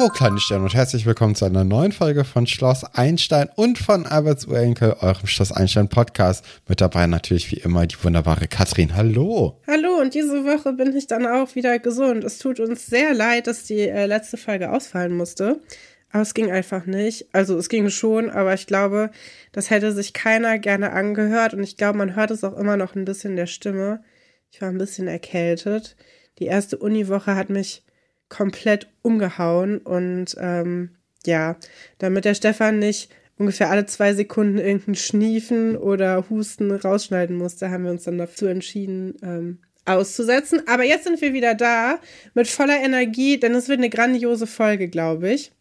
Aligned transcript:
Ho, 0.00 0.08
kleine 0.08 0.40
Sterne 0.40 0.64
und 0.64 0.72
herzlich 0.72 1.04
willkommen 1.04 1.34
zu 1.34 1.44
einer 1.44 1.62
neuen 1.62 1.92
Folge 1.92 2.24
von 2.24 2.46
Schloss 2.46 2.84
Einstein 2.84 3.50
und 3.54 3.76
von 3.76 4.06
Alberts 4.06 4.46
Urenkel, 4.46 4.96
eurem 4.98 5.26
Schloss 5.26 5.52
Einstein 5.52 5.90
Podcast. 5.90 6.42
Mit 6.66 6.80
dabei 6.80 7.06
natürlich 7.06 7.50
wie 7.52 7.58
immer 7.58 7.86
die 7.86 8.02
wunderbare 8.02 8.48
Katrin. 8.48 8.96
Hallo. 8.96 9.60
Hallo 9.66 10.00
und 10.00 10.14
diese 10.14 10.46
Woche 10.46 10.72
bin 10.72 10.96
ich 10.96 11.06
dann 11.06 11.26
auch 11.26 11.54
wieder 11.54 11.78
gesund. 11.78 12.24
Es 12.24 12.38
tut 12.38 12.60
uns 12.60 12.86
sehr 12.86 13.12
leid, 13.12 13.46
dass 13.46 13.64
die 13.64 13.80
äh, 13.80 14.06
letzte 14.06 14.38
Folge 14.38 14.72
ausfallen 14.72 15.14
musste. 15.14 15.60
Aber 16.10 16.22
es 16.22 16.32
ging 16.32 16.50
einfach 16.50 16.86
nicht. 16.86 17.26
Also 17.34 17.58
es 17.58 17.68
ging 17.68 17.90
schon, 17.90 18.30
aber 18.30 18.54
ich 18.54 18.66
glaube, 18.66 19.10
das 19.52 19.68
hätte 19.68 19.92
sich 19.92 20.14
keiner 20.14 20.58
gerne 20.58 20.92
angehört 20.92 21.52
und 21.52 21.62
ich 21.62 21.76
glaube, 21.76 21.98
man 21.98 22.16
hört 22.16 22.30
es 22.30 22.42
auch 22.42 22.56
immer 22.56 22.78
noch 22.78 22.94
ein 22.94 23.04
bisschen 23.04 23.36
der 23.36 23.46
Stimme. 23.46 24.02
Ich 24.50 24.62
war 24.62 24.70
ein 24.70 24.78
bisschen 24.78 25.08
erkältet. 25.08 25.94
Die 26.38 26.46
erste 26.46 26.78
Uniwoche 26.78 27.34
hat 27.34 27.50
mich 27.50 27.82
komplett 28.30 28.88
umgehauen 29.02 29.78
und 29.78 30.34
ähm, 30.40 30.96
ja, 31.26 31.56
damit 31.98 32.24
der 32.24 32.34
Stefan 32.34 32.78
nicht 32.78 33.12
ungefähr 33.36 33.70
alle 33.70 33.86
zwei 33.86 34.14
Sekunden 34.14 34.58
irgendein 34.58 34.94
Schniefen 34.94 35.76
oder 35.76 36.30
Husten 36.30 36.70
rausschneiden 36.70 37.36
musste, 37.36 37.70
haben 37.70 37.84
wir 37.84 37.90
uns 37.90 38.04
dann 38.04 38.18
dazu 38.18 38.46
entschieden, 38.46 39.16
ähm, 39.22 39.58
auszusetzen. 39.84 40.62
Aber 40.66 40.84
jetzt 40.84 41.04
sind 41.04 41.20
wir 41.20 41.32
wieder 41.32 41.54
da 41.54 41.98
mit 42.34 42.48
voller 42.48 42.80
Energie, 42.80 43.38
denn 43.38 43.54
es 43.54 43.68
wird 43.68 43.78
eine 43.78 43.90
grandiose 43.90 44.46
Folge, 44.46 44.88
glaube 44.88 45.30
ich. 45.30 45.52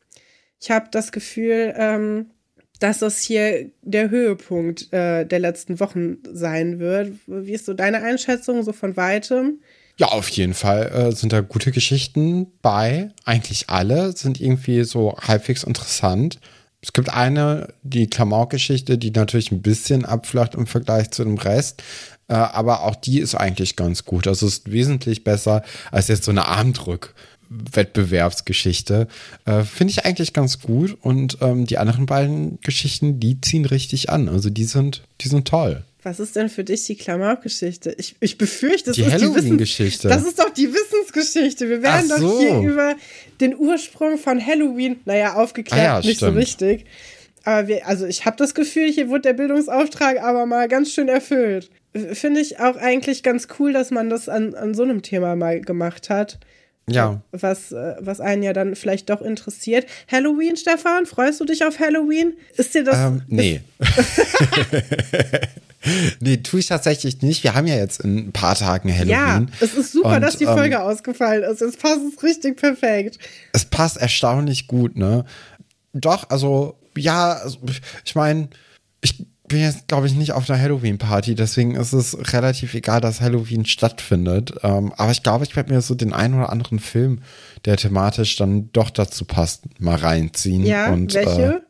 Ich 0.62 0.72
habe 0.72 0.88
das 0.92 1.12
Gefühl, 1.12 1.74
ähm, 1.78 2.32
dass 2.80 3.00
das 3.00 3.20
hier 3.20 3.72
der 3.82 4.10
Höhepunkt 4.10 4.92
äh, 4.94 5.26
der 5.26 5.40
letzten 5.40 5.80
Wochen 5.80 6.18
sein 6.32 6.80
wird. 6.80 7.14
Wie 7.28 7.54
ist 7.54 7.66
so 7.66 7.74
deine 7.74 8.02
Einschätzung 8.04 8.64
so 8.64 8.74
von 8.74 8.96
weitem? 8.98 9.62
Ja, 10.00 10.08
auf 10.08 10.30
jeden 10.30 10.54
Fall 10.54 10.88
äh, 10.94 11.12
sind 11.14 11.34
da 11.34 11.42
gute 11.42 11.74
Geschichten 11.74 12.48
bei. 12.62 13.10
Eigentlich 13.26 13.70
alle 13.70 14.16
sind 14.16 14.40
irgendwie 14.40 14.86
so 14.86 15.18
halbwegs 15.20 15.64
interessant. 15.64 16.40
Es 16.80 16.94
gibt 16.94 17.10
eine, 17.10 17.74
die 17.84 18.08
Klamauk-Geschichte, 18.08 18.98
die 18.98 19.12
natürlich 19.12 19.52
ein 19.52 19.62
bisschen 19.62 20.06
abflacht 20.06 20.56
im 20.56 20.68
Vergleich 20.68 21.12
zu 21.12 21.26
dem 21.26 21.38
Rest. 21.38 21.84
Äh, 22.30 22.36
aber 22.36 22.84
auch 22.84 22.96
die 22.96 23.20
ist 23.20 23.36
eigentlich 23.36 23.76
ganz 23.76 24.06
gut. 24.06 24.26
Also 24.26 24.48
ist 24.48 24.72
wesentlich 24.72 25.26
besser 25.26 25.64
als 25.92 26.08
jetzt 26.08 26.24
so 26.24 26.32
eine 26.32 26.48
Armdrück. 26.48 27.14
Wettbewerbsgeschichte. 27.50 29.08
Äh, 29.44 29.64
Finde 29.64 29.92
ich 29.92 30.06
eigentlich 30.06 30.32
ganz 30.32 30.62
gut. 30.62 30.98
Und 31.02 31.40
ähm, 31.42 31.66
die 31.66 31.78
anderen 31.78 32.06
beiden 32.06 32.62
Geschichten, 32.62 33.20
die 33.20 33.42
ziehen 33.42 33.66
richtig 33.66 34.10
an. 34.10 34.30
Also 34.30 34.50
die 34.50 34.64
sind, 34.64 35.04
die 35.20 35.28
sind 35.28 35.46
toll. 35.46 35.84
Was 36.02 36.20
ist 36.22 36.36
denn 36.38 36.48
für 36.48 36.64
dich 36.64 36.86
die 36.86 36.96
Klamauk-Geschichte? 36.96 37.94
Ich, 37.98 38.16
ich 38.22 38.38
befürchte, 38.38 38.92
das 38.92 38.96
die 38.96 39.04
ist 39.04 39.20
die 39.20 39.36
Wissensgeschichte. 39.36 40.08
Das 40.08 40.24
ist 40.24 40.40
doch 40.40 40.50
die 40.50 40.74
Wissensgeschichte. 40.74 41.68
Wir 41.68 41.84
werden 41.84 42.08
so. 42.08 42.18
doch 42.18 42.40
hier 42.40 42.60
über 42.62 42.96
den 43.42 43.58
Ursprung 43.58 44.18
von 44.18 44.46
Halloween, 44.46 45.02
naja, 45.04 45.34
aufgeklärt, 45.34 45.82
ah 45.82 45.84
ja, 45.84 45.98
nicht 46.00 46.18
stimmt. 46.18 46.34
so 46.34 46.38
richtig. 46.38 46.86
Aber 47.44 47.68
wir, 47.68 47.86
also 47.86 48.06
ich 48.06 48.26
habe 48.26 48.38
das 48.38 48.54
Gefühl, 48.54 48.90
hier 48.90 49.10
wurde 49.10 49.24
der 49.24 49.34
Bildungsauftrag 49.34 50.22
aber 50.22 50.46
mal 50.46 50.70
ganz 50.70 50.94
schön 50.94 51.10
erfüllt. 51.10 51.70
Finde 52.14 52.40
ich 52.40 52.60
auch 52.60 52.78
eigentlich 52.78 53.22
ganz 53.24 53.48
cool, 53.60 53.74
dass 53.74 53.92
man 53.92 54.10
das 54.10 54.30
an, 54.30 54.56
an 54.56 54.74
so 54.74 54.84
einem 54.84 55.02
Thema 55.02 55.36
mal 55.36 55.60
gemacht 55.60 56.10
hat. 56.10 56.40
Ja. 56.88 57.22
Was, 57.32 57.72
äh, 57.72 57.96
was 58.00 58.22
einen 58.22 58.42
ja 58.42 58.54
dann 58.54 58.76
vielleicht 58.76 59.10
doch 59.10 59.22
interessiert. 59.22 59.86
Halloween, 60.10 60.56
Stefan, 60.56 61.06
freust 61.06 61.40
du 61.42 61.46
dich 61.46 61.66
auf 61.66 61.80
Halloween? 61.80 62.34
Ist 62.56 62.74
dir 62.74 62.84
das. 62.84 62.98
Ähm, 62.98 63.22
nee. 63.28 63.62
nee, 66.20 66.38
tue 66.38 66.60
ich 66.60 66.68
tatsächlich 66.68 67.22
nicht. 67.22 67.44
Wir 67.44 67.56
haben 67.56 67.68
ja 67.68 67.76
jetzt 67.76 68.02
in 68.02 68.18
ein 68.18 68.32
paar 68.32 68.56
Tagen 68.56 68.92
Halloween. 68.92 69.10
Ja, 69.10 69.46
es 69.60 69.74
ist 69.74 69.94
super, 69.94 70.16
und, 70.16 70.22
dass 70.22 70.38
die 70.38 70.46
Folge 70.46 70.76
ähm, 70.76 70.82
ausgefallen 70.82 71.44
ist. 71.44 71.62
Es 71.62 71.78
passt 71.78 72.02
richtig 72.24 72.58
perfekt. 72.58 73.18
Es 73.54 73.66
passt 73.66 73.98
erstaunlich 73.98 74.68
gut, 74.68 74.98
ne? 74.98 75.26
Doch, 75.94 76.30
also, 76.30 76.76
ja, 76.98 77.34
also, 77.34 77.60
ich 78.04 78.16
meine, 78.16 78.50
ich 79.02 79.26
bin 79.48 79.62
jetzt, 79.62 79.88
glaube 79.88 80.08
ich, 80.08 80.14
nicht 80.14 80.34
auf 80.34 80.50
einer 80.50 80.62
Halloween-Party, 80.62 81.34
deswegen 81.34 81.76
ist 81.76 81.94
es 81.94 82.34
relativ 82.34 82.74
egal, 82.76 83.02
dass 83.02 83.20
Halloween 83.20 83.66
stattfindet. 83.66 84.54
Ähm, 84.64 84.94
aber 84.96 85.12
ich 85.12 85.24
glaube, 85.24 85.44
ich 85.44 85.56
werde 85.56 85.74
mir 85.74 85.82
so 85.82 85.96
den 85.96 86.14
einen 86.14 86.36
oder 86.36 86.52
anderen 86.52 86.80
Film, 86.80 87.22
der 87.66 87.78
thematisch 87.78 88.36
dann 88.36 88.70
doch 88.74 88.92
dazu 88.92 89.26
passt, 89.26 89.64
mal 89.80 89.98
reinziehen. 89.98 90.66
Ja, 90.66 90.92
und, 90.92 91.14
welche? 91.16 91.42
Äh, 91.42 91.62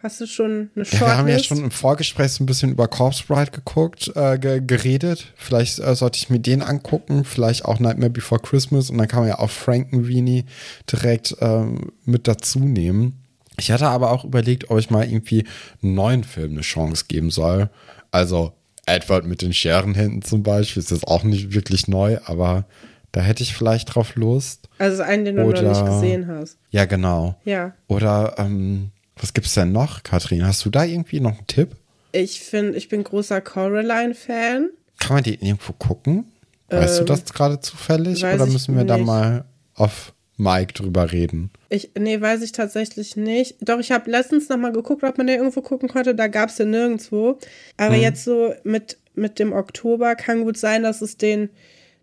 Hast 0.00 0.20
du 0.20 0.26
schon 0.26 0.70
eine 0.76 0.84
Shortlist? 0.84 0.92
Ja, 0.92 1.06
wir 1.06 1.16
haben 1.16 1.28
ja 1.28 1.38
schon 1.40 1.58
im 1.58 1.70
Vorgespräch 1.72 2.30
so 2.30 2.44
ein 2.44 2.46
bisschen 2.46 2.70
über 2.70 2.86
Corpse 2.86 3.24
Bride 3.26 3.50
geguckt, 3.50 4.12
äh, 4.14 4.38
geredet. 4.38 5.32
Vielleicht 5.34 5.80
äh, 5.80 5.94
sollte 5.96 6.18
ich 6.18 6.30
mir 6.30 6.38
den 6.38 6.62
angucken, 6.62 7.24
vielleicht 7.24 7.64
auch 7.64 7.80
Nightmare 7.80 8.10
Before 8.10 8.40
Christmas 8.40 8.90
und 8.90 8.98
dann 8.98 9.08
kann 9.08 9.20
man 9.20 9.28
ja 9.28 9.38
auch 9.40 9.50
Frankenweenie 9.50 10.44
direkt 10.90 11.36
ähm, 11.40 11.92
mit 12.04 12.28
dazu 12.28 12.60
nehmen. 12.60 13.24
Ich 13.58 13.72
hatte 13.72 13.88
aber 13.88 14.12
auch 14.12 14.24
überlegt, 14.24 14.70
ob 14.70 14.78
ich 14.78 14.88
mal 14.90 15.04
irgendwie 15.04 15.44
einen 15.82 15.94
neuen 15.94 16.22
Film 16.22 16.52
eine 16.52 16.60
Chance 16.60 17.06
geben 17.08 17.30
soll. 17.30 17.68
Also 18.12 18.52
Edward 18.86 19.26
mit 19.26 19.42
den 19.42 19.52
Scherenhänden 19.52 20.22
zum 20.22 20.44
Beispiel 20.44 20.80
ist 20.80 20.92
jetzt 20.92 21.08
auch 21.08 21.24
nicht 21.24 21.52
wirklich 21.52 21.88
neu, 21.88 22.18
aber 22.24 22.66
da 23.10 23.20
hätte 23.20 23.42
ich 23.42 23.54
vielleicht 23.54 23.94
drauf 23.94 24.14
Lust. 24.14 24.68
Also 24.78 25.02
einen, 25.02 25.24
den 25.24 25.36
du 25.36 25.42
Oder, 25.42 25.62
noch 25.62 25.70
nicht 25.70 25.86
gesehen 25.86 26.28
hast. 26.28 26.56
Ja, 26.70 26.84
genau. 26.84 27.34
Ja. 27.44 27.74
Oder 27.88 28.36
ähm, 28.38 28.92
was 29.20 29.34
gibt's 29.34 29.54
denn 29.54 29.72
noch, 29.72 30.02
Kathrin? 30.02 30.46
Hast 30.46 30.64
du 30.64 30.70
da 30.70 30.84
irgendwie 30.84 31.20
noch 31.20 31.36
einen 31.36 31.46
Tipp? 31.46 31.76
Ich 32.12 32.40
finde, 32.40 32.76
ich 32.76 32.88
bin 32.88 33.04
großer 33.04 33.40
Coraline-Fan. 33.40 34.70
Kann 34.98 35.14
man 35.14 35.22
die 35.22 35.34
irgendwo 35.34 35.72
gucken? 35.72 36.32
Weißt 36.68 37.00
ähm, 37.00 37.06
du 37.06 37.12
das 37.12 37.24
gerade 37.32 37.60
zufällig? 37.60 38.24
Oder 38.24 38.46
müssen 38.46 38.74
wir 38.74 38.84
nicht. 38.84 38.90
da 38.90 38.98
mal 38.98 39.44
auf 39.74 40.12
Mike 40.36 40.74
drüber 40.74 41.12
reden? 41.12 41.50
Ich, 41.68 41.90
nee, 41.98 42.20
weiß 42.20 42.42
ich 42.42 42.52
tatsächlich 42.52 43.16
nicht. 43.16 43.56
Doch, 43.60 43.78
ich 43.78 43.90
habe 43.92 44.10
letztens 44.10 44.48
noch 44.48 44.56
mal 44.56 44.72
geguckt, 44.72 45.02
ob 45.04 45.18
man 45.18 45.26
den 45.26 45.38
irgendwo 45.38 45.62
gucken 45.62 45.88
konnte. 45.88 46.14
Da 46.14 46.28
gab 46.28 46.48
es 46.48 46.56
den 46.56 46.70
nirgendwo. 46.70 47.38
Aber 47.76 47.94
hm. 47.94 48.02
jetzt 48.02 48.24
so 48.24 48.54
mit, 48.64 48.98
mit 49.14 49.38
dem 49.38 49.52
Oktober 49.52 50.14
kann 50.14 50.44
gut 50.44 50.56
sein, 50.56 50.82
dass 50.82 51.02
es 51.02 51.16
den 51.16 51.50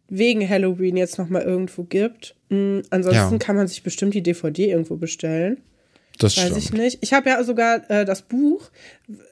wegen 0.07 0.47
Halloween 0.47 0.97
jetzt 0.97 1.17
noch 1.17 1.29
mal 1.29 1.41
irgendwo 1.41 1.83
gibt. 1.83 2.35
Mhm, 2.49 2.83
ansonsten 2.89 3.33
ja. 3.33 3.39
kann 3.39 3.55
man 3.55 3.67
sich 3.67 3.83
bestimmt 3.83 4.13
die 4.13 4.21
DVD 4.21 4.69
irgendwo 4.69 4.97
bestellen. 4.97 5.61
Das 6.19 6.37
Weiß 6.37 6.45
stimmt. 6.45 6.57
ich 6.57 6.73
nicht. 6.73 6.97
Ich 7.01 7.13
habe 7.13 7.29
ja 7.29 7.43
sogar 7.43 7.89
äh, 7.89 8.05
das 8.05 8.21
Buch, 8.21 8.69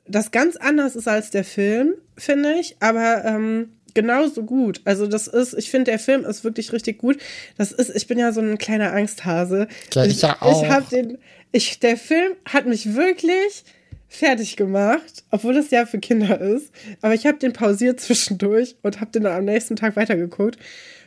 das 0.07 0.31
ganz 0.31 0.55
anders 0.57 0.95
ist 0.95 1.07
als 1.07 1.29
der 1.29 1.43
Film, 1.43 1.93
finde 2.17 2.53
ich, 2.59 2.75
aber 2.79 3.23
ähm, 3.25 3.69
genauso 3.93 4.43
gut. 4.43 4.81
Also 4.85 5.07
das 5.07 5.27
ist, 5.27 5.53
ich 5.53 5.69
finde, 5.69 5.91
der 5.91 5.99
Film 5.99 6.25
ist 6.25 6.43
wirklich 6.43 6.73
richtig 6.73 6.97
gut. 6.97 7.17
Das 7.57 7.71
ist, 7.71 7.95
ich 7.95 8.07
bin 8.07 8.17
ja 8.17 8.31
so 8.31 8.41
ein 8.41 8.57
kleiner 8.57 8.91
Angsthase. 8.93 9.67
Ja, 9.93 10.05
ich, 10.05 10.21
ja 10.21 10.37
auch. 10.41 10.63
Ich 10.63 10.69
habe 10.69 10.85
den, 10.89 11.17
ich, 11.51 11.79
der 11.79 11.97
Film 11.97 12.33
hat 12.45 12.65
mich 12.65 12.95
wirklich 12.95 13.63
fertig 14.07 14.57
gemacht, 14.57 15.23
obwohl 15.31 15.57
es 15.57 15.71
ja 15.71 15.85
für 15.85 15.99
Kinder 15.99 16.39
ist. 16.39 16.71
Aber 17.01 17.13
ich 17.13 17.25
habe 17.25 17.37
den 17.37 17.53
pausiert 17.53 17.99
zwischendurch 17.99 18.75
und 18.83 19.01
habe 19.01 19.11
den 19.11 19.23
dann 19.23 19.37
am 19.37 19.45
nächsten 19.45 19.75
Tag 19.75 19.95
weitergeguckt 19.95 20.57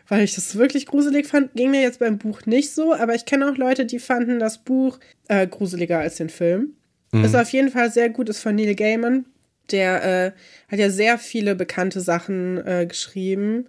weil 0.08 0.24
ich 0.24 0.34
das 0.34 0.56
wirklich 0.56 0.86
gruselig 0.86 1.26
fand. 1.26 1.54
Ging 1.54 1.70
mir 1.70 1.82
jetzt 1.82 1.98
beim 1.98 2.18
Buch 2.18 2.46
nicht 2.46 2.72
so, 2.72 2.94
aber 2.94 3.14
ich 3.14 3.24
kenne 3.24 3.50
auch 3.50 3.56
Leute, 3.56 3.86
die 3.86 3.98
fanden 3.98 4.38
das 4.38 4.58
Buch 4.58 4.98
äh, 5.28 5.46
gruseliger 5.46 5.98
als 5.98 6.16
den 6.16 6.28
Film. 6.28 6.74
Mhm. 7.12 7.24
Ist 7.24 7.34
auf 7.34 7.50
jeden 7.50 7.70
Fall 7.70 7.90
sehr 7.90 8.10
gut, 8.10 8.28
ist 8.28 8.40
von 8.40 8.54
Neil 8.54 8.74
Gaiman. 8.74 9.26
Der 9.70 10.04
äh, 10.04 10.32
hat 10.70 10.78
ja 10.78 10.90
sehr 10.90 11.18
viele 11.18 11.56
bekannte 11.56 12.00
Sachen 12.00 12.64
äh, 12.64 12.86
geschrieben 12.86 13.68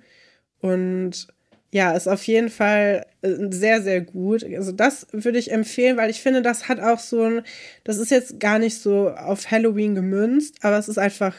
und 0.59 1.27
ja, 1.71 1.91
ist 1.91 2.07
auf 2.07 2.23
jeden 2.23 2.49
Fall 2.49 3.05
äh, 3.21 3.35
sehr, 3.49 3.81
sehr 3.81 4.01
gut. 4.01 4.43
Also 4.43 4.71
das 4.71 5.07
würde 5.11 5.39
ich 5.39 5.51
empfehlen, 5.51 5.97
weil 5.97 6.09
ich 6.09 6.21
finde, 6.21 6.41
das 6.41 6.69
hat 6.69 6.79
auch 6.79 6.99
so 6.99 7.23
ein, 7.23 7.41
das 7.83 7.97
ist 7.97 8.11
jetzt 8.11 8.39
gar 8.39 8.59
nicht 8.59 8.79
so 8.79 9.09
auf 9.09 9.51
Halloween 9.51 9.95
gemünzt, 9.95 10.57
aber 10.61 10.77
es 10.77 10.87
ist 10.87 10.97
einfach 10.97 11.35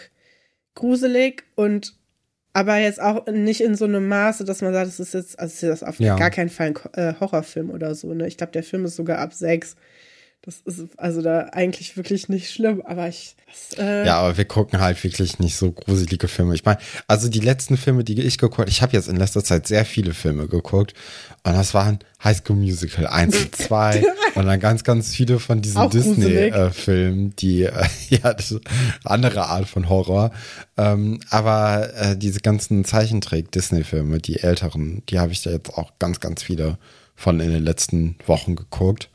gruselig 0.74 1.44
und 1.54 1.97
aber 2.52 2.78
jetzt 2.78 3.00
auch 3.00 3.26
nicht 3.26 3.60
in 3.60 3.74
so 3.76 3.84
einem 3.84 4.08
Maße, 4.08 4.44
dass 4.44 4.62
man 4.62 4.72
sagt, 4.72 4.88
das 4.88 5.00
ist 5.00 5.14
jetzt, 5.14 5.38
also 5.38 5.66
das 5.66 5.82
ist 5.82 5.88
auf 5.88 6.00
ja. 6.00 6.16
gar 6.16 6.30
keinen 6.30 6.48
Fall 6.48 6.68
ein 6.68 6.94
äh, 6.94 7.14
Horrorfilm 7.20 7.70
oder 7.70 7.94
so. 7.94 8.12
Ne? 8.14 8.26
Ich 8.26 8.36
glaube, 8.36 8.52
der 8.52 8.62
Film 8.62 8.84
ist 8.84 8.96
sogar 8.96 9.18
ab 9.18 9.34
sechs. 9.34 9.76
Das 10.42 10.60
ist 10.60 10.98
also 10.98 11.20
da 11.20 11.48
eigentlich 11.52 11.96
wirklich 11.96 12.28
nicht 12.28 12.50
schlimm, 12.50 12.80
aber 12.82 13.08
ich. 13.08 13.36
Das, 13.46 13.78
äh 13.78 14.06
ja, 14.06 14.18
aber 14.18 14.36
wir 14.36 14.44
gucken 14.44 14.80
halt 14.80 15.02
wirklich 15.02 15.38
nicht 15.40 15.56
so 15.56 15.72
gruselige 15.72 16.28
Filme. 16.28 16.54
Ich 16.54 16.64
meine, 16.64 16.78
also 17.06 17.28
die 17.28 17.40
letzten 17.40 17.76
Filme, 17.76 18.04
die 18.04 18.20
ich 18.22 18.38
geguckt 18.38 18.58
habe, 18.58 18.70
ich 18.70 18.80
habe 18.80 18.92
jetzt 18.92 19.08
in 19.08 19.16
letzter 19.16 19.42
Zeit 19.42 19.66
sehr 19.66 19.84
viele 19.84 20.14
Filme 20.14 20.46
geguckt 20.46 20.94
und 21.48 21.54
das 21.54 21.74
waren 21.74 21.98
High 22.22 22.36
School 22.36 22.56
Musical 22.56 23.06
1 23.06 23.36
und 23.36 23.56
2 23.56 24.04
und 24.34 24.46
dann 24.46 24.60
ganz, 24.60 24.84
ganz 24.84 25.14
viele 25.14 25.38
von 25.38 25.62
diesen 25.62 25.88
Disney-Filmen, 25.90 27.30
äh, 27.30 27.34
die, 27.38 27.64
äh, 27.64 27.86
ja, 28.10 28.34
andere 29.04 29.46
Art 29.46 29.66
von 29.66 29.88
Horror. 29.88 30.30
Ähm, 30.76 31.20
aber 31.30 31.88
äh, 31.94 32.16
diese 32.16 32.40
ganzen 32.40 32.84
Zeichentrick-Disney-Filme, 32.84 34.18
die 34.18 34.40
älteren, 34.40 35.02
die 35.08 35.18
habe 35.18 35.32
ich 35.32 35.42
da 35.42 35.50
jetzt 35.50 35.74
auch 35.74 35.92
ganz, 35.98 36.20
ganz 36.20 36.42
viele 36.42 36.78
von 37.14 37.40
in 37.40 37.50
den 37.50 37.64
letzten 37.64 38.16
Wochen 38.26 38.54
geguckt. 38.54 39.10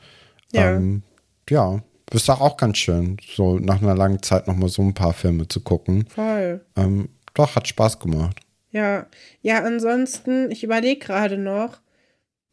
Ja. 0.52 0.76
Ähm, 0.76 1.04
ja, 1.50 1.82
ist 2.12 2.30
doch 2.30 2.42
auch 2.42 2.58
ganz 2.58 2.78
schön, 2.78 3.18
so 3.36 3.58
nach 3.60 3.82
einer 3.82 3.96
langen 3.96 4.22
Zeit 4.22 4.48
nochmal 4.48 4.70
so 4.70 4.82
ein 4.82 4.94
paar 4.94 5.14
Filme 5.14 5.48
zu 5.48 5.62
gucken. 5.62 6.06
Voll. 6.14 6.62
Ähm, 6.76 7.10
doch, 7.34 7.56
hat 7.56 7.68
Spaß 7.68 8.00
gemacht. 8.00 8.40
Ja, 8.72 9.06
ja, 9.42 9.64
ansonsten, 9.64 10.52
ich 10.52 10.64
überlege 10.64 11.00
gerade 11.00 11.38
noch, 11.38 11.78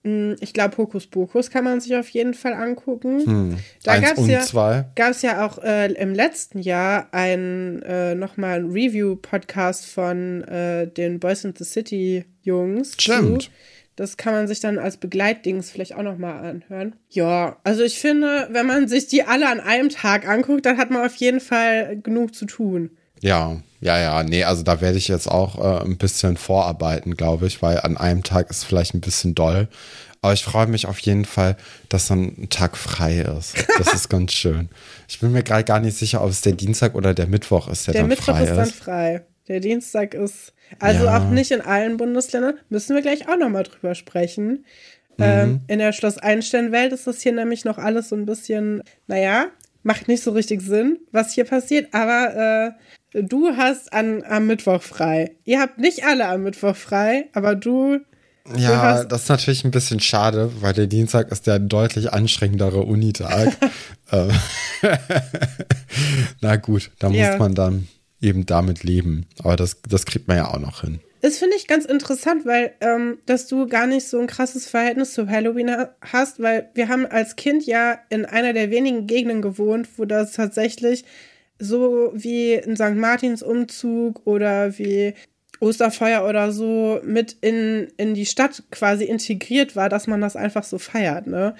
Ich 0.02 0.55
glaube, 0.55 0.79
Hokus 0.79 1.06
Pokus 1.06 1.50
kann 1.50 1.64
man 1.64 1.81
sich 1.81 1.94
auf 1.94 2.08
jeden 2.08 2.32
Fall 2.32 2.55
angucken. 2.55 3.20
Hm. 3.20 3.56
Da 3.82 3.97
ja-. 3.97 4.85
Gab 4.94 5.11
es 5.11 5.20
ja 5.20 5.47
auch 5.47 5.58
äh, 5.58 5.93
im 5.93 6.14
letzten 6.14 6.61
Jahr 6.61 7.08
ein 7.12 7.82
äh, 7.82 8.14
nochmal 8.14 8.61
ein 8.61 8.70
Review-Podcast 8.70 9.85
von 9.85 10.43
äh, 10.44 10.87
den 10.87 11.20
Boys 11.20 11.44
in 11.44 11.55
the 11.55 11.64
City 11.64 12.25
Jungs. 12.43 12.94
Stimmt. 12.99 13.43
Zu. 13.43 13.50
Das 13.97 14.17
kann 14.17 14.32
man 14.32 14.49
sich 14.49 14.61
dann 14.61 14.79
als 14.79 14.97
Begleitdings 14.97 15.70
vielleicht 15.70 15.94
auch 15.94 16.03
nochmal 16.03 16.46
anhören. 16.46 16.96
Ja, 17.11 17.58
also 17.64 17.82
ich 17.82 17.99
finde, 17.99 18.49
wenn 18.50 18.64
man 18.64 18.88
sich 18.88 19.08
die 19.08 19.25
alle 19.25 19.49
an 19.49 19.61
einem 19.61 19.91
Tag 19.91 20.26
anguckt, 20.26 20.64
dann 20.64 20.79
hat 20.79 20.91
man 20.91 21.05
auf 21.05 21.17
jeden 21.17 21.41
Fall 21.41 21.99
genug 22.03 22.35
zu 22.35 22.46
tun. 22.46 22.93
Ja, 23.20 23.61
ja, 23.81 23.99
ja, 23.99 24.23
nee, 24.23 24.44
also 24.44 24.62
da 24.62 24.81
werde 24.81 24.99
ich 24.99 25.09
jetzt 25.09 25.27
auch 25.27 25.59
äh, 25.59 25.85
ein 25.85 25.97
bisschen 25.97 26.37
vorarbeiten, 26.37 27.17
glaube 27.17 27.47
ich, 27.47 27.62
weil 27.62 27.81
an 27.81 27.97
einem 27.97 28.23
Tag 28.23 28.50
ist 28.50 28.65
vielleicht 28.65 28.94
ein 28.94 29.00
bisschen 29.00 29.35
doll. 29.35 29.69
Aber 30.23 30.35
ich 30.35 30.44
freue 30.44 30.67
mich 30.67 30.87
auf 30.87 30.99
jeden 30.99 31.25
Fall, 31.25 31.56
dass 31.88 32.09
dann 32.09 32.35
ein 32.38 32.50
Tag 32.50 32.77
frei 32.77 33.21
ist. 33.21 33.55
Das 33.79 33.94
ist 33.94 34.09
ganz 34.11 34.32
schön. 34.32 34.69
Ich 35.09 35.19
bin 35.19 35.32
mir 35.32 35.43
gerade 35.43 35.65
gar 35.65 35.81
nicht 35.81 35.97
sicher, 35.97 36.23
ob 36.23 36.29
es 36.29 36.43
der 36.43 36.53
Dienstag 36.53 36.94
oder 36.94 37.15
der 37.15 37.27
Mittwoch 37.27 37.69
ist, 37.69 37.87
der, 37.87 37.93
Der 37.93 38.03
dann 38.03 38.11
Mittwoch 38.11 38.35
frei 38.37 38.44
ist 38.44 38.55
dann 38.56 38.67
frei. 38.67 39.23
Der 39.49 39.61
Dienstag 39.61 40.12
ist, 40.12 40.53
also 40.79 41.06
Ja. 41.06 41.17
auch 41.19 41.31
nicht 41.31 41.50
in 41.50 41.62
allen 41.62 41.97
Bundesländern, 41.97 42.59
müssen 42.69 42.94
wir 42.94 43.03
gleich 43.03 43.29
auch 43.29 43.37
nochmal 43.38 43.62
drüber 43.62 43.94
sprechen. 43.94 44.67
Mhm. 45.17 45.25
Ähm, 45.25 45.61
in 45.69 45.79
der 45.79 45.93
Schloss-Einstein-Welt 45.93 46.93
ist 46.93 47.06
das 47.06 47.23
hier 47.23 47.32
nämlich 47.32 47.65
noch 47.65 47.79
alles 47.79 48.11
so 48.11 48.17
ein 48.17 48.27
bisschen, 48.27 48.82
naja, 49.06 49.47
macht 49.82 50.06
nicht 50.06 50.23
so 50.23 50.32
richtig 50.32 50.61
Sinn, 50.61 50.99
was 51.12 51.32
hier 51.32 51.44
passiert, 51.44 51.94
aber 51.94 52.77
äh, 52.77 53.00
du 53.12 53.56
hast 53.56 53.92
an, 53.92 54.22
am 54.24 54.46
Mittwoch 54.46 54.82
frei. 54.82 55.32
Ihr 55.44 55.60
habt 55.60 55.78
nicht 55.78 56.04
alle 56.04 56.26
am 56.28 56.42
Mittwoch 56.42 56.76
frei, 56.76 57.28
aber 57.32 57.54
du, 57.54 57.98
Du 58.46 58.58
Ja, 58.58 58.80
hast- 58.82 59.08
das 59.12 59.22
ist 59.24 59.28
natürlich 59.28 59.64
ein 59.64 59.70
bisschen 59.70 60.00
schade, 60.00 60.50
weil 60.60 60.72
der 60.72 60.86
Dienstag 60.86 61.30
ist 61.30 61.46
der 61.46 61.58
deutlich 61.58 62.12
anstrengendere 62.12 62.80
Unitag. 62.82 63.48
Ähm, 64.12 64.30
Na 66.40 66.56
gut, 66.56 66.90
da 66.98 67.08
Ja. 67.10 67.30
muss 67.30 67.38
man 67.38 67.54
dann 67.54 67.88
eben 68.20 68.46
damit 68.46 68.82
leben. 68.82 69.26
Aber 69.42 69.56
das, 69.56 69.80
das 69.88 70.04
kriegt 70.06 70.26
man 70.28 70.36
ja 70.38 70.48
auch 70.48 70.58
noch 70.58 70.80
hin. 70.82 71.00
Das 71.22 71.36
finde 71.38 71.54
ich 71.56 71.66
ganz 71.68 71.84
interessant, 71.84 72.46
weil 72.46 72.72
ähm, 72.80 73.18
dass 73.26 73.46
du 73.46 73.68
gar 73.68 73.86
nicht 73.86 74.08
so 74.08 74.18
ein 74.18 74.26
krasses 74.26 74.66
Verhältnis 74.66 75.12
zu 75.12 75.28
Halloween 75.28 75.70
ha- 75.70 75.90
hast, 76.00 76.40
weil 76.40 76.70
wir 76.74 76.88
haben 76.88 77.06
als 77.06 77.36
Kind 77.36 77.66
ja 77.66 77.98
in 78.08 78.24
einer 78.24 78.52
der 78.54 78.70
wenigen 78.70 79.06
Gegenden 79.06 79.42
gewohnt, 79.42 79.86
wo 79.98 80.06
das 80.06 80.32
tatsächlich 80.32 81.04
so 81.60 82.10
wie 82.14 82.54
ein 82.56 82.74
St. 82.76 82.96
Martins 82.96 83.42
Umzug 83.42 84.26
oder 84.26 84.76
wie 84.78 85.14
Osterfeuer 85.60 86.26
oder 86.26 86.50
so 86.52 87.00
mit 87.04 87.36
in, 87.42 87.88
in 87.98 88.14
die 88.14 88.26
Stadt 88.26 88.62
quasi 88.70 89.04
integriert 89.04 89.76
war, 89.76 89.88
dass 89.88 90.06
man 90.06 90.20
das 90.20 90.34
einfach 90.34 90.64
so 90.64 90.78
feiert, 90.78 91.26
ne? 91.26 91.54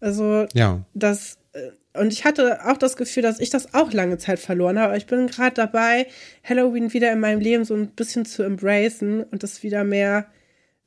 Also 0.00 0.46
Ja. 0.54 0.80
das 0.94 1.38
äh, 1.52 1.70
und 1.96 2.12
ich 2.12 2.24
hatte 2.24 2.66
auch 2.66 2.76
das 2.76 2.96
Gefühl, 2.96 3.22
dass 3.22 3.38
ich 3.38 3.50
das 3.50 3.72
auch 3.72 3.92
lange 3.92 4.18
Zeit 4.18 4.40
verloren 4.40 4.80
habe. 4.80 4.96
Ich 4.96 5.06
bin 5.06 5.28
gerade 5.28 5.54
dabei, 5.54 6.08
Halloween 6.42 6.92
wieder 6.92 7.12
in 7.12 7.20
meinem 7.20 7.38
Leben 7.40 7.64
so 7.64 7.74
ein 7.74 7.88
bisschen 7.88 8.24
zu 8.24 8.42
embracen 8.42 9.22
und 9.22 9.44
das 9.44 9.62
wieder 9.62 9.84
mehr, 9.84 10.26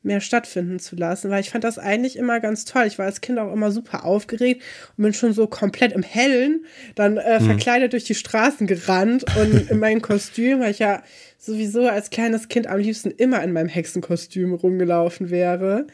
mehr 0.07 0.21
stattfinden 0.21 0.79
zu 0.79 0.95
lassen, 0.95 1.29
weil 1.29 1.41
ich 1.41 1.51
fand 1.51 1.63
das 1.63 1.77
eigentlich 1.77 2.17
immer 2.17 2.39
ganz 2.39 2.65
toll. 2.65 2.85
Ich 2.87 2.97
war 2.97 3.05
als 3.05 3.21
Kind 3.21 3.37
auch 3.37 3.53
immer 3.53 3.71
super 3.71 4.05
aufgeregt 4.05 4.63
und 4.97 5.03
bin 5.03 5.13
schon 5.13 5.33
so 5.33 5.45
komplett 5.45 5.91
im 5.91 6.01
Hellen 6.01 6.65
dann 6.95 7.17
äh, 7.17 7.39
verkleidet 7.39 7.93
durch 7.93 8.05
die 8.05 8.15
Straßen 8.15 8.65
gerannt 8.65 9.25
und 9.39 9.69
in 9.69 9.79
meinem 9.79 10.01
Kostüm, 10.01 10.61
weil 10.61 10.71
ich 10.71 10.79
ja 10.79 11.03
sowieso 11.37 11.87
als 11.87 12.09
kleines 12.09 12.47
Kind 12.47 12.67
am 12.67 12.79
liebsten 12.79 13.11
immer 13.11 13.43
in 13.43 13.53
meinem 13.53 13.69
Hexenkostüm 13.69 14.53
rumgelaufen 14.53 15.29
wäre. 15.29 15.85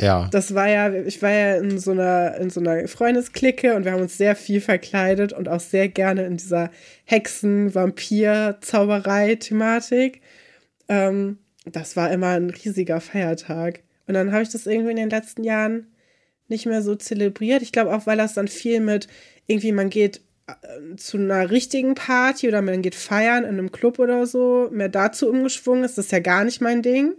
Ja. 0.00 0.28
Das 0.30 0.54
war 0.54 0.68
ja, 0.68 0.92
ich 0.92 1.22
war 1.22 1.30
ja 1.30 1.56
in 1.56 1.78
so 1.78 1.92
einer, 1.92 2.36
in 2.36 2.50
so 2.50 2.60
einer 2.60 2.86
Freundesklicke 2.86 3.74
und 3.74 3.84
wir 3.84 3.92
haben 3.92 4.02
uns 4.02 4.18
sehr 4.18 4.36
viel 4.36 4.60
verkleidet 4.60 5.32
und 5.32 5.48
auch 5.48 5.60
sehr 5.60 5.88
gerne 5.88 6.26
in 6.26 6.36
dieser 6.36 6.70
Hexen-, 7.04 7.74
Vampir-, 7.74 8.58
Zauberei-Thematik. 8.60 10.20
Ähm, 10.88 11.38
das 11.66 11.96
war 11.96 12.10
immer 12.10 12.30
ein 12.30 12.50
riesiger 12.50 13.00
Feiertag. 13.00 13.80
Und 14.06 14.14
dann 14.14 14.32
habe 14.32 14.42
ich 14.42 14.50
das 14.50 14.66
irgendwie 14.66 14.90
in 14.90 14.96
den 14.96 15.10
letzten 15.10 15.44
Jahren 15.44 15.88
nicht 16.48 16.66
mehr 16.66 16.82
so 16.82 16.94
zelebriert. 16.94 17.62
Ich 17.62 17.72
glaube 17.72 17.94
auch, 17.94 18.06
weil 18.06 18.16
das 18.16 18.34
dann 18.34 18.48
viel 18.48 18.80
mit 18.80 19.08
irgendwie, 19.46 19.72
man 19.72 19.90
geht 19.90 20.20
äh, 20.46 20.96
zu 20.96 21.18
einer 21.18 21.50
richtigen 21.50 21.94
Party 21.94 22.46
oder 22.46 22.62
man 22.62 22.82
geht 22.82 22.94
feiern 22.94 23.42
in 23.42 23.50
einem 23.50 23.72
Club 23.72 23.98
oder 23.98 24.26
so, 24.26 24.68
mehr 24.70 24.88
dazu 24.88 25.28
umgeschwungen 25.28 25.84
ist. 25.84 25.98
Das 25.98 26.06
ist 26.06 26.12
ja 26.12 26.20
gar 26.20 26.44
nicht 26.44 26.60
mein 26.60 26.82
Ding. 26.82 27.14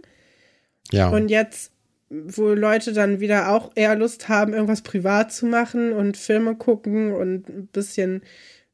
ja. 0.90 1.10
Und 1.10 1.28
jetzt, 1.28 1.72
wo 2.08 2.48
Leute 2.48 2.94
dann 2.94 3.20
wieder 3.20 3.52
auch 3.52 3.72
eher 3.74 3.96
Lust 3.96 4.30
haben, 4.30 4.54
irgendwas 4.54 4.80
privat 4.80 5.30
zu 5.30 5.44
machen 5.44 5.92
und 5.92 6.16
Filme 6.16 6.56
gucken 6.56 7.12
und 7.12 7.48
ein 7.50 7.66
bisschen 7.66 8.22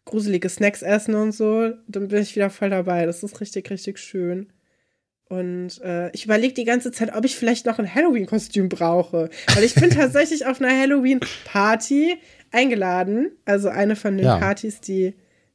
gruselige 0.04 0.48
Snacks 0.48 0.82
essen 0.82 1.16
und 1.16 1.32
so, 1.32 1.72
dann 1.88 2.08
bin 2.08 2.22
ich 2.22 2.36
wieder 2.36 2.50
voll 2.50 2.70
dabei. 2.70 3.06
Das 3.06 3.24
ist 3.24 3.40
richtig, 3.40 3.70
richtig 3.70 3.98
schön. 3.98 4.52
Und 5.28 5.80
äh, 5.82 6.10
ich 6.10 6.24
überlege 6.26 6.54
die 6.54 6.64
ganze 6.64 6.92
Zeit, 6.92 7.14
ob 7.14 7.24
ich 7.24 7.36
vielleicht 7.36 7.66
noch 7.66 7.78
ein 7.78 7.92
Halloween-Kostüm 7.92 8.68
brauche. 8.68 9.30
Weil 9.54 9.64
ich 9.64 9.74
bin 9.74 9.90
tatsächlich 9.90 10.46
auf 10.46 10.60
einer 10.60 10.70
Halloween-Party 10.78 12.16
eingeladen. 12.52 13.32
Also 13.44 13.68
eine 13.68 13.96
von 13.96 14.16
den 14.16 14.26
Ja. 14.26 14.38
Partys, 14.38 14.80
die, 14.80 15.14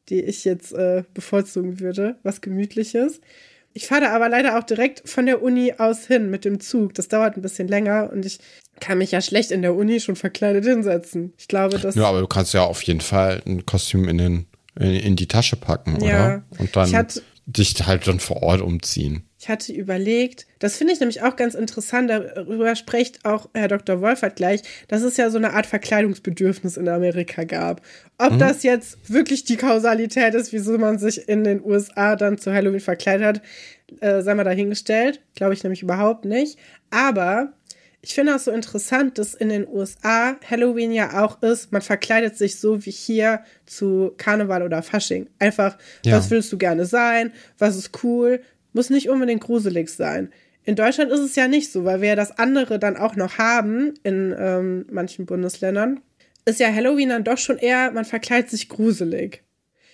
die 0.09 0.21
ich 0.21 0.43
jetzt 0.45 0.73
äh, 0.73 1.03
bevorzugen 1.13 1.79
würde. 1.79 2.17
Was 2.23 2.41
Gemütliches. 2.41 3.21
Ich 3.73 3.85
fahre 3.87 4.01
da 4.01 4.09
aber 4.15 4.27
leider 4.29 4.57
auch 4.57 4.63
direkt 4.63 5.07
von 5.07 5.27
der 5.27 5.41
Uni 5.43 5.73
aus 5.77 6.07
hin 6.07 6.29
mit 6.31 6.43
dem 6.43 6.59
Zug. 6.59 6.95
Das 6.95 7.07
dauert 7.07 7.37
ein 7.37 7.41
bisschen 7.43 7.67
länger 7.67 8.09
und 8.11 8.25
ich 8.25 8.39
kann 8.79 8.97
mich 8.97 9.11
ja 9.11 9.21
schlecht 9.21 9.51
in 9.51 9.61
der 9.61 9.75
Uni 9.75 9.99
schon 9.99 10.15
verkleidet 10.15 10.65
hinsetzen. 10.65 11.33
Ich 11.37 11.47
glaube, 11.47 11.77
das. 11.77 11.93
ja, 11.95 12.05
aber 12.05 12.21
du 12.21 12.27
kannst 12.27 12.53
ja 12.53 12.63
auf 12.63 12.81
jeden 12.81 13.01
Fall 13.01 13.41
ein 13.45 13.65
Kostüm 13.67 14.07
in, 14.09 14.17
den, 14.17 14.45
in, 14.79 14.91
in 14.95 15.15
die 15.15 15.27
Tasche 15.27 15.55
packen, 15.55 15.97
oder? 15.97 16.05
Ja. 16.07 16.43
Und 16.57 16.75
dann 16.75 16.91
hatte- 16.93 17.21
dich 17.45 17.75
halt 17.85 18.07
dann 18.07 18.19
vor 18.19 18.41
Ort 18.41 18.61
umziehen. 18.61 19.23
Ich 19.41 19.47
hatte 19.47 19.71
überlegt, 19.71 20.47
das 20.59 20.75
finde 20.75 20.91
ich 20.91 20.99
nämlich 20.99 21.21
auch 21.21 21.37
ganz 21.37 21.55
interessant, 21.55 22.09
darüber 22.09 22.75
spricht 22.75 23.23
auch 23.23 23.47
Herr 23.53 23.69
Dr. 23.69 24.01
Wolfert 24.01 24.35
gleich, 24.35 24.61
dass 24.89 25.01
es 25.01 25.15
ja 25.15 25.29
so 25.29 25.37
eine 25.37 25.53
Art 25.53 25.65
Verkleidungsbedürfnis 25.65 26.75
in 26.75 26.89
Amerika 26.89 27.45
gab. 27.45 27.81
Ob 28.17 28.37
das 28.37 28.63
jetzt 28.63 28.97
wirklich 29.09 29.45
die 29.45 29.55
Kausalität 29.55 30.33
ist, 30.33 30.51
wieso 30.51 30.77
man 30.77 30.99
sich 30.99 31.29
in 31.29 31.45
den 31.45 31.63
USA 31.63 32.17
dann 32.17 32.37
zu 32.37 32.53
Halloween 32.53 32.81
verkleidet 32.81 33.25
hat, 33.25 33.41
äh, 34.01 34.21
sei 34.21 34.35
mal 34.35 34.43
dahingestellt. 34.43 35.21
Glaube 35.35 35.53
ich 35.53 35.63
nämlich 35.63 35.81
überhaupt 35.83 36.25
nicht. 36.25 36.59
Aber 36.89 37.53
ich 38.01 38.13
finde 38.13 38.35
auch 38.35 38.39
so 38.39 38.51
interessant, 38.51 39.17
dass 39.17 39.33
in 39.35 39.47
den 39.47 39.65
USA 39.67 40.35
Halloween 40.49 40.91
ja 40.91 41.23
auch 41.23 41.41
ist, 41.41 41.71
man 41.71 41.81
verkleidet 41.81 42.37
sich 42.37 42.59
so 42.59 42.85
wie 42.85 42.91
hier 42.91 43.41
zu 43.65 44.11
Karneval 44.17 44.63
oder 44.63 44.83
Fasching. 44.83 45.27
Einfach, 45.39 45.77
Ja. 46.05 46.17
was 46.17 46.29
willst 46.29 46.51
du 46.51 46.57
gerne 46.57 46.85
sein? 46.85 47.31
Was 47.57 47.77
ist 47.77 48.03
cool? 48.03 48.41
Muss 48.73 48.89
nicht 48.89 49.09
unbedingt 49.09 49.41
gruselig 49.41 49.89
sein. 49.89 50.31
In 50.63 50.75
Deutschland 50.75 51.11
ist 51.11 51.21
es 51.21 51.35
ja 51.35 51.47
nicht 51.47 51.71
so, 51.71 51.85
weil 51.85 52.01
wir 52.01 52.09
ja 52.09 52.15
das 52.15 52.37
andere 52.37 52.77
dann 52.79 52.97
auch 52.97 53.15
noch 53.15 53.37
haben 53.37 53.93
in 54.03 54.35
ähm, 54.37 54.85
manchen 54.91 55.25
Bundesländern. 55.25 56.01
Ist 56.45 56.59
ja 56.59 56.73
Halloween 56.73 57.09
dann 57.09 57.23
doch 57.23 57.37
schon 57.37 57.57
eher, 57.57 57.91
man 57.91 58.05
verkleidet 58.05 58.49
sich 58.49 58.69
gruselig. 58.69 59.43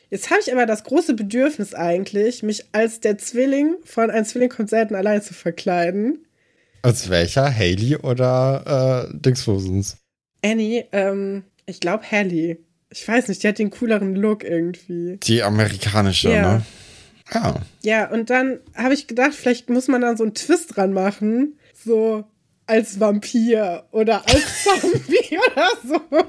Jetzt 0.09 0.29
habe 0.29 0.39
ich 0.45 0.51
aber 0.51 0.65
das 0.65 0.83
große 0.83 1.13
Bedürfnis 1.13 1.73
eigentlich, 1.73 2.43
mich 2.43 2.65
als 2.73 2.99
der 2.99 3.17
Zwilling 3.17 3.75
von 3.83 4.09
einem 4.11 4.25
Zwilling 4.25 4.49
kommt 4.49 4.69
selten 4.69 4.95
allein 4.95 5.21
zu 5.21 5.33
verkleiden. 5.33 6.25
Als 6.81 7.09
welcher? 7.09 7.53
Haley 7.53 7.95
oder 7.97 9.09
äh, 9.11 9.17
Dingsfusens? 9.17 9.97
Annie, 10.43 10.85
ähm, 10.91 11.43
ich 11.65 11.79
glaube 11.79 12.03
Hallie. 12.11 12.57
Ich 12.91 13.07
weiß 13.07 13.27
nicht, 13.27 13.41
die 13.43 13.47
hat 13.47 13.57
den 13.59 13.71
cooleren 13.71 14.15
Look 14.15 14.43
irgendwie. 14.43 15.17
Die 15.23 15.41
amerikanische, 15.41 16.29
Ja. 16.29 16.57
ne? 16.57 16.61
Ja. 17.33 17.55
Ja, 17.81 18.11
und 18.11 18.29
dann 18.29 18.59
habe 18.75 18.93
ich 18.93 19.07
gedacht, 19.07 19.33
vielleicht 19.33 19.69
muss 19.69 19.87
man 19.87 20.01
da 20.01 20.15
so 20.15 20.23
einen 20.23 20.33
Twist 20.33 20.75
dran 20.75 20.93
machen. 20.93 21.57
So 21.73 22.25
als 22.67 22.99
Vampir 22.99 23.83
oder 23.91 24.23
als 24.27 24.63
Zombie 24.63 25.37
oder 25.51 25.67
so. 25.87 26.25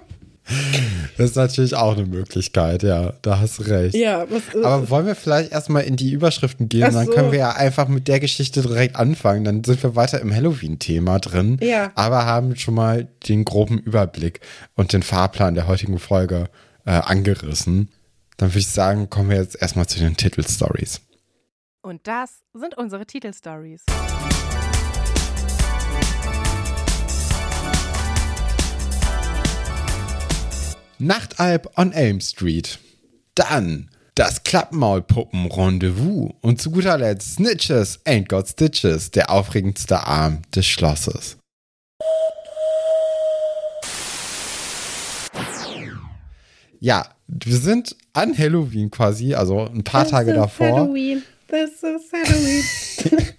Das 1.16 1.30
ist 1.30 1.36
natürlich 1.36 1.74
auch 1.74 1.96
eine 1.96 2.06
Möglichkeit, 2.06 2.82
ja. 2.82 3.14
Da 3.22 3.40
hast 3.40 3.58
du 3.58 3.62
recht. 3.64 3.96
Ja, 3.96 4.26
was 4.30 4.54
äh, 4.54 4.64
Aber 4.64 4.88
wollen 4.90 5.06
wir 5.06 5.16
vielleicht 5.16 5.50
erstmal 5.50 5.82
in 5.84 5.96
die 5.96 6.12
Überschriften 6.12 6.68
gehen? 6.68 6.92
Dann 6.92 7.06
so. 7.06 7.12
können 7.12 7.32
wir 7.32 7.38
ja 7.38 7.50
einfach 7.52 7.88
mit 7.88 8.06
der 8.06 8.20
Geschichte 8.20 8.62
direkt 8.62 8.96
anfangen. 8.96 9.44
Dann 9.44 9.64
sind 9.64 9.82
wir 9.82 9.96
weiter 9.96 10.20
im 10.20 10.32
Halloween-Thema 10.32 11.18
drin. 11.18 11.58
Ja. 11.60 11.90
Aber 11.94 12.26
haben 12.26 12.54
schon 12.56 12.74
mal 12.74 13.08
den 13.28 13.44
groben 13.44 13.78
Überblick 13.78 14.40
und 14.74 14.92
den 14.92 15.02
Fahrplan 15.02 15.54
der 15.54 15.66
heutigen 15.66 15.98
Folge 15.98 16.48
äh, 16.84 16.90
angerissen 16.90 17.88
dann 18.36 18.50
würde 18.50 18.58
ich 18.58 18.68
sagen, 18.68 19.08
kommen 19.08 19.30
wir 19.30 19.38
jetzt 19.38 19.60
erstmal 19.60 19.86
zu 19.86 19.98
den 19.98 20.16
Titelstories. 20.16 21.00
Und 21.82 22.06
das 22.06 22.42
sind 22.52 22.76
unsere 22.76 23.06
Titelstories. 23.06 23.82
Nachtalb 30.98 31.78
on 31.78 31.92
Elm 31.92 32.20
Street. 32.20 32.78
Dann 33.34 33.90
das 34.14 34.42
Klappmaulpuppen-Rendezvous. 34.44 36.32
und 36.40 36.60
zu 36.60 36.70
guter 36.70 36.96
Letzt 36.96 37.34
Snitches 37.34 38.00
ain't 38.06 38.28
got 38.28 38.48
Stitches, 38.48 39.10
der 39.10 39.30
aufregendste 39.30 40.06
Arm 40.06 40.40
des 40.54 40.66
Schlosses. 40.66 41.36
Ja, 46.80 47.15
wir 47.28 47.56
sind 47.56 47.97
an 48.12 48.37
Halloween 48.37 48.90
quasi, 48.90 49.35
also 49.35 49.66
ein 49.66 49.85
paar 49.85 50.02
This 50.02 50.11
Tage 50.11 50.35
davor. 50.35 50.66
Halloween. 50.66 51.23
This 51.49 51.83
is 51.83 52.12
Halloween. 52.12 52.64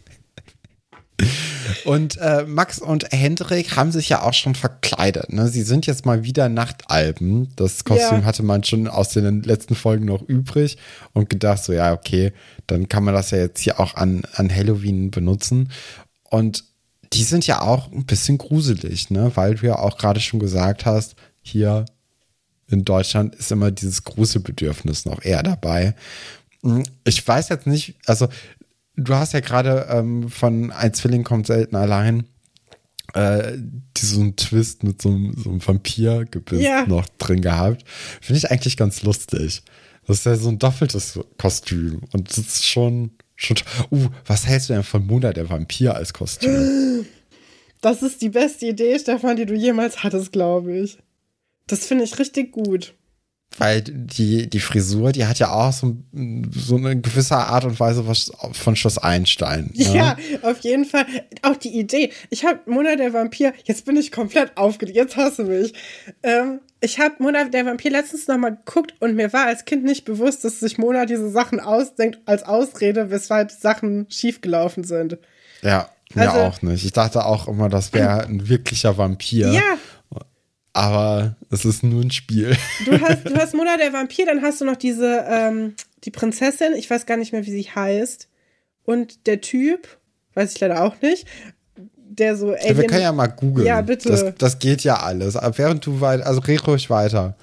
Und 1.86 2.18
äh, 2.18 2.44
Max 2.46 2.80
und 2.80 3.12
Hendrik 3.12 3.76
haben 3.76 3.92
sich 3.92 4.10
ja 4.10 4.22
auch 4.22 4.34
schon 4.34 4.56
verkleidet. 4.56 5.32
Ne? 5.32 5.48
Sie 5.48 5.64
sind 5.64 5.86
jetzt 5.86 6.06
mal 6.06 6.24
wieder 6.24 6.50
Nachtalben. 6.50 7.50
Das 7.56 7.84
Kostüm 7.84 8.20
ja. 8.20 8.26
hatte 8.26 8.44
man 8.44 8.64
schon 8.64 8.88
aus 8.88 9.10
den 9.10 9.44
letzten 9.44 9.76
Folgen 9.76 10.06
noch 10.06 10.22
übrig 10.22 10.78
und 11.14 11.30
gedacht, 11.30 11.64
so 11.64 11.74
ja, 11.74 11.94
okay, 11.94 12.34
dann 12.68 12.90
kann 12.90 13.04
man 13.04 13.14
das 13.14 13.32
ja 13.32 13.38
jetzt 13.40 13.62
hier 13.62 13.80
auch 13.80 13.96
an, 13.96 14.24
an 14.34 14.54
Halloween 14.54 15.12
benutzen. 15.12 15.72
Und 16.30 16.66
die 17.14 17.24
sind 17.24 17.48
ja 17.48 17.62
auch 17.62 17.92
ein 17.92 18.06
bisschen 18.06 18.38
gruselig, 18.38 19.10
ne? 19.10 19.32
weil 19.36 19.56
du 19.56 19.68
ja 19.68 19.80
auch 19.80 19.98
gerade 19.98 20.20
schon 20.20 20.40
gesagt 20.40 20.86
hast, 20.86 21.16
hier 21.42 21.86
in 22.70 22.86
Deutschland 22.86 23.36
ist 23.36 23.52
immer 23.52 23.72
dieses 23.72 24.04
Gruselbedürfnis 24.04 25.06
noch 25.06 25.24
eher 25.24 25.44
dabei. 25.44 25.96
Hm, 26.64 26.84
ich 27.06 27.26
weiß 27.26 27.50
jetzt 27.50 27.68
nicht, 27.68 27.96
also 28.06 28.28
du 28.96 29.16
hast 29.16 29.34
ja 29.34 29.40
gerade 29.40 29.88
ähm, 29.90 30.30
von 30.30 30.72
Ein 30.72 30.94
Zwilling 30.94 31.24
kommt 31.24 31.48
selten 31.48 31.76
allein 31.76 32.26
äh, 33.14 33.58
diesen 33.96 34.36
Twist 34.36 34.84
mit 34.84 35.02
so 35.02 35.10
einem, 35.10 35.34
so 35.36 35.50
einem 35.50 35.66
Vampirgebiss 35.66 36.62
ja. 36.62 36.86
noch 36.86 37.08
drin 37.18 37.42
gehabt. 37.42 37.84
Finde 38.22 38.38
ich 38.38 38.52
eigentlich 38.52 38.76
ganz 38.76 39.04
lustig. 39.04 39.64
Das 40.06 40.20
ist 40.20 40.26
ja 40.26 40.36
so 40.36 40.50
ein 40.50 40.60
doppeltes 40.60 41.20
Kostüm 41.38 42.02
und 42.14 42.30
das 42.30 42.38
ist 42.38 42.66
schon, 42.66 43.12
schon. 43.36 43.58
Uh, 43.92 44.08
was 44.26 44.46
hältst 44.46 44.70
du 44.70 44.74
denn 44.74 44.84
von 44.84 45.06
Mona 45.06 45.34
der 45.34 45.50
Vampir 45.50 45.96
als 45.96 46.14
Kostüm? 46.14 47.06
Das 47.80 48.02
ist 48.02 48.24
die 48.24 48.30
beste 48.30 48.66
Idee, 48.66 48.98
Stefan, 48.98 49.36
die 49.36 49.46
du 49.46 49.54
jemals 49.54 50.02
hattest, 50.02 50.32
glaube 50.32 50.76
ich. 50.76 50.98
Das 51.68 51.86
finde 51.86 52.04
ich 52.06 52.18
richtig 52.18 52.52
gut. 52.52 52.94
Weil 53.58 53.82
die, 53.82 54.50
die 54.50 54.60
Frisur, 54.60 55.12
die 55.14 55.26
hat 55.26 55.40
ja 55.40 55.52
auch 55.52 55.72
so, 55.72 55.96
so 56.52 56.76
eine 56.76 57.00
gewisse 57.00 57.36
Art 57.38 57.66
und 57.66 57.80
Weise 57.80 58.08
was 58.08 58.32
von 58.52 58.76
Schloss 58.76 58.98
Einstein. 58.98 59.72
Ne? 59.74 59.96
Ja, 59.96 60.18
auf 60.44 60.60
jeden 60.60 60.86
Fall. 60.86 61.06
Auch 61.42 61.56
die 61.56 61.80
Idee. 61.80 62.12
Ich 62.30 62.46
habe 62.46 62.60
Mona 62.68 62.96
der 62.98 63.14
Vampir, 63.14 63.54
jetzt 63.64 63.86
bin 63.86 63.98
ich 63.98 64.12
komplett 64.12 64.56
aufgeregt, 64.58 64.96
jetzt 64.96 65.18
hasse 65.18 65.46
mich. 65.46 65.74
Ähm, 66.22 66.60
ich 66.82 67.00
habe 67.00 67.16
Mona 67.20 67.46
der 67.46 67.66
Vampir 67.66 67.90
letztens 67.90 68.28
nochmal 68.28 68.58
geguckt 68.58 68.94
und 69.00 69.16
mir 69.16 69.34
war 69.34 69.48
als 69.48 69.66
Kind 69.66 69.84
nicht 69.84 70.06
bewusst, 70.06 70.44
dass 70.44 70.60
sich 70.60 70.78
Mona 70.78 71.06
diese 71.06 71.32
Sachen 71.32 71.60
ausdenkt 71.60 72.20
als 72.26 72.44
Ausrede, 72.44 73.10
weshalb 73.10 73.50
Sachen 73.50 74.06
schiefgelaufen 74.10 74.84
sind. 74.84 75.18
Ja, 75.64 75.90
mir 76.14 76.30
also, 76.30 76.42
auch 76.42 76.62
nicht. 76.62 76.86
Ich 76.86 76.94
dachte 76.94 77.26
auch 77.26 77.48
immer, 77.48 77.70
das 77.70 77.92
wäre 77.94 78.24
ein 78.24 78.48
wirklicher 78.48 78.98
Vampir. 78.98 79.52
Ja, 79.52 79.78
aber 80.78 81.36
es 81.50 81.66
ist 81.66 81.84
nur 81.84 82.04
ein 82.04 82.12
Spiel. 82.12 82.56
Du 82.86 83.02
hast, 83.02 83.26
du 83.26 83.36
hast 83.36 83.56
Mona 83.56 83.78
der 83.78 83.92
Vampir, 83.94 84.28
dann 84.28 84.44
hast 84.44 84.62
du 84.62 84.66
noch 84.66 84.76
diese, 84.76 85.26
ähm, 85.28 85.76
die 86.04 86.12
Prinzessin, 86.12 86.74
ich 86.74 86.88
weiß 86.88 87.08
gar 87.08 87.18
nicht 87.18 87.34
mehr, 87.34 87.46
wie 87.48 87.52
sie 87.52 87.64
heißt. 87.64 88.30
Und 88.84 89.26
der 89.26 89.42
Typ, 89.42 89.88
weiß 90.36 90.54
ich 90.54 90.60
leider 90.60 90.84
auch 90.84 91.02
nicht, 91.02 91.28
der 91.96 92.36
so 92.36 92.52
Alien 92.52 92.68
ja, 92.68 92.78
Wir 92.78 92.88
können 92.88 93.02
ja 93.02 93.12
mal 93.12 93.28
googeln. 93.28 93.66
Ja, 93.66 93.82
bitte. 93.82 94.10
Das, 94.10 94.36
das, 94.38 94.60
geht 94.60 94.84
ja 94.84 94.98
alles. 94.98 95.36
Aber 95.36 95.58
während 95.58 95.84
du 95.84 96.00
weiter, 96.00 96.28
also 96.28 96.42
red 96.42 96.66
ruhig 96.68 96.90
weiter. 96.92 97.36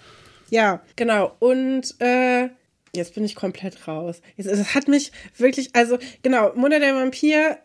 Ja, 0.51 0.81
genau. 0.95 1.35
Und 1.41 2.01
äh, 2.01 2.51
jetzt 2.95 3.15
bin 3.15 3.25
ich 3.25 3.35
komplett 3.35 3.89
raus. 3.89 4.21
Es 4.37 4.75
hat 4.77 4.87
mich 4.87 5.11
wirklich, 5.37 5.75
also 5.75 5.99
genau, 6.23 6.53
Mona 6.55 6.79
der 6.79 6.95
Vampir 6.95 7.59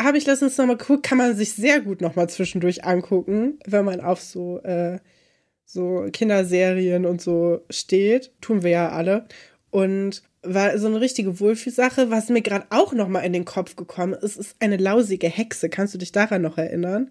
habe 0.00 0.18
ich 0.18 0.26
letztens 0.26 0.56
nochmal 0.56 0.76
geguckt, 0.76 1.02
kann 1.02 1.18
man 1.18 1.36
sich 1.36 1.52
sehr 1.52 1.80
gut 1.80 2.00
nochmal 2.00 2.28
zwischendurch 2.28 2.84
angucken, 2.84 3.58
wenn 3.66 3.84
man 3.84 4.00
auf 4.00 4.20
so, 4.20 4.60
äh, 4.62 4.98
so 5.64 6.08
Kinderserien 6.12 7.04
und 7.04 7.20
so 7.20 7.60
steht. 7.68 8.32
Tun 8.40 8.62
wir 8.62 8.70
ja 8.70 8.88
alle. 8.90 9.26
Und 9.70 10.22
war 10.42 10.78
so 10.78 10.86
eine 10.86 11.00
richtige 11.00 11.40
Wohlfühlsache. 11.40 12.10
Was 12.10 12.28
mir 12.28 12.42
gerade 12.42 12.66
auch 12.70 12.92
nochmal 12.92 13.24
in 13.24 13.32
den 13.32 13.44
Kopf 13.44 13.76
gekommen 13.76 14.14
ist, 14.14 14.36
ist 14.36 14.56
eine 14.60 14.76
lausige 14.76 15.28
Hexe. 15.28 15.68
Kannst 15.68 15.94
du 15.94 15.98
dich 15.98 16.12
daran 16.12 16.42
noch 16.42 16.58
erinnern? 16.58 17.10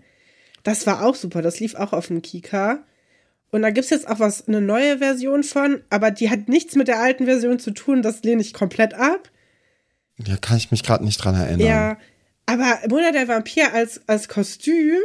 Das 0.63 0.87
war 0.87 1.05
auch 1.05 1.15
super. 1.15 1.41
Das 1.41 1.59
lief 1.59 1.75
auch 1.75 1.93
auf 1.93 2.07
dem 2.07 2.21
Kika. 2.21 2.83
Und 3.51 3.61
da 3.61 3.69
gibt 3.69 3.85
es 3.85 3.91
jetzt 3.91 4.07
auch 4.07 4.19
was, 4.19 4.47
eine 4.47 4.61
neue 4.61 4.97
Version 4.97 5.43
von, 5.43 5.81
aber 5.89 6.11
die 6.11 6.29
hat 6.29 6.49
nichts 6.49 6.75
mit 6.75 6.87
der 6.87 6.99
alten 6.99 7.25
Version 7.25 7.59
zu 7.59 7.71
tun. 7.71 8.01
Das 8.01 8.23
lehne 8.23 8.41
ich 8.41 8.53
komplett 8.53 8.93
ab. 8.93 9.29
Ja, 10.25 10.35
kann 10.37 10.57
ich 10.57 10.71
mich 10.71 10.83
gerade 10.83 11.05
nicht 11.05 11.17
dran 11.17 11.35
erinnern. 11.35 11.65
Ja, 11.65 11.97
aber 12.47 12.79
Monat 12.89 13.13
der 13.13 13.27
Vampir 13.27 13.73
als, 13.73 14.01
als 14.07 14.27
Kostüm 14.27 14.97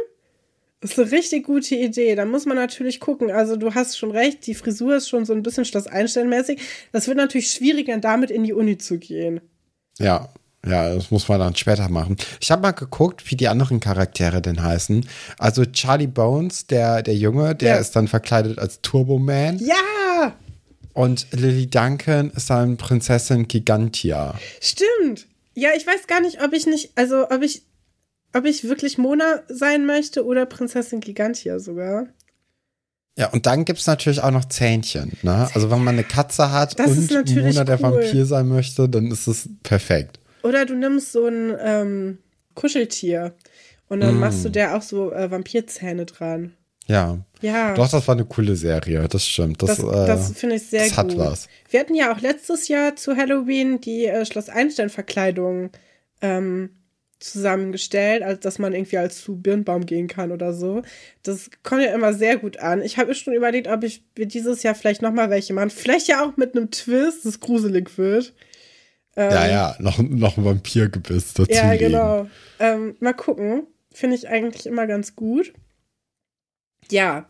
ist 0.81 0.97
eine 0.99 1.11
richtig 1.11 1.45
gute 1.45 1.75
Idee. 1.75 2.15
Da 2.15 2.25
muss 2.25 2.45
man 2.45 2.57
natürlich 2.57 2.99
gucken. 2.99 3.31
Also, 3.31 3.55
du 3.55 3.73
hast 3.73 3.97
schon 3.97 4.11
recht, 4.11 4.47
die 4.47 4.55
Frisur 4.55 4.95
ist 4.95 5.09
schon 5.09 5.25
so 5.25 5.33
ein 5.33 5.43
bisschen 5.43 5.65
Schloss 5.65 5.87
Einstellmäßig. 5.87 6.59
Das 6.91 7.07
wird 7.07 7.17
natürlich 7.17 7.51
schwierig, 7.51 7.87
dann 7.87 8.01
damit 8.01 8.31
in 8.31 8.43
die 8.43 8.53
Uni 8.53 8.77
zu 8.77 8.97
gehen. 8.97 9.41
Ja, 9.99 10.29
ja, 10.65 10.95
das 10.95 11.11
muss 11.11 11.27
man 11.27 11.39
dann 11.39 11.55
später 11.55 11.89
machen. 11.89 12.15
Ich 12.39 12.49
habe 12.49 12.61
mal 12.61 12.71
geguckt, 12.71 13.29
wie 13.29 13.35
die 13.35 13.49
anderen 13.49 13.81
Charaktere 13.81 14.41
denn 14.41 14.63
heißen. 14.63 15.05
Also 15.37 15.65
Charlie 15.65 16.07
Bones, 16.07 16.67
der, 16.67 17.03
der 17.03 17.15
Junge, 17.15 17.55
der 17.55 17.75
ja. 17.75 17.81
ist 17.81 17.95
dann 17.95 18.07
verkleidet 18.07 18.57
als 18.59 18.81
Turbo 18.81 19.19
Man. 19.19 19.59
Ja! 19.59 20.33
Und 20.93 21.27
Lily 21.31 21.69
Duncan 21.69 22.31
ist 22.31 22.49
dann 22.49 22.77
Prinzessin 22.77 23.47
Gigantia. 23.47 24.35
Stimmt. 24.61 25.27
Ja, 25.53 25.69
ich 25.75 25.85
weiß 25.85 26.07
gar 26.07 26.21
nicht, 26.21 26.41
ob 26.43 26.53
ich 26.53 26.65
nicht, 26.65 26.91
also 26.95 27.29
ob 27.29 27.41
ich, 27.41 27.63
ob 28.33 28.45
ich 28.45 28.63
wirklich 28.63 28.97
Mona 28.97 29.43
sein 29.47 29.85
möchte 29.85 30.25
oder 30.25 30.45
Prinzessin 30.45 30.99
Gigantia 30.99 31.59
sogar. 31.59 32.07
Ja, 33.15 33.29
und 33.29 33.45
dann 33.45 33.63
gibt 33.63 33.79
es 33.79 33.85
natürlich 33.85 34.21
auch 34.21 34.31
noch 34.31 34.45
Zähnchen. 34.45 35.11
Ne? 35.21 35.47
Also 35.53 35.69
wenn 35.69 35.83
man 35.83 35.95
eine 35.95 36.03
Katze 36.03 36.51
hat 36.51 36.79
das 36.79 36.89
und 36.89 37.11
Mona 37.35 37.59
cool. 37.59 37.65
der 37.65 37.81
Vampir 37.81 38.25
sein 38.25 38.47
möchte, 38.47 38.89
dann 38.89 39.11
ist 39.11 39.27
es 39.27 39.49
perfekt. 39.61 40.19
Oder 40.41 40.65
du 40.65 40.75
nimmst 40.75 41.11
so 41.11 41.27
ein 41.27 41.55
ähm, 41.59 42.17
Kuscheltier 42.55 43.35
und 43.87 44.01
dann 44.01 44.15
mm. 44.15 44.19
machst 44.19 44.43
du 44.43 44.49
der 44.49 44.75
auch 44.75 44.81
so 44.81 45.11
äh, 45.11 45.29
Vampirzähne 45.29 46.05
dran. 46.05 46.53
Ja. 46.87 47.19
Ja. 47.41 47.73
Doch, 47.73 47.89
das 47.89 48.07
war 48.07 48.15
eine 48.15 48.25
coole 48.25 48.55
Serie, 48.55 49.07
das 49.07 49.27
stimmt. 49.27 49.61
Das, 49.61 49.77
das, 49.77 49.79
äh, 49.79 50.07
das 50.07 50.31
finde 50.33 50.55
ich 50.55 50.67
sehr 50.67 50.87
das 50.87 50.95
gut. 50.95 50.97
Hat 50.97 51.17
was. 51.17 51.47
Wir 51.69 51.79
hatten 51.79 51.95
ja 51.95 52.13
auch 52.13 52.21
letztes 52.21 52.67
Jahr 52.67 52.95
zu 52.95 53.15
Halloween 53.15 53.81
die 53.81 54.05
äh, 54.05 54.25
Schloss 54.25 54.49
Einstein-Verkleidung 54.49 55.71
ähm, 56.21 56.69
zusammengestellt, 57.19 58.21
also 58.21 58.39
dass 58.39 58.59
man 58.59 58.73
irgendwie 58.73 58.97
als 58.97 59.21
zu 59.21 59.37
Birnbaum 59.37 59.85
gehen 59.85 60.07
kann 60.07 60.31
oder 60.31 60.53
so. 60.53 60.81
Das 61.23 61.49
kommt 61.63 61.81
ja 61.81 61.93
immer 61.93 62.13
sehr 62.13 62.37
gut 62.37 62.59
an. 62.59 62.81
Ich 62.81 62.97
habe 62.97 63.15
schon 63.15 63.33
überlegt, 63.33 63.67
ob 63.67 63.83
ich 63.83 64.03
mir 64.17 64.25
dieses 64.25 64.63
Jahr 64.63 64.75
vielleicht 64.75 65.01
nochmal 65.01 65.29
welche 65.29 65.53
machen. 65.53 65.69
Vielleicht 65.69 66.07
ja 66.07 66.25
auch 66.25 66.35
mit 66.37 66.55
einem 66.55 66.69
Twist, 66.71 67.25
das 67.25 67.39
gruselig 67.39 67.97
wird. 67.97 68.33
Ähm, 69.15 69.31
ja, 69.31 69.47
ja, 69.47 69.75
noch, 69.79 69.99
noch 69.99 70.37
ein 70.37 70.45
Vampirgebiss 70.45 71.33
dazu. 71.33 71.51
Ja, 71.51 71.75
genau. 71.75 72.27
Ähm, 72.59 72.95
mal 72.99 73.13
gucken. 73.13 73.67
Finde 73.93 74.15
ich 74.15 74.27
eigentlich 74.27 74.65
immer 74.65 74.87
ganz 74.87 75.15
gut. 75.15 75.53
Ja. 76.91 77.25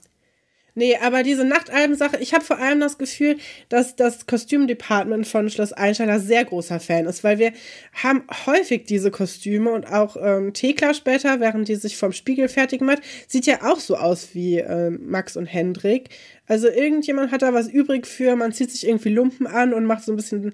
Nee, 0.75 0.98
aber 0.98 1.22
diese 1.22 1.45
Nachtalben-Sache, 1.45 2.17
ich 2.19 2.33
habe 2.33 2.43
vor 2.43 2.57
allem 2.57 2.79
das 2.79 2.98
Gefühl, 2.98 3.38
dass 3.69 3.95
das 3.95 4.25
Kostümdepartment 4.25 5.27
von 5.27 5.50
Schloss 5.51 5.72
Einsteiner 5.72 6.19
sehr 6.19 6.45
großer 6.45 6.79
Fan 6.79 7.05
ist, 7.05 7.24
weil 7.24 7.38
wir 7.38 7.53
haben 8.01 8.24
häufig 8.48 8.86
diese 8.86 9.12
Kostüme 9.12 9.72
und 9.72 9.86
auch 9.86 10.17
ähm, 10.19 10.51
Thekla 10.53 10.95
später, 10.95 11.39
während 11.39 11.67
die 11.67 11.75
sich 11.75 11.95
vom 11.95 12.12
Spiegel 12.12 12.48
fertigen 12.48 12.88
macht, 12.88 13.03
sieht 13.27 13.45
ja 13.45 13.62
auch 13.62 13.79
so 13.79 13.98
aus 13.98 14.29
wie 14.33 14.57
ähm, 14.57 15.00
Max 15.05 15.38
und 15.38 15.45
Hendrik. 15.45 16.10
Also 16.48 16.67
irgendjemand 16.67 17.31
hat 17.31 17.43
da 17.43 17.53
was 17.53 17.67
übrig 17.67 18.07
für, 18.07 18.36
man 18.36 18.51
zieht 18.51 18.72
sich 18.72 18.88
irgendwie 18.88 19.10
Lumpen 19.10 19.45
an 19.45 19.75
und 19.75 19.86
macht 19.86 20.03
so 20.03 20.12
ein 20.12 20.15
bisschen 20.15 20.53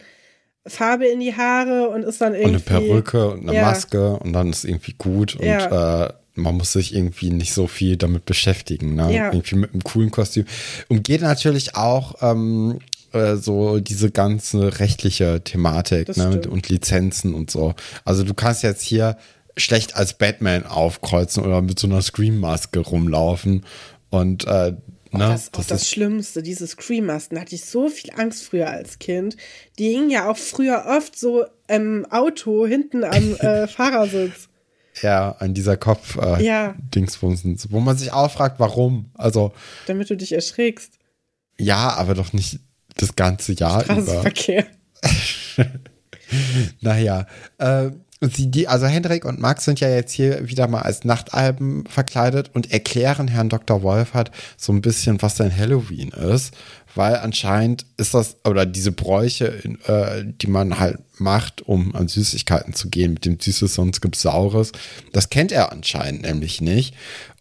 Farbe 0.67 1.07
in 1.07 1.21
die 1.21 1.35
Haare 1.35 1.89
und 1.89 2.03
ist 2.03 2.19
dann 2.19 2.33
irgendwie. 2.33 2.55
Und 2.55 2.69
eine 2.69 2.87
Perücke 2.87 3.29
und 3.29 3.43
eine 3.43 3.55
ja. 3.55 3.61
Maske 3.61 4.17
und 4.17 4.33
dann 4.33 4.49
ist 4.49 4.65
irgendwie 4.65 4.95
gut 4.97 5.35
und 5.35 5.45
ja. 5.45 6.07
äh, 6.07 6.13
man 6.39 6.55
muss 6.55 6.73
sich 6.73 6.95
irgendwie 6.95 7.29
nicht 7.29 7.53
so 7.53 7.67
viel 7.67 7.97
damit 7.97 8.25
beschäftigen, 8.25 8.95
ne? 8.95 9.13
Ja. 9.13 9.31
Irgendwie 9.31 9.55
mit 9.55 9.73
einem 9.73 9.83
coolen 9.83 10.11
Kostüm. 10.11 10.45
Und 10.87 11.03
geht 11.03 11.21
natürlich 11.21 11.75
auch 11.75 12.15
ähm, 12.21 12.79
äh, 13.13 13.35
so 13.35 13.79
diese 13.79 14.11
ganze 14.11 14.79
rechtliche 14.79 15.41
Thematik 15.43 16.15
ne? 16.15 16.41
und 16.47 16.69
Lizenzen 16.69 17.33
und 17.33 17.49
so. 17.49 17.73
Also 18.05 18.23
du 18.23 18.33
kannst 18.33 18.63
jetzt 18.63 18.83
hier 18.83 19.17
schlecht 19.57 19.95
als 19.95 20.17
Batman 20.17 20.65
aufkreuzen 20.65 21.43
oder 21.43 21.61
mit 21.61 21.79
so 21.79 21.87
einer 21.87 22.01
Scream-Maske 22.01 22.79
rumlaufen 22.79 23.65
und 24.09 24.45
äh, 24.45 24.71
ne? 24.71 24.77
das 25.11 25.43
ist 25.43 25.57
auch 25.57 25.63
das, 25.65 25.89
Schlimmste, 25.89 26.43
diese 26.43 26.67
Scream-Masken. 26.67 27.35
Da 27.35 27.41
hatte 27.41 27.55
ich 27.55 27.65
so 27.65 27.89
viel 27.89 28.11
Angst 28.15 28.43
früher 28.43 28.69
als 28.69 28.99
Kind. 28.99 29.37
Die 29.77 29.89
hingen 29.89 30.09
ja 30.09 30.29
auch 30.29 30.37
früher 30.37 30.85
oft 30.87 31.17
so 31.17 31.45
im 31.67 32.05
Auto 32.09 32.65
hinten 32.65 33.03
am 33.03 33.35
äh, 33.39 33.67
Fahrersitz. 33.67 34.48
Ja, 35.01 35.31
an 35.39 35.53
dieser 35.53 35.77
Kopf 35.77 36.17
äh, 36.17 36.43
ja. 36.43 36.75
Wo 37.69 37.79
man 37.79 37.97
sich 37.97 38.11
auch 38.11 38.31
fragt, 38.31 38.59
warum. 38.59 39.11
Also 39.15 39.53
damit 39.87 40.09
du 40.09 40.15
dich 40.15 40.33
erschrägst. 40.33 40.93
Ja, 41.57 41.89
aber 41.95 42.13
doch 42.13 42.33
nicht 42.33 42.59
das 42.95 43.15
ganze 43.15 43.53
Jahr 43.53 43.83
über. 43.89 44.21
Verkehr. 44.21 44.65
naja, 46.81 47.27
äh, 47.57 47.91
sie, 48.21 48.51
die, 48.51 48.67
also 48.67 48.85
Hendrik 48.85 49.23
und 49.23 49.39
Max 49.39 49.65
sind 49.65 49.79
ja 49.79 49.89
jetzt 49.89 50.11
hier 50.11 50.47
wieder 50.49 50.67
mal 50.67 50.81
als 50.81 51.05
Nachtalben 51.05 51.85
verkleidet 51.85 52.51
und 52.53 52.71
erklären 52.71 53.27
Herrn 53.29 53.49
Dr. 53.49 53.81
Wolfert 53.81 54.31
so 54.57 54.73
ein 54.73 54.81
bisschen, 54.81 55.21
was 55.21 55.35
denn 55.35 55.55
Halloween 55.55 56.09
ist, 56.09 56.53
weil 56.95 57.15
anscheinend 57.15 57.85
ist 57.97 58.13
das, 58.13 58.37
oder 58.45 58.65
diese 58.65 58.91
Bräuche, 58.91 59.63
äh, 59.87 60.25
die 60.25 60.47
man 60.47 60.79
halt 60.79 60.99
macht, 61.17 61.61
um 61.61 61.95
an 61.95 62.07
Süßigkeiten 62.07 62.73
zu 62.73 62.89
gehen, 62.89 63.13
mit 63.13 63.25
dem 63.25 63.39
Süßes, 63.39 63.75
sonst 63.75 64.01
gibt's 64.01 64.21
Saures, 64.21 64.73
das 65.13 65.29
kennt 65.29 65.51
er 65.51 65.71
anscheinend 65.71 66.23
nämlich 66.23 66.61
nicht. 66.61 66.95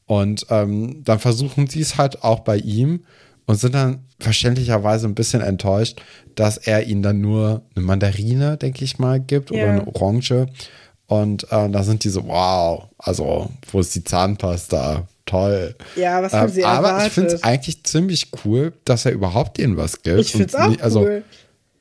Und 0.07 0.47
ähm, 0.49 1.03
dann 1.05 1.19
versuchen 1.19 1.67
sie 1.67 1.81
es 1.81 1.99
halt 1.99 2.23
auch 2.23 2.41
bei 2.41 2.57
ihm 2.57 3.01
und 3.49 3.57
sind 3.57 3.75
dann 3.75 4.05
verständlicherweise 4.21 5.07
ein 5.09 5.15
bisschen 5.15 5.41
enttäuscht, 5.41 6.01
dass 6.37 6.59
er 6.59 6.85
ihnen 6.87 7.03
dann 7.03 7.21
nur 7.21 7.63
eine 7.75 7.85
Mandarine, 7.85 8.57
denke 8.59 8.85
ich 8.85 8.99
mal, 8.99 9.19
gibt 9.19 9.51
oder 9.51 9.61
Ja. 9.65 9.71
eine 9.71 9.87
Orange. 9.87 10.47
Und 11.07 11.45
äh, 11.45 11.69
da 11.71 11.83
sind 11.83 12.05
die 12.05 12.11
so, 12.11 12.27
wow, 12.27 12.85
also 12.99 13.51
wo 13.73 13.81
ist 13.81 13.95
die 13.95 14.05
Zahnpasta? 14.05 15.09
Toll. 15.25 15.75
Ja, 15.97 16.23
was 16.23 16.33
haben 16.35 16.49
Ähm, 16.49 16.55
sie 16.55 16.65
aber 16.65 16.89
erwartet? 16.89 17.07
ich 17.09 17.13
finde 17.15 17.35
es 17.35 17.43
eigentlich 17.43 17.85
ziemlich 17.85 18.31
cool, 18.45 18.73
dass 18.85 19.07
er 19.07 19.13
überhaupt 19.13 19.59
ihnen 19.59 19.77
was 19.79 20.03
gibt. 20.03 20.21
Ich 20.21 20.33
find's 20.33 20.55
Und 20.55 20.61
auch 20.61 20.69
nie- 20.69 20.81
also, 20.81 21.01
cool. 21.01 21.25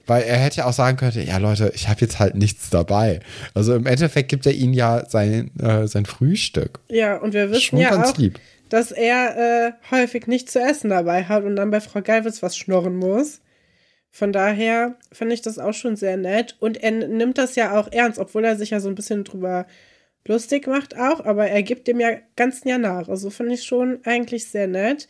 Weil 0.06 0.24
er 0.24 0.38
hätte 0.38 0.58
ja 0.60 0.66
auch 0.66 0.74
sagen 0.74 0.96
können, 0.96 1.28
ja 1.28 1.38
Leute, 1.38 1.70
ich 1.76 1.90
habe 1.90 2.00
jetzt 2.00 2.18
halt 2.18 2.36
nichts 2.36 2.70
dabei. 2.70 3.20
Also 3.54 3.76
im 3.76 3.86
Endeffekt 3.86 4.30
gibt 4.30 4.46
er 4.46 4.54
ihnen 4.54 4.74
ja 4.74 5.04
sein, 5.10 5.52
äh, 5.60 5.86
sein 5.88 6.06
Frühstück. 6.06 6.80
Ja, 6.90 7.18
und 7.18 7.34
wir 7.34 7.50
wissen 7.52 7.62
Schon 7.62 7.80
ja 7.80 7.90
ganz 7.90 8.12
auch, 8.14 8.18
lieb. 8.18 8.40
Dass 8.70 8.92
er 8.92 9.38
äh, 9.38 9.72
häufig 9.92 10.28
nicht 10.28 10.50
zu 10.50 10.60
essen 10.60 10.90
dabei 10.90 11.24
hat 11.24 11.44
und 11.44 11.56
dann 11.56 11.72
bei 11.72 11.80
Frau 11.80 12.02
Geilwitz 12.02 12.44
was 12.44 12.58
schnorren 12.58 12.96
muss. 12.96 13.42
Von 14.10 14.32
daher 14.32 14.96
finde 15.12 15.36
ich 15.36 15.42
das 15.42 15.60
auch 15.60 15.74
schon 15.74 15.96
sehr 15.96 16.18
nett. 16.18 16.56
Und 16.60 16.78
er 16.84 16.92
nimmt 16.92 17.38
das 17.38 17.56
ja 17.56 17.80
auch 17.80 17.92
ernst, 17.92 18.20
obwohl 18.20 18.46
er 18.46 18.56
sich 18.56 18.72
ja 18.72 18.80
so 18.80 18.90
ein 18.90 18.96
bisschen 18.96 19.24
drüber 19.24 19.68
lustig 20.28 20.68
macht 20.68 20.98
auch, 20.98 21.24
aber 21.24 21.48
er 21.48 21.64
gibt 21.64 21.88
dem 21.88 22.00
ja 22.00 22.10
ganzen 22.36 22.68
Jahr 22.68 22.80
nach. 22.80 23.08
Also 23.08 23.30
finde 23.30 23.54
ich 23.54 23.64
schon 23.64 24.00
eigentlich 24.04 24.50
sehr 24.50 24.68
nett. 24.68 25.08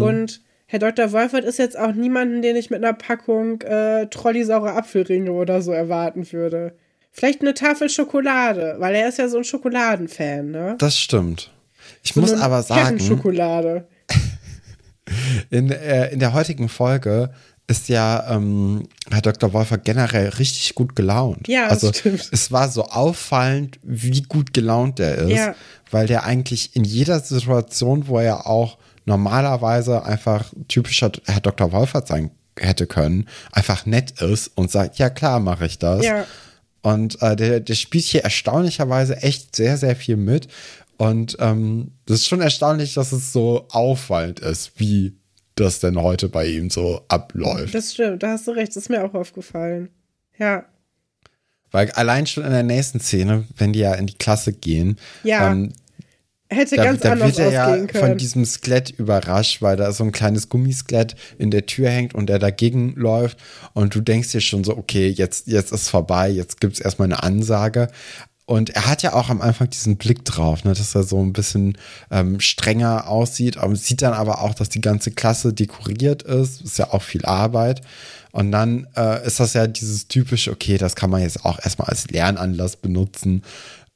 Und 0.00 0.42
Herr 0.66 0.78
Dr. 0.78 1.12
Wolfert 1.12 1.44
ist 1.44 1.58
jetzt 1.58 1.78
auch 1.78 1.92
niemanden, 1.92 2.42
den 2.42 2.56
ich 2.56 2.70
mit 2.70 2.82
einer 2.82 2.94
Packung 2.94 3.60
äh, 3.62 4.06
Trollisaure 4.06 4.72
Apfelringe 4.72 5.32
oder 5.32 5.60
so 5.60 5.72
erwarten 5.72 6.30
würde. 6.32 6.74
Vielleicht 7.12 7.42
eine 7.42 7.54
Tafel 7.54 7.88
Schokolade, 7.88 8.76
weil 8.78 8.94
er 8.94 9.08
ist 9.08 9.18
ja 9.18 9.28
so 9.28 9.38
ein 9.38 9.44
Schokoladenfan, 9.44 10.50
ne? 10.50 10.74
Das 10.78 10.98
stimmt. 10.98 11.53
Ich 12.04 12.12
So 12.12 12.20
muss 12.20 12.32
aber 12.32 12.62
sagen, 12.62 13.00
Schokolade. 13.00 13.88
in, 15.50 15.70
äh, 15.70 16.10
in 16.12 16.18
der 16.20 16.32
heutigen 16.32 16.68
Folge 16.68 17.30
ist 17.66 17.88
ja 17.88 18.26
ähm, 18.30 18.86
Herr 19.10 19.22
Dr. 19.22 19.52
Wolfer 19.54 19.78
generell 19.78 20.28
richtig 20.28 20.74
gut 20.74 20.94
gelaunt. 20.94 21.48
Ja, 21.48 21.68
also 21.68 21.92
stimmt. 21.92 22.28
es 22.30 22.52
war 22.52 22.68
so 22.68 22.84
auffallend, 22.84 23.78
wie 23.82 24.22
gut 24.22 24.52
gelaunt 24.52 24.98
der 24.98 25.16
ist, 25.16 25.30
Ja. 25.30 25.54
weil 25.90 26.06
der 26.06 26.24
eigentlich 26.24 26.76
in 26.76 26.84
jeder 26.84 27.20
Situation, 27.20 28.06
wo 28.06 28.18
er 28.18 28.46
auch 28.46 28.76
normalerweise 29.06 30.04
einfach 30.04 30.52
typischer 30.68 31.10
Herr 31.24 31.40
Dr. 31.40 31.72
Wolfert 31.72 32.06
sein 32.06 32.30
hätte 32.58 32.86
können, 32.86 33.28
einfach 33.50 33.86
nett 33.86 34.20
ist 34.20 34.48
und 34.54 34.70
sagt, 34.70 34.98
ja 34.98 35.08
klar, 35.08 35.40
mache 35.40 35.64
ich 35.66 35.78
das. 35.78 36.04
Ja. 36.04 36.26
Und 36.82 37.20
äh, 37.22 37.34
der, 37.34 37.60
der 37.60 37.74
spielt 37.74 38.04
hier 38.04 38.24
erstaunlicherweise 38.24 39.16
echt 39.22 39.56
sehr, 39.56 39.78
sehr 39.78 39.96
viel 39.96 40.16
mit. 40.16 40.48
Und 40.96 41.36
ähm, 41.40 41.92
das 42.06 42.20
ist 42.20 42.28
schon 42.28 42.40
erstaunlich, 42.40 42.94
dass 42.94 43.12
es 43.12 43.32
so 43.32 43.66
auffallend 43.70 44.40
ist, 44.40 44.72
wie 44.76 45.16
das 45.56 45.80
denn 45.80 46.00
heute 46.00 46.28
bei 46.28 46.46
ihm 46.46 46.70
so 46.70 47.02
abläuft. 47.08 47.74
Das 47.74 47.92
stimmt, 47.94 48.22
da 48.22 48.30
hast 48.32 48.46
du 48.46 48.52
recht, 48.52 48.70
das 48.70 48.84
ist 48.84 48.88
mir 48.88 49.04
auch 49.04 49.14
aufgefallen. 49.14 49.88
Ja. 50.38 50.64
Weil 51.70 51.90
allein 51.92 52.26
schon 52.26 52.44
in 52.44 52.50
der 52.50 52.62
nächsten 52.62 53.00
Szene, 53.00 53.44
wenn 53.56 53.72
die 53.72 53.80
ja 53.80 53.94
in 53.94 54.06
die 54.06 54.14
Klasse 54.18 54.52
gehen, 54.52 54.98
Ja, 55.22 55.52
ähm, 55.52 55.72
Hätte 56.50 56.76
da, 56.76 56.84
ganz 56.84 57.00
da 57.00 57.12
anders 57.12 57.36
wird 57.36 57.38
er 57.46 57.52
ja 57.52 57.66
ausgehen 57.66 57.88
von 57.88 58.00
können. 58.00 58.18
diesem 58.18 58.44
Skelett 58.44 58.90
überrascht, 58.90 59.62
weil 59.62 59.76
da 59.76 59.90
so 59.92 60.04
ein 60.04 60.12
kleines 60.12 60.48
Gummiskelett 60.50 61.16
in 61.38 61.50
der 61.50 61.66
Tür 61.66 61.88
hängt 61.88 62.14
und 62.14 62.26
der 62.28 62.38
dagegen 62.38 62.94
läuft 62.96 63.38
und 63.72 63.94
du 63.94 64.00
denkst 64.00 64.30
dir 64.30 64.40
schon 64.40 64.62
so, 64.62 64.76
okay, 64.76 65.08
jetzt, 65.08 65.46
jetzt 65.46 65.72
ist 65.72 65.88
vorbei, 65.88 66.28
jetzt 66.30 66.60
gibt 66.60 66.74
es 66.74 66.80
erstmal 66.80 67.06
eine 67.06 67.22
Ansage. 67.22 67.88
Und 68.46 68.70
er 68.70 68.86
hat 68.86 69.02
ja 69.02 69.14
auch 69.14 69.30
am 69.30 69.40
Anfang 69.40 69.70
diesen 69.70 69.96
Blick 69.96 70.22
drauf, 70.26 70.64
ne, 70.64 70.74
dass 70.74 70.94
er 70.94 71.02
so 71.02 71.22
ein 71.22 71.32
bisschen 71.32 71.78
ähm, 72.10 72.40
strenger 72.40 73.08
aussieht, 73.08 73.56
aber 73.56 73.74
sieht 73.74 74.02
dann 74.02 74.12
aber 74.12 74.42
auch, 74.42 74.52
dass 74.52 74.68
die 74.68 74.82
ganze 74.82 75.12
Klasse 75.12 75.54
dekoriert 75.54 76.22
ist, 76.24 76.60
ist 76.60 76.78
ja 76.78 76.92
auch 76.92 77.02
viel 77.02 77.24
Arbeit. 77.24 77.80
Und 78.32 78.52
dann 78.52 78.86
äh, 78.96 79.26
ist 79.26 79.40
das 79.40 79.54
ja 79.54 79.66
dieses 79.66 80.08
typische, 80.08 80.50
okay, 80.50 80.76
das 80.76 80.94
kann 80.94 81.08
man 81.08 81.22
jetzt 81.22 81.44
auch 81.46 81.58
erstmal 81.62 81.88
als 81.88 82.08
Lernanlass 82.10 82.76
benutzen. 82.76 83.42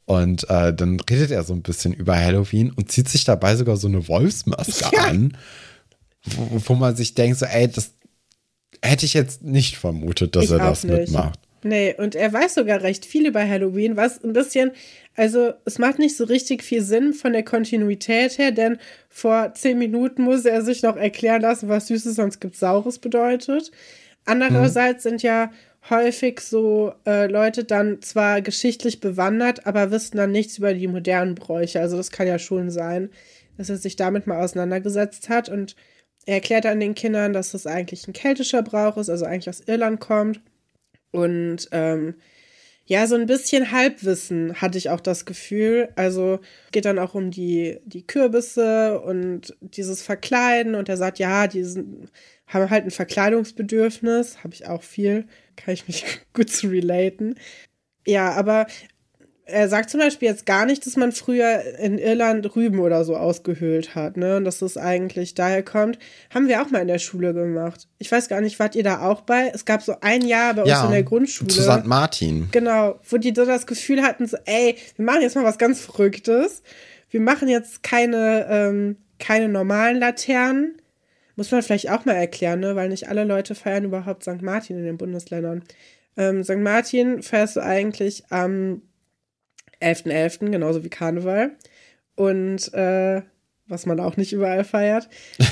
Und 0.06 0.48
äh, 0.48 0.72
dann 0.72 0.98
redet 1.00 1.30
er 1.30 1.42
so 1.44 1.52
ein 1.52 1.60
bisschen 1.60 1.92
über 1.92 2.16
Halloween 2.16 2.70
und 2.70 2.90
zieht 2.90 3.10
sich 3.10 3.24
dabei 3.24 3.54
sogar 3.56 3.76
so 3.76 3.88
eine 3.88 4.08
Wolfsmaske 4.08 4.96
Ja. 4.96 5.02
an, 5.08 5.36
wo, 6.24 6.62
wo 6.64 6.74
man 6.74 6.96
sich 6.96 7.12
denkt, 7.12 7.38
so, 7.38 7.44
ey, 7.44 7.68
das 7.68 7.90
hätte 8.80 9.04
ich 9.04 9.12
jetzt 9.12 9.42
nicht 9.42 9.76
vermutet, 9.76 10.34
dass 10.36 10.44
Ich 10.44 10.50
er 10.52 10.58
das 10.58 10.84
nicht. 10.84 10.94
mitmacht. 11.12 11.38
Nee, 11.64 11.94
und 11.98 12.14
er 12.14 12.32
weiß 12.32 12.54
sogar 12.54 12.82
recht 12.82 13.04
viel 13.04 13.26
über 13.26 13.46
Halloween, 13.46 13.96
was 13.96 14.22
ein 14.22 14.32
bisschen, 14.32 14.70
also 15.16 15.52
es 15.64 15.78
macht 15.78 15.98
nicht 15.98 16.16
so 16.16 16.24
richtig 16.24 16.62
viel 16.62 16.82
Sinn 16.82 17.12
von 17.12 17.32
der 17.32 17.42
Kontinuität 17.42 18.38
her, 18.38 18.52
denn 18.52 18.78
vor 19.08 19.52
zehn 19.54 19.78
Minuten 19.78 20.22
muss 20.22 20.44
er 20.44 20.62
sich 20.62 20.82
noch 20.82 20.96
erklären 20.96 21.42
lassen, 21.42 21.68
was 21.68 21.88
Süßes, 21.88 22.14
sonst 22.14 22.40
gibt 22.40 22.56
Saures 22.56 22.98
bedeutet. 23.00 23.72
Andererseits 24.24 25.02
sind 25.02 25.22
ja 25.22 25.50
häufig 25.90 26.40
so 26.40 26.92
äh, 27.06 27.26
Leute 27.26 27.64
dann 27.64 28.02
zwar 28.02 28.42
geschichtlich 28.42 29.00
bewandert, 29.00 29.66
aber 29.66 29.90
wissen 29.90 30.16
dann 30.16 30.32
nichts 30.32 30.58
über 30.58 30.74
die 30.74 30.88
modernen 30.88 31.34
Bräuche. 31.34 31.80
Also 31.80 31.96
das 31.96 32.10
kann 32.10 32.26
ja 32.26 32.38
schon 32.38 32.70
sein, 32.70 33.10
dass 33.56 33.70
er 33.70 33.76
sich 33.78 33.96
damit 33.96 34.26
mal 34.26 34.42
auseinandergesetzt 34.42 35.28
hat 35.28 35.48
und 35.48 35.76
er 36.26 36.34
erklärt 36.34 36.66
dann 36.66 36.80
den 36.80 36.94
Kindern, 36.94 37.32
dass 37.32 37.52
das 37.52 37.66
eigentlich 37.66 38.06
ein 38.06 38.12
keltischer 38.12 38.62
Brauch 38.62 38.98
ist, 38.98 39.08
also 39.08 39.24
eigentlich 39.24 39.48
aus 39.48 39.62
Irland 39.66 39.98
kommt. 39.98 40.40
Und 41.10 41.68
ähm, 41.72 42.14
ja, 42.88 43.06
so 43.06 43.16
ein 43.16 43.26
bisschen 43.26 43.70
Halbwissen 43.70 44.62
hatte 44.62 44.78
ich 44.78 44.88
auch 44.88 45.00
das 45.00 45.26
Gefühl. 45.26 45.90
Also 45.94 46.40
geht 46.72 46.86
dann 46.86 46.98
auch 46.98 47.14
um 47.14 47.30
die, 47.30 47.80
die 47.84 48.06
Kürbisse 48.06 49.00
und 49.00 49.54
dieses 49.60 50.00
Verkleiden. 50.00 50.74
Und 50.74 50.88
er 50.88 50.96
sagt, 50.96 51.18
ja, 51.18 51.46
die 51.48 51.64
sind, 51.64 52.10
haben 52.46 52.70
halt 52.70 52.84
ein 52.84 52.90
Verkleidungsbedürfnis. 52.90 54.42
Habe 54.42 54.54
ich 54.54 54.66
auch 54.66 54.82
viel. 54.82 55.26
Kann 55.56 55.74
ich 55.74 55.86
mich 55.86 56.04
gut 56.32 56.50
zu 56.50 56.68
relaten. 56.68 57.34
Ja, 58.06 58.32
aber 58.32 58.66
er 59.50 59.68
sagt 59.68 59.88
zum 59.90 60.00
Beispiel 60.00 60.28
jetzt 60.28 60.44
gar 60.46 60.66
nicht, 60.66 60.84
dass 60.86 60.96
man 60.96 61.10
früher 61.12 61.62
in 61.78 61.98
Irland 61.98 62.54
Rüben 62.54 62.80
oder 62.80 63.04
so 63.04 63.16
ausgehöhlt 63.16 63.94
hat, 63.94 64.16
ne? 64.16 64.36
Und 64.36 64.44
dass 64.44 64.58
das 64.58 64.76
eigentlich 64.76 65.34
daher 65.34 65.62
kommt. 65.62 65.98
Haben 66.32 66.48
wir 66.48 66.62
auch 66.62 66.70
mal 66.70 66.80
in 66.82 66.88
der 66.88 66.98
Schule 66.98 67.32
gemacht. 67.32 67.88
Ich 67.98 68.12
weiß 68.12 68.28
gar 68.28 68.40
nicht, 68.40 68.58
wart 68.58 68.74
ihr 68.76 68.84
da 68.84 69.00
auch 69.08 69.22
bei? 69.22 69.50
Es 69.54 69.64
gab 69.64 69.82
so 69.82 69.94
ein 70.00 70.22
Jahr 70.22 70.54
bei 70.54 70.62
uns 70.62 70.70
Ja, 70.70 70.84
in 70.84 70.90
der 70.92 71.02
Grundschule. 71.02 71.48
zu 71.48 71.62
St. 71.62 71.84
Martin. 71.86 72.48
Genau, 72.52 73.00
wo 73.08 73.16
die 73.16 73.32
so 73.34 73.44
das 73.46 73.66
Gefühl 73.66 74.02
hatten, 74.02 74.26
so, 74.26 74.36
ey, 74.44 74.76
wir 74.96 75.04
machen 75.04 75.22
jetzt 75.22 75.34
mal 75.34 75.44
was 75.44 75.58
ganz 75.58 75.80
Verrücktes. 75.80 76.62
Wir 77.10 77.20
machen 77.20 77.48
jetzt 77.48 77.82
keine, 77.82 78.46
ähm, 78.50 78.96
keine 79.18 79.48
normalen 79.48 79.98
Laternen. 79.98 80.76
Muss 81.36 81.50
man 81.50 81.62
vielleicht 81.62 81.90
auch 81.90 82.04
mal 82.04 82.14
erklären, 82.16 82.60
ne? 82.60 82.76
weil 82.76 82.88
nicht 82.88 83.08
alle 83.08 83.24
Leute 83.24 83.54
feiern 83.54 83.84
überhaupt 83.84 84.24
St. 84.24 84.42
Martin 84.42 84.76
in 84.76 84.84
den 84.84 84.98
Bundesländern. 84.98 85.62
Ähm, 86.16 86.42
St. 86.44 86.56
Martin 86.58 87.22
feierst 87.22 87.56
du 87.56 87.60
eigentlich 87.60 88.24
am 88.30 88.82
11.11., 89.80 90.50
genauso 90.50 90.84
wie 90.84 90.90
Karneval. 90.90 91.52
Und 92.14 92.72
äh, 92.74 93.22
was 93.68 93.86
man 93.86 94.00
auch 94.00 94.16
nicht 94.16 94.32
überall 94.32 94.64
feiert. 94.64 95.08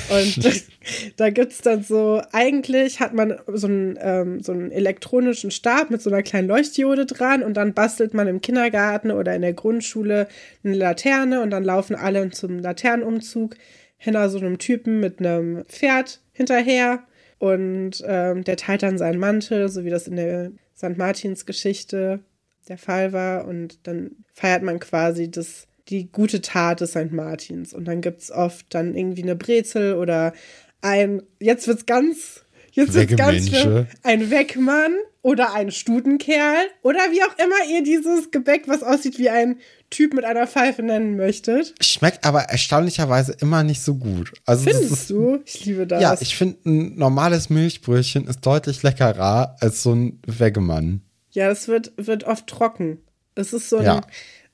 Und 0.09 0.63
da 1.17 1.29
gibt 1.29 1.51
es 1.51 1.61
dann 1.61 1.83
so, 1.83 2.21
eigentlich 2.31 2.99
hat 2.99 3.13
man 3.13 3.39
so 3.47 3.67
einen, 3.67 3.97
ähm, 4.01 4.41
so 4.41 4.51
einen 4.51 4.71
elektronischen 4.71 5.51
Stab 5.51 5.89
mit 5.89 6.01
so 6.01 6.09
einer 6.09 6.23
kleinen 6.23 6.47
Leuchtdiode 6.47 7.05
dran 7.05 7.43
und 7.43 7.55
dann 7.55 7.73
bastelt 7.73 8.13
man 8.13 8.27
im 8.27 8.41
Kindergarten 8.41 9.11
oder 9.11 9.35
in 9.35 9.43
der 9.43 9.53
Grundschule 9.53 10.27
eine 10.63 10.75
Laterne 10.75 11.41
und 11.41 11.51
dann 11.51 11.63
laufen 11.63 11.95
alle 11.95 12.29
zum 12.31 12.59
Laternenumzug 12.59 13.55
hinter 13.97 14.29
so 14.29 14.39
einem 14.39 14.57
Typen 14.57 14.99
mit 14.99 15.19
einem 15.19 15.63
Pferd 15.65 16.21
hinterher 16.33 17.03
und 17.39 18.03
ähm, 18.05 18.43
der 18.43 18.57
teilt 18.57 18.83
dann 18.83 18.97
seinen 18.97 19.19
Mantel, 19.19 19.69
so 19.69 19.85
wie 19.85 19.89
das 19.89 20.07
in 20.07 20.15
der 20.15 20.51
St. 20.75 20.97
Martins 20.97 21.45
Geschichte 21.45 22.19
der 22.67 22.77
Fall 22.77 23.13
war 23.13 23.45
und 23.45 23.87
dann 23.87 24.11
feiert 24.33 24.63
man 24.63 24.79
quasi 24.79 25.29
das 25.29 25.67
die 25.89 26.11
gute 26.11 26.41
Tat 26.41 26.81
des 26.81 26.91
St. 26.91 27.11
Martins. 27.11 27.73
Und 27.73 27.85
dann 27.85 28.01
gibt 28.01 28.21
es 28.21 28.31
oft 28.31 28.65
dann 28.69 28.95
irgendwie 28.95 29.23
eine 29.23 29.35
Brezel 29.35 29.95
oder 29.95 30.33
ein, 30.81 31.23
jetzt 31.39 31.67
wird's 31.67 31.85
ganz, 31.85 32.41
jetzt 32.71 32.93
wird's 32.93 33.15
ganz 33.15 33.49
schlimm, 33.49 33.87
ein 34.03 34.29
Wegmann 34.29 34.93
oder 35.21 35.53
ein 35.53 35.71
Stutenkerl 35.71 36.67
oder 36.83 36.99
wie 37.11 37.23
auch 37.23 37.37
immer 37.37 37.73
ihr 37.73 37.83
dieses 37.83 38.31
Gebäck, 38.31 38.67
was 38.67 38.83
aussieht 38.83 39.17
wie 39.17 39.29
ein 39.29 39.59
Typ 39.89 40.13
mit 40.13 40.25
einer 40.25 40.47
Pfeife 40.47 40.83
nennen 40.83 41.15
möchtet. 41.15 41.73
Schmeckt 41.81 42.25
aber 42.25 42.43
erstaunlicherweise 42.43 43.35
immer 43.39 43.63
nicht 43.63 43.81
so 43.81 43.95
gut. 43.95 44.33
Also 44.45 44.65
Findest 44.65 44.91
ist, 44.91 45.09
du? 45.09 45.39
Ich 45.45 45.65
liebe 45.65 45.87
das. 45.87 46.01
Ja, 46.01 46.17
ich 46.19 46.35
finde, 46.35 46.57
ein 46.65 46.95
normales 46.97 47.49
Milchbrötchen 47.49 48.27
ist 48.27 48.41
deutlich 48.45 48.83
leckerer 48.83 49.55
als 49.59 49.83
so 49.83 49.93
ein 49.93 50.21
Weggemann. 50.25 51.01
Ja, 51.37 51.49
es 51.51 51.67
wird, 51.67 51.93
wird 51.97 52.23
oft 52.23 52.47
trocken. 52.47 52.99
Es 53.35 53.53
ist 53.53 53.69
so 53.69 53.77
ein, 53.77 53.85
Ja. 53.85 54.01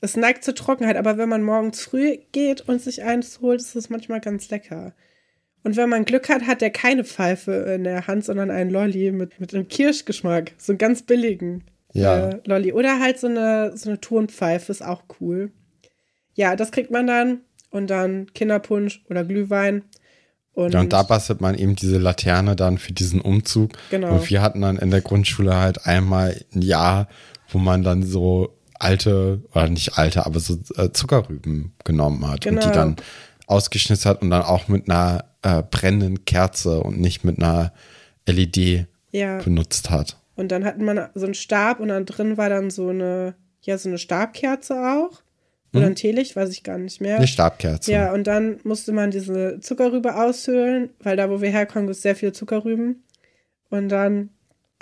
es 0.01 0.17
neigt 0.17 0.43
zur 0.43 0.53
Trockenheit, 0.53 0.97
aber 0.97 1.17
wenn 1.17 1.29
man 1.29 1.41
morgens 1.43 1.81
früh 1.81 2.17
geht 2.33 2.59
und 2.67 2.81
sich 2.81 3.03
eins 3.03 3.39
holt, 3.39 3.61
ist 3.61 3.75
es 3.75 3.89
manchmal 3.89 4.19
ganz 4.19 4.49
lecker. 4.49 4.93
Und 5.63 5.77
wenn 5.77 5.87
man 5.87 6.03
Glück 6.03 6.27
hat, 6.27 6.45
hat 6.45 6.61
er 6.61 6.71
keine 6.71 7.05
Pfeife 7.05 7.51
in 7.73 7.85
der 7.85 8.05
Hand, 8.07 8.25
sondern 8.25 8.51
einen 8.51 8.69
Lolli 8.69 9.11
mit, 9.13 9.39
mit 9.39 9.53
einem 9.53 9.69
Kirschgeschmack. 9.69 10.51
So 10.57 10.73
einen 10.73 10.77
ganz 10.77 11.03
billigen 11.03 11.63
Ja. 11.93 12.31
äh, 12.31 12.41
Lolli. 12.43 12.73
Oder 12.73 12.99
halt 12.99 13.17
so 13.17 13.27
eine, 13.27 13.71
so 13.77 13.89
eine 13.89 14.01
Tonpfeife, 14.01 14.69
ist 14.73 14.83
auch 14.83 15.03
cool. 15.21 15.51
Ja, 16.35 16.57
das 16.57 16.71
kriegt 16.73 16.91
man 16.91 17.07
dann. 17.07 17.41
Und 17.69 17.89
dann 17.89 18.27
Kinderpunsch 18.33 19.03
oder 19.09 19.23
Glühwein. 19.23 19.83
Und, 20.53 20.73
Ja, 20.73 20.81
und 20.81 20.93
da 20.93 21.03
bastelt 21.03 21.41
man 21.41 21.55
eben 21.55 21.75
diese 21.75 21.97
Laterne 21.97 22.55
dann 22.55 22.77
für 22.77 22.93
diesen 22.93 23.21
Umzug. 23.21 23.71
Genau. 23.89 24.15
Und 24.15 24.29
wir 24.29 24.41
hatten 24.41 24.61
dann 24.61 24.77
in 24.77 24.91
der 24.91 25.01
Grundschule 25.01 25.55
halt 25.55 25.85
einmal 25.87 26.39
ein 26.53 26.61
Jahr, 26.61 27.07
wo 27.49 27.57
man 27.57 27.83
dann 27.83 28.03
so 28.03 28.55
alte, 28.79 29.41
oder 29.53 29.69
nicht 29.69 29.97
alte, 29.97 30.25
aber 30.25 30.39
so 30.39 30.57
äh, 30.75 30.91
Zuckerrüben 30.91 31.73
genommen 31.83 32.27
hat 32.27 32.45
und 32.45 32.55
Genau. 32.55 32.67
die 32.67 32.71
dann 32.71 32.95
ausgeschnitzt 33.47 34.05
hat 34.05 34.21
und 34.21 34.29
dann 34.29 34.43
auch 34.43 34.67
mit 34.67 34.89
einer 34.89 35.25
äh, 35.41 35.63
brennenden 35.63 36.25
Kerze 36.25 36.81
und 36.81 36.99
nicht 36.99 37.23
mit 37.23 37.39
einer 37.39 37.73
LED 38.27 38.87
ja. 39.11 39.39
benutzt 39.39 39.89
hat. 39.89 40.17
Und 40.35 40.51
dann 40.51 40.65
hatten 40.65 40.85
man 40.85 41.09
so 41.13 41.25
einen 41.25 41.35
Stab 41.35 41.79
und 41.79 41.89
dann 41.89 42.05
drin 42.05 42.37
war 42.37 42.49
dann 42.49 42.69
so 42.69 42.89
eine, 42.89 43.35
ja, 43.61 43.77
so 43.77 43.89
eine 43.89 43.97
Stabkerze 43.97 44.75
auch. 44.75 45.22
Oder 45.73 45.87
ein 45.87 45.95
Teelicht, 45.95 46.35
weiß 46.35 46.49
ich 46.49 46.63
gar 46.63 46.77
nicht 46.77 47.01
mehr. 47.01 47.17
Eine 47.17 47.27
Stabkerze. 47.27 47.91
Ja, 47.91 48.13
und 48.13 48.27
dann 48.27 48.59
musste 48.63 48.91
man 48.91 49.09
diese 49.09 49.59
Zuckerrübe 49.59 50.15
aushöhlen, 50.15 50.89
weil 50.99 51.17
da, 51.17 51.29
wo 51.29 51.41
wir 51.41 51.49
herkommen, 51.49 51.87
gibt 51.87 51.97
es 51.97 52.03
sehr 52.03 52.15
viele 52.15 52.31
Zuckerrüben. 52.31 53.03
Und 53.69 53.89
dann 53.89 54.29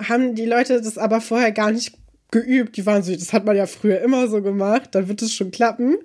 haben 0.01 0.35
die 0.35 0.45
Leute 0.45 0.81
das 0.81 0.97
aber 0.97 1.21
vorher 1.21 1.51
gar 1.51 1.71
nicht 1.71 1.97
geübt. 2.31 2.75
Die 2.75 2.85
waren 2.85 3.03
so, 3.03 3.13
das 3.13 3.31
hat 3.31 3.45
man 3.45 3.55
ja 3.55 3.67
früher 3.67 4.01
immer 4.01 4.27
so 4.27 4.41
gemacht, 4.41 4.89
dann 4.91 5.07
wird 5.07 5.21
es 5.21 5.33
schon 5.33 5.51
klappen. 5.51 5.97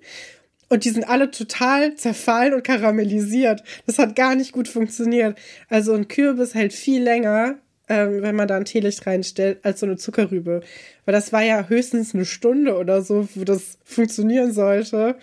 Und 0.69 0.85
die 0.85 0.91
sind 0.91 1.09
alle 1.09 1.31
total 1.31 1.95
zerfallen 1.95 2.55
und 2.55 2.65
karamellisiert. 2.65 3.63
Das 3.87 3.99
hat 3.99 4.17
gar 4.17 4.35
nicht 4.35 4.53
gut 4.53 4.69
funktioniert. 4.69 5.39
Also 5.69 5.95
ein 5.95 6.09
Kürbis 6.09 6.55
hält 6.55 6.73
viel 6.73 7.03
länger, 7.03 7.57
ähm, 7.89 8.23
wenn 8.23 8.35
man 8.35 8.49
da 8.49 8.57
ein 8.57 8.65
Teelicht 8.65 9.07
reinstellt, 9.07 9.59
als 9.65 9.81
so 9.81 9.87
eine 9.87 9.97
Zuckerrübe. 9.97 10.61
Weil 11.05 11.13
das 11.13 11.33
war 11.33 11.43
ja 11.43 11.69
höchstens 11.69 12.15
eine 12.15 12.25
Stunde 12.25 12.77
oder 12.77 13.03
so, 13.03 13.29
wo 13.35 13.45
das 13.45 13.79
funktionieren 13.85 14.53
sollte. 14.53 15.17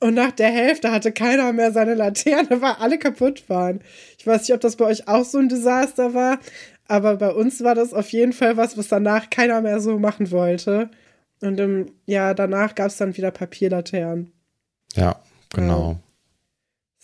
Und 0.00 0.14
nach 0.14 0.32
der 0.32 0.50
Hälfte 0.50 0.92
hatte 0.92 1.12
keiner 1.12 1.52
mehr 1.52 1.72
seine 1.72 1.94
Laterne, 1.94 2.60
weil 2.60 2.74
alle 2.78 2.98
kaputt 2.98 3.48
waren. 3.48 3.80
Ich 4.18 4.26
weiß 4.26 4.42
nicht, 4.42 4.52
ob 4.52 4.60
das 4.60 4.76
bei 4.76 4.84
euch 4.84 5.08
auch 5.08 5.24
so 5.24 5.38
ein 5.38 5.48
Desaster 5.48 6.12
war, 6.14 6.38
aber 6.86 7.16
bei 7.16 7.30
uns 7.30 7.62
war 7.64 7.74
das 7.74 7.92
auf 7.92 8.10
jeden 8.10 8.32
Fall 8.32 8.56
was, 8.56 8.76
was 8.76 8.88
danach 8.88 9.30
keiner 9.30 9.60
mehr 9.60 9.80
so 9.80 9.98
machen 9.98 10.30
wollte. 10.30 10.90
Und 11.40 11.58
im 11.58 11.86
Jahr 12.06 12.34
danach 12.34 12.74
gab 12.74 12.88
es 12.88 12.96
dann 12.96 13.16
wieder 13.16 13.30
Papierlaternen. 13.30 14.32
Ja, 14.94 15.16
genau. 15.52 15.98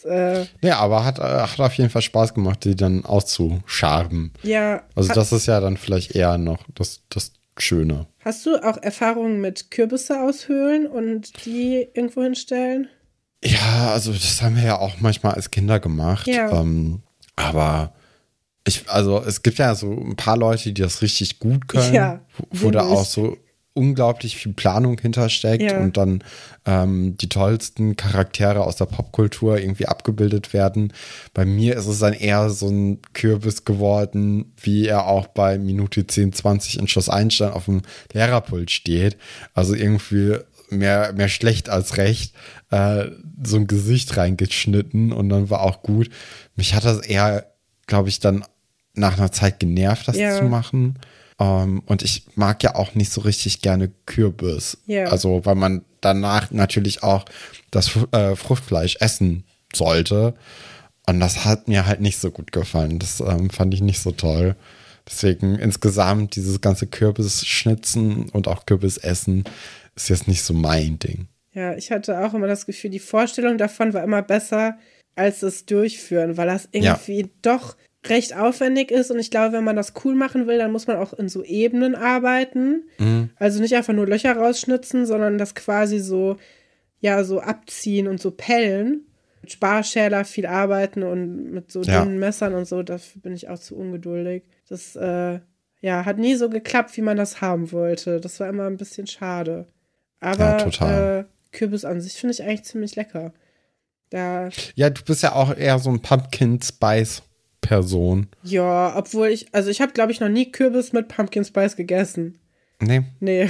Äh, 0.05 0.47
Ja, 0.63 0.79
aber 0.79 1.05
hat, 1.05 1.19
äh, 1.19 1.23
hat 1.23 1.59
auf 1.61 1.75
jeden 1.75 1.91
Fall 1.91 2.03
Spaß 2.03 2.35
gemacht, 2.35 2.65
die 2.65 2.75
dann 2.77 3.05
auszuscharben. 3.05 4.33
ja. 4.43 4.83
Also 4.95 5.13
das 5.13 5.33
ist 5.33 5.47
ja 5.47 5.61
dann 5.61 5.77
vielleicht 5.77 6.15
eher 6.15 6.39
noch 6.39 6.65
das, 6.75 7.01
das 7.09 7.33
Schöne. 7.59 8.07
Hast 8.25 8.47
du 8.47 8.57
auch 8.65 8.79
Erfahrungen 8.83 9.41
mit 9.41 9.71
Kürbisse 9.71 10.23
aushöhlen 10.23 10.87
und 10.87 11.45
die 11.45 11.87
irgendwo 11.95 12.23
hinstellen? 12.23 12.89
Ja, 13.45 13.91
also 13.93 14.13
das 14.13 14.41
haben 14.41 14.57
wir 14.57 14.63
ja 14.65 14.79
auch 14.79 15.01
manchmal 15.01 15.35
als 15.35 15.51
Kinder 15.51 15.79
gemacht. 15.81 16.27
Ja. 16.29 16.51
Ähm, 16.61 17.03
aber 17.37 17.93
ich, 18.67 18.89
also 18.89 19.23
es 19.27 19.43
gibt 19.43 19.59
ja 19.59 19.75
so 19.75 19.91
ein 19.93 20.17
paar 20.17 20.37
Leute, 20.37 20.73
die 20.73 20.81
das 20.81 21.03
richtig 21.03 21.41
gut 21.41 21.69
können, 21.69 21.93
Ja, 21.93 22.21
wo, 22.39 22.67
wo 22.67 22.71
da 22.71 22.83
auch 22.83 23.05
so 23.05 23.37
unglaublich 23.75 24.37
viel 24.37 24.53
Planung 24.53 24.99
hintersteckt 25.01 25.63
Ja. 25.63 25.81
und 25.81 25.97
dann 25.97 26.23
ähm, 26.67 27.17
die 27.17 27.29
tollsten 27.29 27.97
Charaktere 27.97 28.61
aus 28.65 28.77
der 28.77 28.85
Popkultur 28.87 29.59
irgendwie 29.59 29.87
abgebildet 29.89 30.53
werden. 30.53 30.93
Bei 31.35 31.45
mir 31.45 31.77
ist 31.77 31.87
es 31.87 31.99
dann 32.01 32.13
eher 32.13 32.51
so 32.51 32.69
ein 32.69 32.99
Kürbis 33.15 33.65
geworden, 33.65 34.53
wie 34.61 34.87
er 34.87 35.07
auch 35.07 35.27
bei 35.29 35.59
Minute 35.59 36.07
10, 36.07 36.33
20 36.33 36.79
in 36.79 36.89
Schloss 36.89 37.09
Einstein 37.09 37.53
auf 37.53 37.65
dem 37.65 37.83
Lehrerpult 38.13 38.71
steht. 38.71 39.17
Also 39.55 39.75
irgendwie 39.75 40.37
mehr, 40.71 41.13
mehr 41.15 41.29
schlecht 41.29 41.69
als 41.69 41.97
recht, 41.97 42.35
äh, 42.71 43.07
so 43.43 43.57
ein 43.57 43.67
Gesicht 43.67 44.17
reingeschnitten 44.17 45.13
und 45.13 45.29
dann 45.29 45.51
war 45.51 45.63
auch 45.63 45.83
gut. 45.83 46.11
Mich 46.57 46.75
hat 46.75 46.85
das 46.85 47.01
eher, 47.01 47.47
glaube 47.87 48.09
ich, 48.11 48.21
dann 48.21 48.45
nach 48.95 49.17
einer 49.19 49.33
Zeit 49.33 49.61
genervt, 49.61 50.07
das 50.09 50.17
Ja. 50.17 50.37
zu 50.37 50.45
machen. 50.45 50.99
Ähm, 51.43 51.83
und 51.87 52.03
ich 52.03 52.25
mag 52.37 52.63
ja 52.63 52.77
auch 52.77 52.95
nicht 52.95 53.11
so 53.13 53.21
richtig 53.23 53.63
gerne 53.63 53.91
Kürbis. 54.07 54.79
Ja. 54.87 55.07
Also, 55.07 55.45
weil 55.45 55.57
man 55.57 55.85
danach 56.01 56.53
natürlich 56.53 57.03
auch 57.03 57.25
das 57.73 57.91
äh, 58.13 58.37
Fruchtfleisch 58.37 58.97
essen 59.01 59.45
sollte. 59.75 60.35
Und 61.07 61.19
das 61.19 61.45
hat 61.45 61.67
mir 61.67 61.87
halt 61.87 62.01
nicht 62.01 62.19
so 62.19 62.31
gut 62.31 62.53
gefallen. 62.53 63.01
Das 63.01 63.19
ähm, 63.19 63.51
fand 63.51 63.75
ich 63.75 63.81
nicht 63.81 64.01
so 64.01 64.13
toll. 64.13 64.55
Deswegen 65.09 65.57
insgesamt 65.57 66.37
dieses 66.37 66.61
ganze 66.61 66.87
Kürbisschnitzen 66.87 68.29
und 68.31 68.47
auch 68.47 68.67
Kürbisessen 68.67 69.43
ist 69.97 70.11
jetzt 70.11 70.29
nicht 70.29 70.43
so 70.43 70.55
mein 70.55 71.01
Ding. 71.01 71.27
Ja, 71.55 71.75
ich 71.75 71.91
hatte 71.91 72.25
auch 72.25 72.35
immer 72.35 72.47
das 72.47 72.67
Gefühl, 72.67 72.91
die 72.91 73.01
Vorstellung 73.01 73.59
davon 73.59 73.93
war 73.95 74.05
immer 74.05 74.23
besser 74.23 74.79
als 75.17 75.41
das 75.41 75.67
Durchführen, 75.67 76.37
weil 76.37 76.47
das 76.47 76.69
Ja. 76.73 76.81
irgendwie 77.01 77.31
doch 77.43 77.77
recht 78.07 78.37
aufwendig 78.37 78.91
ist. 78.91 79.11
Und 79.11 79.19
ich 79.19 79.31
glaube, 79.31 79.53
wenn 79.57 79.65
man 79.65 79.77
das 79.77 79.93
cool 80.05 80.15
machen 80.15 80.47
will, 80.47 80.59
dann 80.59 80.73
muss 80.73 80.87
man 80.87 80.97
auch 80.97 81.13
in 81.13 81.29
so 81.29 81.45
Ebenen 81.45 81.95
arbeiten. 81.95 82.85
Also 83.37 83.61
nicht 83.61 83.75
einfach 83.77 83.93
nur 83.95 84.07
Löcher 84.07 84.37
rausschnitzen, 84.37 85.07
sondern 85.07 85.39
das 85.39 85.55
quasi 85.55 85.99
so, 86.01 86.37
ja, 87.01 87.23
so 87.25 87.41
abziehen 87.41 88.09
und 88.09 88.21
so 88.21 88.31
pellen. 88.33 89.07
Mit 89.41 89.53
Sparschäler 89.53 90.25
viel 90.25 90.47
arbeiten 90.47 91.03
und 91.03 91.53
mit 91.53 91.71
so 91.73 91.83
Ja. 91.83 92.05
dünnen 92.05 92.19
Messern 92.19 92.55
und 92.55 92.65
so, 92.67 92.83
dafür 92.83 93.23
bin 93.23 93.35
ich 93.35 93.49
auch 93.49 93.59
zu 93.59 93.77
ungeduldig. 93.77 94.45
Das, 94.69 94.95
äh, 94.97 95.41
ja, 95.81 96.05
hat 96.05 96.19
nie 96.19 96.37
so 96.37 96.49
geklappt, 96.49 96.97
wie 96.97 97.03
man 97.03 97.17
das 97.17 97.41
haben 97.41 97.73
wollte. 97.73 98.21
Das 98.21 98.39
war 98.39 98.49
immer 98.49 98.67
ein 98.67 98.77
bisschen 98.77 99.07
schade. 99.09 99.67
Aber 100.21 100.69
Ja. 100.71 101.19
Äh, 101.19 101.25
Kürbis 101.51 101.85
an 101.85 102.01
sich 102.01 102.15
finde 102.15 102.33
ich 102.35 102.43
eigentlich 102.43 102.63
ziemlich 102.65 102.95
lecker. 102.97 103.33
Da, 104.11 104.49
Ja, 104.75 104.91
du 104.91 105.03
bist 105.03 105.23
ja 105.23 105.35
auch 105.35 105.57
eher 105.57 105.79
so 105.79 105.91
ein 105.91 106.01
Pumpkin 106.01 106.61
Spice 106.63 107.23
Person. 107.63 108.27
ja, 108.43 108.95
obwohl 108.97 109.29
ich, 109.29 109.47
also 109.55 109.71
ich 109.71 109.81
habe, 109.81 109.93
glaube 109.93 110.13
ich, 110.13 110.21
noch 110.21 110.29
nie 110.29 110.53
Kürbis 110.53 110.93
mit 110.93 111.09
Pumpkin 111.09 111.45
Spice 111.45 111.77
gegessen. 111.77 112.39
Nee. 112.81 113.03
Nee. 113.21 113.49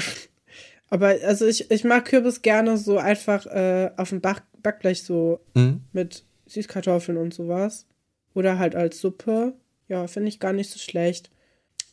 Aber 0.91 1.15
also 1.27 1.47
ich, 1.47 1.71
ich 1.71 1.83
mag 1.85 2.05
Kürbis 2.05 2.43
gerne 2.43 2.77
so 2.77 2.99
einfach 2.99 3.47
äh, 3.47 3.91
auf 3.97 4.11
dem 4.11 4.21
Back 4.21 4.43
Backblech 4.63 5.03
so 5.03 5.41
Mhm. 5.55 5.81
mit 5.93 6.25
Süßkartoffeln 6.47 7.19
und 7.19 7.35
sowas. 7.35 7.87
Oder 8.35 8.59
halt 8.59 8.77
als 8.77 9.01
Suppe. 9.01 9.55
Ja, 9.89 10.07
finde 10.07 10.29
ich 10.29 10.39
gar 10.39 10.53
nicht 10.53 10.71
so 10.71 10.79
schlecht. 10.79 11.31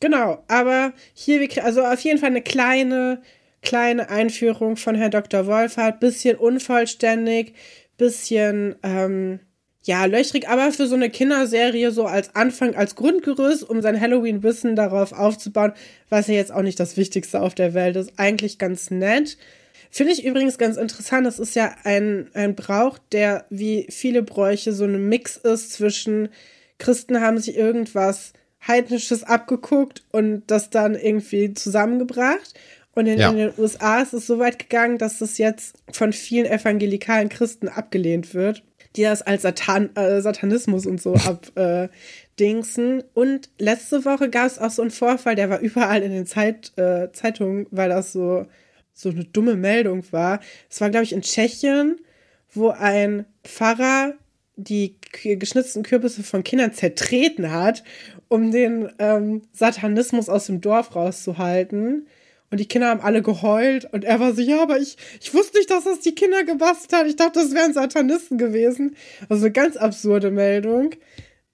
Genau, 0.01 0.43
aber 0.47 0.93
hier, 1.13 1.47
also 1.63 1.83
auf 1.83 1.99
jeden 2.01 2.19
Fall 2.19 2.29
eine 2.29 2.41
kleine, 2.43 3.21
kleine 3.61 4.09
Einführung 4.09 4.75
von 4.77 4.95
Herrn 4.95 5.11
Dr. 5.11 5.47
Wolfert. 5.47 5.99
Bisschen 5.99 6.37
unvollständig, 6.37 7.53
bisschen, 7.97 8.75
ähm, 8.83 9.39
ja, 9.83 10.05
löchrig, 10.05 10.47
aber 10.49 10.71
für 10.71 10.87
so 10.87 10.95
eine 10.95 11.09
Kinderserie 11.09 11.91
so 11.91 12.05
als 12.05 12.35
Anfang, 12.35 12.75
als 12.75 12.95
Grundgerüst, 12.95 13.67
um 13.67 13.81
sein 13.81 13.99
Halloween-Wissen 13.99 14.75
darauf 14.75 15.13
aufzubauen, 15.13 15.73
was 16.09 16.27
ja 16.27 16.33
jetzt 16.35 16.51
auch 16.51 16.61
nicht 16.61 16.79
das 16.79 16.97
Wichtigste 16.97 17.41
auf 17.41 17.55
der 17.55 17.73
Welt 17.73 17.95
ist. 17.95 18.11
Eigentlich 18.17 18.57
ganz 18.57 18.91
nett. 18.91 19.37
Finde 19.89 20.13
ich 20.13 20.25
übrigens 20.25 20.57
ganz 20.57 20.77
interessant. 20.77 21.25
Das 21.25 21.39
ist 21.39 21.55
ja 21.55 21.73
ein, 21.83 22.29
ein 22.33 22.55
Brauch, 22.55 22.99
der 23.11 23.45
wie 23.49 23.87
viele 23.89 24.21
Bräuche 24.21 24.73
so 24.73 24.83
ein 24.83 25.07
Mix 25.07 25.37
ist 25.37 25.73
zwischen 25.73 26.29
Christen 26.77 27.19
haben 27.21 27.37
sich 27.37 27.55
irgendwas 27.55 28.33
Heidnisches 28.67 29.23
abgeguckt 29.23 30.03
und 30.11 30.43
das 30.47 30.69
dann 30.69 30.95
irgendwie 30.95 31.53
zusammengebracht. 31.53 32.53
Und 32.95 33.07
in, 33.07 33.19
Ja. 33.19 33.29
in 33.31 33.37
den 33.37 33.53
USA 33.57 34.01
ist 34.01 34.13
es 34.13 34.27
so 34.27 34.39
weit 34.39 34.59
gegangen, 34.59 34.97
dass 34.97 35.21
es 35.21 35.37
jetzt 35.37 35.75
von 35.91 36.11
vielen 36.13 36.45
evangelikalen 36.45 37.29
Christen 37.29 37.67
abgelehnt 37.69 38.33
wird, 38.33 38.63
die 38.95 39.03
das 39.03 39.21
als 39.21 39.43
Satan, 39.43 39.95
äh, 39.95 40.21
Satanismus 40.21 40.85
und 40.85 41.01
so 41.01 41.13
abdingsen. 41.55 43.01
Äh, 43.01 43.03
und 43.13 43.49
letzte 43.57 44.05
Woche 44.05 44.29
gab 44.29 44.47
es 44.47 44.59
auch 44.59 44.71
so 44.71 44.81
einen 44.81 44.91
Vorfall, 44.91 45.35
der 45.35 45.49
war 45.49 45.59
überall 45.59 46.01
in 46.01 46.11
den 46.11 46.25
Zeit, 46.25 46.71
äh, 46.77 47.11
Zeitungen, 47.11 47.67
weil 47.71 47.89
das 47.89 48.13
so, 48.13 48.45
so 48.93 49.09
eine 49.09 49.25
dumme 49.25 49.55
Meldung 49.55 50.03
war. 50.11 50.39
Es 50.69 50.81
war, 50.81 50.89
glaube 50.89 51.03
ich, 51.03 51.13
in 51.13 51.21
Tschechien, 51.21 51.99
wo 52.51 52.69
ein 52.69 53.25
Pfarrer 53.43 54.13
die 54.55 54.97
geschnitzten 55.13 55.83
Kürbisse 55.83 56.21
von 56.21 56.43
Kindern 56.43 56.73
zertreten 56.73 57.51
hat, 57.51 57.83
um 58.27 58.51
den 58.51 58.89
ähm, 58.99 59.43
Satanismus 59.53 60.27
aus 60.27 60.47
dem 60.47 60.59
Dorf 60.59 60.95
rauszuhalten. 60.95 62.07
Und 62.51 62.59
die 62.59 62.67
Kinder 62.67 62.87
haben 62.89 63.01
alle 63.01 63.21
geheult 63.21 63.85
und 63.93 64.03
er 64.03 64.19
war 64.19 64.33
so, 64.33 64.41
ja, 64.41 64.63
aber 64.63 64.79
ich, 64.79 64.97
ich 65.21 65.33
wusste 65.33 65.57
nicht, 65.57 65.69
dass 65.69 65.83
das 65.83 65.99
die 65.99 66.15
Kinder 66.15 66.43
gebastelt 66.43 66.93
hat. 66.93 67.07
Ich 67.07 67.15
dachte, 67.15 67.39
das 67.39 67.53
wären 67.53 67.73
Satanisten 67.73 68.37
gewesen. 68.37 68.95
Also 69.29 69.45
eine 69.45 69.53
ganz 69.53 69.77
absurde 69.77 70.31
Meldung. 70.31 70.95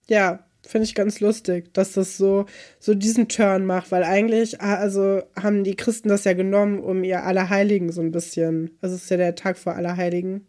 Ja, 0.07 0.45
Finde 0.67 0.85
ich 0.85 0.95
ganz 0.95 1.19
lustig, 1.19 1.73
dass 1.73 1.93
das 1.93 2.17
so, 2.17 2.45
so 2.79 2.95
diesen 2.95 3.27
Turn 3.27 3.65
macht, 3.65 3.91
weil 3.91 4.03
eigentlich, 4.03 4.61
ah, 4.61 4.75
also 4.75 5.21
haben 5.39 5.63
die 5.63 5.75
Christen 5.75 6.09
das 6.09 6.23
ja 6.23 6.33
genommen, 6.33 6.79
um 6.79 7.03
ihr 7.03 7.23
Allerheiligen 7.23 7.91
so 7.91 8.01
ein 8.01 8.11
bisschen, 8.11 8.75
also 8.81 8.95
es 8.95 9.03
ist 9.03 9.11
ja 9.11 9.17
der 9.17 9.35
Tag 9.35 9.59
vor 9.59 9.75
Allerheiligen. 9.75 10.47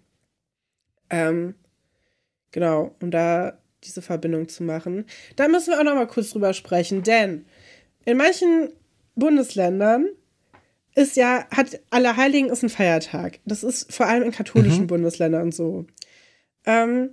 Ähm, 1.11 1.55
genau, 2.51 2.95
um 3.03 3.11
da 3.11 3.59
diese 3.85 4.01
Verbindung 4.01 4.49
zu 4.49 4.63
machen. 4.63 5.05
Da 5.37 5.49
müssen 5.49 5.73
wir 5.73 5.81
auch 5.81 5.85
noch 5.85 5.95
mal 5.95 6.09
kurz 6.09 6.31
drüber 6.31 6.55
sprechen, 6.55 7.03
denn 7.03 7.45
in 8.07 8.17
manchen 8.17 8.71
Bundesländern 9.17 10.09
ist 10.97 11.17
ja, 11.17 11.47
hat 11.55 11.79
Allerheiligen 11.91 12.51
ist 12.51 12.63
ein 12.63 12.71
Feiertag. 12.71 13.39
Das 13.45 13.63
ist 13.63 13.93
vor 13.93 14.07
allem 14.07 14.23
in 14.25 14.33
katholischen 14.33 14.83
mhm. 14.83 14.87
Bundesländern 14.89 15.53
so. 15.53 15.87
Ähm, 16.65 17.11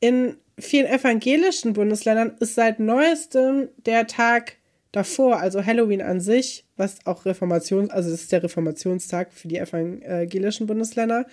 in 0.00 0.36
vielen 0.58 0.86
evangelischen 0.86 1.72
Bundesländern 1.72 2.36
ist 2.40 2.56
seit 2.56 2.80
neuestem 2.80 3.68
der 3.86 4.08
Tag 4.08 4.56
davor, 4.90 5.38
also 5.38 5.64
Halloween 5.64 6.02
an 6.02 6.20
sich, 6.20 6.66
was 6.76 7.06
auch 7.06 7.24
Reformation, 7.24 7.90
also 7.92 8.10
das 8.10 8.22
ist 8.22 8.32
der 8.32 8.42
Reformationstag 8.42 9.32
für 9.32 9.46
die 9.46 9.58
evangelischen 9.58 10.66
Bundesländer. 10.66 11.24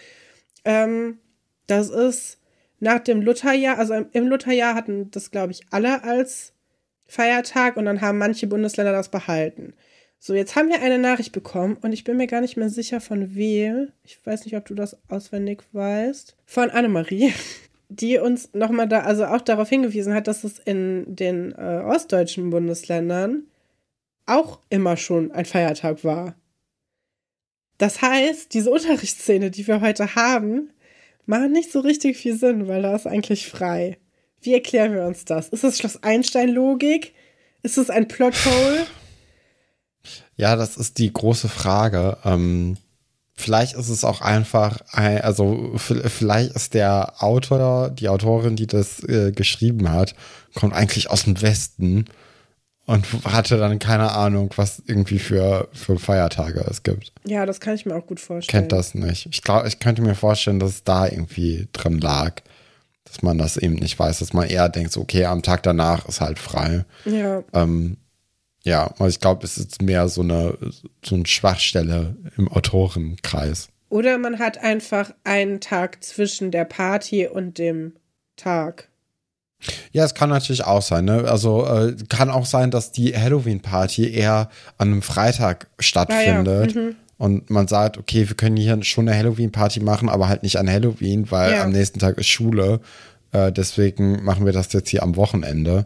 Ähm, 0.66 1.18
das 1.66 1.90
ist 1.90 2.38
nach 2.80 3.00
dem 3.00 3.24
Lutherjahr, 3.24 3.80
also 3.80 3.96
im 3.96 4.28
Lutherjahr 4.28 4.76
hatten 4.76 5.10
das, 5.10 5.32
glaube 5.32 5.52
ich, 5.52 5.62
alle 5.72 6.04
als 6.04 6.54
Feiertag 7.08 7.76
und 7.76 7.86
dann 7.86 8.02
haben 8.02 8.20
manche 8.20 8.46
Bundesländer 8.46 8.92
das 8.92 9.10
behalten. 9.10 9.74
So, 10.20 10.34
jetzt 10.34 10.56
haben 10.56 10.70
wir 10.70 10.82
eine 10.82 10.98
Nachricht 10.98 11.32
bekommen 11.32 11.78
und 11.82 11.94
ich 11.94 12.04
bin 12.04 12.18
mir 12.18 12.28
gar 12.28 12.42
nicht 12.42 12.58
mehr 12.58 12.70
sicher 12.70 13.00
von 13.02 13.36
wem. 13.36 13.92
Ich 14.04 14.18
weiß 14.26 14.46
nicht, 14.46 14.58
ob 14.58 14.66
du 14.66 14.74
das 14.74 14.98
auswendig 15.10 15.64
weißt. 15.74 16.36
Von 16.46 16.70
Annemarie 16.72 17.34
die 17.90 18.18
uns 18.18 18.54
nochmal 18.54 18.88
da, 18.88 19.02
also 19.02 19.26
auch 19.26 19.42
darauf 19.42 19.70
hingewiesen 19.70 20.14
hat, 20.14 20.28
dass 20.28 20.44
es 20.44 20.60
in 20.60 21.16
den 21.16 21.54
äh, 21.54 21.82
ostdeutschen 21.86 22.50
Bundesländern 22.50 23.44
auch 24.26 24.60
immer 24.70 24.98
schon 24.98 25.32
ein 25.32 25.46
Feiertag 25.46 26.04
war. 26.04 26.36
Das 27.78 28.02
heißt, 28.02 28.54
diese 28.54 28.72
Unterrichtsszene, 28.72 29.52
die 29.52 29.68
wir 29.68 29.82
heute 29.82 30.16
haben, 30.16 30.72
machen 31.26 31.52
nicht 31.52 31.72
so 31.72 31.80
richtig 31.80 32.18
viel 32.18 32.36
Sinn, 32.36 32.68
weil 32.68 32.82
da 32.82 32.96
ist 32.96 33.08
eigentlich 33.08 33.48
frei. 33.48 33.98
Wie 34.42 34.54
erklären 34.54 34.94
wir 34.94 35.06
uns 35.06 35.26
das? 35.26 35.50
Ist 35.50 35.64
das 35.64 35.78
Schloss 35.78 36.04
Einstein-Logik? 36.04 37.14
Ist 37.64 37.78
es 37.78 37.90
ein 37.90 38.08
Plothole? 38.08 38.86
Ja, 40.36 40.56
das 40.56 40.78
ist 40.78 40.98
die 40.98 41.12
große 41.12 41.50
Frage. 41.50 42.18
Ähm, 42.24 42.78
Vielleicht 43.40 43.76
ist 43.76 43.90
es 43.90 44.04
auch 44.04 44.22
einfach, 44.22 44.80
ein, 44.92 45.22
also 45.22 45.74
vielleicht 45.76 46.54
ist 46.56 46.74
der 46.74 47.22
Autor, 47.22 47.92
die 47.92 48.10
Autorin, 48.10 48.56
die 48.56 48.66
das 48.66 49.04
äh, 49.04 49.32
geschrieben 49.32 49.92
hat, 49.92 50.16
kommt 50.56 50.74
eigentlich 50.74 51.12
aus 51.12 51.26
dem 51.26 51.40
Westen 51.40 52.06
und 52.88 53.06
hatte 53.26 53.58
dann 53.58 53.78
keine 53.78 54.14
Ahnung, 54.14 54.50
was 54.56 54.82
irgendwie 54.88 55.20
für, 55.20 55.68
für 55.72 56.00
Feiertage 56.00 56.66
es 56.68 56.82
gibt. 56.82 57.14
Ja, 57.26 57.46
das 57.46 57.60
kann 57.60 57.76
ich 57.76 57.86
mir 57.86 57.96
auch 57.96 58.08
gut 58.08 58.20
vorstellen. 58.20 58.62
Kennt 58.64 58.72
das 58.72 58.96
nicht. 58.96 59.28
Ich 59.32 59.44
glaube, 59.44 59.68
ich 59.68 59.78
könnte 59.78 60.02
mir 60.02 60.16
vorstellen, 60.16 60.60
dass 60.60 60.72
es 60.72 60.84
da 60.84 61.06
irgendwie 61.06 61.68
drin 61.74 62.00
lag, 62.00 62.42
dass 63.04 63.22
man 63.22 63.38
das 63.38 63.56
eben 63.58 63.76
nicht 63.76 64.00
weiß, 64.00 64.18
dass 64.18 64.34
man 64.34 64.50
eher 64.50 64.68
denkt, 64.68 64.98
okay, 64.98 65.26
am 65.26 65.44
Tag 65.44 65.62
danach 65.62 66.08
ist 66.08 66.22
halt 66.22 66.40
frei. 66.40 66.86
Ja. 67.06 67.44
Ähm, 67.54 67.98
ja, 68.68 68.88
also 69.00 69.08
ich 69.08 69.20
glaube, 69.20 69.46
es 69.46 69.58
ist 69.58 69.82
mehr 69.82 70.10
so 70.10 70.22
eine, 70.22 70.58
so 71.04 71.16
eine 71.16 71.26
Schwachstelle 71.26 72.16
im 72.38 72.48
Autorenkreis. 72.50 73.70
Oder 73.90 74.18
man 74.18 74.40
hat 74.40 74.58
einfach 74.58 75.12
einen 75.24 75.62
Tag 75.62 76.04
zwischen 76.04 76.52
der 76.52 76.66
Party 76.66 77.28
und 77.28 77.58
dem 77.58 77.94
Tag. 78.36 78.90
Ja, 79.92 80.04
es 80.04 80.14
kann 80.14 80.30
natürlich 80.30 80.66
auch 80.66 80.82
sein. 80.82 81.06
Ne? 81.06 81.24
Also 81.28 81.66
äh, 81.66 81.96
kann 82.10 82.30
auch 82.30 82.46
sein, 82.46 82.70
dass 82.70 82.92
die 82.92 83.18
Halloween-Party 83.18 84.14
eher 84.14 84.50
an 84.78 84.90
einem 84.90 85.02
Freitag 85.02 85.68
stattfindet. 85.80 86.76
Ah, 86.76 86.80
ja. 86.80 86.86
mhm. 86.88 86.96
Und 87.18 87.50
man 87.50 87.68
sagt, 87.68 87.98
okay, 87.98 88.28
wir 88.28 88.36
können 88.36 88.58
hier 88.58 88.84
schon 88.84 89.08
eine 89.08 89.18
Halloween-Party 89.18 89.80
machen, 89.80 90.10
aber 90.10 90.28
halt 90.28 90.44
nicht 90.44 90.58
an 90.58 90.70
Halloween, 90.70 91.32
weil 91.32 91.54
ja. 91.54 91.64
am 91.64 91.72
nächsten 91.72 91.98
Tag 91.98 92.18
ist 92.20 92.28
Schule. 92.28 92.80
Äh, 93.38 93.52
deswegen 93.52 94.24
machen 94.24 94.46
wir 94.46 94.54
das 94.54 94.74
jetzt 94.74 94.90
hier 94.90 95.04
am 95.04 95.16
Wochenende. 95.16 95.86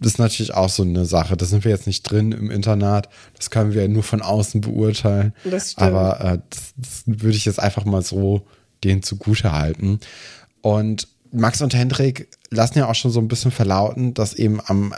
Das 0.00 0.12
ist 0.12 0.18
natürlich 0.18 0.54
auch 0.54 0.68
so 0.68 0.82
eine 0.82 1.04
Sache. 1.04 1.36
Da 1.36 1.44
sind 1.44 1.64
wir 1.64 1.70
jetzt 1.70 1.86
nicht 1.86 2.02
drin 2.02 2.32
im 2.32 2.50
Internat. 2.50 3.08
Das 3.36 3.50
können 3.50 3.72
wir 3.72 3.88
nur 3.88 4.02
von 4.02 4.22
außen 4.22 4.60
beurteilen. 4.60 5.32
Das 5.44 5.72
stimmt. 5.72 5.88
Aber 5.88 6.20
äh, 6.20 6.38
das, 6.50 6.74
das 6.76 7.02
würde 7.06 7.36
ich 7.36 7.44
jetzt 7.44 7.60
einfach 7.60 7.84
mal 7.84 8.02
so 8.02 8.46
denen 8.84 9.02
zugute 9.02 9.52
halten. 9.52 10.00
Und 10.60 11.08
Max 11.30 11.62
und 11.62 11.74
Hendrik 11.74 12.28
lassen 12.50 12.78
ja 12.78 12.88
auch 12.88 12.94
schon 12.94 13.10
so 13.10 13.20
ein 13.20 13.28
bisschen 13.28 13.50
verlauten, 13.50 14.14
dass 14.14 14.34
eben 14.34 14.60
am 14.64 14.94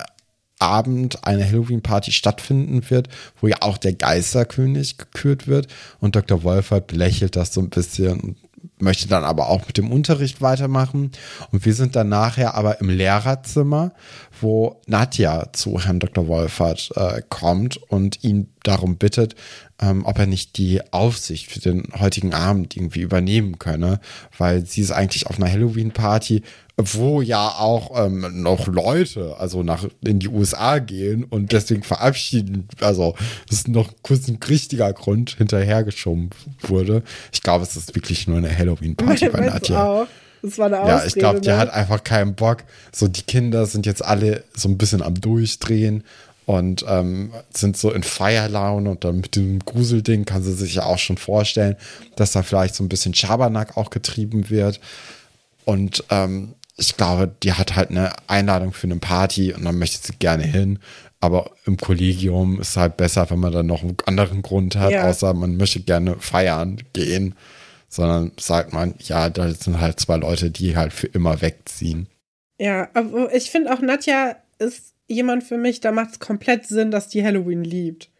Abend 0.58 1.26
eine 1.26 1.44
Halloween-Party 1.46 2.12
stattfinden 2.12 2.88
wird, 2.88 3.08
wo 3.40 3.48
ja 3.48 3.56
auch 3.60 3.76
der 3.76 3.92
Geisterkönig 3.92 4.98
gekürt 4.98 5.46
wird. 5.46 5.68
Und 6.00 6.16
Dr. 6.16 6.42
Wolfert 6.42 6.86
belächelt 6.86 7.36
das 7.36 7.52
so 7.52 7.60
ein 7.60 7.70
bisschen 7.70 8.20
und 8.20 8.36
möchte 8.78 9.08
dann 9.08 9.24
aber 9.24 9.48
auch 9.48 9.66
mit 9.66 9.76
dem 9.76 9.90
Unterricht 9.90 10.40
weitermachen. 10.40 11.12
Und 11.50 11.64
wir 11.64 11.74
sind 11.74 11.96
dann 11.96 12.08
nachher 12.08 12.54
aber 12.54 12.80
im 12.80 12.88
Lehrerzimmer, 12.88 13.92
wo 14.40 14.80
Nadja 14.86 15.52
zu 15.52 15.80
Herrn 15.80 16.00
Dr. 16.00 16.28
Wolfert 16.28 16.90
äh, 16.96 17.22
kommt 17.28 17.76
und 17.76 18.22
ihn 18.24 18.48
darum 18.62 18.96
bittet, 18.96 19.34
ähm, 19.80 20.04
ob 20.04 20.18
er 20.18 20.26
nicht 20.26 20.56
die 20.56 20.80
Aufsicht 20.92 21.50
für 21.50 21.60
den 21.60 21.88
heutigen 21.98 22.34
Abend 22.34 22.76
irgendwie 22.76 23.00
übernehmen 23.00 23.58
könne, 23.58 24.00
weil 24.38 24.64
sie 24.66 24.80
ist 24.80 24.90
eigentlich 24.90 25.26
auf 25.26 25.38
einer 25.38 25.50
Halloween-Party 25.50 26.42
wo 26.76 27.22
ja 27.22 27.48
auch 27.48 28.04
ähm, 28.04 28.42
noch 28.42 28.66
Leute 28.66 29.36
also 29.38 29.62
nach 29.62 29.86
in 30.04 30.18
die 30.18 30.28
USA 30.28 30.78
gehen 30.80 31.22
und 31.24 31.52
deswegen 31.52 31.84
verabschieden, 31.84 32.68
also 32.80 33.14
das 33.48 33.58
ist 33.58 33.68
noch 33.68 33.92
kurz 34.02 34.26
ein 34.28 34.40
richtiger 34.48 34.92
Grund 34.92 35.36
hinterhergeschoben 35.38 36.30
wurde. 36.62 37.02
Ich 37.32 37.42
glaube, 37.42 37.64
es 37.64 37.76
ist 37.76 37.94
wirklich 37.94 38.26
nur 38.26 38.38
eine 38.38 38.56
Halloween-Party 38.56 39.28
bei 39.28 39.40
Nadja. 39.46 39.86
Auch. 39.86 40.06
Das 40.42 40.58
war 40.58 40.66
eine 40.66 40.80
Ausrede, 40.80 40.98
Ja, 40.98 41.06
ich 41.06 41.14
glaube, 41.14 41.40
die 41.40 41.48
ne? 41.48 41.56
hat 41.56 41.70
einfach 41.72 42.04
keinen 42.04 42.34
Bock. 42.34 42.64
So, 42.92 43.08
die 43.08 43.22
Kinder 43.22 43.64
sind 43.66 43.86
jetzt 43.86 44.04
alle 44.04 44.44
so 44.54 44.68
ein 44.68 44.76
bisschen 44.76 45.00
am 45.00 45.18
Durchdrehen 45.18 46.04
und 46.44 46.84
ähm, 46.86 47.32
sind 47.50 47.76
so 47.76 47.90
in 47.90 48.02
Feierlaune 48.02 48.90
und 48.90 49.04
dann 49.04 49.20
mit 49.20 49.36
dem 49.36 49.60
Gruselding 49.60 50.26
kann 50.26 50.42
sie 50.42 50.52
sich 50.52 50.74
ja 50.74 50.84
auch 50.84 50.98
schon 50.98 51.16
vorstellen, 51.16 51.76
dass 52.16 52.32
da 52.32 52.42
vielleicht 52.42 52.74
so 52.74 52.84
ein 52.84 52.88
bisschen 52.88 53.14
Schabernack 53.14 53.76
auch 53.78 53.88
getrieben 53.88 54.50
wird. 54.50 54.80
Und 55.64 56.04
ähm, 56.10 56.54
ich 56.76 56.96
glaube, 56.96 57.32
die 57.42 57.52
hat 57.52 57.76
halt 57.76 57.90
eine 57.90 58.12
Einladung 58.26 58.72
für 58.72 58.86
eine 58.86 58.96
Party 58.96 59.52
und 59.52 59.64
dann 59.64 59.78
möchte 59.78 60.06
sie 60.06 60.16
gerne 60.18 60.44
hin. 60.44 60.78
Aber 61.20 61.52
im 61.64 61.76
Kollegium 61.76 62.60
ist 62.60 62.70
es 62.70 62.76
halt 62.76 62.96
besser, 62.96 63.30
wenn 63.30 63.38
man 63.38 63.52
dann 63.52 63.66
noch 63.66 63.82
einen 63.82 63.96
anderen 64.06 64.42
Grund 64.42 64.76
hat, 64.76 64.90
ja. 64.90 65.08
außer 65.08 65.32
man 65.32 65.56
möchte 65.56 65.80
gerne 65.80 66.16
feiern 66.18 66.82
gehen. 66.92 67.34
Sondern 67.88 68.32
sagt 68.38 68.72
man, 68.72 68.94
ja, 68.98 69.30
da 69.30 69.48
sind 69.54 69.80
halt 69.80 70.00
zwei 70.00 70.16
Leute, 70.16 70.50
die 70.50 70.76
halt 70.76 70.92
für 70.92 71.06
immer 71.06 71.40
wegziehen. 71.40 72.08
Ja, 72.58 72.88
aber 72.92 73.32
ich 73.32 73.50
finde 73.50 73.72
auch 73.72 73.80
Nadja 73.80 74.36
ist 74.58 74.94
jemand 75.06 75.44
für 75.44 75.58
mich, 75.58 75.80
da 75.80 75.92
macht 75.92 76.10
es 76.10 76.18
komplett 76.18 76.66
Sinn, 76.66 76.90
dass 76.90 77.08
die 77.08 77.24
Halloween 77.24 77.62
liebt. 77.62 78.10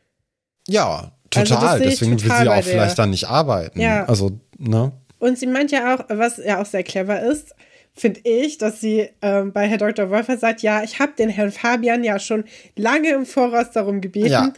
Ja, 0.69 1.13
also 1.35 1.55
total. 1.55 1.69
Also 1.69 1.85
Deswegen 1.85 2.17
total 2.19 2.39
will 2.39 2.45
sie 2.45 2.51
auch 2.51 2.65
vielleicht 2.65 2.99
dann 2.99 3.11
nicht 3.11 3.29
arbeiten. 3.29 3.81
Ja. 3.81 4.05
Also, 4.05 4.39
ne? 4.59 4.93
Und 5.19 5.39
sie 5.39 5.47
meint 5.47 5.73
ja 5.73 5.95
auch, 5.95 6.05
was 6.09 6.37
ja 6.37 6.61
auch 6.61 6.67
sehr 6.67 6.83
clever 6.83 7.21
ist, 7.21 7.55
finde 7.95 8.21
ich, 8.25 8.59
dass 8.59 8.81
sie 8.81 9.09
ähm, 9.23 9.53
bei 9.53 9.69
Herr 9.69 9.79
Dr. 9.79 10.11
Wolfer 10.11 10.37
sagt, 10.37 10.63
ja, 10.63 10.83
ich 10.83 10.99
habe 10.99 11.13
den 11.17 11.29
Herrn 11.29 11.53
Fabian 11.53 12.03
ja 12.03 12.19
schon 12.19 12.45
lange 12.77 13.11
im 13.11 13.25
Voraus 13.25 13.71
darum 13.73 14.01
gebeten, 14.01 14.29
ja. 14.29 14.53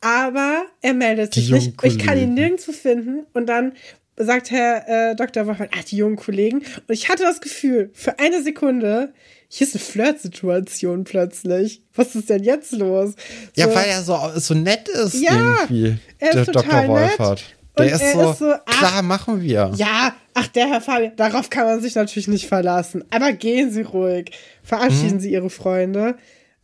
aber 0.00 0.64
er 0.82 0.94
meldet 0.94 1.34
sich 1.34 1.50
nicht. 1.50 1.82
Ich 1.84 1.98
kann 1.98 2.18
ihn 2.18 2.34
nirgendwo 2.34 2.72
finden. 2.72 3.26
Und 3.32 3.46
dann 3.46 3.72
sagt 4.16 4.50
Herr 4.50 5.10
äh, 5.12 5.16
Dr. 5.16 5.46
Wolfer, 5.46 5.68
ah, 5.70 5.82
die 5.88 5.96
jungen 5.96 6.16
Kollegen. 6.16 6.58
Und 6.58 6.90
ich 6.90 7.08
hatte 7.08 7.22
das 7.22 7.40
Gefühl, 7.40 7.90
für 7.94 8.18
eine 8.18 8.42
Sekunde, 8.42 9.12
hier 9.48 9.66
ist 9.66 9.74
eine 9.74 9.82
Flirtsituation 9.82 11.04
plötzlich. 11.04 11.82
Was 11.94 12.14
ist 12.16 12.28
denn 12.28 12.42
jetzt 12.42 12.72
los? 12.72 13.14
So, 13.54 13.62
ja, 13.62 13.74
weil 13.74 13.88
er 13.88 14.02
so, 14.02 14.18
so 14.36 14.54
nett 14.54 14.88
ist 14.88 15.14
ja, 15.14 15.60
irgendwie, 15.60 15.96
er 16.18 16.28
ist 16.28 16.46
der 16.46 16.46
total 16.46 16.86
Dr. 16.86 16.88
Wolfert. 16.88 17.38
Nett. 17.40 17.59
Der 17.78 17.92
ist 17.92 18.12
so, 18.12 18.30
ist 18.30 18.38
so, 18.38 18.52
ach, 18.52 18.78
klar, 18.78 19.02
machen 19.02 19.40
wir. 19.40 19.72
Ja, 19.76 20.14
ach, 20.34 20.48
der 20.48 20.68
Herr 20.68 20.80
Fabian, 20.80 21.12
darauf 21.16 21.50
kann 21.50 21.66
man 21.66 21.80
sich 21.80 21.94
natürlich 21.94 22.28
nicht 22.28 22.46
verlassen. 22.46 23.04
Aber 23.10 23.32
gehen 23.32 23.70
Sie 23.70 23.82
ruhig. 23.82 24.32
Verabschieden 24.62 25.12
hm. 25.12 25.20
Sie 25.20 25.32
Ihre 25.32 25.50
Freunde. 25.50 26.16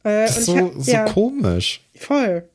Äh, 0.03 0.27
das 0.27 0.39
ist 0.39 0.47
so, 0.47 0.73
so 0.77 0.91
ja, 0.91 1.05
komisch. 1.05 1.83
Voll. 1.95 2.49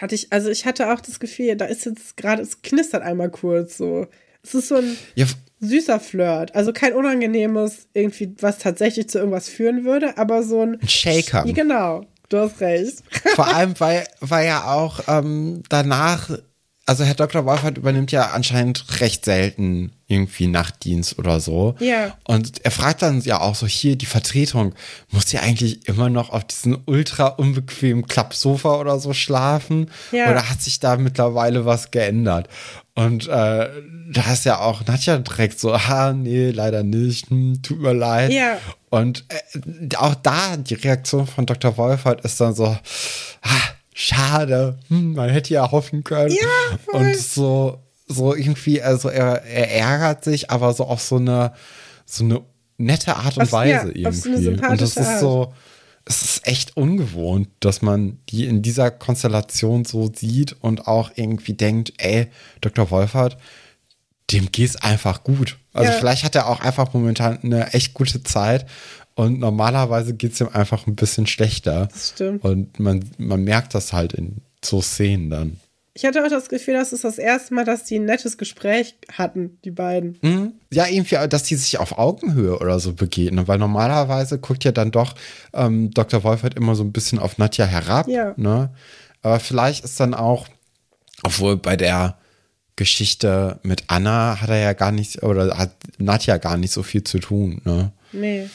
Hatte 0.00 0.14
ich, 0.14 0.32
also 0.32 0.50
ich 0.50 0.66
hatte 0.66 0.92
auch 0.92 1.00
das 1.00 1.20
Gefühl, 1.20 1.56
da 1.56 1.64
ist 1.66 1.86
jetzt 1.86 2.16
gerade, 2.16 2.42
es 2.42 2.62
knistert 2.62 3.02
einmal 3.02 3.30
kurz 3.30 3.76
so. 3.76 4.06
Es 4.42 4.54
ist 4.54 4.68
so 4.68 4.76
ein 4.76 4.96
ja. 5.14 5.26
süßer 5.60 6.00
Flirt. 6.00 6.54
Also 6.54 6.72
kein 6.72 6.92
unangenehmes, 6.92 7.88
irgendwie, 7.94 8.34
was 8.40 8.58
tatsächlich 8.58 9.08
zu 9.08 9.18
irgendwas 9.18 9.48
führen 9.48 9.84
würde, 9.84 10.18
aber 10.18 10.42
so 10.42 10.62
ein. 10.62 10.80
Ein 10.80 10.88
Shaker. 10.88 11.44
Genau. 11.44 12.06
Du 12.28 12.38
hast 12.38 12.60
recht. 12.60 13.02
Vor 13.34 13.46
allem, 13.46 13.74
weil, 13.78 14.04
weil 14.20 14.46
ja 14.46 14.72
auch 14.72 15.00
ähm, 15.08 15.62
danach 15.68 16.30
also 16.86 17.02
Herr 17.02 17.14
Dr. 17.14 17.44
Wolfert 17.44 17.78
übernimmt 17.78 18.12
ja 18.12 18.30
anscheinend 18.30 19.00
recht 19.00 19.24
selten 19.24 19.92
irgendwie 20.06 20.46
Nachtdienst 20.46 21.18
oder 21.18 21.40
so. 21.40 21.74
Ja. 21.80 22.16
Und 22.22 22.64
er 22.64 22.70
fragt 22.70 23.02
dann 23.02 23.20
ja 23.22 23.40
auch 23.40 23.56
so, 23.56 23.66
hier 23.66 23.96
die 23.96 24.06
Vertretung, 24.06 24.72
muss 25.10 25.28
sie 25.28 25.38
eigentlich 25.38 25.88
immer 25.88 26.08
noch 26.08 26.30
auf 26.30 26.44
diesen 26.44 26.78
ultra 26.86 27.26
unbequemen 27.26 28.06
Klappsofa 28.06 28.76
oder 28.76 29.00
so 29.00 29.12
schlafen? 29.12 29.90
Ja. 30.12 30.30
Oder 30.30 30.48
hat 30.48 30.62
sich 30.62 30.78
da 30.78 30.96
mittlerweile 30.96 31.66
was 31.66 31.90
geändert? 31.90 32.48
Und 32.94 33.26
äh, 33.26 33.68
da 34.12 34.32
ist 34.32 34.44
ja 34.44 34.60
auch 34.60 34.86
Nadja 34.86 35.18
direkt 35.18 35.58
so, 35.58 35.72
ah, 35.72 36.12
nee, 36.12 36.50
leider 36.50 36.84
nicht, 36.84 37.30
hm, 37.30 37.62
tut 37.62 37.80
mir 37.80 37.94
leid. 37.94 38.32
Ja. 38.32 38.58
Und 38.90 39.24
äh, 39.28 39.96
auch 39.96 40.14
da, 40.14 40.56
die 40.56 40.74
Reaktion 40.74 41.26
von 41.26 41.46
Dr. 41.46 41.76
Wolfert 41.76 42.24
ist 42.24 42.40
dann 42.40 42.54
so, 42.54 42.78
ah, 43.42 43.75
schade, 43.98 44.78
hm, 44.88 45.14
man 45.14 45.30
hätte 45.30 45.54
ja 45.54 45.70
hoffen 45.70 46.04
können. 46.04 46.30
Ja, 46.30 46.78
voll. 46.84 47.00
Und 47.00 47.16
so, 47.16 47.78
so 48.06 48.34
irgendwie, 48.34 48.82
also 48.82 49.08
er, 49.08 49.42
er 49.44 49.70
ärgert 49.72 50.22
sich, 50.22 50.50
aber 50.50 50.74
so 50.74 50.84
auf 50.84 51.00
so 51.00 51.16
eine, 51.16 51.52
so 52.04 52.22
eine 52.24 52.42
nette 52.76 53.16
Art 53.16 53.38
und 53.38 53.44
Auf- 53.44 53.52
ja, 53.52 53.84
Weise 53.84 54.12
so 54.12 54.28
eine 54.28 54.38
irgendwie. 54.38 54.66
und 54.68 54.80
das 54.82 54.96
ist 54.98 55.20
so, 55.20 55.54
es 56.04 56.22
ist 56.22 56.46
echt 56.46 56.76
ungewohnt, 56.76 57.48
dass 57.60 57.80
man 57.80 58.18
die 58.28 58.44
in 58.44 58.60
dieser 58.60 58.90
Konstellation 58.90 59.86
so 59.86 60.12
sieht 60.14 60.54
und 60.60 60.86
auch 60.86 61.10
irgendwie 61.16 61.54
denkt, 61.54 61.94
ey, 61.96 62.28
Dr. 62.60 62.90
Wolfert, 62.90 63.38
dem 64.30 64.52
geht's 64.52 64.76
einfach 64.76 65.24
gut. 65.24 65.56
Also 65.72 65.90
Ja. 65.90 65.98
vielleicht 65.98 66.22
hat 66.24 66.34
er 66.34 66.48
auch 66.48 66.60
einfach 66.60 66.92
momentan 66.92 67.38
eine 67.42 67.72
echt 67.72 67.94
gute 67.94 68.22
Zeit 68.22 68.66
und 69.16 69.40
normalerweise 69.40 70.14
geht's 70.14 70.40
ihm 70.40 70.50
einfach 70.52 70.86
ein 70.86 70.94
bisschen 70.94 71.26
schlechter. 71.26 71.88
Das 71.90 72.10
stimmt. 72.10 72.44
Und 72.44 72.78
man, 72.78 73.02
man 73.16 73.42
merkt 73.42 73.74
das 73.74 73.92
halt 73.94 74.12
in 74.12 74.42
so 74.62 74.82
Szenen 74.82 75.30
dann. 75.30 75.56
Ich 75.94 76.04
hatte 76.04 76.22
auch 76.22 76.28
das 76.28 76.50
Gefühl, 76.50 76.74
das 76.74 76.92
ist 76.92 77.04
das 77.04 77.16
erste 77.16 77.54
Mal, 77.54 77.64
dass 77.64 77.84
die 77.84 77.98
ein 77.98 78.04
nettes 78.04 78.36
Gespräch 78.36 78.96
hatten, 79.10 79.58
die 79.64 79.70
beiden. 79.70 80.18
Mhm. 80.20 80.52
Ja, 80.70 80.86
irgendwie, 80.86 81.16
dass 81.28 81.44
die 81.44 81.54
sich 81.54 81.78
auf 81.78 81.96
Augenhöhe 81.96 82.58
oder 82.58 82.78
so 82.78 82.92
begegnen, 82.92 83.48
weil 83.48 83.56
normalerweise 83.56 84.38
guckt 84.38 84.64
ja 84.64 84.72
dann 84.72 84.90
doch 84.90 85.14
ähm, 85.54 85.90
Dr. 85.92 86.22
Wolfert 86.22 86.54
immer 86.54 86.74
so 86.74 86.84
ein 86.84 86.92
bisschen 86.92 87.18
auf 87.18 87.38
Nadja 87.38 87.64
herab. 87.64 88.08
Ja. 88.08 88.34
Ne? 88.36 88.68
Aber 89.22 89.40
vielleicht 89.40 89.82
ist 89.82 89.98
dann 89.98 90.12
auch, 90.12 90.46
obwohl 91.22 91.56
bei 91.56 91.76
der 91.76 92.18
Geschichte 92.76 93.58
mit 93.62 93.84
Anna 93.86 94.42
hat 94.42 94.50
er 94.50 94.58
ja 94.58 94.74
gar 94.74 94.92
nicht, 94.92 95.22
oder 95.22 95.56
hat 95.56 95.74
Nadja 95.96 96.36
gar 96.36 96.58
nicht 96.58 96.72
so 96.74 96.82
viel 96.82 97.04
zu 97.04 97.18
tun. 97.18 97.62
Ne? 97.64 97.92
Nee, 98.12 98.50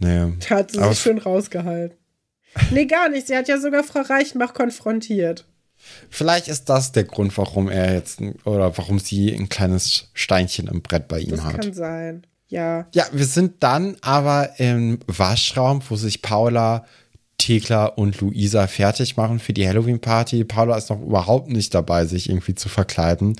Nee. 0.00 0.32
da 0.48 0.56
hat 0.56 0.72
sie 0.72 0.82
sich 0.82 0.98
schön 0.98 1.18
rausgehalten. 1.18 1.96
Nee, 2.72 2.86
gar 2.86 3.08
nicht. 3.08 3.28
Sie 3.28 3.36
hat 3.36 3.46
ja 3.48 3.58
sogar 3.58 3.84
Frau 3.84 4.00
Reichenbach 4.00 4.54
konfrontiert. 4.54 5.46
Vielleicht 6.10 6.48
ist 6.48 6.64
das 6.68 6.92
der 6.92 7.04
Grund, 7.04 7.36
warum 7.38 7.68
er 7.68 7.94
jetzt, 7.94 8.20
oder 8.44 8.76
warum 8.76 8.98
sie 8.98 9.32
ein 9.32 9.48
kleines 9.48 10.10
Steinchen 10.14 10.66
im 10.66 10.82
Brett 10.82 11.08
bei 11.08 11.20
ihm 11.20 11.30
Das 11.30 11.44
hat. 11.44 11.60
kann 11.60 11.72
sein. 11.72 12.26
Ja. 12.48 12.86
Ja, 12.92 13.06
wir 13.12 13.24
sind 13.26 13.62
dann 13.62 13.96
aber 14.00 14.58
im 14.58 14.98
Waschraum, 15.06 15.80
wo 15.88 15.96
sich 15.96 16.20
Paula, 16.20 16.84
Thekla 17.38 17.86
und 17.86 18.20
Luisa 18.20 18.66
fertig 18.66 19.16
machen 19.16 19.38
für 19.38 19.52
die 19.54 19.66
Halloween-Party. 19.66 20.44
Paula 20.44 20.76
ist 20.76 20.90
noch 20.90 21.00
überhaupt 21.00 21.48
nicht 21.48 21.72
dabei, 21.74 22.04
sich 22.04 22.28
irgendwie 22.28 22.54
zu 22.56 22.68
verkleiden. 22.68 23.36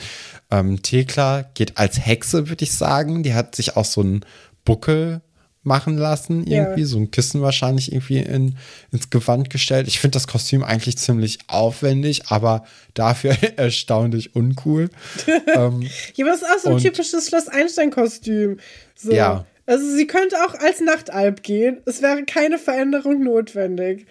Ähm, 0.51 0.81
Thekla 0.81 1.43
geht 1.55 1.77
als 1.77 1.99
Hexe, 2.07 2.49
würde 2.49 2.63
ich 2.65 2.73
sagen. 2.73 3.23
Die 3.23 3.35
hat 3.35 3.55
sich 3.57 3.77
auch 3.77 3.85
so 3.85 4.01
einen 4.01 4.25
Buckel 4.65 5.21
machen 5.63 5.99
lassen, 5.99 6.47
Ja. 6.47 6.63
irgendwie, 6.65 6.85
so 6.85 6.99
ein 6.99 7.11
Kissen 7.11 7.43
wahrscheinlich 7.43 7.93
irgendwie 7.93 8.19
in, 8.21 8.57
ins 8.93 9.11
Gewand 9.11 9.51
gestellt. 9.51 9.89
Ich 9.89 10.01
finde 10.01 10.15
das 10.17 10.27
Kostüm 10.27 10.65
eigentlich 10.65 10.97
ziemlich 10.97 11.39
aufwendig, 11.49 12.29
aber 12.29 12.65
dafür 12.95 13.37
erstaunlich 13.57 14.35
uncool. 14.35 14.89
ähm, 15.55 15.83
Ja, 16.15 16.25
aber 16.25 16.33
das 16.33 16.43
ist 16.43 16.49
auch 16.51 16.59
so 16.65 16.71
ein 16.71 16.79
typisches 16.79 17.29
Schloss 17.29 17.49
Einstein-Kostüm. 17.49 18.59
So. 18.95 19.13
Ja. 19.13 19.45
Also 19.67 19.85
sie 19.95 20.07
könnte 20.07 20.37
auch 20.47 20.55
als 20.55 20.81
Nachtalb 20.81 21.43
gehen. 21.43 21.79
Es 21.87 22.01
wäre 22.03 22.25
keine 22.25 22.59
Veränderung 22.59 23.23
notwendig. 23.23 24.07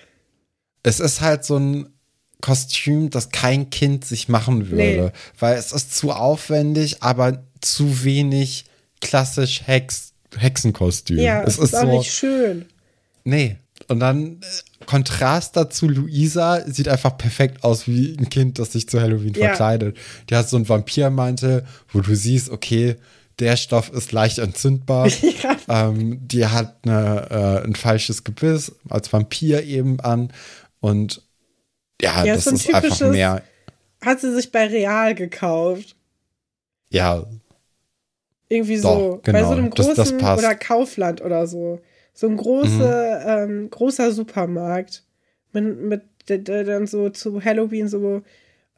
es 0.84 1.00
ist 1.00 1.20
halt 1.22 1.44
so 1.44 1.58
ein 1.58 1.90
Kostüm, 2.42 3.10
das 3.10 3.32
kein 3.32 3.70
Kind 3.70 4.06
sich 4.06 4.30
machen 4.30 4.70
würde, 4.70 5.06
Nee. 5.08 5.12
weil 5.40 5.58
es 5.58 5.74
ist 5.74 5.98
zu 5.98 6.12
aufwendig, 6.12 7.04
aber 7.04 7.44
zu 7.60 8.06
wenig 8.06 8.64
klassisch 9.02 9.64
Hex 9.66 10.09
Hexenkostüm. 10.38 11.18
Ja, 11.20 11.44
es 11.44 11.58
es 11.58 11.65
ist 11.65 11.76
auch 11.76 11.82
so, 11.82 11.98
nicht 11.98 12.12
schön. 12.12 12.65
nee. 13.24 13.58
Und 13.88 14.02
dann 14.02 14.42
äh, 14.42 14.86
Kontrast 14.86 15.56
dazu, 15.56 15.88
Luisa 15.88 16.62
sieht 16.70 16.89
einfach 16.89 17.18
perfekt 17.18 17.63
aus 17.63 17.88
wie 17.88 18.15
ein 18.20 18.30
Kind, 18.30 18.60
das 18.60 18.74
sich 18.74 18.89
zu 18.89 19.00
Halloween 19.02 19.34
Ja. 19.34 19.48
verkleidet. 19.48 19.98
Die 20.30 20.36
hat 20.36 20.50
so 20.50 20.58
einen 20.58 20.68
Vampirmantel, 20.68 21.65
wo 21.94 22.02
du 22.02 22.13
siehst, 22.13 22.50
okay, 22.50 22.98
der 23.39 23.56
Stoff 23.56 23.89
ist 23.94 24.12
leicht 24.12 24.38
entzündbar. 24.39 25.08
Ja. 25.42 25.88
Ähm, 25.88 26.28
die 26.28 26.46
hat 26.46 26.76
eine, 26.84 27.62
äh, 27.62 27.65
ein 27.65 27.74
falsches 27.76 28.26
Gebiss 28.26 28.74
als 28.89 29.12
Vampir 29.13 29.63
eben 29.63 30.00
an. 30.02 30.34
Und 30.82 31.22
ja, 32.02 32.26
Ja, 32.26 32.36
das 32.36 32.44
so 32.44 32.50
ein 32.50 32.56
ist 32.58 32.74
einfach 32.74 33.00
mehr. 33.12 33.42
Hat 34.02 34.20
sie 34.20 34.34
sich 34.36 34.52
bei 34.52 34.68
Real 34.68 35.15
gekauft. 35.15 35.96
Ja, 36.89 37.26
Irgendwie 38.50 38.82
Doch, 38.82 39.00
so. 39.00 39.20
genau, 39.24 39.40
Bei 39.40 39.46
so 39.46 39.52
einem 39.54 39.70
das- 39.70 39.86
großen 39.86 39.96
das 39.96 40.18
passt. 40.18 40.44
oder 40.44 40.56
Kaufland 40.56 41.22
oder 41.22 41.48
so. 41.48 41.80
So 42.14 42.28
ein 42.28 42.36
große, 42.36 43.24
ähm, 43.26 43.70
großer 43.70 44.12
Supermarkt. 44.12 45.04
Mit, 45.54 45.80
mit, 45.82 46.02
der, 46.28 46.40
der 46.40 46.64
dann 46.64 46.88
so 46.88 47.10
zu 47.10 47.44
Halloween 47.44 47.88
so 47.88 48.22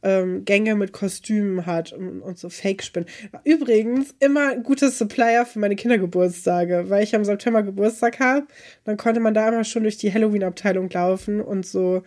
ähm, 0.04 0.46
Gänge 0.46 0.76
mit 0.76 0.94
Kostümen 0.94 1.66
hat 1.66 1.92
und, 1.94 2.22
und 2.22 2.38
so 2.38 2.50
Fake-Spinnen. 2.50 3.08
Übrigens, 3.44 4.14
immer 4.20 4.52
ein 4.52 4.64
gutes 4.64 4.98
Supplier 4.98 5.46
für 5.46 5.60
meine 5.60 5.76
Kindergeburtstage, 5.76 6.86
weil 6.90 7.04
ich 7.04 7.16
am 7.16 7.26
September 7.26 7.64
Geburtstag 7.64 8.20
habe. 8.20 8.48
Dann 8.84 8.98
konnte 8.98 9.20
man 9.20 9.34
da 9.34 9.48
immer 9.50 9.64
schon 9.64 9.84
durch 9.84 9.98
die 9.98 10.14
Halloween-Abteilung 10.14 10.90
laufen 10.90 11.42
und 11.42 11.66
so 11.66 12.04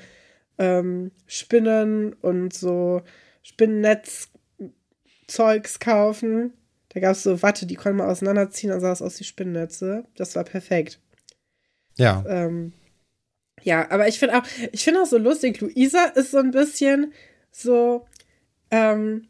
ähm, 0.59 1.11
Spinnen 1.27 2.13
und 2.15 2.53
so 2.55 3.03
Spinnennetz-Zeugs 3.43 5.79
kaufen. 5.81 6.53
Da 6.95 7.01
gab 7.01 7.13
es 7.13 7.23
so 7.23 7.43
Watte, 7.43 7.67
die 7.67 7.75
konnte 7.75 7.99
man 7.99 8.09
auseinanderziehen, 8.09 8.71
dann 8.71 8.81
sah 8.81 8.93
es 8.93 9.03
aus 9.03 9.19
wie 9.21 9.25
Spinnennetze. 9.25 10.05
Das 10.17 10.35
war 10.37 10.45
perfekt. 10.45 11.01
ja. 11.97 12.25
Ähm, 12.27 12.73
ja, 13.63 13.91
aber 13.91 14.09
ich 14.09 14.19
finde 14.19 14.37
auch, 14.37 14.43
ich 14.73 14.85
finde 14.85 15.01
auch 15.01 15.07
so 15.07 15.17
lustig, 15.17 15.61
Luisa 15.61 16.05
ist 16.15 16.33
so 16.33 16.39
ein 16.39 16.51
bisschen 16.51 17.13
so, 17.51 18.07
ähm, 18.71 19.27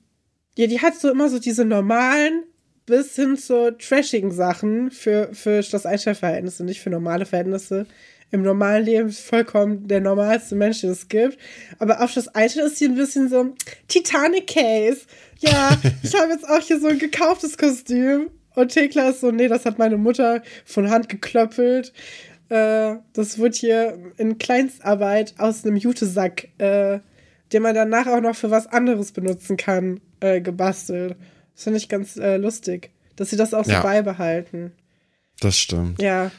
ja, 0.57 0.67
die 0.67 0.81
hat 0.81 0.97
so 0.97 1.11
immer 1.11 1.29
so 1.29 1.39
diese 1.39 1.65
normalen 1.65 2.45
bis 2.87 3.15
hin 3.17 3.37
zu 3.37 3.77
trashigen 3.79 4.31
Sachen 4.31 4.91
für, 4.91 5.31
für 5.33 5.63
Schloss 5.63 5.87
Einstein-Verhältnisse, 5.87 6.65
nicht 6.65 6.81
für 6.81 6.91
normale 6.91 7.27
Verhältnisse. 7.27 7.87
Im 8.31 8.43
normalen 8.43 8.85
Leben 8.85 9.11
vollkommen 9.13 9.87
der 9.87 10.01
normalste 10.01 10.57
Mensch, 10.57 10.81
den 10.81 10.91
es 10.91 11.09
gibt. 11.09 11.39
Aber 11.79 12.03
auf 12.03 12.11
Schloss 12.11 12.29
Einstein 12.29 12.67
ist 12.67 12.79
sie 12.79 12.87
ein 12.87 12.97
bisschen 12.97 13.29
so 13.29 13.55
Titanic 13.87 14.49
Case. 14.49 15.03
Ja, 15.45 15.77
ich 16.03 16.15
habe 16.15 16.33
jetzt 16.33 16.49
auch 16.49 16.61
hier 16.61 16.81
so 16.81 16.89
ein 16.89 16.99
gekauftes 16.99 17.57
Kostüm. 17.59 18.31
Und 18.55 18.69
Thekla 18.73 19.09
ist 19.11 19.21
so, 19.21 19.31
nee, 19.33 19.49
das 19.49 19.67
hat 19.67 19.79
meine 19.79 19.97
Mutter 19.97 20.43
von 20.65 20.89
Hand 20.91 21.09
geklöppelt. 21.09 21.93
Äh, 22.49 22.97
das 23.13 23.39
wird 23.39 23.55
hier 23.57 23.99
in 24.17 24.39
Kleinstarbeit 24.39 25.35
aus 25.39 25.65
einem 25.65 25.77
Jutesack, 25.77 26.49
äh, 26.59 27.01
den 27.53 27.63
man 27.63 27.75
danach 27.75 28.07
auch 28.07 28.21
noch 28.21 28.37
für 28.37 28.51
was 28.51 28.67
anderes 28.69 29.13
benutzen 29.13 29.57
kann, 29.57 30.01
äh, 30.21 30.41
gebastelt. 30.41 31.17
Das 31.55 31.65
finde 31.65 31.79
ich 31.79 31.89
ganz 31.89 32.17
äh, 32.17 32.37
lustig, 32.37 32.91
dass 33.17 33.31
sie 33.31 33.37
das 33.37 33.55
auch 33.55 33.65
so 33.65 33.73
Ja. 33.73 33.83
beibehalten. 33.83 34.73
Das 35.41 35.59
stimmt. 35.59 36.01
Ja, 36.01 36.31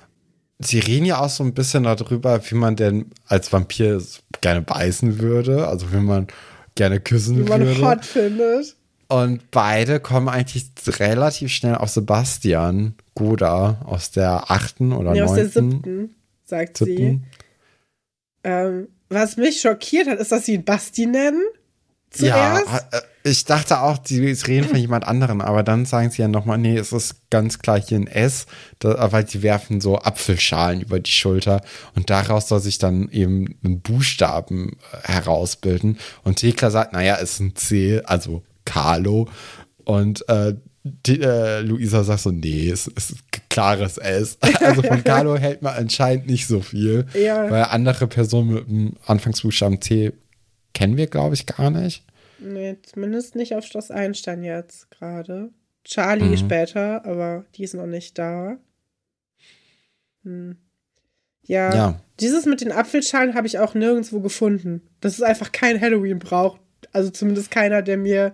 Sie 0.59 0.79
reden 0.79 1.05
ja 1.05 1.19
auch 1.19 1.29
so 1.29 1.43
ein 1.43 1.53
bisschen 1.53 1.83
darüber, 1.83 2.39
wie 2.49 2.55
man 2.55 2.77
denn 2.77 3.11
als 3.27 3.51
Vampir 3.51 4.01
gerne 4.39 4.61
beißen 4.61 5.19
würde, 5.19 5.67
also 5.67 5.91
wie 5.91 5.97
man 5.97 6.27
gerne 6.75 6.99
küssen 7.01 7.45
wie 7.45 7.49
man 7.49 7.61
würde. 7.65 7.81
hot 7.81 8.05
findet. 8.05 8.74
Und 9.07 9.51
beide 9.51 9.99
kommen 9.99 10.29
eigentlich 10.29 10.65
relativ 10.87 11.51
schnell 11.51 11.75
auf 11.75 11.89
Sebastian 11.89 12.95
Goda 13.13 13.81
aus 13.85 14.11
der 14.11 14.49
achten 14.49 14.91
oder 14.93 15.11
Nee, 15.11 15.21
aus 15.21 15.33
der 15.33 15.43
neunten. 15.45 15.71
siebten, 15.71 16.15
sagt 16.43 16.77
sie. 16.77 16.85
siebten. 16.85 17.23
Ähm, 18.43 18.87
was 19.09 19.37
mich 19.37 19.61
schockiert 19.61 20.07
hat, 20.07 20.19
ist, 20.19 20.31
dass 20.31 20.45
sie 20.45 20.55
ihn 20.55 20.65
Basti 20.65 21.05
nennen. 21.05 21.41
Ja, 22.17 22.61
Zuerst. 22.63 22.93
äh, 22.93 23.01
ich 23.29 23.43
dachte 23.45 23.81
auch, 23.81 23.97
sie 24.03 24.25
reden 24.25 24.67
von 24.69 24.77
jemand 24.79 25.05
anderem, 25.05 25.41
aber 25.41 25.63
dann 25.63 25.85
sagen 25.85 26.09
sie 26.11 26.21
ja 26.21 26.27
nochmal, 26.27 26.57
nee, 26.57 26.77
es 26.77 26.91
ist 26.93 27.29
ganz 27.29 27.59
klar 27.59 27.81
hier 27.81 27.97
ein 27.99 28.07
S, 28.07 28.45
da, 28.79 29.11
weil 29.11 29.27
sie 29.27 29.41
werfen 29.43 29.81
so 29.81 29.97
Apfelschalen 29.97 30.79
über 30.81 30.99
die 30.99 31.11
Schulter 31.11 31.61
und 31.95 32.09
daraus 32.09 32.47
soll 32.47 32.61
sich 32.61 32.77
dann 32.77 33.09
eben 33.09 33.57
ein 33.65 33.81
Buchstaben 33.81 34.77
äh, 34.93 35.11
herausbilden. 35.11 35.97
Und 36.23 36.37
Thekla 36.37 36.69
sagt, 36.71 36.93
naja, 36.93 37.17
es 37.21 37.33
ist 37.33 37.39
ein 37.41 37.55
C, 37.55 38.01
also 38.05 38.43
Carlo. 38.65 39.29
Und 39.83 40.27
äh, 40.29 40.55
die, 40.83 41.19
äh, 41.21 41.61
Luisa 41.61 42.03
sagt 42.03 42.21
so, 42.21 42.31
nee, 42.31 42.69
es 42.69 42.87
ist 42.87 43.15
klares 43.49 43.97
S. 43.97 44.37
Also 44.59 44.83
von 44.83 45.03
Carlo 45.03 45.37
hält 45.37 45.61
man 45.61 45.75
anscheinend 45.75 46.27
nicht 46.27 46.47
so 46.47 46.61
viel, 46.61 47.05
Ja. 47.13 47.49
weil 47.49 47.63
andere 47.63 48.07
Personen 48.07 48.53
mit 48.53 48.67
dem 48.67 48.93
Anfangsbuchstaben 49.05 49.81
C 49.81 50.13
kennen 50.73 50.97
wir, 50.97 51.07
glaube 51.07 51.35
ich, 51.35 51.45
gar 51.45 51.71
nicht. 51.71 52.03
Nee, 52.39 52.77
zumindest 52.83 53.35
nicht 53.35 53.55
auf 53.55 53.65
Schloss 53.65 53.91
Einstein 53.91 54.43
jetzt 54.43 54.91
gerade. 54.91 55.49
Charlie 55.83 56.25
mhm. 56.25 56.37
später, 56.37 57.05
aber 57.05 57.45
die 57.55 57.63
ist 57.63 57.75
noch 57.75 57.85
nicht 57.85 58.17
da. 58.17 58.57
Hm. 60.23 60.57
Ja, 61.47 61.73
ja, 61.75 62.01
dieses 62.19 62.45
mit 62.45 62.61
den 62.61 62.71
Apfelschalen 62.71 63.35
habe 63.35 63.45
ich 63.45 63.59
auch 63.59 63.75
nirgendwo 63.75 64.19
gefunden. 64.19 64.81
Das 64.99 65.13
ist 65.13 65.21
einfach 65.21 65.51
kein 65.51 65.79
Halloween-Brauch. 65.79 66.57
Also 66.91 67.11
zumindest 67.11 67.51
keiner, 67.51 67.81
der 67.83 67.97
mir 67.97 68.33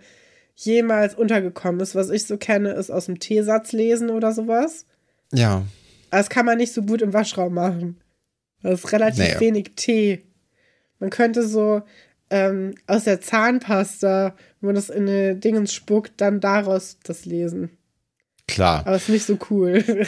jemals 0.56 1.16
untergekommen 1.16 1.82
ist. 1.82 1.96
Was 1.96 2.10
ich 2.10 2.26
so 2.26 2.38
kenne, 2.38 2.72
ist 2.72 2.92
aus 2.92 3.06
dem 3.06 3.20
Teesatz 3.20 3.72
lesen 3.72 4.10
oder 4.10 4.32
sowas. 4.32 4.86
Ja. 5.32 5.66
Aber 6.10 6.18
das 6.18 6.30
kann 6.30 6.46
man 6.46 6.58
nicht 6.58 6.74
so 6.74 6.84
gut 6.84 7.02
im 7.02 7.14
Waschraum 7.14 7.54
machen. 7.54 8.02
Das 8.62 8.80
ist 8.80 8.92
relativ 8.92 9.20
naja. 9.20 9.40
wenig 9.40 9.72
Tee. 9.76 10.24
Man 11.00 11.10
könnte 11.10 11.48
so 11.48 11.82
ähm, 12.30 12.76
aus 12.88 13.06
der 13.06 13.22
Zahnpasta, 13.22 14.36
wenn 14.60 14.68
man 14.68 14.76
das 14.76 14.90
in 14.90 15.08
eine 15.08 15.36
Dingens 15.36 15.74
spuckt, 15.74 16.14
dann 16.22 16.40
daraus 16.40 16.98
das 17.04 17.26
lesen. 17.26 17.72
Klar. 18.48 18.82
Aber 18.86 18.96
ist 18.96 19.10
nicht 19.10 19.26
so 19.26 19.38
cool. 19.50 19.84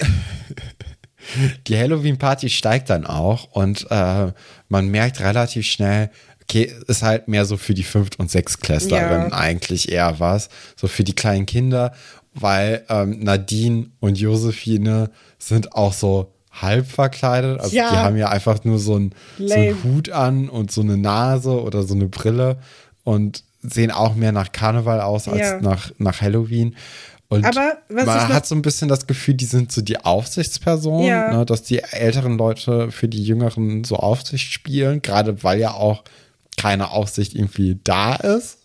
Die 1.67 1.77
Halloween-Party 1.77 2.49
steigt 2.49 2.89
dann 2.89 3.05
auch 3.05 3.51
und 3.51 3.87
äh, 3.89 4.31
man 4.67 4.87
merkt 4.89 5.21
relativ 5.21 5.65
schnell, 5.65 6.09
okay, 6.43 6.71
ist 6.87 7.03
halt 7.03 7.27
mehr 7.27 7.45
so 7.45 7.57
für 7.57 7.73
die 7.73 7.83
Fünft- 7.83 8.19
und 8.19 8.29
Sechstklässlerinnen 8.29 9.31
ja. 9.31 9.37
eigentlich 9.37 9.91
eher 9.91 10.19
was. 10.19 10.49
So 10.75 10.87
für 10.87 11.03
die 11.03 11.13
kleinen 11.15 11.45
Kinder, 11.45 11.93
weil 12.33 12.83
ähm, 12.89 13.19
Nadine 13.19 13.87
und 13.99 14.19
Josephine 14.19 15.09
sind 15.39 15.73
auch 15.73 15.93
so 15.93 16.33
halb 16.51 16.87
verkleidet. 16.87 17.59
Also 17.59 17.75
ja. 17.75 17.89
die 17.89 17.97
haben 17.97 18.17
ja 18.17 18.29
einfach 18.29 18.63
nur 18.63 18.79
so, 18.79 18.97
ein, 18.97 19.13
so 19.39 19.53
einen 19.53 19.83
Hut 19.83 20.09
an 20.09 20.49
und 20.49 20.71
so 20.71 20.81
eine 20.81 20.97
Nase 20.97 21.61
oder 21.61 21.83
so 21.83 21.95
eine 21.95 22.07
Brille 22.07 22.57
und 23.03 23.43
sehen 23.61 23.91
auch 23.91 24.15
mehr 24.15 24.31
nach 24.31 24.51
Karneval 24.51 25.01
aus 25.01 25.27
als 25.27 25.39
ja. 25.39 25.61
nach, 25.61 25.91
nach 25.97 26.21
Halloween. 26.21 26.75
Und 27.29 27.45
Aber 27.45 27.77
man 27.89 28.27
hat 28.27 28.45
so 28.45 28.53
ein 28.53 28.61
bisschen 28.61 28.89
das 28.89 29.07
Gefühl, 29.07 29.33
die 29.33 29.45
sind 29.45 29.71
so 29.71 29.81
die 29.81 29.97
Aufsichtspersonen, 29.97 31.07
ja. 31.07 31.33
ne, 31.35 31.45
dass 31.45 31.63
die 31.63 31.79
älteren 31.79 32.37
Leute 32.37 32.91
für 32.91 33.07
die 33.07 33.23
Jüngeren 33.23 33.83
so 33.83 33.95
Aufsicht 33.95 34.51
spielen, 34.51 35.01
gerade 35.01 35.43
weil 35.43 35.59
ja 35.59 35.73
auch 35.73 36.03
keine 36.57 36.91
Aufsicht 36.91 37.35
irgendwie 37.35 37.79
da 37.83 38.15
ist. 38.15 38.59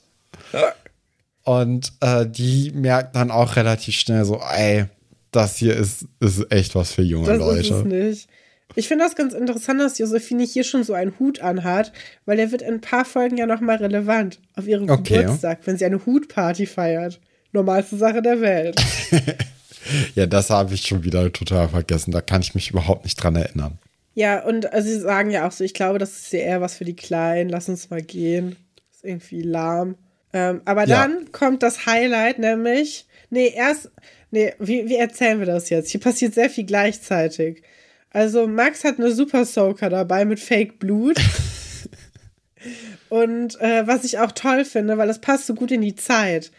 Und 1.44 1.92
äh, 2.00 2.26
die 2.26 2.72
merken 2.74 3.10
dann 3.14 3.30
auch 3.30 3.56
relativ 3.56 3.94
schnell 3.94 4.24
so, 4.24 4.40
ey, 4.40 4.86
das 5.30 5.56
hier 5.56 5.76
ist, 5.76 6.06
ist 6.20 6.50
echt 6.50 6.74
was 6.74 6.92
für 6.92 7.02
junge 7.02 7.26
das 7.26 7.38
Leute. 7.38 7.60
Ist 7.60 7.70
es 7.70 7.84
nicht. 7.84 8.28
Ich 8.74 8.86
finde 8.86 9.04
das 9.04 9.16
ganz 9.16 9.32
interessant, 9.34 9.80
dass 9.80 9.98
Josephine 9.98 10.44
hier 10.44 10.62
schon 10.62 10.84
so 10.84 10.92
einen 10.92 11.18
Hut 11.18 11.40
anhat, 11.40 11.92
weil 12.26 12.36
der 12.36 12.52
wird 12.52 12.62
in 12.62 12.74
ein 12.74 12.80
paar 12.80 13.04
Folgen 13.04 13.36
ja 13.36 13.46
nochmal 13.46 13.76
relevant 13.76 14.40
auf 14.54 14.66
ihren 14.66 14.90
okay. 14.90 15.22
Geburtstag, 15.22 15.60
wenn 15.64 15.78
sie 15.78 15.86
eine 15.86 16.04
Hutparty 16.04 16.66
feiert. 16.66 17.20
Normalste 17.52 17.96
Sache 17.96 18.20
der 18.20 18.40
Welt. 18.40 18.80
ja, 20.14 20.26
das 20.26 20.50
habe 20.50 20.74
ich 20.74 20.82
schon 20.82 21.02
wieder 21.02 21.32
total 21.32 21.70
vergessen. 21.70 22.10
Da 22.10 22.20
kann 22.20 22.42
ich 22.42 22.54
mich 22.54 22.70
überhaupt 22.70 23.04
nicht 23.04 23.16
dran 23.16 23.36
erinnern. 23.36 23.78
Ja, 24.18 24.44
und 24.44 24.72
also 24.72 24.88
sie 24.88 25.00
sagen 25.00 25.30
ja 25.30 25.46
auch 25.46 25.52
so, 25.52 25.62
ich 25.62 25.74
glaube, 25.74 25.98
das 25.98 26.18
ist 26.18 26.32
ja 26.32 26.40
eher 26.40 26.60
was 26.60 26.76
für 26.76 26.84
die 26.84 26.96
Kleinen. 26.96 27.50
Lass 27.50 27.68
uns 27.68 27.90
mal 27.90 28.02
gehen. 28.02 28.56
Ist 28.90 29.04
irgendwie 29.04 29.42
lahm. 29.42 29.96
Ähm, 30.32 30.60
aber 30.64 30.86
ja. 30.86 31.02
dann 31.02 31.30
kommt 31.32 31.62
das 31.62 31.86
Highlight, 31.86 32.38
nämlich, 32.38 33.06
nee, 33.30 33.52
erst, 33.54 33.90
nee, 34.30 34.52
wie, 34.58 34.88
wie 34.88 34.96
erzählen 34.96 35.38
wir 35.38 35.46
das 35.46 35.70
jetzt? 35.70 35.90
Hier 35.90 36.00
passiert 36.00 36.34
sehr 36.34 36.50
viel 36.50 36.64
gleichzeitig. 36.64 37.62
Also 38.10 38.46
Max 38.46 38.84
hat 38.84 38.98
eine 38.98 39.12
Super 39.12 39.44
Soaker 39.44 39.88
dabei 39.88 40.24
mit 40.24 40.40
Fake 40.40 40.78
Blut. 40.78 41.16
Und 43.08 43.60
äh, 43.60 43.86
was 43.86 44.04
ich 44.04 44.18
auch 44.18 44.32
toll 44.32 44.64
finde, 44.64 44.98
weil 44.98 45.08
das 45.08 45.20
passt 45.20 45.46
so 45.46 45.54
gut 45.54 45.70
in 45.70 45.80
die 45.80 45.94
Zeit 45.94 46.50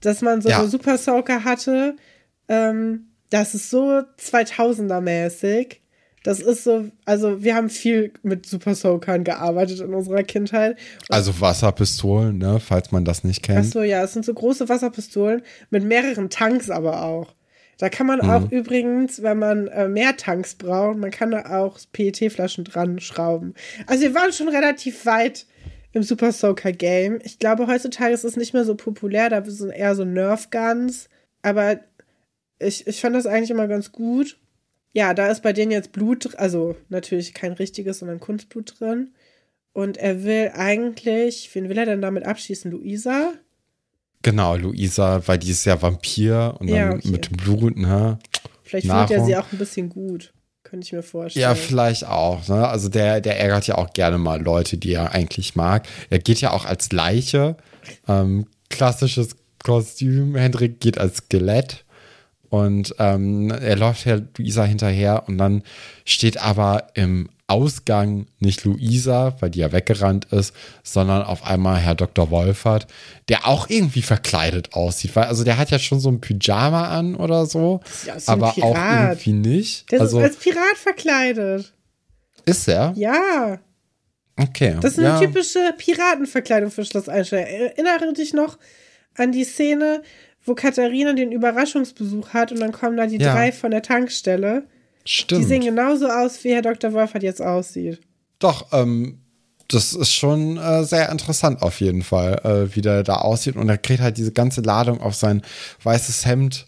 dass 0.00 0.22
man 0.22 0.40
so 0.40 0.48
ja. 0.48 0.58
eine 0.58 0.68
Super 0.68 0.98
Soaker 0.98 1.44
hatte. 1.44 1.96
Ähm, 2.48 3.10
das 3.30 3.54
ist 3.54 3.70
so 3.70 4.02
2000er-mäßig. 4.18 5.79
Das 6.22 6.38
ist 6.40 6.64
so, 6.64 6.86
also 7.06 7.42
wir 7.42 7.54
haben 7.54 7.70
viel 7.70 8.12
mit 8.22 8.44
Super 8.44 8.74
Soakern 8.74 9.24
gearbeitet 9.24 9.80
in 9.80 9.94
unserer 9.94 10.22
Kindheit. 10.22 10.78
also 11.08 11.40
Wasserpistolen, 11.40 12.36
ne, 12.36 12.60
falls 12.60 12.92
man 12.92 13.04
das 13.04 13.24
nicht 13.24 13.42
kennt. 13.42 13.60
Achso, 13.60 13.82
ja, 13.82 14.02
es 14.02 14.12
sind 14.12 14.24
so 14.24 14.34
große 14.34 14.68
Wasserpistolen 14.68 15.42
mit 15.70 15.84
mehreren 15.84 16.28
Tanks 16.28 16.68
aber 16.68 17.02
auch. 17.02 17.34
Da 17.78 17.88
kann 17.88 18.06
man 18.06 18.18
mhm. 18.18 18.30
auch 18.30 18.50
übrigens, 18.50 19.22
wenn 19.22 19.38
man 19.38 19.68
äh, 19.68 19.88
mehr 19.88 20.14
Tanks 20.18 20.54
braucht, 20.54 20.98
man 20.98 21.10
kann 21.10 21.30
da 21.30 21.58
auch 21.58 21.78
PET-Flaschen 21.92 22.64
dran 22.64 23.00
schrauben. 23.00 23.54
Also 23.86 24.02
wir 24.02 24.14
waren 24.14 24.34
schon 24.34 24.50
relativ 24.50 25.06
weit 25.06 25.46
im 25.92 26.02
Super 26.02 26.32
Soaker 26.32 26.72
Game. 26.72 27.20
Ich 27.24 27.38
glaube, 27.38 27.66
heutzutage 27.66 28.12
ist 28.12 28.24
es 28.24 28.36
nicht 28.36 28.52
mehr 28.52 28.66
so 28.66 28.74
populär, 28.74 29.30
da 29.30 29.42
sind 29.44 29.70
eher 29.70 29.94
so 29.94 30.04
Nerf 30.04 30.50
Guns. 30.50 31.08
Aber 31.40 31.80
ich, 32.58 32.86
ich 32.86 33.00
fand 33.00 33.16
das 33.16 33.24
eigentlich 33.26 33.50
immer 33.50 33.66
ganz 33.66 33.92
gut. 33.92 34.36
Ja, 34.92 35.14
da 35.14 35.28
ist 35.28 35.42
bei 35.42 35.52
denen 35.52 35.70
jetzt 35.70 35.92
Blut, 35.92 36.36
also 36.36 36.76
natürlich 36.88 37.34
kein 37.34 37.52
richtiges, 37.52 38.00
sondern 38.00 38.20
Kunstblut 38.20 38.80
drin. 38.80 39.12
Und 39.72 39.96
er 39.96 40.24
will 40.24 40.50
eigentlich, 40.54 41.48
wen 41.54 41.68
will 41.68 41.78
er 41.78 41.86
denn 41.86 42.02
damit 42.02 42.24
abschießen? 42.24 42.70
Luisa? 42.70 43.32
Genau, 44.22 44.56
Luisa, 44.56 45.22
weil 45.26 45.38
die 45.38 45.50
ist 45.50 45.64
ja 45.64 45.80
Vampir 45.80 46.56
und 46.58 46.68
ja, 46.68 46.88
dann 46.88 46.98
okay. 46.98 47.08
mit 47.08 47.30
dem 47.30 47.36
Blut, 47.36 47.76
ne? 47.76 48.18
Vielleicht 48.64 48.86
findet 48.86 49.10
er 49.10 49.24
sie 49.24 49.36
auch 49.36 49.50
ein 49.52 49.58
bisschen 49.58 49.88
gut. 49.88 50.32
Könnte 50.62 50.84
ich 50.84 50.92
mir 50.92 51.02
vorstellen. 51.02 51.42
Ja, 51.42 51.54
vielleicht 51.54 52.06
auch. 52.06 52.46
Ne? 52.46 52.68
Also 52.68 52.88
der, 52.88 53.20
der 53.20 53.40
ärgert 53.40 53.66
ja 53.66 53.76
auch 53.76 53.92
gerne 53.92 54.18
mal 54.18 54.40
Leute, 54.40 54.76
die 54.76 54.92
er 54.92 55.12
eigentlich 55.12 55.56
mag. 55.56 55.88
Er 56.10 56.20
geht 56.20 56.40
ja 56.40 56.52
auch 56.52 56.64
als 56.64 56.92
Leiche. 56.92 57.56
Ähm, 58.06 58.46
klassisches 58.68 59.36
Kostüm. 59.64 60.36
Hendrik 60.36 60.78
geht 60.78 60.98
als 60.98 61.16
Skelett. 61.16 61.84
Und 62.50 62.94
ähm, 62.98 63.50
er 63.50 63.76
läuft 63.76 64.06
ja 64.06 64.20
Luisa 64.36 64.64
hinterher 64.64 65.24
und 65.28 65.38
dann 65.38 65.62
steht 66.04 66.36
aber 66.36 66.88
im 66.94 67.28
Ausgang 67.46 68.26
nicht 68.38 68.64
Luisa, 68.64 69.34
weil 69.40 69.50
die 69.50 69.60
ja 69.60 69.72
weggerannt 69.72 70.26
ist, 70.32 70.54
sondern 70.82 71.22
auf 71.22 71.44
einmal 71.44 71.78
Herr 71.78 71.96
Dr. 71.96 72.30
Wolfert, 72.30 72.86
der 73.28 73.46
auch 73.46 73.68
irgendwie 73.68 74.02
verkleidet 74.02 74.72
aussieht. 74.72 75.16
Also 75.16 75.42
der 75.42 75.58
hat 75.58 75.70
ja 75.70 75.78
schon 75.78 75.98
so 75.98 76.10
ein 76.10 76.20
Pyjama 76.20 76.88
an 76.88 77.16
oder 77.16 77.46
so, 77.46 77.80
ja, 78.06 78.16
aber 78.26 78.48
auch 78.48 78.76
irgendwie 78.76 79.32
nicht. 79.32 79.90
Der 79.90 80.00
also, 80.00 80.18
ist 80.18 80.24
als 80.24 80.36
Pirat 80.36 80.76
verkleidet. 80.76 81.72
Ist 82.46 82.68
er? 82.68 82.92
Ja. 82.96 83.58
Okay. 84.36 84.76
Das 84.80 84.92
ist 84.92 84.98
eine 84.98 85.08
ja. 85.08 85.18
typische 85.18 85.74
Piratenverkleidung 85.76 86.70
für 86.70 86.84
Schloss 86.84 87.08
Einstein. 87.08 87.46
Erinnere 87.46 88.12
dich 88.12 88.32
noch 88.32 88.58
an 89.16 89.32
die 89.32 89.44
Szene, 89.44 90.02
wo 90.50 90.54
Katharina 90.56 91.12
den 91.12 91.30
Überraschungsbesuch 91.30 92.30
hat 92.30 92.50
und 92.50 92.58
dann 92.58 92.72
kommen 92.72 92.96
da 92.96 93.06
die 93.06 93.18
ja. 93.18 93.32
drei 93.32 93.52
von 93.52 93.70
der 93.70 93.82
Tankstelle. 93.82 94.66
Stimmt. 95.04 95.42
Die 95.42 95.46
sehen 95.46 95.62
genauso 95.62 96.08
aus, 96.08 96.42
wie 96.42 96.52
Herr 96.52 96.62
Dr. 96.62 96.92
Wolfert 96.92 97.22
jetzt 97.22 97.40
aussieht. 97.40 98.00
Doch, 98.40 98.66
ähm, 98.72 99.20
das 99.68 99.92
ist 99.92 100.12
schon 100.12 100.56
äh, 100.56 100.82
sehr 100.82 101.08
interessant 101.10 101.62
auf 101.62 101.80
jeden 101.80 102.02
Fall, 102.02 102.40
äh, 102.42 102.74
wie 102.74 102.80
der 102.80 103.04
da 103.04 103.18
aussieht. 103.18 103.54
Und 103.54 103.68
er 103.68 103.78
kriegt 103.78 104.00
halt 104.00 104.16
diese 104.16 104.32
ganze 104.32 104.60
Ladung 104.60 105.00
auf 105.00 105.14
sein 105.14 105.42
weißes 105.84 106.26
Hemd 106.26 106.66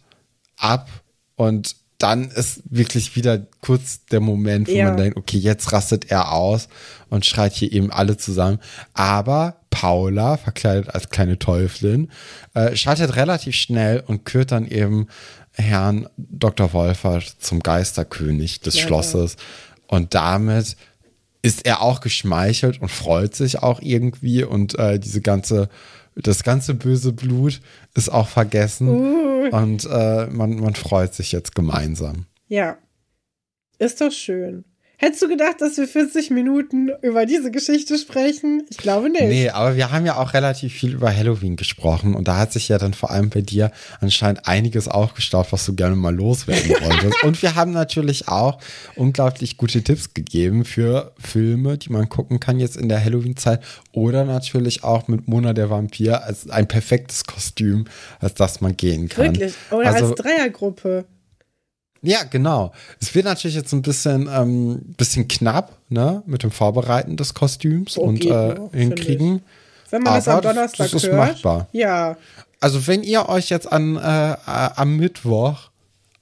ab. 0.57 0.89
Und 1.35 1.75
dann 1.99 2.31
ist 2.31 2.63
wirklich 2.65 3.17
wieder 3.17 3.45
kurz 3.63 4.07
der 4.13 4.21
Moment, 4.21 4.69
wo 4.69 4.73
ja. 4.73 4.87
man 4.87 4.97
denkt, 4.97 5.17
okay, 5.17 5.39
jetzt 5.39 5.73
rastet 5.73 6.09
er 6.09 6.31
aus 6.31 6.69
und 7.11 7.27
schreit 7.27 7.53
hier 7.53 7.73
eben 7.73 7.91
alle 7.91 8.17
zusammen. 8.17 8.61
Aber 8.95 9.57
Paula, 9.73 10.37
verkleidet 10.37 10.95
als 10.95 11.09
kleine 11.09 11.39
Teufelin, 11.39 12.11
äh, 12.55 12.77
schaltet 12.77 13.17
relativ 13.17 13.57
schnell 13.57 14.05
und 14.07 14.25
kürt 14.25 14.53
dann 14.53 14.69
eben 14.69 15.09
Herrn 15.53 16.09
Dr. 16.17 16.73
Wolfert 16.73 17.25
zum 17.41 17.61
Geisterkönig 17.61 18.61
des 18.61 18.77
ja, 18.77 18.87
Schlosses. 18.87 19.37
Ja. 19.37 19.97
Und 19.97 20.15
damit 20.15 20.77
ist 21.41 21.67
er 21.67 21.83
auch 21.83 22.01
geschmeichelt 22.01 22.81
und 22.81 22.91
freut 22.91 23.35
sich 23.35 23.63
auch 23.63 23.81
irgendwie 23.81 24.45
und 24.45 24.79
äh, 24.79 25.01
diese 25.01 25.23
ganze, 25.23 25.69
das 26.15 26.45
ganze 26.45 26.75
böse 26.75 27.13
Blut 27.13 27.61
ist 27.95 28.11
auch 28.11 28.29
vergessen 28.29 28.89
uh. 28.89 29.49
und 29.51 29.85
äh, 29.91 30.27
man, 30.27 30.61
man 30.61 30.75
freut 30.75 31.15
sich 31.15 31.33
jetzt 31.33 31.55
gemeinsam. 31.55 32.27
Ja, 32.47 32.77
ist 33.79 34.01
doch 34.01 34.13
schön. 34.13 34.65
Hättest 35.05 35.21
du 35.21 35.29
gedacht, 35.29 35.57
dass 35.59 35.77
wir 35.79 35.89
40 35.89 36.31
Minuten 36.31 36.93
über 37.03 37.27
diese 37.27 37.51
Geschichte 37.51 37.99
sprechen? 37.99 38.63
Ich 38.71 38.77
glaube 38.77 39.11
nicht. 39.11 39.25
Nee, 39.25 39.49
aber 39.51 39.75
wir 39.75 39.91
haben 39.91 40.07
ja 40.07 40.17
auch 40.17 40.33
relativ 40.33 40.73
viel 40.73 40.93
über 40.93 41.13
Halloween 41.13 41.57
gesprochen 41.57 42.15
und 42.15 42.29
da 42.29 42.39
hat 42.39 42.53
sich 42.53 42.69
ja 42.69 42.79
dann 42.79 42.95
vor 42.95 43.11
allem 43.11 43.29
bei 43.29 43.41
dir 43.41 43.73
anscheinend 44.01 44.47
einiges 44.47 44.87
aufgestaut, 44.87 45.49
was 45.51 45.67
du 45.67 45.75
gerne 45.75 45.97
mal 45.97 46.15
loswerden 46.15 46.71
wolltest. 46.83 47.25
und 47.25 47.43
wir 47.43 47.57
haben 47.57 47.73
natürlich 47.73 48.29
auch 48.29 48.61
unglaublich 48.95 49.57
gute 49.57 49.83
Tipps 49.83 50.15
gegeben 50.15 50.65
für 50.65 51.13
Filme, 51.19 51.79
die 51.79 51.91
man 51.91 52.09
gucken 52.09 52.39
kann 52.39 52.61
jetzt 52.61 52.77
in 52.77 52.89
der 52.89 53.05
Halloween-Zeit 53.05 53.61
oder 53.91 54.25
natürlich 54.25 54.85
auch 54.85 55.09
mit 55.09 55.27
Mona 55.27 55.53
der 55.53 55.69
Vampir 55.69 56.23
als 56.23 56.49
ein 56.49 56.69
perfektes 56.69 57.25
Kostüm, 57.25 57.87
als 58.21 58.35
das 58.35 58.61
man 58.61 58.77
gehen 58.77 59.09
kann. 59.09 59.25
Wirklich? 59.25 59.55
Oder 59.73 59.95
also, 59.95 60.11
als 60.11 60.15
Dreiergruppe. 60.15 61.07
Ja, 62.03 62.25
genau. 62.25 62.73
Es 63.01 63.15
wird 63.15 63.25
natürlich 63.27 63.55
jetzt 63.57 63.73
ein 63.73 63.83
bisschen, 63.83 64.29
ähm, 64.33 64.81
bisschen 64.97 65.29
knapp, 65.29 65.77
ne, 65.89 66.23
mit 66.27 66.43
dem 66.43 66.51
Vorbereiten 66.51 67.17
des 67.17 67.33
Kostüms 67.35 67.97
oh, 67.97 68.03
und 68.03 68.25
äh, 68.25 68.57
hinkriegen. 68.73 69.43
wenn 69.91 70.03
man 70.03 70.15
das 70.15 70.27
Aber 70.29 70.39
am 70.39 70.43
das- 70.43 70.55
Donnerstag 70.55 70.91
das 70.91 70.95
ist 71.05 71.07
hört. 71.11 71.17
machbar. 71.17 71.69
Ja, 71.73 72.17
Also 72.61 72.87
wenn 72.87 73.03
ihr 73.03 73.29
euch 73.29 73.51
jetzt 73.51 73.71
an, 73.71 73.97
äh, 73.97 74.01
am 74.47 74.97
Mittwoch 74.97 75.71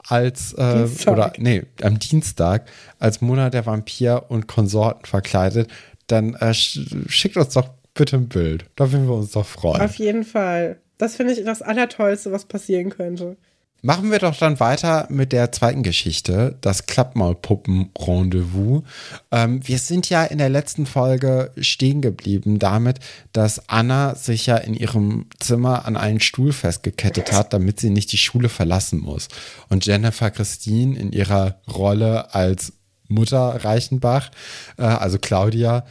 als, 0.07 0.53
äh, 0.55 0.87
oder 1.07 1.33
nee, 1.39 1.63
am 1.83 1.99
Dienstag 1.99 2.67
als 2.99 3.21
Monat 3.21 3.55
der 3.55 3.65
Vampir 3.67 4.25
und 4.29 4.47
Konsorten 4.49 5.07
verkleidet, 5.07 5.71
dann 6.09 6.35
äh, 6.35 6.53
sch 6.55 6.81
schickt 7.09 7.37
uns 7.37 7.55
doch 7.55 7.69
bitte 7.95 8.17
ein 8.17 8.29
Bild. 8.29 8.65
Da 8.77 8.91
würden 8.93 9.07
wir 9.07 9.15
uns 9.15 9.33
doch 9.33 9.47
freuen. 9.47 9.81
auf 9.83 9.95
jeden 9.97 10.25
Fall. 10.25 10.79
Das 10.99 11.17
finde 11.17 11.33
ich 11.33 11.45
das 11.45 11.63
Allertollste, 11.63 12.33
was 12.33 12.45
passieren 12.45 12.91
könnte. 12.91 13.37
Machen 13.83 14.11
wir 14.11 14.19
doch 14.19 14.37
dann 14.37 14.61
weiter 14.61 15.07
mit 15.09 15.33
der 15.33 15.53
zweiten 15.53 15.83
Geschichte, 15.83 16.59
das 16.61 16.85
Klappmaulpuppen-Rendezvous. 16.85 18.83
Ähm, 19.31 19.67
wir 19.67 19.79
sind 19.79 20.11
ja 20.11 20.25
in 20.25 20.37
der 20.37 20.51
letzten 20.51 20.85
Folge 20.85 21.51
stehen 21.59 22.03
geblieben 22.03 22.59
damit, 22.59 22.99
dass 23.33 23.71
Anna 23.71 24.15
sich 24.17 24.45
ja 24.45 24.59
in 24.59 24.75
ihrem 24.75 25.27
Zimmer 25.39 25.87
an 25.87 25.97
einen 25.97 26.21
Stuhl 26.21 26.53
festgekettet 26.53 27.33
hat, 27.33 27.55
damit 27.55 27.81
sie 27.81 27.89
nicht 27.89 28.13
die 28.13 28.19
Schule 28.19 28.51
verlassen 28.51 29.01
muss. 29.01 29.29
Und 29.71 29.87
Jennifer 29.87 30.31
Christine 30.31 30.99
in 30.99 31.13
ihrer 31.13 31.61
Rolle 31.67 32.35
als 32.35 32.75
Mutter 33.09 33.65
Reichenbach, 33.65 34.31
äh, 34.77 34.83
also 34.83 35.19
Claudia, 35.19 35.87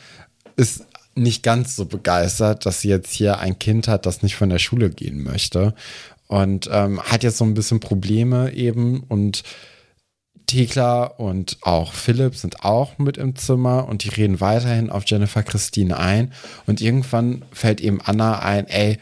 ist 0.56 0.86
nicht 1.16 1.44
ganz 1.44 1.76
so 1.76 1.86
begeistert, 1.86 2.66
dass 2.66 2.82
sie 2.82 2.90
jetzt 2.90 3.12
hier 3.12 3.40
ein 3.40 3.60
Kind 3.60 3.88
hat, 3.88 4.06
das 4.06 4.22
nicht 4.22 4.36
von 4.36 4.50
der 4.50 4.60
Schule 4.60 4.90
gehen 4.90 5.24
möchte. 5.24 5.74
Und 6.30 6.70
ähm, 6.72 7.02
hat 7.02 7.24
jetzt 7.24 7.40
so 7.40 7.44
ein 7.44 7.56
bisschen 7.56 7.80
Probleme 7.80 8.54
eben. 8.54 9.02
Und 9.02 9.44
Thekla 10.46 11.04
und 11.04 11.58
auch 11.62 11.94
Philipp 11.94 12.36
sind 12.36 12.64
auch 12.64 12.98
mit 12.98 13.18
im 13.18 13.36
Zimmer 13.36 13.88
und 13.88 14.04
die 14.04 14.10
reden 14.10 14.40
weiterhin 14.40 14.90
auf 14.90 15.04
Jennifer 15.06 15.44
Christine 15.44 15.98
ein. 15.98 16.32
Und 16.66 16.82
irgendwann 16.82 17.44
fällt 17.52 17.82
eben 17.82 18.00
Anna 18.02 18.40
ein, 18.40 18.68
ey, 18.68 19.00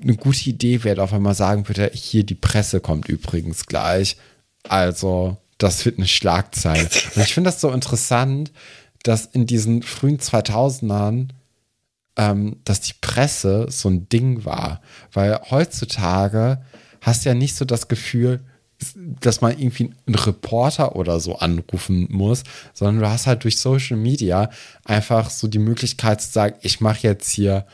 eine 0.00 0.16
gute 0.16 0.48
Idee 0.48 0.84
wäre 0.84 1.10
wenn 1.10 1.22
man 1.22 1.34
sagen 1.34 1.66
würde, 1.66 1.90
hier 1.92 2.24
die 2.24 2.34
Presse 2.34 2.80
kommt 2.80 3.08
übrigens 3.08 3.66
gleich. 3.66 4.16
Also, 4.68 5.38
das 5.56 5.84
wird 5.84 5.98
eine 5.98 6.06
Schlagzeile. 6.06 6.88
Und 7.14 7.22
ich 7.22 7.34
finde 7.34 7.50
das 7.50 7.60
so 7.60 7.70
interessant, 7.70 8.52
dass 9.02 9.26
in 9.26 9.46
diesen 9.46 9.82
frühen 9.82 10.18
2000ern 10.18 11.28
ähm, 12.18 12.56
dass 12.64 12.80
die 12.82 12.94
Presse 13.00 13.66
so 13.70 13.88
ein 13.88 14.08
Ding 14.10 14.44
war. 14.44 14.82
Weil 15.12 15.40
heutzutage 15.50 16.60
hast 17.00 17.24
du 17.24 17.30
ja 17.30 17.34
nicht 17.34 17.56
so 17.56 17.64
das 17.64 17.88
Gefühl, 17.88 18.40
dass 19.20 19.40
man 19.40 19.58
irgendwie 19.58 19.92
einen 20.06 20.14
Reporter 20.14 20.94
oder 20.94 21.18
so 21.18 21.36
anrufen 21.36 22.06
muss, 22.10 22.44
sondern 22.74 23.00
du 23.00 23.08
hast 23.08 23.26
halt 23.26 23.42
durch 23.44 23.58
Social 23.58 23.96
Media 23.96 24.50
einfach 24.84 25.30
so 25.30 25.48
die 25.48 25.58
Möglichkeit 25.58 26.20
zu 26.22 26.30
sagen, 26.30 26.56
ich 26.62 26.80
mache 26.80 27.00
jetzt 27.06 27.30
hier 27.30 27.66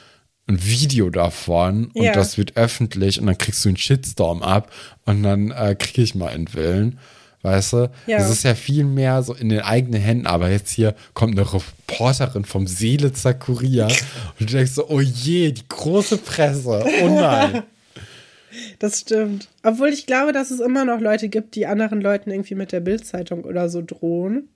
ein 0.47 0.62
Video 0.64 1.11
davon 1.11 1.86
und 1.95 2.03
Ja. 2.05 2.12
das 2.12 2.38
wird 2.38 2.57
öffentlich 2.57 3.18
und 3.20 3.26
dann 3.26 3.38
kriegst 3.38 3.64
du 3.64 3.70
einen 3.70 3.76
Shitstorm 3.78 4.42
ab 4.42 4.70
und 5.05 5.22
dann 5.22 5.51
äh, 5.51 5.74
kriege 5.78 6.03
ich 6.03 6.14
mal 6.14 6.28
einen 6.28 6.53
Willen. 6.55 6.99
Weißt 7.45 7.74
du? 7.74 7.90
Ja. 8.07 8.16
Das 8.16 8.30
ist 8.30 8.42
ja 8.42 8.55
viel 8.55 8.84
mehr 8.84 9.22
so 9.22 9.34
in 9.34 9.51
den 9.51 9.61
eigenen 9.61 10.01
Händen, 10.01 10.26
aber 10.26 10.49
jetzt 10.51 10.70
hier 10.70 10.95
kommt 11.12 11.38
eine 11.38 11.53
Reporterin 11.53 12.47
vom 12.47 12.66
Seelitzer 12.66 13.34
Kurier 13.34 13.84
und 14.40 14.51
du 14.51 14.55
denkst 14.57 14.72
so, 14.72 14.88
oh 14.88 15.03
je, 15.03 15.53
die 15.53 15.68
große 15.68 16.16
Presse, 16.16 16.84
oh 17.03 17.09
nein. 17.09 17.62
Das 18.78 19.01
stimmt. 19.01 19.49
Obwohl 19.64 19.88
ich 19.88 20.07
glaube, 20.07 20.32
dass 20.32 20.53
es 20.53 20.61
immer 20.61 20.84
noch 20.84 21.01
Leute 21.01 21.28
gibt, 21.28 21.57
die 21.57 21.66
anderen 21.66 22.01
Leuten 22.01 22.30
irgendwie 22.30 22.55
mit 22.55 22.70
der 22.70 22.78
Bildzeitung 22.78 23.42
oder 23.42 23.68
so 23.68 23.82
drohen. 23.82 24.49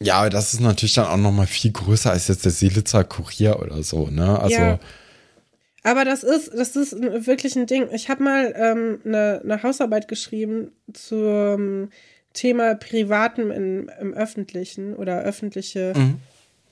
Ja, 0.00 0.18
aber 0.20 0.30
das 0.30 0.54
ist 0.54 0.60
natürlich 0.60 0.94
dann 0.94 1.06
auch 1.06 1.16
noch 1.16 1.32
mal 1.32 1.48
viel 1.48 1.72
größer 1.72 2.12
als 2.12 2.28
jetzt 2.28 2.44
der 2.44 2.52
Seelitzer 2.52 3.02
Kurier 3.02 3.58
oder 3.60 3.82
so, 3.82 4.06
ne? 4.06 4.38
Also, 4.38 4.56
Ja. 4.56 4.78
Aber 5.86 6.04
das 6.04 6.24
ist, 6.24 6.52
das 6.52 6.74
ist 6.74 7.00
wirklich 7.00 7.54
ein 7.54 7.66
Ding. 7.66 7.88
Ich 7.92 8.08
habe 8.08 8.24
mal 8.24 8.52
ähm, 8.56 8.98
eine, 9.04 9.40
eine 9.44 9.62
Hausarbeit 9.62 10.08
geschrieben 10.08 10.72
zum 10.92 11.90
Thema 12.32 12.74
Privaten 12.74 13.52
im, 13.52 13.88
im 14.00 14.12
Öffentlichen 14.12 14.96
oder 14.96 15.22
öffentliche, 15.22 15.92
Mhm. 15.96 16.16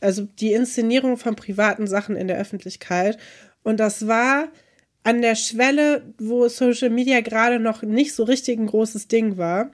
also 0.01 0.27
die 0.41 0.53
Inszenierung 0.53 1.17
von 1.17 1.37
privaten 1.37 1.87
Sachen 1.87 2.17
in 2.17 2.27
der 2.27 2.39
Öffentlichkeit. 2.39 3.17
Und 3.63 3.79
das 3.79 4.09
war 4.09 4.49
an 5.05 5.23
der 5.23 5.37
Schwelle, 5.37 6.03
wo 6.19 6.49
Social 6.49 6.91
Media 6.91 7.21
gerade 7.21 7.61
noch 7.61 7.83
nicht 7.83 8.15
so 8.15 8.25
richtig 8.25 8.59
ein 8.59 8.67
großes 8.67 9.07
Ding 9.07 9.37
war. 9.37 9.71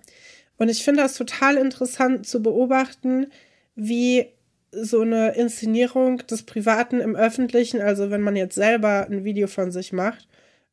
Und 0.59 0.69
ich 0.69 0.85
finde 0.85 1.01
das 1.03 1.15
total 1.15 1.57
interessant 1.57 2.27
zu 2.27 2.43
beobachten, 2.43 3.29
wie 3.75 4.27
so 4.73 5.01
eine 5.01 5.35
Inszenierung 5.35 6.19
des 6.27 6.45
Privaten 6.45 7.01
im 7.01 7.17
Öffentlichen, 7.17 7.81
also 7.81 8.11
wenn 8.11 8.21
man 8.21 8.37
jetzt 8.37 8.55
selber 8.55 9.07
ein 9.07 9.25
Video 9.25 9.47
von 9.47 9.73
sich 9.73 9.93
macht 9.93 10.29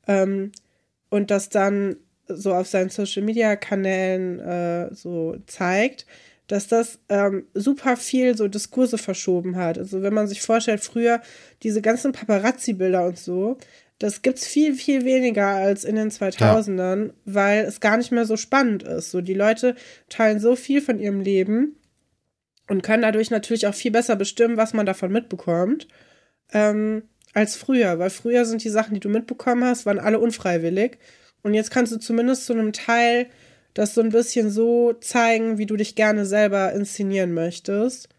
ähm, 0.08 0.52
und 1.10 1.32
das 1.32 1.50
dann 1.50 1.98
so 2.28 2.54
auf 2.54 2.68
seinen 2.68 2.90
Social 2.90 3.24
Media 3.24 3.56
Kanälen 3.56 4.40
äh, 4.40 4.94
so 4.94 5.38
zeigt, 5.48 6.06
dass 6.48 6.68
das 6.68 7.00
ähm, 7.10 7.46
super 7.54 7.98
viel 7.98 8.38
so 8.38 8.48
Diskurse 8.48 8.98
verschoben 8.98 9.56
hat. 9.56 9.78
Also 9.78 10.02
wenn 10.02 10.14
man 10.14 10.28
sich 10.28 10.42
vorstellt, 10.42 10.82
früher 10.82 11.22
diese 11.64 11.82
ganzen 11.82 12.14
Paparazzi-Bilder 12.14 13.06
und 13.06 13.18
so, 13.18 13.58
das 14.00 14.22
gibt's 14.22 14.46
viel, 14.46 14.76
viel 14.76 15.06
weniger 15.06 15.48
als 15.48 15.84
in 15.84 15.96
den 15.96 16.12
2000ern, 16.12 17.12
weil 17.26 17.66
es 17.66 17.80
gar 17.80 17.98
nicht 17.98 18.12
mehr 18.12 18.26
so 18.26 18.38
spannend 18.38 18.84
ist. 18.84 19.12
So, 19.12 19.22
die 19.22 19.34
Leute 19.34 19.76
teilen 20.08 20.40
so 20.40 20.56
viel 20.56 20.82
von 20.82 21.00
ihrem 21.00 21.22
Leben 21.22 21.76
und 22.68 22.84
können 22.84 23.04
dadurch 23.04 23.32
natürlich 23.32 23.68
auch 23.68 23.74
viel 23.74 23.92
besser 23.92 24.16
bestimmen, 24.16 24.58
was 24.58 24.74
man 24.74 24.86
davon 24.86 25.12
mitbekommt, 25.12 25.88
ähm, 26.54 27.04
als 27.34 27.56
früher. 27.56 28.00
Weil 28.00 28.10
früher 28.10 28.46
sind 28.46 28.64
die 28.64 28.70
Sachen, 28.70 28.94
die 28.94 29.00
du 29.00 29.10
mitbekommen 29.10 29.64
hast, 29.64 29.86
waren 29.86 30.00
alle 30.00 30.20
unfreiwillig. 30.20 30.98
Und 31.44 31.54
jetzt 31.54 31.72
kannst 31.72 31.92
du 31.92 31.98
zumindest 31.98 32.46
zu 32.46 32.54
einem 32.54 32.74
Teil 32.74 33.28
das 33.74 33.94
so 33.94 34.02
ein 34.02 34.10
bisschen 34.10 34.50
so 34.50 34.94
zeigen, 34.94 35.58
wie 35.60 35.68
du 35.68 35.76
dich 35.76 35.96
gerne 35.96 36.26
selber 36.26 36.74
inszenieren 36.74 37.34
möchtest. 37.34 38.10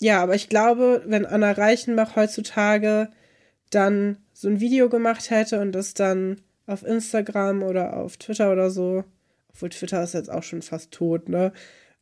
Ja, 0.00 0.22
aber 0.22 0.34
ich 0.34 0.48
glaube, 0.48 1.02
wenn 1.06 1.26
Anna 1.26 1.52
Reichenbach 1.52 2.16
heutzutage 2.16 3.10
dann 3.70 4.18
so 4.32 4.48
ein 4.48 4.60
Video 4.60 4.88
gemacht 4.88 5.30
hätte 5.30 5.60
und 5.60 5.72
das 5.72 5.94
dann 5.94 6.40
auf 6.66 6.84
Instagram 6.84 7.62
oder 7.62 7.96
auf 7.96 8.16
Twitter 8.16 8.52
oder 8.52 8.70
so, 8.70 9.04
obwohl 9.48 9.70
Twitter 9.70 10.02
ist 10.02 10.14
jetzt 10.14 10.30
auch 10.30 10.44
schon 10.44 10.62
fast 10.62 10.92
tot, 10.92 11.28
ne? 11.28 11.52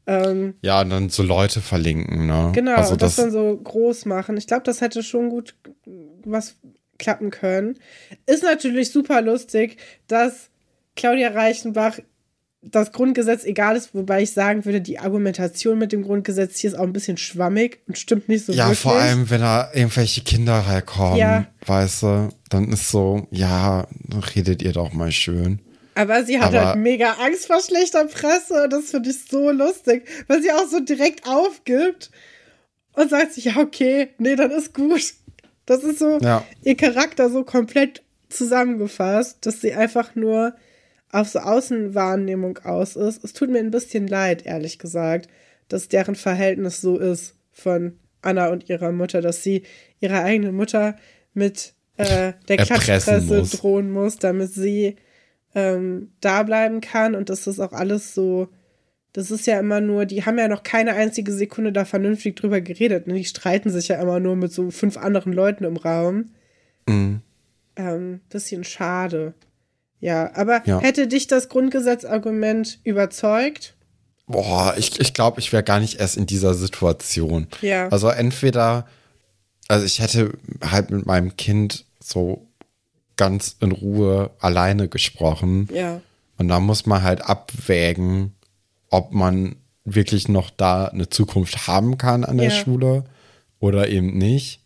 Ähm, 0.09 0.55
ja, 0.63 0.81
und 0.81 0.89
dann 0.89 1.09
so 1.11 1.23
Leute 1.23 1.61
verlinken, 1.61 2.27
ne? 2.27 2.51
Genau, 2.55 2.77
Also 2.77 2.93
und 2.95 3.03
das, 3.03 3.17
das, 3.17 3.27
dann 3.27 3.31
so 3.33 3.57
groß 3.63 4.07
machen. 4.07 4.39
Ich 4.39 4.47
glaube, 4.47 4.63
das 4.65 4.81
hätte 4.81 5.03
schon 5.03 5.29
gut 5.29 5.55
was 6.25 6.57
klappen 6.99 7.31
können. 7.31 7.79
Ist 8.27 8.43
natürlich 8.43 8.91
super 8.91 9.21
lustig, 9.21 9.77
dass 10.07 10.49
Claudia 10.97 11.29
Reichenbach 11.29 11.99
das 12.63 12.91
Grundgesetz 12.91 13.45
egal 13.45 13.77
ist, 13.77 13.95
wobei 13.95 14.23
ich 14.23 14.33
sagen 14.33 14.65
würde, 14.65 14.81
die 14.81 14.99
Argumentation 14.99 15.79
mit 15.79 15.93
dem 15.93 16.03
Grundgesetz 16.03 16.59
hier 16.59 16.71
ist 16.71 16.77
auch 16.77 16.83
ein 16.85 16.93
bisschen 16.93 17.17
schwammig 17.19 17.81
und 17.87 17.97
stimmt 17.99 18.29
nicht 18.29 18.47
so 18.47 18.53
ja, 18.53 18.65
wirklich. 18.65 18.81
vor 18.81 18.95
allem, 18.95 19.31
wenn 19.31 19.43
da 19.43 19.71
irgendwelche 19.73 20.23
Kinder 20.23 20.55
reinkommen, 20.59 21.19
Ja. 21.19 21.47
weißt 21.67 22.03
du, 22.03 22.29
dann 22.49 22.73
ist 22.73 22.89
so, 22.89 23.29
ja, 23.31 23.87
redet 24.35 24.63
ihr 24.63 24.73
doch 24.73 24.93
mal 24.93 25.13
schön. 25.13 25.61
Aber 25.99 26.25
sie 26.25 26.39
hat 26.39 26.55
Aber- 26.55 26.67
halt 26.69 26.79
mega 26.79 27.15
Angst 27.15 27.47
vor 27.47 27.61
schlechter 27.61 28.05
Presse 28.07 28.65
und 28.65 28.73
das 28.73 28.91
finde 28.91 29.11
ich 29.11 29.25
so 29.29 29.51
lustig, 29.51 30.07
weil 30.29 30.41
sie 30.43 30.53
auch 30.53 30.67
so 30.69 30.81
direkt 30.81 31.27
aufgibt 31.27 32.11
und 32.93 33.11
sagt 33.11 33.33
sich, 33.33 33.45
ja, 33.47 33.57
okay, 33.57 34.09
nee, 34.19 34.37
dann 34.37 34.51
ist 34.51 34.75
gut. 34.75 35.15
Das 35.67 35.83
ist 35.83 35.99
so 35.99 36.19
Ja. 36.21 36.45
ihr 36.63 36.77
Charakter 36.77 37.31
so 37.31 37.43
komplett 37.45 38.03
zusammengefasst, 38.29 39.39
dass 39.47 39.61
sie 39.61 39.75
einfach 39.75 40.15
nur 40.15 40.55
auf 41.11 41.29
so 41.29 41.39
Außenwahrnehmung 41.41 42.59
aus 42.65 42.97
ist. 42.97 43.25
Es 43.25 43.33
tut 43.33 43.51
mir 43.51 43.59
ein 43.59 43.71
bisschen 43.71 44.07
leid, 44.07 44.45
ehrlich 44.47 44.79
gesagt, 44.79 45.29
dass 45.69 45.89
deren 45.89 46.15
Verhältnis 46.15 46.81
so 46.81 46.99
ist 46.99 47.35
von 47.53 47.99
Anna 48.23 48.49
und 48.49 48.69
ihrer 48.69 48.93
Mutter, 48.93 49.21
dass 49.21 49.43
sie 49.43 49.63
ihre 50.01 50.23
eigene 50.23 50.53
Mutter 50.53 50.97
mit 51.35 51.73
äh, 51.97 52.33
der 52.49 52.59
Erpressen 52.59 52.67
Klatschpresse 52.85 53.21
muss. 53.35 53.51
drohen 53.51 53.91
muss, 53.91 54.19
damit 54.19 54.53
sie 54.53 54.97
ähm, 55.59 56.13
da 56.21 56.43
bleiben 56.45 56.81
kann 56.81 57.15
und 57.15 57.31
das 57.31 57.47
ist 57.47 57.59
auch 57.59 57.73
alles 57.73 58.15
so, 58.15 58.49
das 59.13 59.31
ist 59.31 59.47
ja 59.47 59.59
immer 59.59 59.81
nur, 59.81 60.07
die 60.07 60.25
haben 60.25 60.39
ja 60.39 60.47
noch 60.47 60.63
keine 60.63 60.93
einzige 60.95 61.33
Sekunde 61.33 61.73
da 61.73 61.85
vernünftig 61.85 62.37
drüber 62.37 62.61
geredet. 62.61 63.07
Ne? 63.09 63.15
Die 63.15 63.25
streiten 63.25 63.71
sich 63.71 63.89
ja 63.89 64.01
immer 64.01 64.21
nur 64.21 64.37
mit 64.37 64.53
so 64.53 64.71
fünf 64.71 64.97
anderen 64.97 65.33
Leuten 65.33 65.65
im 65.65 65.77
Raum. 65.77 66.27
Mhm. 66.87 67.23
Ähm, 67.77 68.21
bisschen 68.29 68.63
schade. 68.65 69.35
Ja, 70.01 70.31
aber 70.35 70.63
Ja. 70.67 70.81
hätte 70.81 71.09
dich 71.09 71.27
das 71.27 71.49
Grundgesetzargument 71.49 72.79
überzeugt? 72.85 73.75
Boah, 74.27 74.75
ich, 74.77 75.01
ich 75.01 75.15
glaube, 75.15 75.41
ich 75.41 75.53
wäre 75.53 75.63
gar 75.65 75.81
nicht 75.81 75.99
erst 75.99 76.17
in 76.17 76.27
dieser 76.27 76.55
Situation. 76.55 77.49
Ja. 77.63 77.89
Also 77.89 78.09
entweder, 78.11 78.87
also 79.67 79.85
ich 79.87 80.01
hätte 80.01 80.33
halt 80.63 80.91
mit 80.91 81.07
meinem 81.07 81.37
Kind 81.37 81.87
so 82.01 82.48
ganz 83.19 83.57
in 83.61 83.73
Ruhe 83.73 84.31
alleine 84.41 84.89
gesprochen. 84.89 85.69
Ja. 85.73 86.01
Und 86.39 86.49
da 86.49 86.59
muss 86.61 86.87
man 86.87 87.03
halt 87.03 87.21
abwägen, 87.21 88.33
ob 88.89 89.12
man 89.12 89.57
wirklich 89.85 90.29
noch 90.29 90.49
da 90.51 90.87
eine 90.87 91.11
Zukunft 91.11 91.66
haben 91.66 91.99
kann 91.99 92.25
an 92.25 92.39
der 92.39 92.49
Ja. 92.49 92.55
Schule 92.64 93.05
oder 93.61 93.89
eben 93.89 94.16
nicht. 94.16 94.62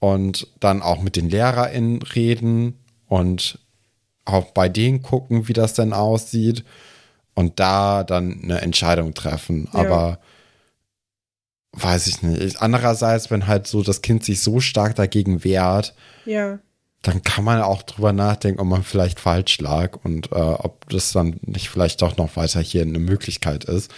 und 0.00 0.46
dann 0.60 0.80
auch 0.80 1.02
mit 1.02 1.16
den 1.16 1.28
LehrerInnen 1.28 2.02
reden 2.02 2.78
und 3.08 3.58
auch 4.24 4.44
bei 4.52 4.68
denen 4.68 5.02
gucken, 5.02 5.48
wie 5.48 5.52
das 5.54 5.74
denn 5.74 5.92
aussieht 5.92 6.64
und 7.34 7.58
da 7.58 8.04
dann 8.04 8.40
eine 8.44 8.60
Entscheidung 8.60 9.12
treffen. 9.14 9.68
Ja. 9.72 9.80
Aber 9.80 10.20
weiß 11.72 12.06
ich 12.06 12.22
nicht. 12.22 12.62
Andererseits, 12.62 13.28
wenn 13.32 13.48
halt 13.48 13.66
so 13.66 13.82
das 13.82 14.00
Kind 14.00 14.24
sich 14.24 14.40
so 14.40 14.60
stark 14.60 14.94
dagegen 14.94 15.42
wehrt, 15.42 15.94
Ja. 16.26 16.60
Dann 17.02 17.22
kann 17.22 17.44
man 17.44 17.62
auch 17.62 17.82
drüber 17.82 18.12
nachdenken, 18.12 18.60
ob 18.60 18.66
man 18.66 18.82
vielleicht 18.82 19.20
falsch 19.20 19.58
lag 19.60 19.96
und 20.02 20.32
äh, 20.32 20.34
ob 20.34 20.88
das 20.90 21.12
dann 21.12 21.38
nicht 21.42 21.68
vielleicht 21.70 22.02
doch 22.02 22.16
noch 22.16 22.36
weiter 22.36 22.60
hier 22.60 22.82
eine 22.82 22.98
Möglichkeit 22.98 23.64
ist. 23.64 23.90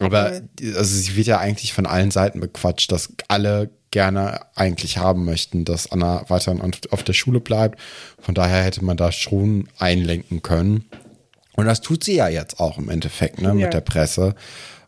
Aber 0.00 0.40
also 0.74 0.82
sie 0.96 1.14
wird 1.14 1.28
ja 1.28 1.38
eigentlich 1.38 1.72
von 1.72 1.86
allen 1.86 2.10
Seiten 2.10 2.40
bequatscht, 2.40 2.90
dass 2.90 3.12
alle 3.28 3.70
gerne 3.92 4.40
eigentlich 4.56 4.98
haben 4.98 5.24
möchten, 5.24 5.64
dass 5.64 5.92
Anna 5.92 6.24
weiterhin 6.28 6.60
auf- 6.60 6.70
auf 6.90 7.04
der 7.04 7.12
Schule 7.12 7.38
bleibt. 7.40 7.78
Von 8.18 8.34
daher 8.34 8.64
hätte 8.64 8.84
man 8.84 8.96
da 8.96 9.12
schon 9.12 9.68
einlenken 9.78 10.42
können. 10.42 10.86
Und 11.54 11.66
das 11.66 11.82
tut 11.82 12.02
sie 12.02 12.16
ja 12.16 12.28
jetzt 12.28 12.58
auch 12.58 12.78
im 12.78 12.88
Endeffekt, 12.88 13.40
ne, 13.40 13.48
Ja. 13.48 13.54
mit 13.54 13.74
der 13.74 13.82
Presse. 13.82 14.34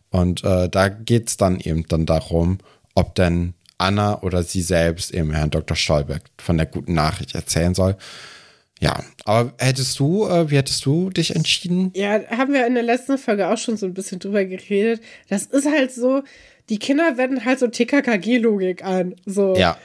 Und 0.09 0.43
äh, 0.43 0.67
da 0.67 0.89
geht 0.89 1.29
es 1.29 1.37
dann 1.37 1.59
eben 1.61 1.87
dann 1.87 2.05
darum, 2.05 2.57
ob 2.95 3.15
denn 3.15 3.53
Anna 3.77 4.21
oder 4.21 4.43
sie 4.43 4.61
selbst 4.61 5.13
eben 5.13 5.31
Herrn 5.33 5.49
Dr. 5.49 5.75
Stolberg 5.75 6.21
von 6.37 6.57
der 6.57 6.65
guten 6.65 6.93
Nachricht 6.93 7.35
erzählen 7.35 7.73
soll. 7.75 7.97
Ja, 8.79 9.03
aber 9.23 9.53
hättest 9.57 9.99
du, 9.99 10.27
äh, 10.27 10.51
wie 10.51 10.57
hättest 10.57 10.85
du 10.85 11.09
dich 11.09 11.35
entschieden? 11.35 11.91
Ja, 11.95 12.19
haben 12.29 12.53
wir 12.53 12.67
in 12.67 12.73
der 12.73 12.83
letzten 12.83 13.17
Folge 13.17 13.47
auch 13.47 13.57
schon 13.57 13.77
so 13.77 13.85
ein 13.85 13.93
bisschen 13.93 14.19
drüber 14.19 14.43
geredet. 14.43 15.01
Das 15.29 15.45
ist 15.45 15.65
halt 15.69 15.93
so, 15.93 16.23
die 16.69 16.79
Kinder 16.79 17.17
wenden 17.17 17.45
halt 17.45 17.59
so 17.59 17.67
TKKG-Logik 17.67 18.83
an. 18.83 19.15
So, 19.25 19.55
Ja, 19.55 19.77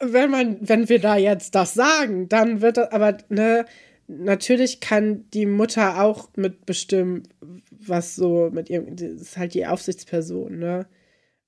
wenn 0.00 0.30
man, 0.30 0.56
wenn 0.60 0.88
wir 0.88 1.00
da 1.00 1.16
jetzt 1.16 1.54
das 1.54 1.74
sagen, 1.74 2.28
dann 2.28 2.60
wird 2.60 2.76
das, 2.76 2.92
aber 2.92 3.18
ne, 3.28 3.66
natürlich 4.06 4.80
kann 4.80 5.28
die 5.32 5.46
Mutter 5.46 6.02
auch 6.02 6.28
mitbestimmen, 6.36 7.24
was 7.70 8.16
so 8.16 8.50
mit 8.52 8.70
ihrem, 8.70 8.96
das 8.96 9.20
ist 9.20 9.36
halt 9.36 9.54
die 9.54 9.66
Aufsichtsperson, 9.66 10.58
ne? 10.58 10.86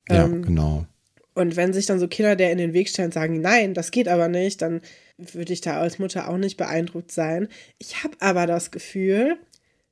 ja, 0.08 0.24
Ähm, 0.24 0.42
genau. 0.42 0.86
Und 1.34 1.56
wenn 1.56 1.72
sich 1.72 1.86
dann 1.86 1.98
so 1.98 2.08
Kinder 2.08 2.36
der 2.36 2.52
in 2.52 2.58
den 2.58 2.74
Weg 2.74 2.88
stellen 2.88 3.06
und 3.06 3.14
sagen, 3.14 3.40
nein, 3.40 3.74
das 3.74 3.90
geht 3.90 4.08
aber 4.08 4.28
nicht, 4.28 4.60
dann 4.62 4.82
würde 5.16 5.52
ich 5.52 5.60
da 5.60 5.80
als 5.80 5.98
Mutter 5.98 6.28
auch 6.28 6.36
nicht 6.36 6.56
beeindruckt 6.56 7.12
sein. 7.12 7.48
Ich 7.78 8.02
habe 8.02 8.16
aber 8.20 8.46
das 8.46 8.70
Gefühl, 8.70 9.38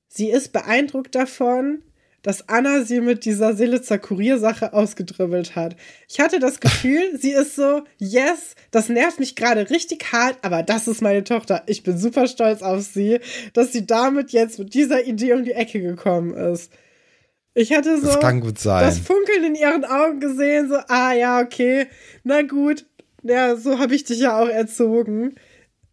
sie 0.08 0.30
ist 0.30 0.52
beeindruckt 0.52 1.14
davon, 1.14 1.82
dass 2.22 2.48
Anna 2.48 2.82
sie 2.82 3.00
mit 3.00 3.24
dieser 3.24 3.54
Silitzer 3.54 3.98
Kuriersache 3.98 4.72
ausgedribbelt 4.72 5.56
hat. 5.56 5.76
Ich 6.08 6.20
hatte 6.20 6.38
das 6.38 6.60
Gefühl, 6.60 7.02
sie 7.18 7.32
ist 7.32 7.56
so, 7.56 7.82
yes, 7.98 8.54
das 8.70 8.88
nervt 8.88 9.20
mich 9.20 9.36
gerade 9.36 9.70
richtig 9.70 10.12
hart, 10.12 10.38
aber 10.42 10.62
das 10.62 10.88
ist 10.88 11.00
meine 11.00 11.24
Tochter. 11.24 11.62
Ich 11.66 11.82
bin 11.82 11.96
super 11.96 12.26
stolz 12.26 12.62
auf 12.62 12.82
sie, 12.82 13.20
dass 13.54 13.72
sie 13.72 13.86
damit 13.86 14.32
jetzt 14.32 14.58
mit 14.58 14.74
dieser 14.74 15.04
Idee 15.06 15.32
um 15.32 15.44
die 15.44 15.52
Ecke 15.52 15.80
gekommen 15.80 16.34
ist. 16.34 16.70
Ich 17.54 17.72
hatte 17.72 17.98
so 18.00 18.06
Das 18.06 18.20
kann 18.20 18.40
gut 18.40 18.58
sein. 18.58 18.84
das 18.84 18.98
Funkeln 18.98 19.44
in 19.44 19.54
ihren 19.54 19.84
Augen 19.84 20.20
gesehen, 20.20 20.68
so, 20.68 20.76
ah 20.88 21.12
ja, 21.12 21.40
okay, 21.40 21.88
na 22.22 22.42
gut, 22.42 22.86
ja, 23.22 23.56
so 23.56 23.78
habe 23.78 23.94
ich 23.94 24.04
dich 24.04 24.20
ja 24.20 24.38
auch 24.40 24.48
erzogen. 24.48 25.34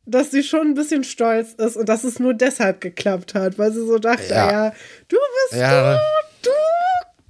Dass 0.10 0.32
sie 0.32 0.42
schon 0.44 0.68
ein 0.68 0.74
bisschen 0.74 1.04
stolz 1.04 1.54
ist 1.56 1.76
und 1.76 1.90
dass 1.90 2.06
es 2.06 2.18
nur 2.20 2.34
deshalb 2.34 2.80
geklappt 2.80 3.34
hat, 3.34 3.58
weil 3.60 3.74
sie 3.74 3.86
so 3.86 3.98
dachte, 4.00 4.30
Ja. 4.34 4.52
ja, 4.52 4.74
du 5.10 5.18
bist 5.50 5.60
Ja. 5.62 5.96
du, 6.42 6.50
du 6.50 6.50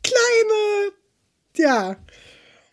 kleine, 0.04 0.92
ja. 1.58 1.96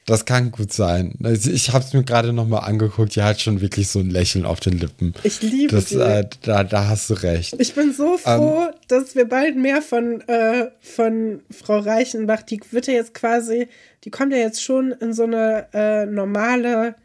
Das 0.07 0.27
kann 0.27 0.51
gut 0.51 0.71
sein. 0.73 1.15
Also 1.23 1.51
Ich 1.51 1.73
habe 1.73 1.83
es 1.85 1.95
mir 1.95 2.03
gerade 2.05 2.33
noch 2.35 2.47
mal 2.47 2.59
angeguckt. 2.59 3.17
Die 3.17 3.23
hat 3.23 3.41
schon 3.41 3.61
wirklich 3.63 3.89
so 3.89 4.01
ein 4.01 4.11
Lächeln 4.11 4.45
auf 4.45 4.61
den 4.61 4.79
Lippen. 4.79 5.15
Ich 5.23 5.41
liebe 5.41 5.75
Das, 5.75 5.89
sie. 5.89 5.99
äh, 6.01 6.29
da, 6.43 6.63
da 6.63 6.89
hast 6.89 7.09
du 7.09 7.15
recht. 7.15 7.55
Ich 7.59 7.75
bin 7.75 7.93
so 7.95 8.19
froh, 8.19 8.67
dass 8.89 9.15
wir 9.15 9.25
bald 9.27 9.57
mehr 9.57 9.81
von, 9.81 10.21
äh, 10.29 10.67
von 10.83 11.41
Frau 11.51 11.79
Reichenbach, 11.79 12.43
die 12.43 12.61
wird 12.71 12.87
ja 12.87 12.93
jetzt 12.95 13.15
quasi, 13.15 13.69
die 14.05 14.11
kommt 14.11 14.33
ja 14.33 14.39
jetzt 14.39 14.63
schon 14.63 14.93
in 14.93 15.15
so 15.15 15.23
eine 15.23 15.69
äh, 15.73 16.05
normale 16.05 16.97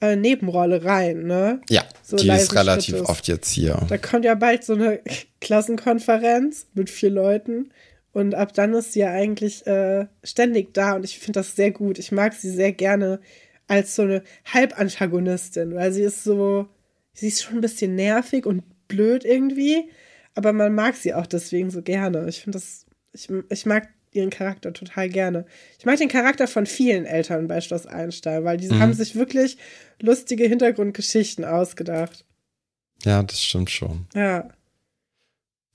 äh, 0.00 0.16
Nebenrolle 0.16 0.84
rein, 0.84 1.24
ne? 1.24 1.60
Ja, 1.68 1.82
So 2.02 2.16
die 2.16 2.28
ist 2.30 2.54
relativ 2.54 2.94
Schrittes. 2.96 3.08
oft 3.10 3.28
jetzt 3.28 3.50
hier. 3.50 3.78
Da 3.88 3.98
kommt 3.98 4.24
ja 4.24 4.34
bald 4.34 4.64
so 4.64 4.72
eine 4.72 5.00
Klassenkonferenz 5.66 6.66
mit 6.74 6.90
vier 6.90 7.10
Leuten. 7.10 7.70
Und 8.12 8.34
ab 8.34 8.52
dann 8.52 8.74
ist 8.74 8.92
sie 8.92 9.00
ja 9.00 9.10
eigentlich 9.10 9.66
äh, 9.66 10.06
ständig 10.22 10.74
da. 10.74 10.94
Und 10.94 11.04
ich 11.04 11.18
finde 11.18 11.40
das 11.40 11.56
sehr 11.56 11.70
gut. 11.70 11.98
Ich 11.98 12.12
mag 12.12 12.34
sie 12.34 12.50
sehr 12.50 12.72
gerne 12.72 13.20
als 13.68 13.96
so 13.96 14.02
eine 14.02 14.22
Halbantagonistin, 14.52 15.74
weil 15.74 15.92
sie 15.92 16.02
ist 16.02 16.24
so, 16.24 16.68
sie 17.14 17.28
ist 17.28 17.42
schon 17.42 17.56
ein 17.56 17.60
bisschen 17.62 17.94
nervig 17.94 18.44
und 18.44 18.64
blöd 18.88 19.24
irgendwie. 19.24 19.88
Aber 20.34 20.52
man 20.52 20.74
mag 20.74 20.94
sie 20.94 21.14
auch 21.14 21.26
deswegen 21.26 21.70
so 21.70 21.82
gerne. 21.82 22.28
Ich 22.28 22.40
finde 22.40 22.58
das, 22.58 22.86
ich, 23.12 23.28
ich 23.48 23.66
mag 23.66 23.88
ihren 24.12 24.30
Charakter 24.30 24.72
total 24.72 25.08
gerne. 25.08 25.46
Ich 25.78 25.86
mag 25.86 25.96
den 25.96 26.08
Charakter 26.08 26.46
von 26.46 26.66
vielen 26.66 27.06
Eltern 27.06 27.48
bei 27.48 27.60
Schloss 27.60 27.86
Einstein, 27.86 28.44
weil 28.44 28.58
die 28.58 28.70
haben 28.70 28.92
sich 28.92 29.14
wirklich 29.14 29.56
lustige 30.00 30.44
Hintergrundgeschichten 30.46 31.44
ausgedacht. 31.44 32.26
Ja, 33.04 33.22
das 33.22 33.42
stimmt 33.42 33.70
schon. 33.70 34.06
Ja. 34.14 34.50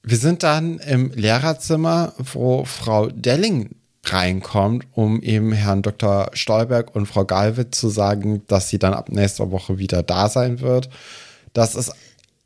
Wir 0.03 0.17
sind 0.17 0.43
dann 0.43 0.79
im 0.79 1.11
Lehrerzimmer, 1.11 2.13
wo 2.17 2.63
Frau 2.65 3.07
Delling 3.07 3.75
reinkommt, 4.05 4.85
um 4.93 5.21
eben 5.21 5.51
Herrn 5.51 5.81
Dr. 5.81 6.29
Stolberg 6.33 6.95
und 6.95 7.07
Frau 7.07 7.25
Galwitz 7.25 7.77
zu 7.79 7.89
sagen, 7.89 8.41
dass 8.47 8.69
sie 8.69 8.79
dann 8.79 8.93
ab 8.93 9.09
nächster 9.09 9.51
Woche 9.51 9.77
wieder 9.79 10.03
da 10.03 10.29
sein 10.29 10.61
wird. 10.61 10.89
Das 11.53 11.75
ist 11.75 11.91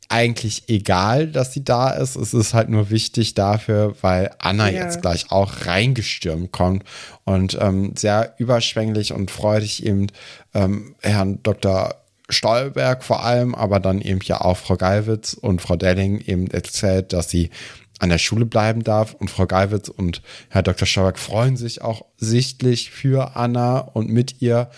eigentlich 0.08 0.64
egal, 0.68 1.28
dass 1.28 1.52
sie 1.54 1.64
da 1.64 1.90
ist. 1.90 2.16
Es 2.16 2.34
ist 2.34 2.52
halt 2.52 2.68
nur 2.68 2.90
wichtig 2.90 3.34
dafür, 3.34 3.94
weil 4.02 4.30
Anna 4.38 4.68
Ja. 4.70 4.84
jetzt 4.84 5.00
gleich 5.00 5.30
auch 5.30 5.64
reingestürmt 5.66 6.52
kommt 6.52 6.84
und 7.24 7.56
ähm, 7.60 7.94
sehr 7.96 8.34
überschwänglich 8.38 9.12
und 9.12 9.30
freudig 9.30 9.86
eben 9.86 10.08
ähm, 10.52 10.94
Herrn 11.00 11.42
Dr. 11.42 11.94
Stolberg 12.28 13.04
vor 13.04 13.24
allem, 13.24 13.54
aber 13.54 13.80
dann 13.80 14.00
eben 14.00 14.20
ja 14.22 14.40
auch 14.40 14.56
Frau 14.56 14.76
Gallwitz 14.76 15.34
und 15.34 15.60
Frau 15.60 15.76
Delling 15.76 16.20
eben 16.20 16.48
erzählt, 16.48 17.12
dass 17.12 17.30
sie 17.30 17.50
an 17.98 18.08
der 18.08 18.18
Schule 18.18 18.46
bleiben 18.46 18.82
darf 18.82 19.14
und 19.14 19.30
Frau 19.30 19.46
Gallwitz 19.46 19.88
und 19.88 20.22
Herr 20.48 20.62
Dr. 20.62 20.86
Stolberg 20.86 21.18
freuen 21.18 21.56
sich 21.56 21.82
auch 21.82 22.04
sichtlich 22.16 22.90
für 22.90 23.36
Anna 23.36 23.78
und 23.78 24.08
mit 24.08 24.42
ihr 24.42 24.70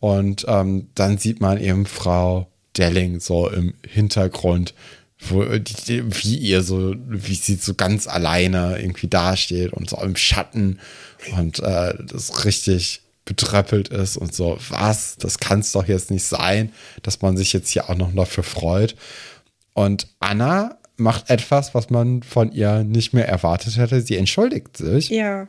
und 0.00 0.44
ähm, 0.48 0.88
dann 0.94 1.18
sieht 1.18 1.40
man 1.40 1.60
eben 1.60 1.86
Frau 1.86 2.46
Delling 2.76 3.18
so 3.18 3.48
im 3.48 3.74
Hintergrund, 3.86 4.74
wo 5.18 5.40
wie 5.42 6.36
ihr 6.36 6.62
so, 6.62 6.94
wie 7.08 7.34
sie 7.34 7.56
so 7.56 7.74
ganz 7.74 8.06
alleine 8.06 8.80
irgendwie 8.80 9.08
dasteht 9.08 9.72
und 9.72 9.90
so 9.90 10.00
im 10.00 10.14
Schatten 10.14 10.78
und 11.36 11.58
äh, 11.58 11.94
das 12.06 12.44
richtig 12.44 13.02
betröppelt 13.28 13.88
ist 13.88 14.16
und 14.16 14.34
so, 14.34 14.56
was, 14.70 15.18
das 15.18 15.38
kann 15.38 15.60
es 15.60 15.72
doch 15.72 15.86
jetzt 15.86 16.10
nicht 16.10 16.24
sein, 16.24 16.72
dass 17.02 17.20
man 17.20 17.36
sich 17.36 17.52
jetzt 17.52 17.68
hier 17.68 17.90
auch 17.90 17.94
noch 17.94 18.14
dafür 18.14 18.42
freut. 18.42 18.96
Und 19.74 20.08
Anna 20.18 20.78
macht 20.96 21.28
etwas, 21.28 21.74
was 21.74 21.90
man 21.90 22.22
von 22.22 22.52
ihr 22.52 22.84
nicht 22.84 23.12
mehr 23.12 23.28
erwartet 23.28 23.76
hätte. 23.76 24.00
Sie 24.00 24.16
entschuldigt 24.16 24.78
sich. 24.78 25.10
Ja. 25.10 25.46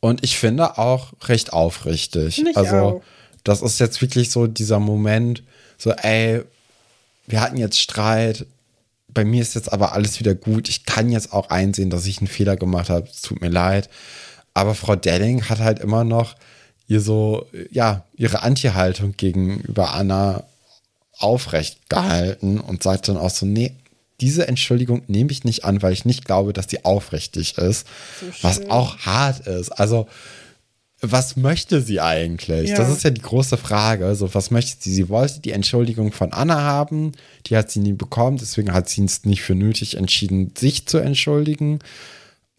Und 0.00 0.22
ich 0.22 0.36
finde 0.36 0.76
auch 0.76 1.14
recht 1.24 1.54
aufrichtig. 1.54 2.34
Finde 2.34 2.50
ich 2.50 2.56
also, 2.58 2.76
auch. 2.76 3.02
das 3.44 3.62
ist 3.62 3.80
jetzt 3.80 4.02
wirklich 4.02 4.30
so 4.30 4.46
dieser 4.46 4.78
Moment, 4.78 5.42
so, 5.78 5.90
ey, 5.92 6.42
wir 7.26 7.40
hatten 7.40 7.56
jetzt 7.56 7.80
Streit. 7.80 8.44
Bei 9.08 9.24
mir 9.24 9.40
ist 9.40 9.54
jetzt 9.54 9.72
aber 9.72 9.94
alles 9.94 10.20
wieder 10.20 10.34
gut. 10.34 10.68
Ich 10.68 10.84
kann 10.84 11.10
jetzt 11.10 11.32
auch 11.32 11.48
einsehen, 11.48 11.88
dass 11.88 12.04
ich 12.04 12.18
einen 12.18 12.26
Fehler 12.26 12.56
gemacht 12.56 12.90
habe. 12.90 13.08
Es 13.08 13.22
tut 13.22 13.40
mir 13.40 13.48
leid. 13.48 13.88
Aber 14.54 14.74
Frau 14.74 14.96
Delling 14.96 15.48
hat 15.48 15.60
halt 15.60 15.78
immer 15.78 16.04
noch 16.04 16.34
ihr 16.86 17.00
so, 17.00 17.46
ja, 17.70 18.04
ihre 18.14 18.42
Anti-Haltung 18.42 19.14
gegenüber 19.16 19.94
Anna 19.94 20.44
aufrecht 21.18 21.88
gehalten 21.88 22.58
und 22.58 22.82
sagt 22.82 23.08
dann 23.08 23.16
auch 23.16 23.30
so, 23.30 23.46
nee, 23.46 23.72
diese 24.20 24.46
Entschuldigung 24.46 25.02
nehme 25.08 25.32
ich 25.32 25.44
nicht 25.44 25.64
an, 25.64 25.82
weil 25.82 25.92
ich 25.92 26.04
nicht 26.04 26.24
glaube, 26.24 26.52
dass 26.52 26.66
die 26.66 26.84
aufrichtig 26.84 27.58
ist. 27.58 27.86
was 28.42 28.68
auch 28.70 28.98
hart 28.98 29.46
ist. 29.46 29.70
Also, 29.70 30.06
was 31.00 31.36
möchte 31.36 31.82
sie 31.82 32.00
eigentlich? 32.00 32.70
Ja. 32.70 32.76
Das 32.76 32.88
ist 32.88 33.02
ja 33.02 33.10
die 33.10 33.20
große 33.20 33.56
Frage. 33.56 34.14
So, 34.14 34.32
was 34.34 34.52
möchte 34.52 34.80
sie? 34.80 34.94
Sie 34.94 35.08
wollte 35.08 35.40
die 35.40 35.50
Entschuldigung 35.50 36.12
von 36.12 36.32
Anna 36.32 36.60
haben. 36.60 37.12
Die 37.46 37.56
hat 37.56 37.72
sie 37.72 37.80
nie 37.80 37.94
bekommen. 37.94 38.36
Deswegen 38.36 38.72
hat 38.72 38.88
sie 38.88 39.04
es 39.04 39.24
nicht 39.24 39.42
für 39.42 39.56
nötig 39.56 39.96
entschieden, 39.96 40.52
sich 40.56 40.86
zu 40.86 40.98
entschuldigen. 40.98 41.80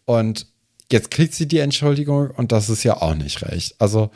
Und 0.04 0.46
jetzt 0.90 1.10
kriegt 1.10 1.34
sie 1.34 1.46
die 1.46 1.58
Entschuldigung 1.58 2.30
und 2.30 2.52
das 2.52 2.68
ist 2.68 2.84
ja 2.84 3.00
auch 3.00 3.14
nicht 3.14 3.42
recht. 3.42 3.74
Also, 3.78 4.10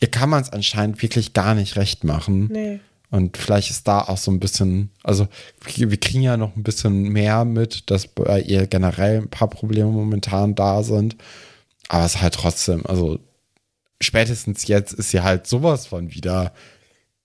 ihr 0.00 0.10
kann 0.10 0.30
man 0.30 0.42
es 0.42 0.50
anscheinend 0.50 1.02
wirklich 1.02 1.32
gar 1.32 1.54
nicht 1.54 1.76
recht 1.76 2.04
machen. 2.04 2.48
Nee. 2.50 2.80
Und 3.10 3.36
vielleicht 3.36 3.70
ist 3.70 3.88
da 3.88 4.02
auch 4.02 4.18
so 4.18 4.30
ein 4.30 4.38
bisschen, 4.38 4.90
also 5.02 5.26
wir 5.74 5.90
wir 5.90 5.98
kriegen 5.98 6.22
ja 6.22 6.36
noch 6.36 6.54
ein 6.54 6.62
bisschen 6.62 7.08
mehr 7.08 7.44
mit, 7.44 7.90
dass 7.90 8.06
bei 8.06 8.40
ihr 8.40 8.68
generell 8.68 9.22
ein 9.22 9.30
paar 9.30 9.50
Probleme 9.50 9.90
momentan 9.90 10.54
da 10.54 10.84
sind. 10.84 11.16
Aber 11.88 12.04
es 12.04 12.14
ist 12.14 12.22
halt 12.22 12.34
trotzdem, 12.34 12.86
also 12.86 13.18
spätestens 14.00 14.68
jetzt 14.68 14.92
ist 14.92 15.10
sie 15.10 15.22
halt 15.22 15.48
sowas 15.48 15.86
von 15.86 16.14
wieder 16.14 16.52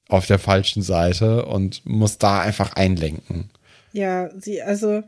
auf 0.10 0.26
der 0.26 0.40
falschen 0.40 0.82
Seite 0.82 1.46
und 1.46 1.86
muss 1.86 2.18
da 2.18 2.42
einfach 2.42 2.74
einlenken. 2.74 3.52
Ja, 3.94 4.30
sie, 4.40 4.62
also, 4.62 5.04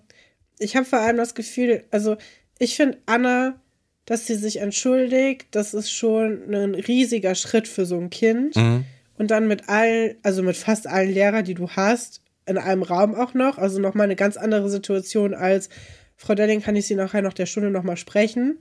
ich 0.59 0.75
habe 0.75 0.85
vor 0.85 0.99
allem 0.99 1.17
das 1.17 1.35
Gefühl, 1.35 1.83
also, 1.91 2.17
ich 2.59 2.75
finde 2.75 2.97
Anna, 3.05 3.59
dass 4.05 4.25
sie 4.25 4.35
sich 4.35 4.57
entschuldigt, 4.61 5.47
das 5.51 5.73
ist 5.73 5.91
schon 5.91 6.53
ein 6.53 6.75
riesiger 6.75 7.35
Schritt 7.35 7.67
für 7.67 7.85
so 7.85 7.97
ein 7.99 8.09
Kind. 8.09 8.55
Mhm. 8.55 8.85
Und 9.17 9.31
dann 9.31 9.47
mit 9.47 9.67
allen, 9.67 10.15
also 10.23 10.43
mit 10.43 10.55
fast 10.55 10.87
allen 10.87 11.11
Lehrern, 11.11 11.43
die 11.43 11.55
du 11.55 11.69
hast, 11.69 12.21
in 12.45 12.57
einem 12.57 12.83
Raum 12.83 13.15
auch 13.15 13.33
noch, 13.33 13.57
also 13.57 13.79
nochmal 13.79 14.05
eine 14.05 14.15
ganz 14.15 14.37
andere 14.37 14.69
Situation 14.69 15.33
als 15.33 15.69
Frau 16.17 16.33
Delling 16.33 16.61
kann 16.61 16.75
ich 16.75 16.87
sie 16.87 16.95
nachher 16.95 17.21
noch 17.21 17.33
der 17.33 17.45
Stunde 17.45 17.69
nochmal 17.69 17.97
sprechen, 17.97 18.59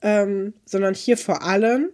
ähm, 0.00 0.54
sondern 0.64 0.94
hier 0.94 1.16
vor 1.16 1.42
allem. 1.42 1.90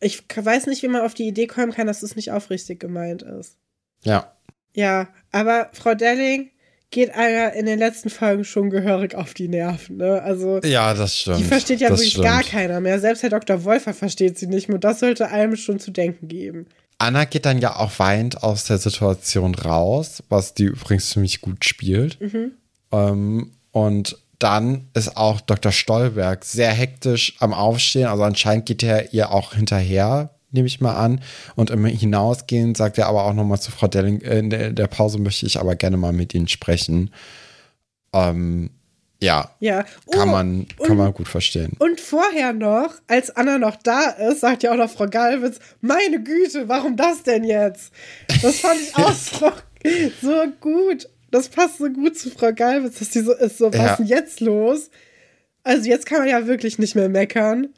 Ich 0.00 0.24
weiß 0.32 0.66
nicht, 0.66 0.82
wie 0.82 0.88
man 0.88 1.02
auf 1.02 1.14
die 1.14 1.26
Idee 1.26 1.46
kommen 1.46 1.72
kann, 1.72 1.86
dass 1.86 2.02
es 2.02 2.14
nicht 2.14 2.30
aufrichtig 2.30 2.78
gemeint 2.78 3.22
ist. 3.22 3.56
Ja. 4.02 4.36
Ja, 4.74 5.08
aber 5.32 5.70
Frau 5.72 5.94
Delling 5.94 6.50
geht 6.90 7.14
einer 7.14 7.52
in 7.52 7.66
den 7.66 7.78
letzten 7.78 8.08
Folgen 8.10 8.44
schon 8.44 8.70
gehörig 8.70 9.14
auf 9.14 9.34
die 9.34 9.48
Nerven. 9.48 9.98
Ne? 9.98 10.22
Also 10.22 10.60
Ja, 10.64 10.94
das 10.94 11.18
stimmt. 11.18 11.40
die 11.40 11.44
versteht 11.44 11.80
ja 11.80 11.88
das 11.90 11.98
wirklich 11.98 12.12
stimmt. 12.12 12.26
gar 12.26 12.42
keiner 12.42 12.80
mehr. 12.80 12.98
Selbst 12.98 13.22
Herr 13.22 13.30
Dr. 13.30 13.64
Wolfer 13.64 13.92
versteht 13.92 14.38
sie 14.38 14.46
nicht 14.46 14.68
mehr. 14.68 14.76
Und 14.76 14.84
das 14.84 15.00
sollte 15.00 15.28
einem 15.28 15.56
schon 15.56 15.78
zu 15.80 15.90
denken 15.90 16.28
geben. 16.28 16.66
Anna 16.98 17.24
geht 17.26 17.46
dann 17.46 17.58
ja 17.58 17.76
auch 17.76 17.92
weinend 17.98 18.42
aus 18.42 18.64
der 18.64 18.78
Situation 18.78 19.54
raus, 19.54 20.22
was 20.30 20.54
die 20.54 20.64
übrigens 20.64 21.10
ziemlich 21.10 21.40
gut 21.42 21.64
spielt. 21.64 22.18
Ähm, 22.90 23.52
und 23.70 24.18
dann 24.38 24.88
ist 24.94 25.16
auch 25.16 25.40
Dr. 25.40 25.72
Stolberg 25.72 26.44
sehr 26.44 26.70
hektisch 26.72 27.36
am 27.40 27.52
Aufstehen. 27.52 28.06
Also 28.06 28.22
anscheinend 28.22 28.66
geht 28.66 28.82
er 28.82 29.12
ihr 29.12 29.30
auch 29.30 29.54
hinterher, 29.54 30.30
nehme 30.50 30.66
ich 30.66 30.80
mal 30.80 30.94
an. 30.96 31.20
Und 31.56 31.70
im 31.70 31.84
Hinausgehen 31.84 32.74
sagt 32.74 32.98
er 32.98 33.06
aber 33.06 33.24
auch 33.24 33.34
nochmal 33.34 33.60
zu 33.60 33.70
Frau 33.70 33.86
Delling, 33.88 34.20
äh, 34.22 34.38
in 34.38 34.50
der, 34.50 34.86
Pause 34.86 35.18
möchte 35.18 35.46
ich 35.46 35.58
aber 35.58 35.76
gerne 35.76 35.96
mal 35.96 36.12
mit 36.12 36.34
Ihnen 36.34 36.48
sprechen. 36.48 37.10
Ähm, 38.12 38.70
ja, 39.20 39.50
Ja. 39.60 39.82
kann, 40.12 40.28
Oh, 40.28 40.32
man, 40.32 40.66
kann 40.78 40.90
und- 40.92 40.96
man 40.96 41.12
gut 41.12 41.28
verstehen. 41.28 41.72
Und 41.78 42.00
vorher 42.00 42.52
noch, 42.52 42.94
als 43.08 43.30
Anna 43.34 43.58
noch 43.58 43.76
da 43.76 44.10
ist, 44.10 44.40
sagt 44.40 44.62
ja 44.62 44.72
auch 44.72 44.76
noch 44.76 44.90
Frau 44.90 45.06
Galwitz, 45.06 45.58
meine 45.80 46.22
Güte, 46.22 46.68
warum 46.68 46.96
das 46.96 47.24
denn 47.24 47.44
jetzt? 47.44 47.92
Das 48.42 48.60
fand 48.60 48.80
ich 48.80 48.94
auch 48.96 49.12
so, 49.12 49.52
so 50.22 50.44
gut. 50.60 51.08
Das 51.30 51.48
passt 51.48 51.78
so 51.78 51.90
gut 51.90 52.16
zu 52.16 52.30
Frau 52.30 52.52
Galwitz, 52.54 53.00
dass 53.00 53.10
die 53.10 53.20
so 53.20 53.34
ist, 53.34 53.58
so, 53.58 53.66
was 53.72 53.76
Ja. 53.76 53.90
ist 53.90 53.96
denn 53.98 54.06
jetzt 54.06 54.40
los? 54.40 54.88
Also 55.64 55.88
jetzt 55.88 56.06
kann 56.06 56.20
man 56.20 56.28
ja 56.28 56.46
wirklich 56.46 56.78
nicht 56.78 56.94
mehr 56.94 57.08
meckern. 57.10 57.68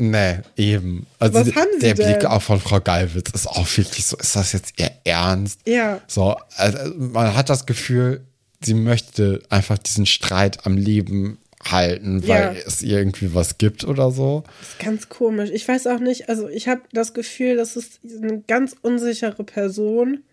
Nee, 0.00 0.38
eben. 0.56 1.06
Also 1.18 1.40
Was 1.40 1.54
haben 1.54 1.68
Sie 1.74 1.80
der 1.80 1.94
denn? 1.94 2.06
Blick 2.06 2.24
auch 2.24 2.40
von 2.42 2.58
Frau 2.60 2.80
Geilwitz 2.80 3.30
ist 3.32 3.46
auch 3.46 3.66
wirklich 3.76 4.06
so, 4.06 4.16
ist 4.16 4.34
das 4.34 4.52
jetzt 4.52 4.72
ihr 4.80 4.90
Ernst? 5.04 5.60
Ja. 5.66 6.00
So, 6.06 6.36
also 6.56 6.94
man 6.96 7.34
hat 7.36 7.50
das 7.50 7.66
Gefühl, 7.66 8.22
sie 8.64 8.74
möchte 8.74 9.42
einfach 9.50 9.78
diesen 9.78 10.06
Streit 10.06 10.64
am 10.66 10.76
Leben 10.76 11.38
halten, 11.62 12.26
weil 12.26 12.56
Ja. 12.56 12.62
es 12.66 12.80
irgendwie 12.82 13.34
was 13.34 13.58
gibt 13.58 13.84
oder 13.84 14.10
so. 14.10 14.44
Das 14.60 14.68
ist 14.70 14.78
ganz 14.78 15.08
komisch. 15.10 15.50
Ich 15.52 15.68
weiß 15.68 15.86
auch 15.88 15.98
nicht, 16.00 16.30
also 16.30 16.48
ich 16.48 16.66
habe 16.68 16.80
das 16.92 17.12
Gefühl, 17.12 17.56
das 17.56 17.76
ist 17.76 18.00
eine 18.22 18.40
ganz 18.40 18.74
unsichere 18.80 19.44
Person, 19.44 20.24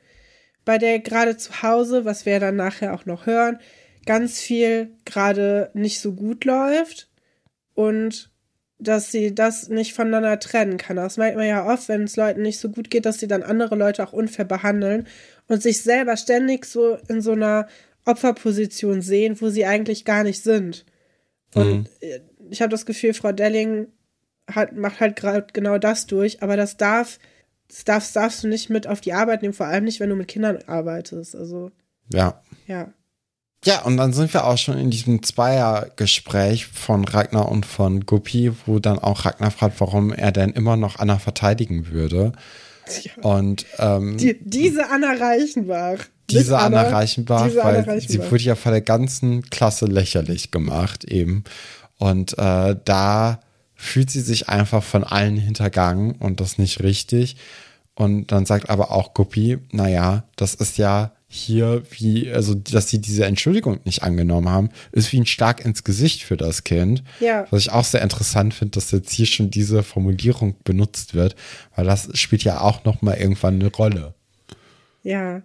bei 0.64 0.78
der 0.78 1.00
gerade 1.00 1.36
zu 1.36 1.62
Hause, 1.62 2.06
was 2.06 2.26
wir 2.26 2.40
dann 2.40 2.56
nachher 2.56 2.94
auch 2.94 3.06
noch 3.06 3.26
hören, 3.26 3.60
ganz 4.06 4.40
viel 4.40 4.92
gerade 5.04 5.70
nicht 5.74 6.00
so 6.00 6.14
gut 6.14 6.46
läuft 6.46 7.10
und 7.74 8.30
dass 8.80 9.12
sie 9.12 9.34
das 9.34 9.70
nicht 9.70 9.94
voneinander 9.94 10.40
trennen 10.40 10.78
kann. 10.78 10.98
Das 10.98 11.18
merkt 11.18 11.36
man 11.36 11.48
ja 11.48 11.66
oft, 11.66 11.90
wenn 11.90 12.04
es 12.04 12.16
Leuten 12.16 12.44
nicht 12.44 12.60
so 12.60 12.70
gut 12.70 12.90
geht, 12.90 13.06
dass 13.06 13.20
sie 13.20 13.28
dann 13.28 13.44
andere 13.44 13.76
Leute 13.76 14.04
auch 14.04 14.14
unfair 14.14 14.46
behandeln 14.46 15.08
und 15.48 15.64
sich 15.64 15.82
selber 15.82 16.16
ständig 16.16 16.66
so 16.66 16.98
in 17.08 17.22
so 17.22 17.32
einer 17.32 17.68
Opferposition 18.06 19.02
sehen, 19.02 19.40
wo 19.42 19.50
sie 19.50 19.66
eigentlich 19.66 20.06
gar 20.06 20.24
nicht 20.24 20.44
sind. 20.44 20.86
Und 21.54 21.90
äh, 22.02 22.20
ich 22.50 22.62
habe 22.62 22.70
das 22.70 22.86
Gefühl, 22.86 23.14
Frau 23.14 23.32
Delling 23.32 23.88
hat, 24.50 24.76
macht 24.76 25.00
halt 25.00 25.16
gerade 25.16 25.48
genau 25.52 25.78
das 25.78 26.06
durch, 26.06 26.42
aber 26.42 26.56
das 26.56 26.78
darf, 26.78 27.20
das 27.68 27.84
darfst, 27.84 28.16
darfst 28.16 28.44
du 28.44 28.48
nicht 28.48 28.70
mit 28.70 28.88
auf 28.88 29.02
die 29.02 29.14
Arbeit 29.14 29.42
nehmen, 29.42 29.54
vor 29.54 29.66
allem 29.66 29.84
nicht, 29.84 30.00
wenn 30.00 30.10
du 30.10 30.16
mit 30.16 30.28
Kindern 30.28 30.60
arbeitest. 30.68 31.36
Also, 31.36 31.72
Ja. 32.14 32.42
ja. 32.68 32.94
Ja, 33.66 33.82
und 33.82 33.98
dann 33.98 34.14
sind 34.14 34.34
wir 34.34 34.46
auch 34.46 34.58
schon 34.58 34.78
in 34.78 34.92
diesem 34.92 35.24
Zweiergespräch 35.24 36.68
von 36.68 37.06
Ragnar 37.06 37.50
und 37.50 37.66
von 37.66 38.06
Guppy, 38.06 38.52
wo 38.66 38.80
dann 38.80 39.00
auch 39.00 39.26
Ragnar 39.26 39.52
fragt, 39.52 39.80
warum 39.82 40.14
er 40.14 40.32
denn 40.32 40.52
immer 40.52 40.78
noch 40.78 41.00
Anna 41.00 41.18
verteidigen 41.20 41.88
würde. 41.92 42.34
ja. 43.04 43.24
Und 43.24 43.66
ähm, 43.80 44.18
Die, 44.18 44.38
diese 44.42 44.90
Anna 44.90 45.14
Reichenbach. 45.14 45.98
diese 46.30 46.52
Nicht 46.54 46.62
Anna, 46.62 46.82
Reichenbach, 46.84 47.48
diese 47.48 47.64
Anna 47.64 47.74
weil 47.78 47.84
sie 47.84 47.90
Reichenbach. 48.18 48.32
wurde 48.32 48.44
ja 48.44 48.56
von 48.56 48.72
der 48.72 48.82
ganzen 48.82 49.42
Klasse 49.50 49.86
lächerlich 49.86 50.52
gemacht 50.52 51.04
eben. 51.04 51.44
Und 51.98 52.38
äh, 52.38 52.76
da 52.86 53.40
fühlt 53.76 54.10
sie 54.12 54.22
sich 54.22 54.50
einfach 54.50 54.84
von 54.84 55.04
allen 55.04 55.38
hintergangen 55.38 56.14
und 56.14 56.40
das 56.40 56.58
nicht 56.58 56.82
richtig. 56.84 57.38
Und 57.96 58.32
dann 58.32 58.46
sagt 58.46 58.70
aber 58.70 58.92
auch 58.92 59.14
Guppy, 59.16 59.58
naja, 59.72 60.24
das 60.36 60.54
ist 60.54 60.78
ja 60.78 61.12
hier 61.30 61.84
wie, 61.92 62.32
also 62.32 62.56
dass 62.56 62.90
sie 62.90 63.00
diese 63.00 63.26
Entschuldigung 63.26 63.80
nicht 63.84 64.02
angenommen 64.02 64.50
haben, 64.50 64.70
ist 64.94 65.12
wie 65.12 65.20
ein 65.20 65.26
Schlag 65.26 65.64
ins 65.64 65.84
Gesicht 65.84 66.24
für 66.24 66.38
das 66.38 66.64
Kind. 66.64 67.04
Ja. 67.20 67.46
Was 67.52 67.64
ich 67.64 67.72
auch 67.72 67.84
sehr 67.84 68.02
interessant 68.02 68.54
finde, 68.54 68.72
dass 68.72 68.92
jetzt 68.92 69.12
hier 69.12 69.26
schon 69.26 69.52
diese 69.52 69.84
Formulierung 69.84 70.56
benutzt 70.64 71.16
wird, 71.16 71.36
weil 71.76 71.86
das 71.86 72.10
spielt 72.18 72.44
ja 72.44 72.62
auch 72.62 72.86
noch 72.86 73.02
mal 73.02 73.18
irgendwann 73.18 73.56
eine 73.56 73.72
Rolle. 73.72 74.14
Ja. 75.04 75.44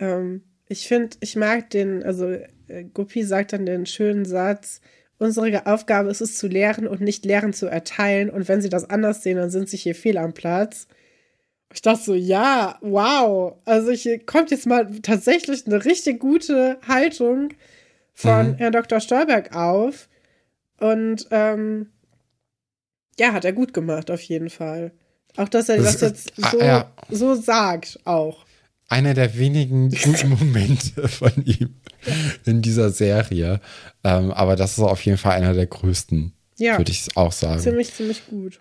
Ähm, 0.00 0.42
ich 0.68 0.88
finde, 0.88 1.16
ich 1.20 1.36
mag 1.36 1.70
den, 1.70 2.02
also 2.02 2.26
äh, 2.26 2.84
Guppy 2.92 3.22
sagt 3.22 3.52
dann 3.52 3.64
den 3.64 3.86
schönen 3.86 4.24
Satz, 4.24 4.80
unsere 5.18 5.66
Aufgabe 5.66 6.10
ist 6.10 6.20
es 6.20 6.36
zu 6.36 6.48
lehren 6.48 6.88
und 6.88 7.00
nicht 7.00 7.24
Lehren 7.24 7.52
zu 7.52 7.66
erteilen. 7.66 8.28
Und 8.28 8.48
wenn 8.48 8.60
sie 8.60 8.68
das 8.68 8.88
anders 8.88 9.22
sehen, 9.22 9.36
dann 9.36 9.50
sind 9.50 9.68
sie 9.68 9.76
hier 9.76 9.94
fehl 9.94 10.18
am 10.18 10.34
Platz. 10.34 10.88
Ich 11.72 11.82
dachte 11.82 12.02
so, 12.04 12.14
ja, 12.14 12.78
wow. 12.80 13.56
Also 13.64 13.90
hier 13.92 14.24
kommt 14.24 14.50
jetzt 14.50 14.66
mal 14.66 14.90
tatsächlich 15.02 15.66
eine 15.66 15.84
richtig 15.84 16.20
gute 16.20 16.78
Haltung 16.86 17.50
von 18.14 18.50
Mhm. 18.52 18.54
Herrn 18.54 18.72
Dr. 18.72 19.00
Stolberg 19.00 19.54
auf. 19.54 20.08
Und 20.78 21.26
ähm, 21.30 21.90
ja, 23.18 23.32
hat 23.32 23.44
er 23.44 23.52
gut 23.52 23.72
gemacht, 23.74 24.10
auf 24.10 24.20
jeden 24.22 24.50
Fall. 24.50 24.92
Auch, 25.36 25.48
dass 25.48 25.68
er 25.68 25.78
Das 25.78 25.98
das, 25.98 26.00
jetzt 26.02 26.32
ah, 26.42 26.50
so, 26.50 26.60
ja. 26.60 26.92
so 27.10 27.34
sagt, 27.34 27.98
auch. 28.04 28.46
einer 28.88 29.12
der 29.14 29.36
wenigen 29.36 29.90
guten 30.02 30.30
Momente 30.30 31.08
von 31.08 31.32
ihm 31.44 31.74
in 32.44 32.62
dieser 32.62 32.90
Serie. 32.90 33.60
Ähm, 34.04 34.30
aber 34.30 34.56
das 34.56 34.72
ist 34.72 34.84
auf 34.84 35.04
jeden 35.04 35.18
Fall 35.18 35.32
einer 35.32 35.52
der 35.52 35.66
größten, 35.66 36.32
Ja, 36.58 36.78
würde 36.78 36.92
ich 36.92 37.08
auch 37.16 37.32
sagen. 37.32 37.60
ziemlich, 37.60 37.92
ziemlich 37.92 38.26
gut. 38.28 38.60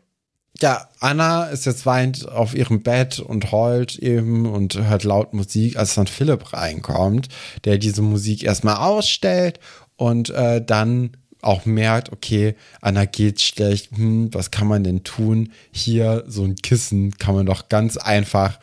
Ja, 0.62 0.88
Anna 1.02 1.46
ist 1.46 1.66
jetzt 1.66 1.86
weint 1.86 2.30
auf 2.30 2.56
ihrem 2.56 2.82
Bett 2.82 3.20
und 3.20 3.52
heult 3.52 3.98
eben 4.00 4.46
und 4.46 4.76
hört 4.76 5.04
laut 5.04 5.34
Musik, 5.34 5.76
als 5.78 5.96
dann 5.96 6.08
Philipp 6.08 6.54
reinkommt, 6.54 7.28
der 7.66 7.78
diese 7.78 8.02
Musik 8.02 8.44
erstmal 8.44 8.78
ausstellt 8.78 9.60
und 9.98 10.30
äh, 10.30 10.64
dann 10.64 11.12
auch 11.42 11.66
merkt, 11.66 12.12
okay, 12.12 12.56
Anna 12.82 13.06
geht 13.06 13.42
schlecht, 13.42 13.92
hm, 13.98 14.34
was 14.34 14.50
kann 14.50 14.68
man 14.68 14.84
denn 14.84 15.04
tun? 15.04 15.52
Hier 15.72 16.24
so 16.28 16.44
ein 16.44 16.56
Kissen 16.56 17.12
kann 17.18 17.36
man 17.36 17.46
doch 17.46 17.68
ganz 17.70 17.98
einfach 17.98 18.60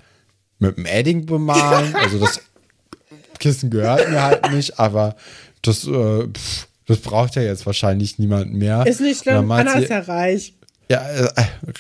mit 0.59 0.77
dem 0.79 0.87
Edding 0.87 1.27
bemalen. 1.27 1.95
Also 2.03 2.19
das 2.19 2.41
Kissen 3.39 3.71
gehört 3.71 4.09
mir 4.11 4.23
halt 4.23 4.51
nicht, 4.53 4.79
aber 4.81 5.15
das, 5.63 5.87
äh, 5.87 6.27
pff, 6.29 6.67
das 6.87 6.99
braucht 6.99 7.37
ja 7.37 7.43
jetzt 7.43 7.67
wahrscheinlich 7.67 8.19
niemand 8.19 8.55
mehr. 8.55 8.87
Ist 8.87 9.01
nicht 9.01 9.23
schlimm, 9.23 9.51
Anna 9.51 9.77
sie- 9.77 9.83
ist 9.85 9.91
ja 9.91 10.01
reich. 10.01 10.55
Ja, 10.91 11.01
äh, 11.09 11.33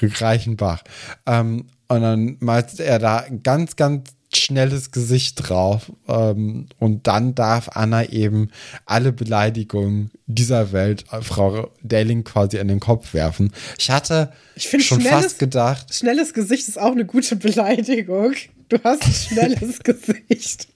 Reichenbach. 0.02 0.82
Ähm, 1.26 1.66
und 1.88 2.00
dann 2.02 2.36
malt 2.40 2.80
er 2.80 2.98
da 2.98 3.18
ein 3.18 3.42
ganz, 3.42 3.76
ganz 3.76 4.10
schnelles 4.34 4.92
Gesicht 4.92 5.46
drauf. 5.48 5.92
Ähm, 6.08 6.66
und 6.78 7.06
dann 7.06 7.34
darf 7.34 7.68
Anna 7.74 8.04
eben 8.08 8.48
alle 8.86 9.12
Beleidigungen 9.12 10.10
dieser 10.26 10.72
Welt 10.72 11.04
äh, 11.12 11.20
Frau 11.20 11.70
Delling 11.82 12.24
quasi 12.24 12.56
in 12.56 12.68
den 12.68 12.80
Kopf 12.80 13.12
werfen. 13.12 13.52
Ich 13.78 13.90
hatte 13.90 14.32
Ich 14.54 14.70
schon 14.70 15.00
schnelles- 15.02 15.10
fast 15.24 15.38
gedacht, 15.38 15.92
Schnelles 15.94 16.32
Gesicht 16.32 16.66
ist 16.68 16.80
auch 16.80 16.92
eine 16.92 17.04
gute 17.04 17.36
Beleidigung. 17.36 18.32
Du 18.70 18.78
hast 18.82 19.04
ein 19.04 19.12
schnelles 19.12 19.78
Gesicht. 19.84 20.68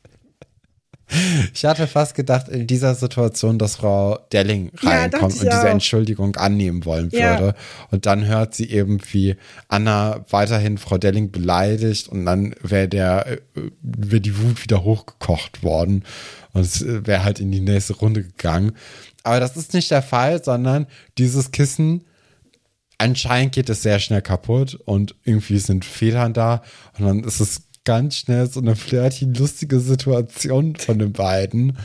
Ich 1.55 1.65
hatte 1.65 1.87
fast 1.87 2.15
gedacht 2.15 2.49
in 2.49 2.67
dieser 2.67 2.95
Situation, 2.95 3.59
dass 3.59 3.77
Frau 3.77 4.19
Delling 4.33 4.73
Ja, 4.83 4.91
reinkommt 4.91 5.35
ich 5.35 5.41
und 5.43 5.53
diese 5.53 5.67
auch. 5.69 5.71
Entschuldigung 5.73 6.35
annehmen 6.37 6.85
wollen 6.85 7.11
Ja. 7.13 7.39
würde. 7.39 7.55
Und 7.91 8.07
dann 8.07 8.27
hört 8.27 8.55
sie 8.55 8.71
eben, 8.71 8.99
wie 9.13 9.37
Anna 9.69 10.25
weiterhin 10.31 10.79
Frau 10.79 10.99
Delling 10.99 11.31
beleidigt 11.31 12.09
und 12.09 12.27
dann 12.27 12.55
wäre 12.63 12.89
der, 12.89 13.27
äh, 13.27 13.39
wäre 13.83 14.21
die 14.21 14.37
Wut 14.43 14.63
wieder 14.63 14.83
hochgekocht 14.83 15.63
worden 15.63 16.05
und 16.53 16.63
es 16.63 16.85
wäre 16.87 17.23
halt 17.25 17.39
in 17.41 17.53
die 17.53 17.61
nächste 17.61 17.95
Runde 17.95 18.23
gegangen. 18.25 18.73
Aber 19.23 19.41
das 19.41 19.57
ist 19.57 19.75
nicht 19.75 19.91
der 19.91 20.03
Fall, 20.03 20.43
sondern 20.43 20.87
dieses 21.19 21.51
Kissen 21.53 22.05
anscheinend 22.99 23.55
geht 23.55 23.69
es 23.69 23.83
sehr 23.83 23.99
schnell 23.99 24.23
kaputt 24.23 24.75
und 24.87 25.15
irgendwie 25.25 25.59
sind 25.59 25.85
Federn 25.85 26.33
da 26.33 26.63
und 26.99 27.05
dann 27.07 27.25
ist 27.25 27.41
es 27.41 27.66
ganz 27.87 28.17
schnell 28.17 28.47
so 28.51 28.61
eine 28.61 28.77
flirty, 28.77 29.25
lustige 29.25 29.81
Situation 29.81 30.77
von 30.77 30.99
den 30.99 31.13
beiden. 31.15 31.79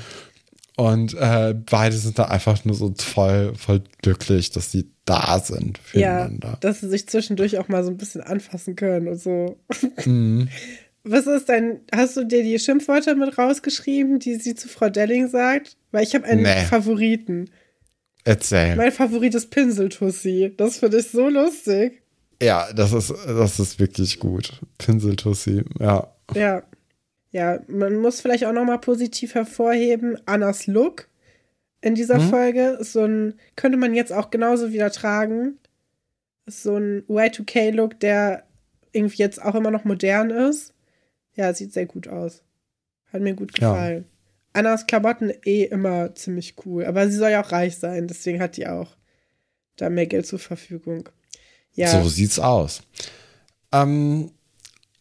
Und 0.75 1.13
äh, 1.13 1.53
beide 1.69 1.95
sind 1.95 2.19
da 2.19 2.25
einfach 2.25 2.65
nur 2.65 2.75
so 2.75 2.93
voll, 2.97 3.53
voll 3.55 3.81
glücklich, 4.01 4.51
dass 4.51 4.71
sie 4.71 4.91
da 5.05 5.39
sind 5.39 5.77
füreinander. 5.77 6.47
Ja, 6.49 6.57
dass 6.59 6.81
sie 6.81 6.89
sich 6.89 7.07
zwischendurch 7.07 7.57
auch 7.59 7.67
mal 7.67 7.83
so 7.83 7.91
ein 7.91 7.97
bisschen 7.97 8.21
anfassen 8.21 8.75
können 8.75 9.07
und 9.07 9.21
so. 9.21 9.57
Mhm. 10.05 10.49
Was 11.03 11.25
ist 11.25 11.49
denn, 11.49 11.79
hast 11.91 12.15
du 12.15 12.25
dir 12.25 12.43
die 12.43 12.59
Schimpfwörter 12.59 13.15
mit 13.15 13.35
rausgeschrieben, 13.37 14.19
die 14.19 14.35
sie 14.35 14.53
zu 14.53 14.67
Frau 14.67 14.89
Delling 14.89 15.29
sagt? 15.29 15.75
Weil 15.91 16.03
ich 16.03 16.13
habe 16.13 16.25
einen 16.25 16.43
Nee. 16.43 16.65
Favoriten. 16.69 17.49
Erzähl. 18.23 18.75
Mein 18.75 18.91
Favorit 18.91 19.33
ist 19.33 19.49
Pinseltussi. 19.49 20.53
Das 20.57 20.77
finde 20.77 20.99
ich 20.99 21.07
so 21.09 21.27
lustig. 21.27 22.00
Ja, 22.41 22.71
das 22.73 22.91
ist, 22.93 23.13
das 23.25 23.59
ist 23.59 23.79
wirklich 23.79 24.19
gut. 24.19 24.59
Pinseltussi, 24.77 25.63
ja. 25.79 26.13
Ja. 26.33 26.63
Ja, 27.31 27.61
man 27.67 27.97
muss 27.97 28.19
vielleicht 28.19 28.43
auch 28.45 28.51
nochmal 28.51 28.79
positiv 28.79 29.35
hervorheben, 29.35 30.17
Annas 30.25 30.67
Look 30.67 31.07
in 31.79 31.95
dieser 31.95 32.19
Mhm. 32.19 32.29
Folge 32.29 32.61
ist 32.81 32.91
so 32.93 33.05
ein, 33.05 33.35
könnte 33.55 33.77
man 33.77 33.95
jetzt 33.95 34.11
auch 34.11 34.29
genauso 34.31 34.71
wieder 34.73 34.91
tragen. 34.91 35.57
Ist 36.45 36.63
so 36.63 36.75
ein 36.75 37.03
Y2K-Look, 37.07 37.99
der 38.01 38.43
irgendwie 38.91 39.17
jetzt 39.17 39.41
auch 39.41 39.55
immer 39.55 39.71
noch 39.71 39.83
modern 39.85 40.29
ist. 40.29 40.73
Ja, 41.35 41.53
sieht 41.53 41.71
sehr 41.73 41.85
gut 41.85 42.07
aus. 42.09 42.43
Hat 43.13 43.21
mir 43.21 43.33
gut 43.33 43.57
Ja. 43.59 43.71
gefallen. 43.71 44.05
Annas 44.53 44.85
Klamotten 44.85 45.31
eh 45.45 45.63
immer 45.63 46.13
ziemlich 46.13 46.55
cool, 46.65 46.85
aber 46.85 47.07
sie 47.09 47.15
soll 47.17 47.31
ja 47.31 47.41
auch 47.43 47.51
reich 47.53 47.77
sein, 47.77 48.07
deswegen 48.07 48.41
hat 48.41 48.57
die 48.57 48.67
auch 48.67 48.97
da 49.77 49.89
mehr 49.89 50.05
Geld 50.07 50.25
zur 50.27 50.39
Verfügung. 50.39 51.07
Ja, 51.75 52.01
So 52.01 52.07
sieht's 52.09 52.39
aus. 52.39 52.81
Ähm, 53.71 54.31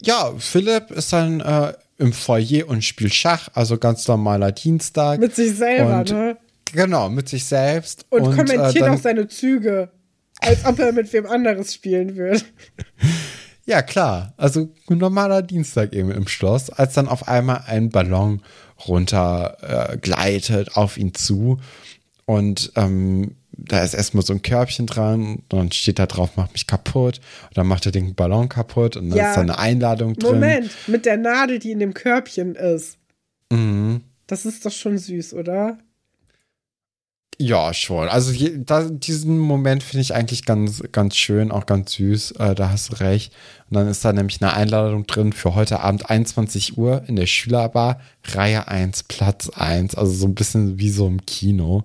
ja, 0.01 0.31
Philipp 0.37 0.91
ist 0.91 1.11
dann 1.13 1.41
äh, 1.41 1.73
im 1.97 2.13
Foyer 2.13 2.67
und 2.67 2.83
spielt 2.83 3.13
Schach, 3.13 3.49
also 3.53 3.77
ganz 3.77 4.07
normaler 4.07 4.51
Dienstag. 4.51 5.19
mit 5.19 5.35
sich 5.35 5.55
selber, 5.55 5.99
und- 5.99 6.09
ne? 6.11 6.37
genau, 6.73 7.09
mit 7.09 7.29
sich 7.29 7.45
selbst. 7.45 8.05
Und, 8.09 8.21
äh, 8.33 8.35
kommentiert 8.35 8.81
dann- 8.85 8.95
auch 8.95 9.01
seine 9.01 9.27
Züge, 9.27 9.91
als 10.39 10.65
ob 10.65 10.79
er 10.79 10.91
mit 10.93 11.11
wem 11.13 11.25
anderes 11.27 11.73
spielen 11.73 12.15
würde. 12.15 12.41
Ja, 13.67 13.83
klar. 13.83 14.33
Also 14.37 14.69
ein 14.89 14.97
normaler 14.97 15.43
Dienstag 15.43 15.93
eben 15.93 16.09
im 16.11 16.27
Schloss, 16.27 16.71
als 16.71 16.95
dann 16.95 17.07
auf 17.07 17.27
einmal 17.27 17.63
ein 17.67 17.89
Ballon 17.89 18.41
runter 18.87 19.91
äh, 19.93 19.97
gleitet 19.97 20.75
auf 20.75 20.97
ihn 20.97 21.13
zu. 21.13 21.59
Und 22.25 22.71
ähm, 22.75 23.35
da 23.53 23.83
ist 23.83 23.93
erstmal 23.93 24.23
so 24.25 24.33
ein 24.33 24.41
Körbchen 24.41 24.85
dran 24.87 25.35
und 25.35 25.53
dann 25.53 25.71
steht 25.71 25.99
da 25.99 26.05
drauf, 26.05 26.37
macht 26.37 26.53
mich 26.53 26.67
kaputt. 26.67 27.19
Und 27.49 27.57
dann 27.57 27.67
macht 27.67 27.85
er 27.85 27.91
den 27.91 28.15
Ballon 28.15 28.49
kaputt 28.49 28.95
und 28.97 29.09
dann 29.09 29.17
Ja. 29.17 29.29
ist 29.29 29.35
da 29.35 29.41
eine 29.41 29.59
Einladung 29.59 30.13
drin. 30.15 30.35
Moment, 30.35 30.71
mit 30.87 31.05
der 31.05 31.17
Nadel, 31.17 31.59
die 31.59 31.71
in 31.71 31.79
dem 31.79 31.93
Körbchen 31.93 32.55
ist. 32.55 32.97
Mhm. 33.51 34.01
Das 34.27 34.45
ist 34.45 34.65
doch 34.65 34.71
schon 34.71 34.97
süß, 34.97 35.33
oder? 35.33 35.77
Ja, 37.41 37.73
schon. 37.73 38.07
Also 38.07 38.31
je, 38.31 38.51
da, 38.63 38.83
diesen 38.83 39.39
Moment 39.39 39.81
finde 39.81 40.01
ich 40.01 40.13
eigentlich 40.13 40.45
ganz, 40.45 40.83
ganz 40.91 41.15
schön, 41.15 41.51
auch 41.51 41.65
ganz 41.65 41.93
süß. 41.93 42.33
Äh, 42.33 42.53
da 42.53 42.69
hast 42.69 42.89
du 42.91 42.99
recht. 42.99 43.33
Und 43.67 43.77
dann 43.77 43.87
ist 43.87 44.05
da 44.05 44.13
nämlich 44.13 44.39
eine 44.43 44.53
Einladung 44.53 45.07
drin 45.07 45.33
für 45.33 45.55
heute 45.55 45.79
Abend 45.79 46.07
21 46.07 46.77
Uhr 46.77 47.01
in 47.07 47.15
der 47.15 47.25
Schülerbar, 47.25 47.99
Reihe 48.25 48.67
1, 48.67 49.03
Platz 49.03 49.49
1. 49.49 49.95
Also 49.95 50.11
so 50.13 50.27
ein 50.27 50.35
bisschen 50.35 50.77
wie 50.77 50.91
so 50.91 51.07
im 51.07 51.25
Kino 51.25 51.83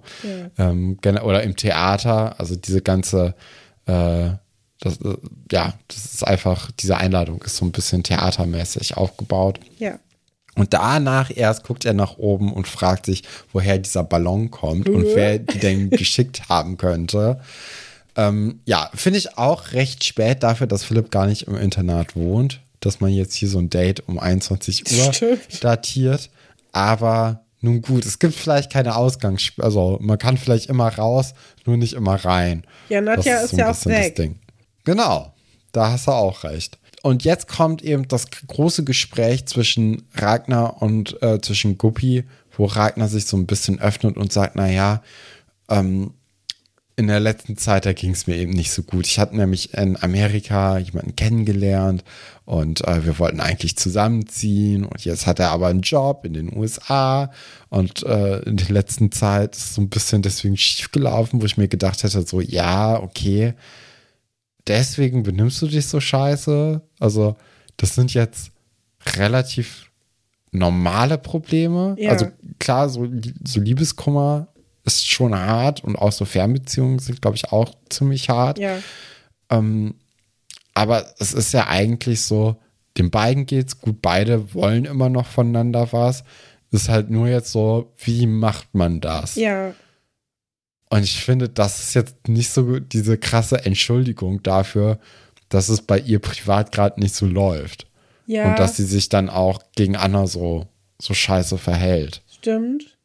Ja. 0.58 0.70
ähm, 0.70 0.98
oder 1.02 1.42
im 1.42 1.56
Theater. 1.56 2.38
Also 2.38 2.54
diese 2.54 2.82
ganze, 2.82 3.34
äh, 3.86 4.28
das, 4.80 5.00
äh, 5.00 5.16
ja, 5.50 5.72
das 5.88 6.04
ist 6.04 6.26
einfach, 6.26 6.70
diese 6.72 6.98
Einladung 6.98 7.40
ist 7.42 7.56
so 7.56 7.64
ein 7.64 7.72
bisschen 7.72 8.02
theatermäßig 8.02 8.98
aufgebaut. 8.98 9.58
Ja. 9.78 9.98
Und 10.56 10.72
danach 10.72 11.30
erst 11.34 11.64
guckt 11.64 11.84
er 11.84 11.92
nach 11.92 12.16
oben 12.16 12.52
und 12.52 12.66
fragt 12.66 13.06
sich, 13.06 13.22
woher 13.52 13.78
dieser 13.78 14.04
Ballon 14.04 14.50
kommt 14.50 14.88
und 14.88 15.04
wer 15.14 15.38
die 15.38 15.58
denn 15.58 15.90
geschickt 15.90 16.48
haben 16.48 16.78
könnte. 16.78 17.40
Ähm, 18.16 18.60
ja, 18.64 18.90
finde 18.94 19.18
ich 19.18 19.36
auch 19.36 19.72
recht 19.72 20.02
spät 20.02 20.42
dafür, 20.42 20.66
dass 20.66 20.84
Philipp 20.84 21.10
gar 21.10 21.26
nicht 21.26 21.42
im 21.42 21.56
Internat 21.56 22.16
wohnt, 22.16 22.60
dass 22.80 23.00
man 23.00 23.12
jetzt 23.12 23.34
hier 23.34 23.48
so 23.48 23.58
ein 23.58 23.68
Date 23.68 24.02
um 24.08 24.18
21 24.18 24.90
Uhr 24.90 25.12
Stimmt. 25.12 25.62
datiert. 25.62 26.30
Aber 26.72 27.40
nun 27.60 27.82
gut, 27.82 28.06
es 28.06 28.18
gibt 28.18 28.34
vielleicht 28.34 28.72
keine 28.72 28.96
Ausgangs... 28.96 29.52
Also 29.58 29.98
man 30.00 30.18
kann 30.18 30.38
vielleicht 30.38 30.70
immer 30.70 30.88
raus, 30.88 31.34
nur 31.66 31.76
nicht 31.76 31.92
immer 31.92 32.14
rein. 32.14 32.64
Ja, 32.88 33.02
Nadja 33.02 33.34
Das 33.34 33.44
ist 33.44 33.50
so 33.50 33.56
ein 33.56 33.60
ja 33.60 33.70
auch 33.70 33.86
weg. 33.86 34.16
Ding. 34.16 34.38
Genau, 34.84 35.34
da 35.72 35.90
hast 35.90 36.06
du 36.06 36.12
auch 36.12 36.44
recht. 36.44 36.78
Und 37.06 37.22
jetzt 37.22 37.46
kommt 37.46 37.82
eben 37.82 38.08
das 38.08 38.26
große 38.48 38.82
Gespräch 38.82 39.46
zwischen 39.46 40.08
Ragnar 40.14 40.82
und 40.82 41.22
äh, 41.22 41.40
zwischen 41.40 41.78
Guppi, 41.78 42.24
wo 42.56 42.64
Ragnar 42.64 43.06
sich 43.06 43.26
so 43.26 43.36
ein 43.36 43.46
bisschen 43.46 43.78
öffnet 43.78 44.16
und 44.16 44.32
sagt, 44.32 44.56
na 44.56 44.68
ja, 44.68 45.04
ähm, 45.70 46.14
in 46.96 47.06
der 47.06 47.20
letzten 47.20 47.56
Zeit, 47.56 47.86
da 47.86 47.92
ging 47.92 48.10
es 48.10 48.26
mir 48.26 48.34
eben 48.34 48.50
nicht 48.50 48.72
so 48.72 48.82
gut. 48.82 49.06
Ich 49.06 49.20
hatte 49.20 49.36
nämlich 49.36 49.72
in 49.74 50.02
Amerika 50.02 50.78
jemanden 50.78 51.14
kennengelernt 51.14 52.02
und 52.44 52.82
äh, 52.88 53.06
wir 53.06 53.20
wollten 53.20 53.38
eigentlich 53.38 53.76
zusammenziehen 53.76 54.84
und 54.84 55.04
jetzt 55.04 55.28
hat 55.28 55.38
er 55.38 55.50
aber 55.50 55.68
einen 55.68 55.82
Job 55.82 56.24
in 56.24 56.32
den 56.32 56.56
USA 56.56 57.30
und 57.68 58.02
äh, 58.02 58.40
in 58.40 58.56
der 58.56 58.70
letzten 58.70 59.12
Zeit 59.12 59.54
ist 59.54 59.74
so 59.74 59.80
ein 59.80 59.90
bisschen 59.90 60.22
deswegen 60.22 60.56
schief 60.56 60.90
gelaufen, 60.90 61.40
wo 61.40 61.46
ich 61.46 61.56
mir 61.56 61.68
gedacht 61.68 62.02
hätte, 62.02 62.26
so 62.26 62.40
ja, 62.40 63.00
okay, 63.00 63.54
deswegen 64.66 65.22
benimmst 65.22 65.60
du 65.62 65.66
dich 65.66 65.86
so 65.86 66.00
scheiße. 66.00 66.80
Also 66.98 67.36
das 67.76 67.94
sind 67.94 68.14
jetzt 68.14 68.52
relativ 69.16 69.90
normale 70.50 71.18
Probleme. 71.18 71.96
Ja. 71.98 72.10
Also 72.10 72.26
klar, 72.58 72.88
so, 72.88 73.08
so 73.44 73.60
Liebeskummer 73.60 74.48
ist 74.84 75.06
schon 75.08 75.34
hart 75.34 75.82
und 75.84 75.96
auch 75.96 76.12
so 76.12 76.24
Fernbeziehungen 76.24 76.98
sind, 76.98 77.20
glaube 77.20 77.36
ich, 77.36 77.52
auch 77.52 77.74
ziemlich 77.90 78.28
hart. 78.28 78.58
Ja. 78.58 78.78
Ähm, 79.50 79.94
aber 80.74 81.06
es 81.18 81.32
ist 81.32 81.52
ja 81.52 81.66
eigentlich 81.66 82.22
so, 82.22 82.56
den 82.96 83.10
beiden 83.10 83.46
geht's 83.46 83.80
gut, 83.80 84.00
beide 84.00 84.54
wollen 84.54 84.84
immer 84.84 85.08
noch 85.08 85.26
voneinander 85.26 85.92
was. 85.92 86.24
Ist 86.70 86.88
halt 86.88 87.10
nur 87.10 87.28
jetzt 87.28 87.52
so, 87.52 87.92
wie 87.98 88.26
macht 88.26 88.74
man 88.74 89.00
das? 89.00 89.34
Ja. 89.36 89.74
Und 90.88 91.02
ich 91.02 91.22
finde, 91.24 91.48
das 91.48 91.80
ist 91.80 91.94
jetzt 91.94 92.28
nicht 92.28 92.50
so 92.50 92.64
gut, 92.64 92.92
diese 92.92 93.18
krasse 93.18 93.64
Entschuldigung 93.64 94.42
dafür, 94.42 94.98
dass 95.48 95.68
es 95.68 95.82
bei 95.82 95.98
ihr 95.98 96.18
privat 96.20 96.72
gerade 96.72 97.00
nicht 97.00 97.14
so 97.14 97.26
läuft. 97.26 97.86
Ja. 98.26 98.50
Und 98.50 98.58
dass 98.58 98.76
sie 98.76 98.84
sich 98.84 99.08
dann 99.08 99.28
auch 99.28 99.60
gegen 99.74 99.96
Anna 99.96 100.26
so, 100.26 100.66
so 101.00 101.14
scheiße 101.14 101.58
verhält. 101.58 102.22
Stimmt. 102.30 102.96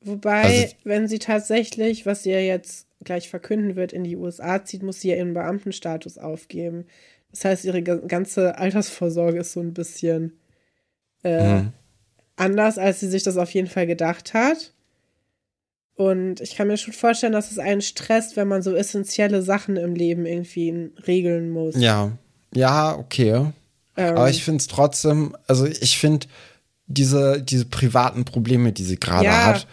Wobei, 0.00 0.42
Also- 0.42 0.74
wenn 0.84 1.08
sie 1.08 1.18
tatsächlich, 1.18 2.04
was 2.06 2.22
sie 2.24 2.30
ja 2.30 2.38
jetzt 2.40 2.86
gleich 3.02 3.28
verkünden 3.28 3.76
wird, 3.76 3.92
in 3.92 4.04
die 4.04 4.16
USA 4.16 4.62
zieht, 4.64 4.82
muss 4.82 5.00
sie 5.00 5.08
ja 5.10 5.16
ihren 5.16 5.34
Beamtenstatus 5.34 6.18
aufgeben. 6.18 6.86
Das 7.30 7.44
heißt, 7.44 7.64
ihre 7.64 7.82
ga- 7.82 7.96
ganze 7.96 8.58
Altersvorsorge 8.58 9.40
ist 9.40 9.52
so 9.52 9.60
ein 9.60 9.72
bisschen 9.74 10.38
äh, 11.22 11.54
Mhm. 11.62 11.72
anders, 12.36 12.76
als 12.76 13.00
sie 13.00 13.08
sich 13.08 13.22
das 13.22 13.38
auf 13.38 13.50
jeden 13.52 13.68
Fall 13.68 13.86
gedacht 13.86 14.34
hat. 14.34 14.73
Und 15.96 16.40
ich 16.40 16.56
kann 16.56 16.66
mir 16.68 16.76
schon 16.76 16.92
vorstellen, 16.92 17.32
dass 17.32 17.50
es 17.52 17.58
einen 17.58 17.80
stresst, 17.80 18.36
wenn 18.36 18.48
man 18.48 18.62
so 18.62 18.74
essentielle 18.74 19.42
Sachen 19.42 19.76
im 19.76 19.94
Leben 19.94 20.26
irgendwie 20.26 20.90
regeln 21.06 21.50
muss. 21.50 21.76
Ja, 21.76 22.10
ja, 22.54 22.96
okay. 22.96 23.52
Ähm, 23.96 24.16
Aber 24.16 24.28
ich 24.28 24.42
finde 24.42 24.58
es 24.60 24.66
trotzdem, 24.66 25.36
also 25.46 25.66
ich 25.66 25.98
finde 25.98 26.26
diese, 26.86 27.40
diese 27.40 27.64
privaten 27.64 28.24
Probleme, 28.24 28.72
die 28.72 28.84
sie 28.84 28.96
gerade 28.98 29.24
Ja, 29.26 29.44
hat, 29.44 29.66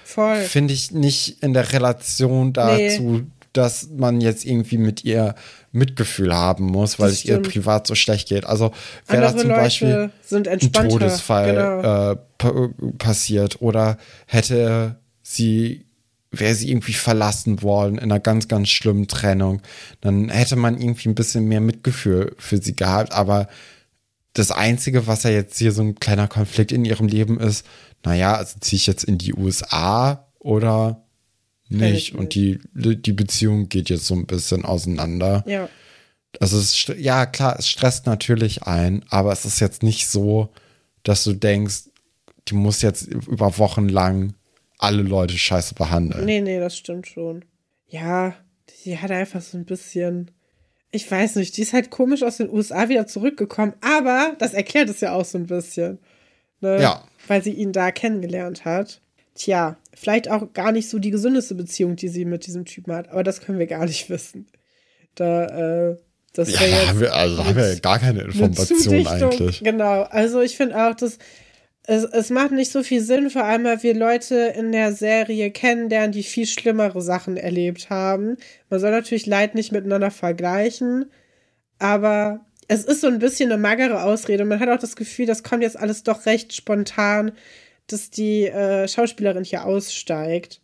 finde 0.47 0.74
ich 0.74 0.91
nicht 0.91 1.41
in 1.43 1.53
der 1.53 1.74
Relation 1.74 2.53
dazu, 2.53 3.24
dass 3.53 3.89
man 3.89 4.22
jetzt 4.22 4.45
irgendwie 4.45 4.78
mit 4.78 5.03
ihr 5.03 5.36
Mitgefühl 5.74 6.34
haben 6.34 6.65
muss, 6.65 6.99
weil 6.99 7.09
Das 7.09 7.19
es 7.19 7.26
ihr 7.26 7.41
privat 7.41 7.88
so 7.88 7.95
schlecht 7.95 8.30
geht. 8.30 8.45
Also 8.45 8.72
wäre 9.07 9.24
da 9.24 9.36
zum 9.36 9.49
Leute 9.49 9.61
Beispiel 9.61 10.11
ein. 10.32 10.59
Todesfall 10.72 11.53
Genau. 11.53 12.11
äh, 12.11 12.15
pa 12.38 12.69
passiert 12.97 13.61
oder 13.61 13.97
hätte 14.28 14.95
sie 15.22 15.86
wäre 16.32 16.55
sie 16.55 16.69
irgendwie 16.69 16.93
verlassen 16.93 17.61
worden 17.61 17.97
in 17.97 18.05
einer 18.05 18.19
ganz, 18.19 18.47
ganz 18.47 18.69
schlimmen 18.69 19.07
Trennung, 19.07 19.61
dann 19.99 20.29
hätte 20.29 20.55
man 20.55 20.79
irgendwie 20.79 21.09
ein 21.09 21.15
bisschen 21.15 21.45
mehr 21.47 21.61
Mitgefühl 21.61 22.34
für 22.38 22.57
sie 22.57 22.75
gehabt. 22.75 23.11
Aber 23.11 23.49
das 24.34 24.51
Einzige, 24.51 25.07
was 25.07 25.23
ja 25.23 25.29
jetzt 25.29 25.57
hier 25.57 25.73
so 25.73 25.82
ein 25.82 25.95
kleiner 25.95 26.29
Konflikt 26.29 26.71
in 26.71 26.86
ihrem 26.86 27.07
Leben 27.07 27.39
ist, 27.39 27.65
naja, 28.03 28.36
also 28.36 28.57
ziehe 28.59 28.77
ich 28.77 28.88
jetzt 28.88 29.03
in 29.03 29.17
die 29.17 29.34
USA 29.34 30.27
oder 30.39 31.03
nicht? 31.67 32.13
ich 32.13 32.15
Und 32.15 32.34
die, 32.34 32.59
die 32.73 33.13
Beziehung 33.13 33.67
geht 33.67 33.89
jetzt 33.89 34.05
so 34.05 34.15
ein 34.15 34.25
bisschen 34.25 34.63
auseinander. 34.63 35.43
Ja. 35.45 35.69
Also 36.39 36.57
es, 36.57 36.86
ja, 36.97 37.25
klar, 37.25 37.57
es 37.59 37.67
stresst 37.67 38.05
natürlich 38.05 38.63
ein, 38.63 39.03
aber 39.09 39.34
es 39.34 39.43
ist 39.43 39.59
jetzt 39.59 39.84
nicht 39.84 40.07
so, 40.07 40.49
dass 41.03 41.25
du 41.25 41.34
denkst, 41.34 41.89
die 42.47 42.55
muss 42.55 42.82
jetzt 42.82 43.03
über 43.03 43.57
Wochen 43.57 43.89
lang 43.89 44.34
alle 44.82 45.01
Leute 45.03 45.38
scheiße 45.38 45.75
behandeln. 45.75 46.25
Nee, 46.25 46.41
nee, 46.41 46.59
das 46.59 46.77
stimmt 46.77 47.07
schon. 47.07 47.45
Ja, 47.88 48.36
sie 48.69 48.97
hat 48.97 49.11
einfach 49.11 49.41
so 49.41 49.57
ein 49.57 49.65
bisschen. 49.65 50.32
ich 50.91 51.09
weiß 51.09 51.36
nicht, 51.38 51.55
die 51.55 51.61
ist 51.61 51.71
halt 51.73 51.89
komisch 51.89 52.23
aus 52.23 52.38
den 52.38 52.49
USA 52.49 52.89
wieder 52.89 53.07
zurückgekommen, 53.07 53.73
aber 53.82 54.36
das 54.39 54.53
erklärt 54.53 54.89
es 54.89 54.99
ja 55.01 55.13
auch 55.13 55.23
so 55.25 55.38
ein 55.38 55.47
bisschen. 55.47 55.99
Ne? 56.59 56.82
Ja. 56.82 57.03
Weil 57.27 57.43
sie 57.43 57.53
ihn 57.53 57.71
da 57.71 57.91
kennengelernt 57.91 58.65
hat. 58.65 59.01
Tja, 59.36 59.77
vielleicht 59.93 60.29
auch 60.29 60.51
gar 60.53 60.71
nicht 60.73 60.89
so 60.89 60.99
die 60.99 61.11
gesündeste 61.11 61.55
Beziehung, 61.55 61.95
die 61.95 62.09
sie 62.09 62.25
mit 62.25 62.45
diesem 62.45 62.65
Typen 62.65 62.93
hat, 62.93 63.09
aber 63.09 63.23
das 63.23 63.39
können 63.41 63.59
wir 63.59 63.67
gar 63.67 63.86
nicht 63.86 64.09
wissen. 64.09 64.47
Da, 65.15 65.45
äh, 65.91 65.97
das 66.34 66.51
Ja, 66.51 66.59
da 66.59 66.88
haben 66.88 66.99
wir, 66.99 67.13
also 67.13 67.38
da 67.38 67.45
haben 67.45 67.55
wir 67.55 67.79
gar 67.79 67.99
keine 67.99 68.21
eine 68.21 68.29
Information 68.29 69.07
eigentlich. 69.07 69.63
Genau, 69.63 70.03
also 70.03 70.41
ich 70.41 70.55
finde 70.57 70.77
auch, 70.86 70.95
dass 70.95 71.17
es, 71.91 72.05
es 72.05 72.29
macht 72.29 72.53
nicht 72.53 72.71
so 72.71 72.83
viel 72.83 73.01
Sinn, 73.01 73.29
vor 73.29 73.43
allem, 73.43 73.65
weil 73.65 73.83
wir 73.83 73.93
Leute 73.93 74.35
in 74.55 74.71
der 74.71 74.93
Serie 74.93 75.51
kennenlernen, 75.51 76.13
die 76.13 76.23
viel 76.23 76.45
schlimmere 76.45 77.01
Sachen 77.01 77.35
erlebt 77.35 77.89
haben. 77.89 78.37
Man 78.69 78.79
soll 78.79 78.91
natürlich 78.91 79.25
Leid 79.25 79.55
nicht 79.55 79.73
miteinander 79.73 80.09
vergleichen, 80.09 81.11
aber 81.79 82.45
es 82.69 82.85
ist 82.85 83.01
so 83.01 83.07
ein 83.07 83.19
bisschen 83.19 83.51
eine 83.51 83.61
magere 83.61 84.03
Ausrede. 84.03 84.45
Man 84.45 84.61
hat 84.61 84.69
auch 84.69 84.79
das 84.79 84.95
Gefühl, 84.95 85.25
das 85.25 85.43
kommt 85.43 85.63
jetzt 85.63 85.77
alles 85.77 86.03
doch 86.03 86.25
recht 86.25 86.53
spontan, 86.53 87.33
dass 87.87 88.09
die 88.09 88.45
äh, 88.45 88.87
Schauspielerin 88.87 89.43
hier 89.43 89.65
aussteigt. 89.65 90.61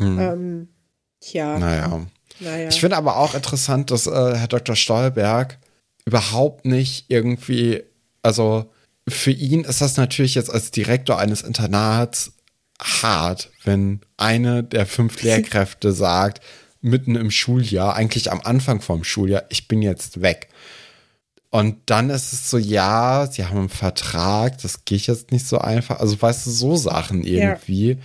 Ähm, 0.00 0.68
tja. 1.20 1.58
Naja. 1.58 2.06
naja. 2.40 2.68
Ich 2.70 2.80
finde 2.80 2.96
aber 2.96 3.18
auch 3.18 3.34
interessant, 3.34 3.90
dass 3.90 4.06
äh, 4.06 4.10
Herr 4.10 4.48
Dr. 4.48 4.76
Stolberg 4.76 5.58
überhaupt 6.06 6.64
nicht 6.64 7.10
irgendwie, 7.10 7.82
also 8.22 8.72
für 9.08 9.30
ihn 9.30 9.64
ist 9.64 9.80
das 9.80 9.96
natürlich 9.96 10.34
jetzt 10.34 10.50
als 10.50 10.70
Direktor 10.70 11.18
eines 11.18 11.42
Internats 11.42 12.32
hart, 12.80 13.50
wenn 13.64 14.00
eine 14.16 14.62
der 14.64 14.86
fünf 14.86 15.22
Lehrkräfte 15.22 15.92
sagt, 15.94 16.42
mitten 16.80 17.16
im 17.16 17.30
Schuljahr, 17.30 17.94
eigentlich 17.96 18.30
am 18.30 18.40
Anfang 18.42 18.80
vom 18.80 19.04
Schuljahr, 19.04 19.44
ich 19.48 19.68
bin 19.68 19.80
jetzt 19.82 20.20
weg. 20.20 20.48
Und 21.50 21.76
dann 21.86 22.10
ist 22.10 22.32
es 22.32 22.50
so, 22.50 22.58
ja, 22.58 23.28
sie 23.30 23.44
haben 23.44 23.58
einen 23.58 23.68
Vertrag, 23.68 24.58
das 24.60 24.84
geht 24.84 25.06
jetzt 25.06 25.30
nicht 25.30 25.46
so 25.46 25.58
einfach. 25.58 26.00
Also 26.00 26.20
weißt 26.20 26.46
du, 26.46 26.50
so 26.50 26.76
Sachen 26.76 27.22
irgendwie. 27.22 27.98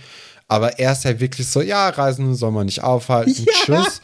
Aber 0.46 0.78
er 0.78 0.92
ist 0.92 1.04
ja 1.04 1.18
wirklich 1.18 1.48
so, 1.48 1.60
ja, 1.60 1.88
Reisende 1.88 2.36
soll 2.36 2.52
man 2.52 2.66
nicht 2.66 2.82
aufhalten, 2.82 3.34
Ja. 3.44 3.52
tschüss. 3.84 4.02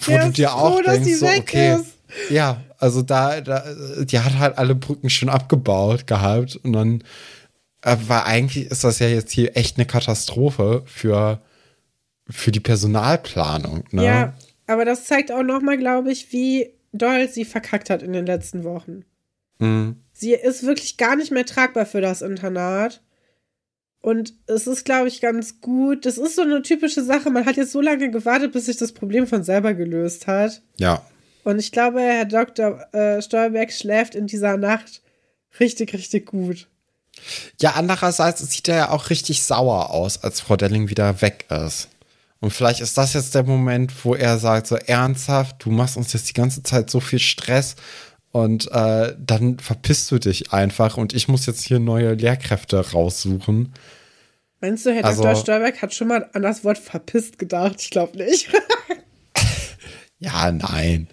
Wo 0.00 0.12
Der 0.12 0.26
du 0.26 0.32
dir 0.32 0.54
auch 0.54 0.74
froh, 0.76 0.82
dass 0.82 0.94
denkst, 0.94 1.08
sie 1.08 1.14
so, 1.14 1.26
okay. 1.26 1.76
ist. 1.76 2.30
Ja, 2.30 2.62
also 2.78 3.02
da, 3.02 3.40
da, 3.40 3.64
die 4.04 4.20
hat 4.20 4.38
halt 4.38 4.56
alle 4.56 4.74
Brücken 4.74 5.10
schon 5.10 5.28
abgebaut 5.28 6.06
gehabt 6.06 6.56
und 6.62 6.72
dann, 6.72 7.04
äh, 7.82 7.96
weil 8.06 8.22
eigentlich 8.22 8.70
ist 8.70 8.84
das 8.84 9.00
ja 9.00 9.08
jetzt 9.08 9.32
hier 9.32 9.56
echt 9.56 9.76
eine 9.76 9.86
Katastrophe 9.86 10.82
für, 10.86 11.40
für 12.30 12.52
die 12.52 12.60
Personalplanung, 12.60 13.84
ne? 13.90 14.04
Ja, 14.04 14.34
aber 14.66 14.84
das 14.84 15.04
zeigt 15.04 15.32
auch 15.32 15.42
nochmal, 15.42 15.78
glaube 15.78 16.12
ich, 16.12 16.32
wie 16.32 16.70
doll 16.92 17.28
sie 17.28 17.44
verkackt 17.44 17.90
hat 17.90 18.02
in 18.02 18.12
den 18.12 18.26
letzten 18.26 18.64
Wochen. 18.64 19.04
Mhm. 19.58 19.96
Sie 20.12 20.32
ist 20.32 20.64
wirklich 20.64 20.96
gar 20.96 21.16
nicht 21.16 21.32
mehr 21.32 21.46
tragbar 21.46 21.86
für 21.86 22.00
das 22.00 22.22
Internat. 22.22 23.02
Und 24.00 24.34
es 24.46 24.66
ist, 24.66 24.84
glaube 24.84 25.08
ich, 25.08 25.20
ganz 25.20 25.60
gut. 25.60 26.06
Das 26.06 26.18
ist 26.18 26.36
so 26.36 26.42
eine 26.42 26.62
typische 26.62 27.02
Sache. 27.02 27.30
Man 27.30 27.46
hat 27.46 27.56
jetzt 27.56 27.72
so 27.72 27.80
lange 27.80 28.10
gewartet, 28.10 28.52
bis 28.52 28.66
sich 28.66 28.76
das 28.76 28.92
Problem 28.92 29.26
von 29.26 29.42
selber 29.42 29.74
gelöst 29.74 30.26
hat. 30.26 30.62
Ja. 30.76 31.02
Und 31.48 31.58
ich 31.60 31.72
glaube, 31.72 32.02
Herr 32.02 32.26
Dr. 32.26 32.78
Äh, 32.92 33.22
Stolberg 33.22 33.72
schläft 33.72 34.14
in 34.14 34.26
dieser 34.26 34.58
Nacht 34.58 35.00
richtig, 35.58 35.94
richtig 35.94 36.26
gut. 36.26 36.68
Ja, 37.58 37.70
andererseits 37.70 38.40
sieht 38.50 38.68
er 38.68 38.76
ja 38.76 38.90
auch 38.90 39.08
richtig 39.08 39.42
sauer 39.42 39.88
aus, 39.88 40.22
als 40.22 40.42
Frau 40.42 40.56
Delling 40.58 40.90
wieder 40.90 41.22
weg 41.22 41.46
ist. 41.48 41.88
Und 42.40 42.50
vielleicht 42.52 42.80
ist 42.82 42.98
das 42.98 43.14
jetzt 43.14 43.34
der 43.34 43.44
Moment, 43.44 43.94
wo 44.04 44.14
er 44.14 44.36
sagt, 44.38 44.66
so 44.66 44.76
ernsthaft, 44.76 45.64
du 45.64 45.70
machst 45.70 45.96
uns 45.96 46.12
jetzt 46.12 46.28
die 46.28 46.34
ganze 46.34 46.62
Zeit 46.62 46.90
so 46.90 47.00
viel 47.00 47.18
Stress 47.18 47.76
und 48.30 48.70
äh, 48.70 49.14
dann 49.18 49.58
verpisst 49.58 50.10
du 50.10 50.18
dich 50.18 50.52
einfach 50.52 50.98
und 50.98 51.14
ich 51.14 51.28
muss 51.28 51.46
jetzt 51.46 51.62
hier 51.64 51.78
neue 51.78 52.12
Lehrkräfte 52.12 52.92
raussuchen. 52.92 53.72
Meinst 54.60 54.84
du, 54.84 54.92
Herr 54.92 55.06
Also- 55.06 55.22
Dr. 55.22 55.34
Stolberg 55.36 55.80
hat 55.80 55.94
schon 55.94 56.08
mal 56.08 56.28
an 56.34 56.42
das 56.42 56.62
Wort 56.62 56.76
verpisst 56.76 57.38
gedacht? 57.38 57.76
Ich 57.80 57.88
glaube 57.88 58.18
nicht. 58.18 58.50
Ja, 60.18 60.50
nein. 60.50 61.08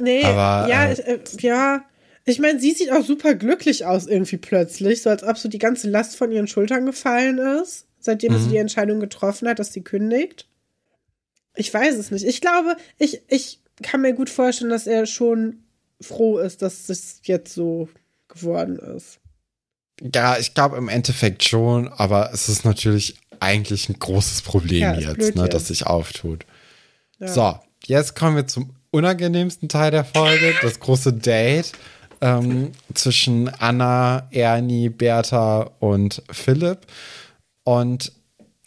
Nee, 0.00 0.24
Aber, 0.24 0.68
ja, 0.68 0.86
äh, 0.86 0.92
ich, 0.92 0.98
äh, 1.44 1.46
ja. 1.46 1.84
Ich 2.26 2.38
meine, 2.38 2.60
sie 2.60 2.72
sieht 2.72 2.92
auch 2.92 3.04
super 3.04 3.34
glücklich 3.34 3.86
aus 3.86 4.06
irgendwie 4.06 4.36
plötzlich, 4.36 5.02
so 5.02 5.10
als 5.10 5.22
ob 5.22 5.38
so 5.38 5.48
die 5.48 5.58
ganze 5.58 5.88
Last 5.88 6.16
von 6.16 6.30
ihren 6.30 6.46
Schultern 6.46 6.86
gefallen 6.86 7.38
ist, 7.38 7.86
seitdem 7.98 8.32
Mhm. 8.34 8.38
sie 8.38 8.48
die 8.50 8.56
Entscheidung 8.58 9.00
getroffen 9.00 9.48
hat, 9.48 9.58
dass 9.58 9.72
sie 9.72 9.82
kündigt. 9.82 10.46
Ich 11.56 11.72
weiß 11.72 11.96
es 11.96 12.10
nicht. 12.10 12.24
Ich 12.24 12.40
glaube, 12.40 12.76
ich, 12.98 13.22
ich 13.28 13.60
kann 13.82 14.02
mir 14.02 14.12
gut 14.12 14.30
vorstellen, 14.30 14.70
dass 14.70 14.86
er 14.86 15.06
schon 15.06 15.64
froh 16.00 16.38
ist, 16.38 16.62
dass 16.62 16.88
es 16.88 17.20
jetzt 17.24 17.52
so 17.54 17.88
geworden 18.28 18.78
ist. 18.78 19.18
Ja, 20.14 20.38
ich 20.38 20.54
glaube 20.54 20.76
im 20.76 20.88
Endeffekt 20.88 21.44
schon, 21.44 21.88
aber 21.88 22.30
es 22.32 22.48
ist 22.48 22.64
natürlich 22.64 23.16
eigentlich 23.40 23.88
ein 23.88 23.98
großes 23.98 24.42
Problem 24.42 24.82
Ja, 24.82 24.94
jetzt, 24.94 25.34
ne, 25.34 25.42
jetzt. 25.42 25.54
das 25.54 25.68
sich 25.68 25.86
auftut. 25.86 26.44
Ja. 27.18 27.28
So, 27.28 27.58
jetzt 27.86 28.14
kommen 28.14 28.36
wir 28.36 28.46
zum 28.46 28.74
unangenehmsten 28.90 29.68
Teil 29.68 29.90
der 29.90 30.04
Folge, 30.04 30.54
das 30.62 30.80
große 30.80 31.12
Date 31.12 31.72
ähm, 32.20 32.72
zwischen 32.94 33.48
Anna, 33.48 34.28
Ernie, 34.30 34.88
Bertha 34.88 35.70
und 35.78 36.22
Philipp. 36.30 36.86
Und 37.64 38.12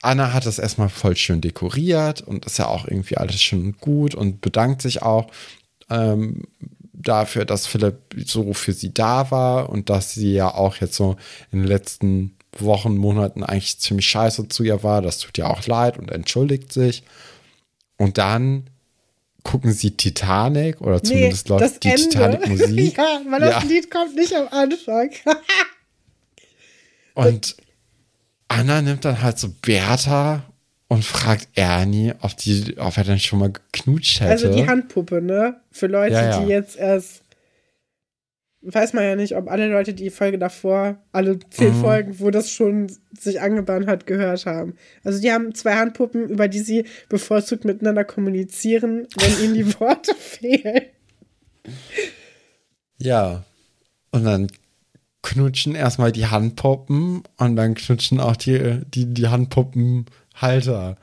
Anna 0.02 0.34
hat 0.34 0.46
es 0.46 0.60
erstmal 0.60 0.90
voll 0.90 1.16
schön 1.16 1.42
dekoriert 1.42 2.22
und 2.22 2.46
ist 2.46 2.58
ja 2.58 2.68
auch 2.68 2.88
irgendwie 2.88 3.18
alles 3.18 3.42
schön 3.42 3.74
gut 3.80 4.16
und 4.16 4.42
bedankt 4.42 4.82
sich 4.82 5.02
auch 5.02 5.28
ähm, 5.90 6.44
dafür, 6.94 7.46
dass 7.46 7.68
Philipp 7.68 7.98
so 8.26 8.54
für 8.54 8.74
sie 8.74 8.94
da 8.94 9.32
war 9.32 9.70
und 9.70 9.90
dass 9.90 10.14
sie 10.14 10.34
ja 10.34 10.54
auch 10.54 10.78
jetzt 10.78 10.96
so 10.96 11.16
in 11.52 11.60
den 11.60 11.68
letzten 11.68 12.38
Wochen, 12.58 12.98
Monaten 12.98 13.44
eigentlich 13.44 13.80
ziemlich 13.80 14.06
scheiße 14.08 14.48
zu 14.48 14.64
ihr 14.64 14.84
war. 14.84 15.02
Das 15.02 15.20
tut 15.20 15.38
ihr 15.38 15.50
auch 15.50 15.66
leid 15.66 15.98
und 15.98 16.12
entschuldigt 16.12 16.72
sich. 16.72 17.04
Und 17.98 18.18
dann 18.18 18.70
gucken 19.44 19.72
sie 19.74 19.92
Titanic 19.92 20.80
oder 20.82 21.04
zumindest 21.04 21.50
das 21.50 21.60
läuft 21.62 21.84
die. 21.84 21.90
Titanic-Musik. 21.96 22.98
ja, 22.98 23.22
weil 23.30 23.40
das 23.42 23.64
Ja. 23.64 23.70
Lied 23.70 23.92
kommt 23.92 24.16
nicht 24.16 24.34
am 24.36 24.48
Anfang. 24.50 25.10
Und 27.14 27.56
Anna 28.48 28.82
nimmt 28.82 29.06
dann 29.06 29.22
halt 29.22 29.38
so 29.38 29.50
Bertha 29.62 30.44
und 30.88 31.04
fragt 31.04 31.48
Ernie, 31.56 32.14
ob, 32.22 32.38
die, 32.38 32.76
ob 32.78 32.98
er 32.98 33.04
denn 33.04 33.20
schon 33.20 33.40
mal 33.40 33.52
geknutscht 33.52 34.20
hätte. 34.22 34.32
Also 34.32 34.54
die 34.54 34.68
Handpuppe, 34.68 35.22
ne? 35.22 35.60
Für 35.72 35.88
Leute, 35.88 36.14
Ja, 36.14 36.30
ja. 36.30 36.40
die 36.40 36.48
jetzt 36.50 36.76
erst. 36.76 37.23
Weiß 38.66 38.94
man 38.94 39.04
ja 39.04 39.16
nicht, 39.18 39.36
ob 39.36 39.52
alle 39.52 39.68
Leute 39.70 39.94
die 39.94 40.10
Folge 40.10 40.40
davor, 40.40 40.98
alle 41.12 41.38
zehn 41.50 41.76
Mhm. 41.78 41.82
Folgen, 41.82 42.20
wo 42.20 42.32
das 42.32 42.50
schon 42.50 42.88
sich 43.18 43.42
angebahnt 43.42 43.88
hat, 43.88 44.08
gehört 44.08 44.46
haben. 44.46 44.76
Also 45.04 45.20
die 45.22 45.32
haben 45.32 45.54
zwei 45.54 45.76
Handpuppen, 45.76 46.30
über 46.30 46.48
die 46.48 46.60
sie 46.60 46.86
bevorzugt 47.10 47.66
miteinander 47.66 48.06
kommunizieren, 48.06 49.08
wenn 49.18 49.44
ihnen 49.44 49.54
die 49.54 49.68
Worte 49.80 50.16
fehlen. 50.16 50.84
Ja. 53.00 53.44
Und 54.12 54.24
dann 54.24 54.48
knutschen 55.24 55.76
erstmal 55.76 56.12
die 56.12 56.28
Handpuppen 56.28 57.24
und 57.38 57.56
dann 57.56 57.74
knutschen 57.74 58.20
auch 58.20 58.36
die, 58.36 58.82
die, 58.94 59.14
die 59.14 59.28
Handpuppenhalter 59.28 60.98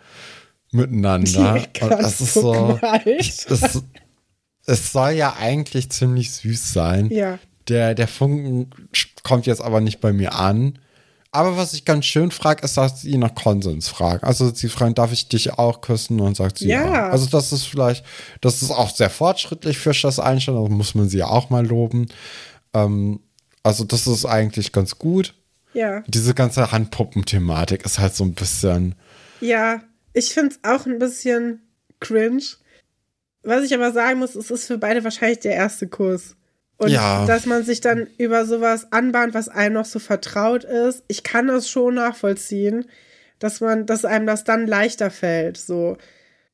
miteinander. 0.71 1.59
Die 1.59 1.83
und 1.83 1.91
das 1.91 2.21
ist 2.21 2.35
so. 2.35 2.79
Es, 3.05 3.47
es 4.67 4.93
soll 4.93 5.13
ja 5.13 5.37
eigentlich 5.39 5.91
ziemlich 5.91 6.31
süß 6.31 6.73
sein. 6.73 7.11
Ja. 7.11 7.39
Der, 7.71 7.95
der 7.95 8.09
Funken 8.09 8.71
kommt 9.23 9.47
jetzt 9.47 9.63
aber 9.63 9.81
nicht 9.81 10.01
bei 10.01 10.13
mir 10.13 10.35
an. 10.35 10.79
Aber 11.33 11.57
was 11.57 11.75
ich 11.75 11.85
ganz 11.85 12.07
schön 12.07 12.33
frage, 12.33 12.65
ist, 12.65 12.77
dass 12.77 13.03
sie 13.03 13.17
nach 13.17 13.37
Konsens 13.37 13.89
fragen. 13.89 14.25
Also 14.25 14.53
sie 14.53 14.69
fragen, 14.69 14.97
darf 14.97 15.13
ich 15.13 15.29
dich 15.29 15.53
auch 15.53 15.81
küssen? 15.81 16.21
Und 16.21 16.37
sagt 16.37 16.59
sie 16.59 16.69
ja. 16.69 16.85
Ja. 16.85 17.09
Also 17.11 17.27
das 17.27 17.53
ist 17.53 17.65
vielleicht, 17.65 18.05
das 18.41 18.63
ist 18.63 18.73
auch 18.73 18.91
sehr 18.95 19.11
fortschrittlich 19.11 19.79
für 19.79 19.93
das 19.93 20.19
Einstellen. 20.19 20.61
Da 20.61 20.69
muss 20.69 20.97
man 20.97 21.09
sie 21.09 21.19
ja 21.19 21.29
auch 21.29 21.49
mal 21.49 21.65
loben. 21.65 22.09
Ähm, 22.75 23.21
also 23.63 23.85
das 23.85 24.09
ist 24.09 24.27
eigentlich 24.27 24.73
ganz 24.73 24.99
gut. 24.99 25.35
Ja. 25.73 26.03
Diese 26.09 26.35
ganze 26.35 26.73
Handpuppen-Thematik 26.73 27.85
ist 27.85 28.01
halt 28.01 28.17
so 28.17 28.25
ein 28.25 28.35
bisschen, 28.35 28.97
Ja, 29.41 29.83
ich 30.13 30.35
finde 30.35 30.57
es 30.57 30.69
auch 30.69 30.85
ein 30.87 30.99
bisschen 30.99 31.63
cringe. 32.01 32.43
Was 33.45 33.65
ich 33.65 33.73
aber 33.73 33.93
sagen 33.93 34.19
muss, 34.19 34.35
es 34.35 34.51
ist 34.51 34.67
für 34.67 34.79
beide 34.79 35.05
wahrscheinlich 35.05 35.39
der 35.39 35.55
erste 35.55 35.87
Kuss. 35.87 36.35
Und 36.81 36.89
Ja. 36.89 37.27
dass 37.27 37.45
man 37.45 37.63
sich 37.63 37.83
dann 37.83 38.07
über 38.17 38.47
sowas 38.47 38.91
anbahnt, 38.91 39.35
was 39.35 39.51
einem 39.51 39.75
noch 39.75 39.85
so 39.85 39.99
vertraut 39.99 40.65
ist, 40.65 41.05
ich 41.09 41.23
kann 41.23 41.47
das 41.47 41.69
schon 41.69 41.95
nachvollziehen, 41.97 42.87
dass 43.39 43.61
man, 43.61 43.85
dass 43.85 44.07
einem 44.07 44.27
das 44.27 44.45
dann 44.45 44.67
leichter 44.67 45.11
fällt. 45.11 45.59
So, 45.59 45.99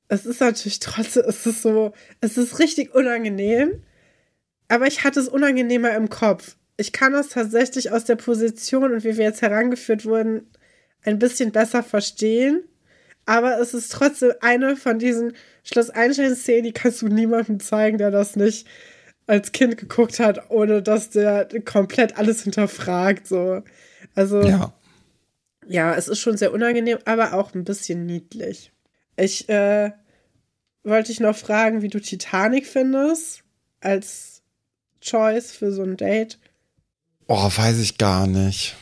es 0.08 0.26
ist 0.26 0.40
natürlich 0.40 0.80
trotzdem, 0.80 1.22
es 1.28 1.46
ist 1.46 1.62
so, 1.62 1.92
es 2.20 2.36
ist 2.36 2.58
richtig 2.58 2.92
unangenehm, 2.92 3.84
aber 4.66 4.88
ich 4.88 5.04
hatte 5.04 5.20
es 5.20 5.28
unangenehmer 5.28 5.94
im 5.94 6.10
Kopf. 6.10 6.56
Ich 6.76 6.92
kann 6.92 7.12
das 7.12 7.28
tatsächlich 7.28 7.92
aus 7.92 8.04
der 8.04 8.16
Position 8.16 8.92
und 8.94 9.04
wie 9.04 9.16
wir 9.16 9.24
jetzt 9.26 9.42
herangeführt 9.42 10.06
wurden, 10.06 10.50
ein 11.04 11.20
bisschen 11.20 11.52
besser 11.52 11.84
verstehen. 11.84 12.64
Aber 13.26 13.60
es 13.60 13.74
ist 13.74 13.92
trotzdem 13.92 14.32
eine 14.40 14.74
von 14.74 14.98
diesen 14.98 15.34
Schloss 15.62 15.90
Einstein-Szenen, 15.90 16.64
die 16.64 16.72
kannst 16.72 17.00
du 17.02 17.06
niemandem 17.06 17.60
zeigen, 17.60 17.98
der 17.98 18.10
das 18.10 18.34
nicht 18.34 18.66
als 19.26 19.52
Kind 19.52 19.76
geguckt 19.76 20.20
hat, 20.20 20.50
ohne 20.50 20.82
dass 20.82 21.10
der 21.10 21.48
komplett 21.64 22.16
alles 22.16 22.42
hinterfragt. 22.42 23.26
So. 23.26 23.62
Also, 24.14 24.42
ja. 24.42 24.72
ja, 25.66 25.94
es 25.94 26.08
ist 26.08 26.20
schon 26.20 26.36
sehr 26.36 26.52
unangenehm, 26.52 26.98
aber 27.04 27.34
auch 27.34 27.54
ein 27.54 27.64
bisschen 27.64 28.06
niedlich. 28.06 28.72
Ich 29.16 29.48
äh, 29.48 29.90
wollte 30.84 31.08
dich 31.08 31.20
noch 31.20 31.36
fragen, 31.36 31.82
wie 31.82 31.88
du 31.88 32.00
Titanic 32.00 32.66
findest 32.66 33.42
als 33.80 34.42
Choice 35.00 35.52
für 35.52 35.72
so 35.72 35.82
ein 35.82 35.96
Date. 35.96 36.38
Oh, 37.26 37.50
weiß 37.54 37.78
ich 37.78 37.98
gar 37.98 38.26
nicht. 38.26 38.76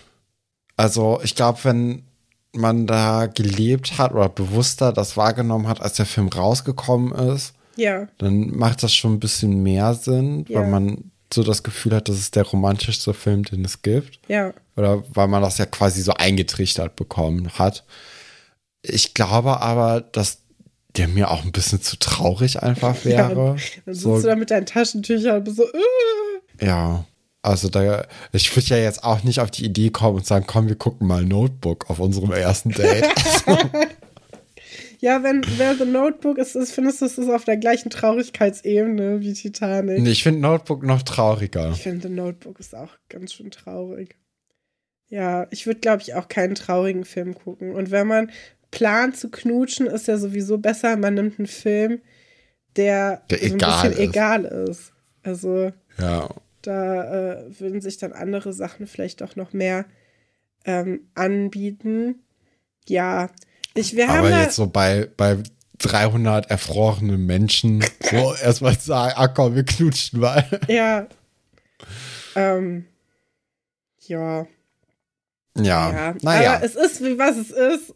Also, 0.76 1.20
ich 1.22 1.34
glaube, 1.34 1.60
wenn 1.62 2.04
man 2.52 2.86
da 2.86 3.26
gelebt 3.26 3.98
hat 3.98 4.12
oder 4.12 4.28
bewusster 4.28 4.92
das 4.92 5.16
wahrgenommen 5.16 5.68
hat, 5.68 5.80
als 5.80 5.94
der 5.94 6.06
Film 6.06 6.28
rausgekommen 6.28 7.12
ist, 7.12 7.53
ja. 7.76 8.08
dann 8.18 8.50
macht 8.56 8.82
das 8.82 8.94
schon 8.94 9.14
ein 9.14 9.20
bisschen 9.20 9.62
mehr 9.62 9.94
Sinn, 9.94 10.44
ja. 10.48 10.60
weil 10.60 10.68
man 10.68 11.10
so 11.32 11.42
das 11.42 11.62
Gefühl 11.62 11.94
hat, 11.94 12.08
das 12.08 12.18
ist 12.18 12.36
der 12.36 12.44
romantischste 12.44 13.12
Film, 13.12 13.42
den 13.44 13.64
es 13.64 13.82
gibt. 13.82 14.20
Ja. 14.28 14.54
Oder 14.76 15.02
weil 15.12 15.28
man 15.28 15.42
das 15.42 15.58
ja 15.58 15.66
quasi 15.66 16.02
so 16.02 16.14
eingetrichtert 16.14 16.96
bekommen 16.96 17.50
hat. 17.58 17.84
Ich 18.82 19.14
glaube 19.14 19.60
aber, 19.60 20.00
dass 20.00 20.38
der 20.96 21.08
mir 21.08 21.30
auch 21.30 21.44
ein 21.44 21.52
bisschen 21.52 21.82
zu 21.82 21.98
traurig 21.98 22.62
einfach 22.62 23.04
wäre. 23.04 23.28
Ja, 23.30 23.34
dann 23.34 23.58
sitzt 23.94 24.02
so, 24.02 24.20
du 24.20 24.26
da 24.26 24.36
mit 24.36 24.50
deinen 24.50 24.66
Taschentüchern 24.66 25.38
und 25.38 25.44
bist 25.44 25.56
so, 25.56 25.64
äh. 25.64 26.66
Ja. 26.66 27.04
Also 27.42 27.68
da, 27.68 28.06
ich 28.32 28.56
würde 28.56 28.68
ja 28.68 28.76
jetzt 28.78 29.04
auch 29.04 29.22
nicht 29.22 29.40
auf 29.40 29.50
die 29.50 29.66
Idee 29.66 29.90
kommen 29.90 30.16
und 30.16 30.26
sagen, 30.26 30.46
komm, 30.46 30.68
wir 30.68 30.76
gucken 30.76 31.06
mal 31.06 31.22
Notebook 31.24 31.90
auf 31.90 31.98
unserem 31.98 32.32
ersten 32.32 32.70
Date. 32.70 33.06
ja, 35.04 35.22
wenn 35.22 35.42
wer 35.58 35.74
The 35.74 35.84
Notebook 35.84 36.38
ist, 36.38 36.56
ist, 36.56 36.72
findest 36.72 37.02
du, 37.02 37.04
es 37.04 37.18
ist 37.18 37.28
auf 37.28 37.44
der 37.44 37.58
gleichen 37.58 37.90
Traurigkeitsebene 37.90 39.20
wie 39.20 39.34
Titanic. 39.34 40.00
Nee, 40.00 40.12
ich 40.12 40.22
finde 40.22 40.40
Notebook 40.40 40.82
noch 40.82 41.02
trauriger. 41.02 41.72
Ich 41.72 41.82
finde 41.82 42.08
The 42.08 42.14
Notebook 42.14 42.58
ist 42.58 42.74
auch 42.74 42.88
ganz 43.10 43.34
schön 43.34 43.50
traurig. 43.50 44.16
Ja, 45.08 45.46
ich 45.50 45.66
würde, 45.66 45.80
glaube 45.80 46.00
ich, 46.00 46.14
auch 46.14 46.28
keinen 46.28 46.54
traurigen 46.54 47.04
Film 47.04 47.34
gucken. 47.34 47.74
Und 47.74 47.90
wenn 47.90 48.06
man 48.06 48.30
plant 48.70 49.18
zu 49.18 49.30
knutschen, 49.30 49.86
ist 49.88 50.08
ja 50.08 50.16
sowieso 50.16 50.56
besser, 50.56 50.96
man 50.96 51.12
nimmt 51.12 51.38
einen 51.38 51.48
Film, 51.48 52.00
der, 52.76 53.24
der 53.28 53.38
so 53.40 53.44
ein 53.44 53.58
bisschen 53.58 53.92
ist. 53.92 53.98
egal 53.98 54.44
ist. 54.46 54.94
Also. 55.22 55.70
Ja. 55.98 56.30
Da 56.62 57.42
äh, 57.42 57.60
würden 57.60 57.82
sich 57.82 57.98
dann 57.98 58.14
andere 58.14 58.54
Sachen 58.54 58.86
vielleicht 58.86 59.22
auch 59.22 59.36
noch 59.36 59.52
mehr 59.52 59.84
ähm, 60.64 61.10
anbieten. 61.14 62.22
Ja, 62.88 63.28
ich, 63.74 63.96
wir 63.96 64.08
Aber 64.08 64.30
haben 64.30 64.40
jetzt 64.40 64.56
so 64.56 64.66
bei, 64.66 65.08
bei 65.16 65.38
300 65.78 66.50
erfrorenen 66.50 67.26
Menschen 67.26 67.84
so 68.00 68.34
erstmal 68.42 68.78
sagen, 68.78 69.14
ah 69.16 69.28
komm, 69.28 69.54
wir 69.54 69.64
knutschen 69.64 70.20
mal. 70.20 70.44
Ja. 70.68 71.06
Ähm, 72.36 72.86
ja. 74.06 74.46
Ja, 75.56 75.92
ja. 75.92 76.14
naja. 76.22 76.54
Aber 76.54 76.64
es 76.64 76.74
ist, 76.74 77.02
wie 77.02 77.18
was 77.18 77.36
es 77.36 77.50
ist. 77.50 77.94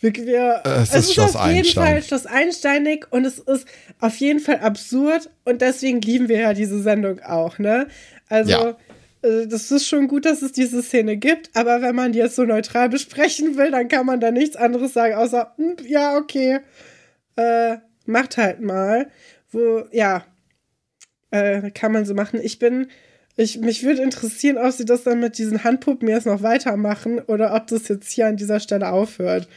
Wir, 0.00 0.60
es, 0.64 0.90
es 0.90 1.10
ist, 1.10 1.16
ist 1.16 1.36
auf 1.36 1.50
jeden. 1.50 1.64
Fall 1.64 2.02
Schloss 2.02 2.26
Einsteinig 2.26 3.06
und 3.10 3.24
es 3.24 3.38
ist 3.38 3.66
auf 4.00 4.16
jeden 4.16 4.40
Fall 4.40 4.58
absurd 4.58 5.30
und 5.44 5.62
deswegen 5.62 6.02
lieben 6.02 6.28
wir 6.28 6.40
ja 6.40 6.52
diese 6.52 6.82
Sendung 6.82 7.20
auch, 7.22 7.58
ne? 7.58 7.88
Also, 8.28 8.50
ja. 8.50 8.76
Äh, 9.24 9.46
das 9.46 9.70
ist 9.70 9.88
schon 9.88 10.08
gut, 10.08 10.24
dass 10.24 10.42
es 10.42 10.52
diese 10.52 10.82
Szene 10.82 11.16
gibt, 11.16 11.50
aber 11.54 11.82
wenn 11.82 11.94
man 11.94 12.12
die 12.12 12.18
jetzt 12.18 12.36
so 12.36 12.44
neutral 12.44 12.88
besprechen 12.88 13.56
will, 13.56 13.70
dann 13.70 13.88
kann 13.88 14.06
man 14.06 14.20
da 14.20 14.30
nichts 14.30 14.56
anderes 14.56 14.92
sagen, 14.92 15.14
außer, 15.14 15.54
hm, 15.56 15.76
ja, 15.86 16.16
okay, 16.16 16.60
äh, 17.36 17.76
macht 18.06 18.36
halt 18.36 18.60
mal. 18.60 19.10
Wo, 19.50 19.84
ja, 19.92 20.24
äh, 21.30 21.70
kann 21.70 21.92
man 21.92 22.04
so 22.04 22.14
machen. 22.14 22.40
Ich 22.42 22.58
bin 22.58 22.88
ich, 23.36 23.58
mich 23.58 23.82
würde 23.82 24.02
interessieren, 24.02 24.58
ob 24.58 24.72
sie 24.72 24.84
das 24.84 25.02
dann 25.02 25.18
mit 25.18 25.38
diesen 25.38 25.64
Handpuppen 25.64 26.08
jetzt 26.08 26.26
noch 26.26 26.42
weitermachen 26.42 27.18
oder 27.20 27.54
ob 27.54 27.66
das 27.66 27.88
jetzt 27.88 28.10
hier 28.10 28.28
an 28.28 28.36
dieser 28.36 28.60
Stelle 28.60 28.90
aufhört. 28.90 29.48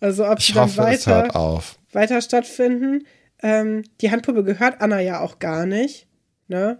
Also 0.00 0.26
ob 0.26 0.42
sie 0.42 0.52
dann 0.52 0.76
weiter, 0.76 1.62
weiter 1.92 2.20
stattfinden. 2.22 3.06
Ähm, 3.42 3.84
die 4.00 4.10
Handpuppe 4.10 4.42
gehört 4.42 4.80
Anna 4.80 5.00
ja 5.00 5.20
auch 5.20 5.38
gar 5.38 5.64
nicht. 5.64 6.08
Ne? 6.48 6.78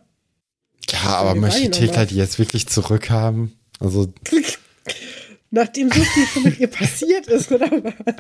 Ja, 0.89 1.17
aber 1.17 1.35
möchte 1.35 1.71
Thekla 1.71 2.05
die 2.05 2.17
jetzt 2.17 2.39
wirklich 2.39 2.67
zurückhaben? 2.69 3.59
Also. 3.79 4.13
Nachdem 5.51 5.91
so 5.91 6.01
viel 6.03 6.27
schon 6.27 6.43
mit 6.45 6.61
ihr 6.61 6.69
passiert 6.69 7.27
ist, 7.27 7.51
oder 7.51 7.71
was? 7.71 8.15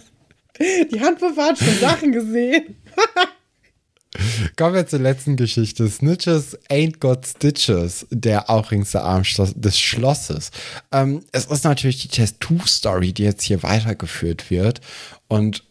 Die 0.92 1.00
Handpuppe 1.00 1.40
hat 1.40 1.58
schon 1.58 1.78
Sachen 1.78 2.12
gesehen. 2.12 2.76
Kommen 4.56 4.74
wir 4.74 4.86
zur 4.86 4.98
letzten 4.98 5.36
Geschichte. 5.36 5.88
Snitches 5.88 6.58
Ain't 6.68 6.98
Got 6.98 7.26
Stitches, 7.26 8.06
der 8.11 8.50
aufregendste 8.50 9.02
Arm 9.02 9.22
des 9.22 9.78
Schlosses. 9.78 10.50
Ähm, 10.90 11.24
es 11.32 11.46
ist 11.46 11.64
natürlich 11.64 12.02
die 12.02 12.08
Test-2-Story, 12.08 13.12
die 13.12 13.22
jetzt 13.22 13.44
hier 13.44 13.62
weitergeführt 13.62 14.50
wird. 14.50 14.80
Und 15.28 15.64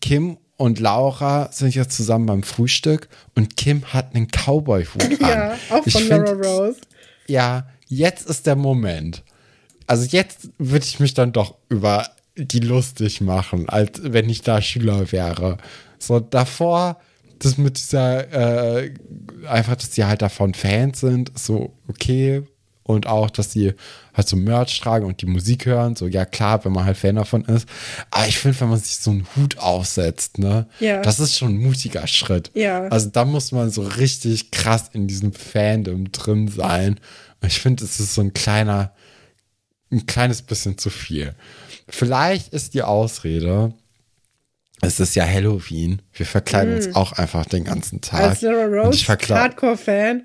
Kim 0.00 0.38
und 0.56 0.80
Laura 0.80 1.50
sind 1.52 1.74
jetzt 1.74 1.96
zusammen 1.96 2.26
beim 2.26 2.42
Frühstück 2.42 3.08
und 3.34 3.56
Kim 3.56 3.84
hat 3.92 4.14
einen 4.14 4.28
Cowboy-Hut 4.28 5.02
an. 5.22 5.28
Ja, 5.28 5.54
auch 5.70 5.84
von 5.88 6.08
Laura 6.08 6.32
Rose. 6.32 6.80
Ja, 7.26 7.68
jetzt 7.88 8.28
ist 8.28 8.46
der 8.46 8.56
Moment. 8.56 9.22
Also 9.86 10.06
jetzt 10.06 10.50
würde 10.58 10.84
ich 10.84 11.00
mich 11.00 11.14
dann 11.14 11.32
doch 11.32 11.56
über 11.68 12.08
die 12.36 12.60
lustig 12.60 13.20
machen, 13.20 13.68
als 13.68 14.00
wenn 14.02 14.28
ich 14.28 14.42
da 14.42 14.62
Schüler 14.62 15.10
wäre. 15.12 15.58
So 15.98 16.20
davor 16.20 16.98
das 17.44 17.58
mit 17.58 17.76
dieser, 17.76 18.82
äh, 18.82 18.94
einfach, 19.48 19.76
dass 19.76 19.90
die 19.90 20.04
halt 20.04 20.22
davon 20.22 20.54
Fans 20.54 21.00
sind, 21.00 21.32
so 21.36 21.72
okay. 21.88 22.42
Und 22.84 23.06
auch, 23.06 23.30
dass 23.30 23.50
die 23.50 23.74
halt 24.14 24.28
so 24.28 24.36
Merch 24.36 24.80
tragen 24.80 25.06
und 25.06 25.22
die 25.22 25.26
Musik 25.26 25.66
hören. 25.66 25.96
So, 25.96 26.06
ja, 26.06 26.24
klar, 26.24 26.64
wenn 26.64 26.72
man 26.72 26.84
halt 26.84 26.96
Fan 26.96 27.16
davon 27.16 27.44
ist. 27.44 27.68
Aber 28.10 28.26
ich 28.26 28.38
finde, 28.38 28.60
wenn 28.60 28.68
man 28.68 28.78
sich 28.78 28.96
so 28.96 29.10
einen 29.10 29.26
Hut 29.36 29.58
aufsetzt, 29.58 30.38
ne, 30.38 30.66
ja. 30.80 31.00
das 31.00 31.20
ist 31.20 31.38
schon 31.38 31.54
ein 31.54 31.62
mutiger 31.62 32.06
Schritt. 32.06 32.50
Ja. 32.54 32.86
Also 32.88 33.08
da 33.08 33.24
muss 33.24 33.52
man 33.52 33.70
so 33.70 33.82
richtig 33.82 34.50
krass 34.50 34.90
in 34.92 35.06
diesem 35.06 35.32
Fandom 35.32 36.12
drin 36.12 36.48
sein. 36.48 37.00
Und 37.40 37.48
ich 37.48 37.60
finde, 37.60 37.84
es 37.84 38.00
ist 38.00 38.14
so 38.14 38.20
ein 38.20 38.34
kleiner, 38.34 38.92
ein 39.90 40.06
kleines 40.06 40.42
bisschen 40.42 40.78
zu 40.78 40.90
viel. 40.90 41.34
Vielleicht 41.88 42.52
ist 42.52 42.74
die 42.74 42.82
Ausrede, 42.82 43.72
es 44.80 44.98
ist 45.00 45.14
ja 45.14 45.24
Halloween. 45.24 46.02
Wir 46.12 46.26
verkleiden 46.26 46.74
mm. 46.74 46.76
uns 46.76 46.94
auch 46.96 47.12
einfach 47.12 47.46
den 47.46 47.64
ganzen 47.64 48.00
Tag. 48.00 48.22
Als 48.22 48.40
Lara 48.42 48.64
Rose, 48.64 49.06
Hardcore-Fan. 49.06 50.24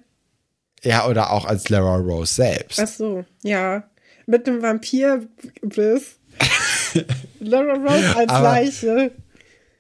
Ja, 0.84 1.07
oder 1.07 1.32
auch 1.32 1.45
als 1.45 1.69
Lara 1.69 1.95
Rose 1.97 2.34
selbst. 2.34 2.80
Ach 2.80 2.88
so, 2.88 3.25
ja. 3.43 3.84
Mit 4.25 4.47
einem 4.47 4.61
Vampir-Biss. 4.61 6.17
Lara 7.39 7.74
Rose 7.74 8.16
als 8.16 8.29
aber, 8.29 8.43
Leiche. 8.43 9.12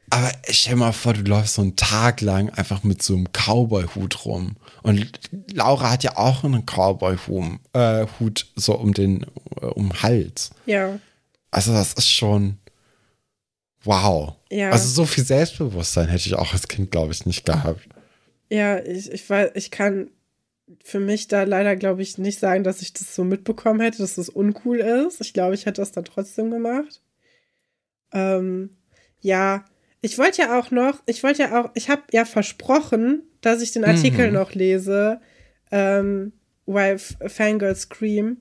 Aber 0.09 0.31
stell 0.49 0.75
mal 0.77 0.93
vor, 0.93 1.13
du 1.13 1.21
läufst 1.21 1.55
so 1.55 1.61
einen 1.61 1.75
Tag 1.75 2.21
lang 2.21 2.49
einfach 2.51 2.83
mit 2.83 3.03
so 3.03 3.15
einem 3.15 3.27
Cowboy-Hut 3.33 4.25
rum. 4.25 4.55
Und 4.83 5.19
Laura 5.53 5.91
hat 5.91 6.03
ja 6.03 6.17
auch 6.17 6.43
einen 6.43 6.65
Cowboy-Hut 6.65 7.71
äh, 7.73 8.45
so 8.55 8.75
um 8.75 8.93
den 8.93 9.25
äh, 9.61 9.65
um 9.65 9.89
den 9.89 10.01
Hals. 10.01 10.51
Ja. 10.65 10.99
Also 11.51 11.73
das 11.73 11.93
ist 11.93 12.09
schon 12.09 12.57
Wow. 13.87 14.35
Ja. 14.49 14.71
Also 14.71 14.89
so 14.89 15.05
viel 15.05 15.23
Selbstbewusstsein 15.23 16.09
hätte 16.09 16.27
ich 16.27 16.35
auch 16.35 16.53
als 16.53 16.67
Kind, 16.67 16.91
glaube 16.91 17.13
ich, 17.13 17.25
nicht 17.25 17.45
gehabt. 17.45 17.87
Ja, 18.49 18.79
ich, 18.79 19.09
ich 19.11 19.29
weiß, 19.29 19.51
ich 19.55 19.71
kann 19.71 20.09
für 20.83 20.99
mich 20.99 21.27
da 21.27 21.43
leider, 21.43 21.75
glaube 21.75 22.01
ich, 22.01 22.17
nicht 22.17 22.39
sagen, 22.39 22.63
dass 22.63 22.81
ich 22.81 22.93
das 22.93 23.15
so 23.15 23.23
mitbekommen 23.23 23.79
hätte, 23.79 23.99
dass 23.99 24.15
das 24.15 24.29
uncool 24.29 24.77
ist. 24.79 25.21
Ich 25.21 25.33
glaube, 25.33 25.55
ich 25.55 25.65
hätte 25.65 25.81
das 25.81 25.91
dann 25.91 26.05
trotzdem 26.05 26.51
gemacht. 26.51 27.01
Ähm, 28.11 28.77
ja, 29.21 29.65
ich 30.01 30.17
wollte 30.17 30.41
ja 30.41 30.59
auch 30.59 30.71
noch, 30.71 31.01
ich 31.05 31.23
wollte 31.23 31.43
ja 31.43 31.61
auch, 31.61 31.71
ich 31.73 31.89
habe 31.89 32.03
ja 32.11 32.25
versprochen, 32.25 33.23
dass 33.41 33.61
ich 33.61 33.71
den 33.71 33.85
Artikel 33.85 34.27
mhm. 34.27 34.33
noch 34.33 34.53
lese, 34.53 35.21
ähm, 35.71 36.33
Why 36.65 36.97
Fangirls 36.97 37.81
Scream. 37.81 38.37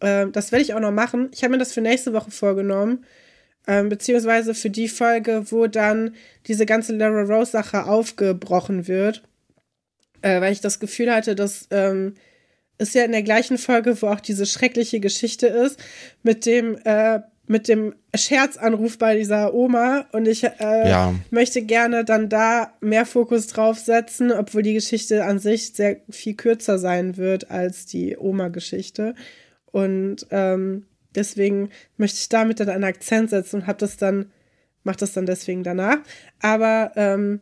Ähm, 0.00 0.32
das 0.32 0.52
werde 0.52 0.62
ich 0.62 0.74
auch 0.74 0.80
noch 0.80 0.92
machen. 0.92 1.30
Ich 1.32 1.42
habe 1.42 1.52
mir 1.52 1.58
das 1.58 1.72
für 1.72 1.80
nächste 1.80 2.12
Woche 2.12 2.30
vorgenommen. 2.30 3.04
Ähm, 3.66 3.88
beziehungsweise 3.88 4.54
für 4.54 4.70
die 4.70 4.88
Folge, 4.88 5.50
wo 5.50 5.66
dann 5.66 6.14
diese 6.46 6.66
ganze 6.66 6.94
Lara 6.94 7.22
Rose-Sache 7.22 7.86
aufgebrochen 7.86 8.86
wird. 8.86 9.24
Äh, 10.26 10.40
weil 10.40 10.52
ich 10.52 10.60
das 10.60 10.80
Gefühl 10.80 11.12
hatte, 11.12 11.34
dass 11.34 11.68
ähm, 11.70 12.14
ist 12.78 12.94
ja 12.94 13.04
in 13.04 13.12
der 13.12 13.22
gleichen 13.22 13.58
Folge, 13.58 14.00
wo 14.02 14.08
auch 14.08 14.20
diese 14.20 14.44
schreckliche 14.44 15.00
Geschichte 15.00 15.46
ist, 15.46 15.78
mit 16.22 16.44
dem, 16.44 16.76
äh, 16.84 17.20
mit 17.46 17.68
dem 17.68 17.94
Scherzanruf 18.14 18.98
bei 18.98 19.16
dieser 19.16 19.54
Oma. 19.54 20.06
Und 20.12 20.28
ich 20.28 20.44
äh, 20.44 20.50
ja. 20.60 21.14
möchte 21.30 21.62
gerne 21.62 22.04
dann 22.04 22.28
da 22.28 22.74
mehr 22.80 23.06
Fokus 23.06 23.46
drauf 23.46 23.78
setzen, 23.78 24.30
obwohl 24.30 24.62
die 24.62 24.74
Geschichte 24.74 25.24
an 25.24 25.38
sich 25.38 25.72
sehr 25.72 26.00
viel 26.10 26.34
kürzer 26.34 26.78
sein 26.78 27.16
wird 27.16 27.50
als 27.50 27.86
die 27.86 28.18
Oma-Geschichte. 28.18 29.14
Und 29.72 30.26
ähm, 30.30 30.84
Deswegen 31.16 31.70
möchte 31.96 32.18
ich 32.18 32.28
damit 32.28 32.60
dann 32.60 32.68
einen 32.68 32.84
Akzent 32.84 33.30
setzen 33.30 33.62
und 33.62 33.66
habe 33.66 33.78
das 33.78 33.96
dann 33.96 34.30
macht 34.84 35.02
das 35.02 35.12
dann 35.12 35.26
deswegen 35.26 35.64
danach. 35.64 35.98
Aber 36.40 36.92
ähm, 36.94 37.40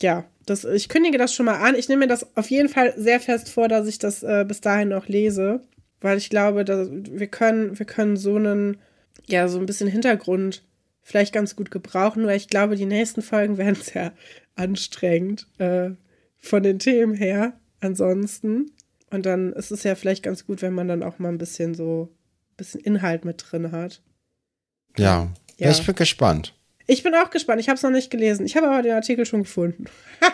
ja, 0.00 0.24
das, 0.46 0.64
ich 0.64 0.88
kündige 0.88 1.18
das 1.18 1.34
schon 1.34 1.46
mal 1.46 1.60
an. 1.60 1.74
Ich 1.74 1.88
nehme 1.88 2.00
mir 2.00 2.08
das 2.08 2.36
auf 2.36 2.50
jeden 2.50 2.68
Fall 2.68 2.94
sehr 2.96 3.20
fest 3.20 3.50
vor, 3.50 3.68
dass 3.68 3.86
ich 3.86 3.98
das 3.98 4.22
äh, 4.22 4.44
bis 4.46 4.60
dahin 4.60 4.88
noch 4.88 5.08
lese, 5.08 5.60
weil 6.00 6.18
ich 6.18 6.30
glaube, 6.30 6.64
dass 6.64 6.88
wir 6.90 7.26
können, 7.26 7.78
wir 7.78 7.86
können 7.86 8.16
so 8.16 8.36
einen, 8.36 8.78
ja, 9.26 9.48
so 9.48 9.58
ein 9.58 9.66
bisschen 9.66 9.88
Hintergrund 9.88 10.64
vielleicht 11.02 11.32
ganz 11.32 11.56
gut 11.56 11.70
gebrauchen, 11.70 12.26
weil 12.26 12.36
ich 12.36 12.48
glaube, 12.48 12.76
die 12.76 12.86
nächsten 12.86 13.22
Folgen 13.22 13.56
werden 13.58 13.76
sehr 13.76 14.12
anstrengend 14.54 15.46
äh, 15.58 15.90
von 16.38 16.62
den 16.62 16.78
Themen 16.78 17.14
her. 17.14 17.54
Ansonsten. 17.80 18.70
Und 19.10 19.26
dann 19.26 19.52
ist 19.52 19.72
es 19.72 19.82
ja 19.82 19.94
vielleicht 19.94 20.22
ganz 20.22 20.46
gut, 20.46 20.62
wenn 20.62 20.72
man 20.72 20.88
dann 20.88 21.02
auch 21.02 21.18
mal 21.18 21.28
ein 21.28 21.38
bisschen 21.38 21.74
so 21.74 22.08
ein 22.52 22.56
bisschen 22.56 22.80
Inhalt 22.80 23.24
mit 23.24 23.44
drin 23.44 23.72
hat. 23.72 24.00
Ja, 24.96 25.32
ja. 25.58 25.70
ich 25.70 25.84
bin 25.84 25.94
gespannt. 25.94 26.54
Ich 26.86 27.02
bin 27.02 27.14
auch 27.14 27.30
gespannt. 27.30 27.60
Ich 27.60 27.68
habe 27.68 27.76
es 27.76 27.82
noch 27.82 27.90
nicht 27.90 28.10
gelesen. 28.10 28.46
Ich 28.46 28.56
habe 28.56 28.68
aber 28.68 28.82
den 28.82 28.92
Artikel 28.92 29.26
schon 29.26 29.42
gefunden. 29.42 29.84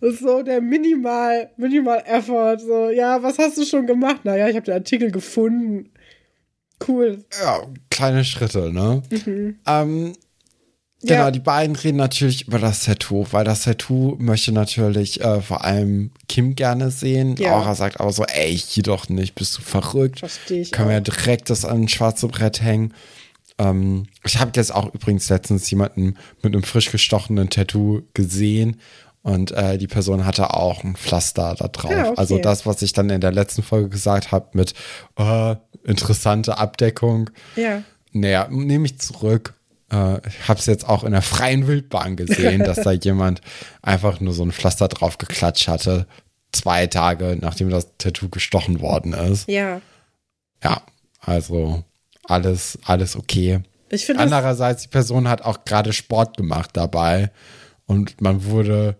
das 0.00 0.14
ist 0.14 0.20
so 0.20 0.42
der 0.42 0.60
Minimal, 0.60 1.50
Minimal 1.56 2.02
Effort. 2.06 2.58
So, 2.58 2.90
ja, 2.90 3.22
was 3.22 3.38
hast 3.38 3.56
du 3.58 3.64
schon 3.64 3.86
gemacht? 3.86 4.24
Naja, 4.24 4.48
ich 4.48 4.56
habe 4.56 4.66
den 4.66 4.74
Artikel 4.74 5.10
gefunden. 5.10 5.90
Cool. 6.86 7.24
Ja, 7.40 7.66
kleine 7.90 8.24
Schritte, 8.24 8.72
ne? 8.72 9.02
Mhm. 9.10 9.58
Ähm, 9.66 10.12
genau, 11.00 11.14
ja. 11.14 11.30
die 11.30 11.40
beiden 11.40 11.74
reden 11.74 11.96
natürlich 11.96 12.48
über 12.48 12.58
das 12.58 12.84
Tattoo, 12.84 13.26
weil 13.30 13.44
das 13.44 13.62
Tattoo 13.62 14.16
möchte 14.18 14.52
natürlich 14.52 15.22
äh, 15.22 15.40
vor 15.40 15.64
allem 15.64 16.10
Kim 16.28 16.54
gerne 16.54 16.90
sehen. 16.90 17.36
Ja. 17.36 17.54
Aura 17.54 17.74
sagt 17.74 18.00
aber 18.00 18.12
so, 18.12 18.24
ey, 18.24 18.56
hier 18.56 18.82
doch 18.82 19.08
nicht, 19.08 19.34
bist 19.34 19.56
du 19.56 19.62
verrückt? 19.62 20.18
Verstehe 20.18 20.62
ich. 20.62 20.72
Können 20.72 20.88
wir 20.88 20.96
ja 20.96 21.00
direkt 21.00 21.48
das 21.48 21.64
an 21.64 21.82
ein 21.82 21.88
schwarze 21.88 22.28
Brett 22.28 22.60
hängen. 22.60 22.92
Ähm, 23.58 24.06
ich 24.24 24.38
habe 24.38 24.52
jetzt 24.54 24.74
auch 24.74 24.92
übrigens 24.94 25.28
letztens 25.28 25.70
jemanden 25.70 26.16
mit 26.42 26.54
einem 26.54 26.62
frisch 26.62 26.90
gestochenen 26.90 27.50
Tattoo 27.50 28.02
gesehen 28.14 28.80
und 29.26 29.50
äh, 29.50 29.76
die 29.76 29.88
Person 29.88 30.24
hatte 30.24 30.54
auch 30.54 30.84
ein 30.84 30.94
Pflaster 30.94 31.56
da 31.58 31.66
drauf. 31.66 31.90
Ja, 31.90 32.10
okay. 32.10 32.14
Also 32.16 32.38
das, 32.38 32.64
was 32.64 32.80
ich 32.82 32.92
dann 32.92 33.10
in 33.10 33.20
der 33.20 33.32
letzten 33.32 33.64
Folge 33.64 33.88
gesagt 33.88 34.30
habe 34.30 34.50
mit 34.52 34.72
äh, 35.18 35.56
interessante 35.82 36.58
Abdeckung. 36.58 37.30
Ja. 37.56 37.82
Naja, 38.12 38.46
nehme 38.50 38.86
ich 38.86 39.00
zurück. 39.00 39.54
Äh, 39.90 40.18
ich 40.28 40.48
habe 40.48 40.60
es 40.60 40.66
jetzt 40.66 40.88
auch 40.88 41.02
in 41.02 41.10
der 41.10 41.22
freien 41.22 41.66
Wildbahn 41.66 42.14
gesehen, 42.14 42.62
dass 42.62 42.82
da 42.82 42.92
jemand 43.02 43.40
einfach 43.82 44.20
nur 44.20 44.32
so 44.32 44.44
ein 44.44 44.52
Pflaster 44.52 44.86
drauf 44.86 45.18
geklatscht 45.18 45.66
hatte. 45.66 46.06
Zwei 46.52 46.86
Tage, 46.86 47.36
nachdem 47.40 47.68
das 47.68 47.88
Tattoo 47.98 48.28
gestochen 48.28 48.80
worden 48.80 49.12
ist. 49.12 49.48
Ja. 49.48 49.80
Ja, 50.62 50.82
also 51.20 51.82
alles, 52.28 52.78
alles 52.84 53.16
okay. 53.16 53.60
Ich 53.88 54.18
Andererseits, 54.18 54.82
die 54.82 54.88
Person 54.88 55.28
hat 55.28 55.42
auch 55.42 55.64
gerade 55.64 55.92
Sport 55.92 56.36
gemacht 56.36 56.70
dabei 56.74 57.30
und 57.86 58.20
man 58.20 58.44
wurde 58.44 58.96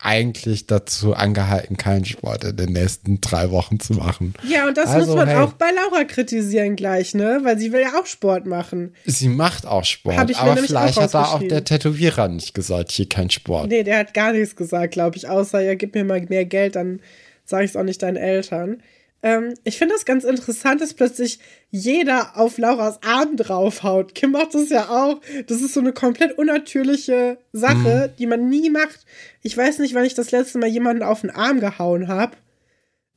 eigentlich 0.00 0.66
dazu 0.66 1.14
angehalten, 1.14 1.76
keinen 1.76 2.04
Sport 2.04 2.44
in 2.44 2.56
den 2.56 2.72
nächsten 2.72 3.20
drei 3.20 3.50
Wochen 3.50 3.80
zu 3.80 3.94
machen. 3.94 4.34
Ja, 4.48 4.68
und 4.68 4.76
das 4.76 4.90
also, 4.90 5.06
muss 5.06 5.16
man 5.16 5.28
hey, 5.28 5.38
auch 5.38 5.54
bei 5.54 5.70
Laura 5.72 6.04
kritisieren 6.04 6.76
gleich, 6.76 7.14
ne? 7.14 7.40
Weil 7.42 7.58
sie 7.58 7.72
will 7.72 7.80
ja 7.80 7.98
auch 8.00 8.06
Sport 8.06 8.46
machen. 8.46 8.94
Sie 9.06 9.28
macht 9.28 9.66
auch 9.66 9.84
Sport, 9.84 10.36
aber 10.36 10.56
vielleicht 10.56 11.00
hat 11.00 11.14
da 11.14 11.24
auch 11.24 11.42
der 11.42 11.64
Tätowierer 11.64 12.28
nicht 12.28 12.54
gesagt, 12.54 12.92
hier 12.92 13.08
kein 13.08 13.30
Sport. 13.30 13.68
Nee, 13.68 13.82
der 13.82 13.98
hat 13.98 14.14
gar 14.14 14.32
nichts 14.32 14.54
gesagt, 14.54 14.92
glaube 14.92 15.16
ich, 15.16 15.28
außer 15.28 15.60
ja, 15.60 15.74
gib 15.74 15.94
mir 15.94 16.04
mal 16.04 16.24
mehr 16.28 16.44
Geld, 16.44 16.76
dann 16.76 17.00
sage 17.44 17.64
ich 17.64 17.70
es 17.70 17.76
auch 17.76 17.82
nicht 17.82 18.02
deinen 18.02 18.16
Eltern. 18.16 18.82
Ähm, 19.22 19.54
ich 19.64 19.78
finde 19.78 19.94
das 19.94 20.04
ganz 20.04 20.24
interessant, 20.24 20.80
dass 20.80 20.94
plötzlich 20.94 21.40
jeder 21.70 22.36
auf 22.36 22.58
Lauras 22.58 23.02
Arm 23.02 23.36
draufhaut. 23.36 24.14
Kim 24.14 24.30
macht 24.30 24.54
das 24.54 24.70
ja 24.70 24.88
auch. 24.88 25.20
Das 25.46 25.60
ist 25.60 25.74
so 25.74 25.80
eine 25.80 25.92
komplett 25.92 26.38
unnatürliche 26.38 27.38
Sache, 27.52 28.10
mhm. 28.10 28.16
die 28.16 28.26
man 28.26 28.48
nie 28.48 28.70
macht. 28.70 29.04
Ich 29.42 29.56
weiß 29.56 29.80
nicht, 29.80 29.94
wann 29.94 30.04
ich 30.04 30.14
das 30.14 30.30
letzte 30.30 30.58
Mal 30.58 30.68
jemanden 30.68 31.02
auf 31.02 31.22
den 31.22 31.30
Arm 31.30 31.60
gehauen 31.60 32.08
habe 32.08 32.36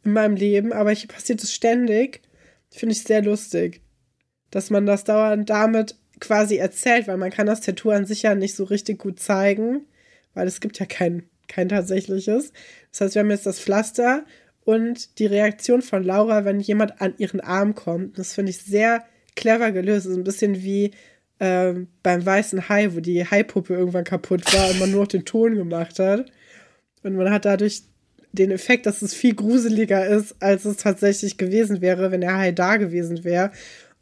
in 0.04 0.14
meinem 0.14 0.36
Leben, 0.36 0.74
aber 0.74 0.92
hier 0.92 1.08
passiert 1.08 1.44
es 1.44 1.54
ständig. 1.54 2.22
Finde 2.72 2.94
ich 2.94 3.04
sehr 3.04 3.22
lustig, 3.22 3.82
dass 4.50 4.70
man 4.70 4.86
das 4.86 5.04
dauernd 5.04 5.50
damit 5.50 5.96
quasi 6.20 6.58
erzählt, 6.58 7.08
weil 7.08 7.18
man 7.18 7.32
kann 7.32 7.48
das 7.48 7.62
Tattoo 7.62 7.92
an 7.92 8.06
sich 8.06 8.24
ja 8.24 8.34
nicht 8.34 8.56
so 8.56 8.64
richtig 8.64 9.00
gut 9.00 9.20
zeigen, 9.20 9.86
weil 10.34 10.48
es 10.48 10.62
gibt 10.62 10.80
ja 10.80 10.86
kein, 10.86 11.24
kein 11.48 11.70
tatsächliches. 11.70 12.54
Das 12.92 13.02
heißt, 13.02 13.16
wir 13.16 13.22
haben 13.22 13.32
jetzt 13.32 13.46
das 13.46 13.60
Pflaster 13.60 14.24
und 14.64 15.20
die 15.20 15.26
Reaktion 15.26 15.82
von 15.82 16.04
Laura, 16.04 16.46
wenn 16.46 16.60
jemand 16.60 17.02
an 17.02 17.14
ihren 17.18 17.40
Arm 17.40 17.76
kommt. 17.76 18.18
Das 18.18 18.34
finde 18.34 18.52
ich 18.52 18.60
sehr 18.60 19.04
clever 19.36 19.72
gelöst. 19.72 20.06
Das 20.06 20.12
ist 20.12 20.18
ein 20.18 20.24
bisschen 20.24 20.62
wie 20.64 20.92
ähm, 21.40 21.88
beim 22.04 22.26
weißen 22.26 22.70
Hai, 22.70 22.94
wo 22.94 23.00
die 23.00 23.26
Haipuppe 23.26 23.74
irgendwann 23.74 24.04
kaputt 24.04 24.54
war 24.54 24.70
und 24.70 24.80
man 24.80 24.92
nur 24.92 25.02
noch 25.02 25.08
den 25.08 25.26
Ton 25.26 25.56
gemacht 25.56 25.98
hat. 26.00 26.32
Und 27.04 27.16
man 27.16 27.32
hat 27.32 27.46
dadurch 27.46 27.82
den 28.32 28.52
Effekt, 28.52 28.86
dass 28.86 29.02
es 29.02 29.14
viel 29.14 29.36
gruseliger 29.36 30.06
ist, 30.06 30.36
als 30.40 30.66
es 30.66 30.78
tatsächlich 30.78 31.38
gewesen 31.38 31.82
wäre, 31.82 32.12
wenn 32.12 32.22
der 32.22 32.38
Hai 32.38 32.52
da 32.52 32.78
gewesen 32.78 33.24
wäre. 33.24 33.52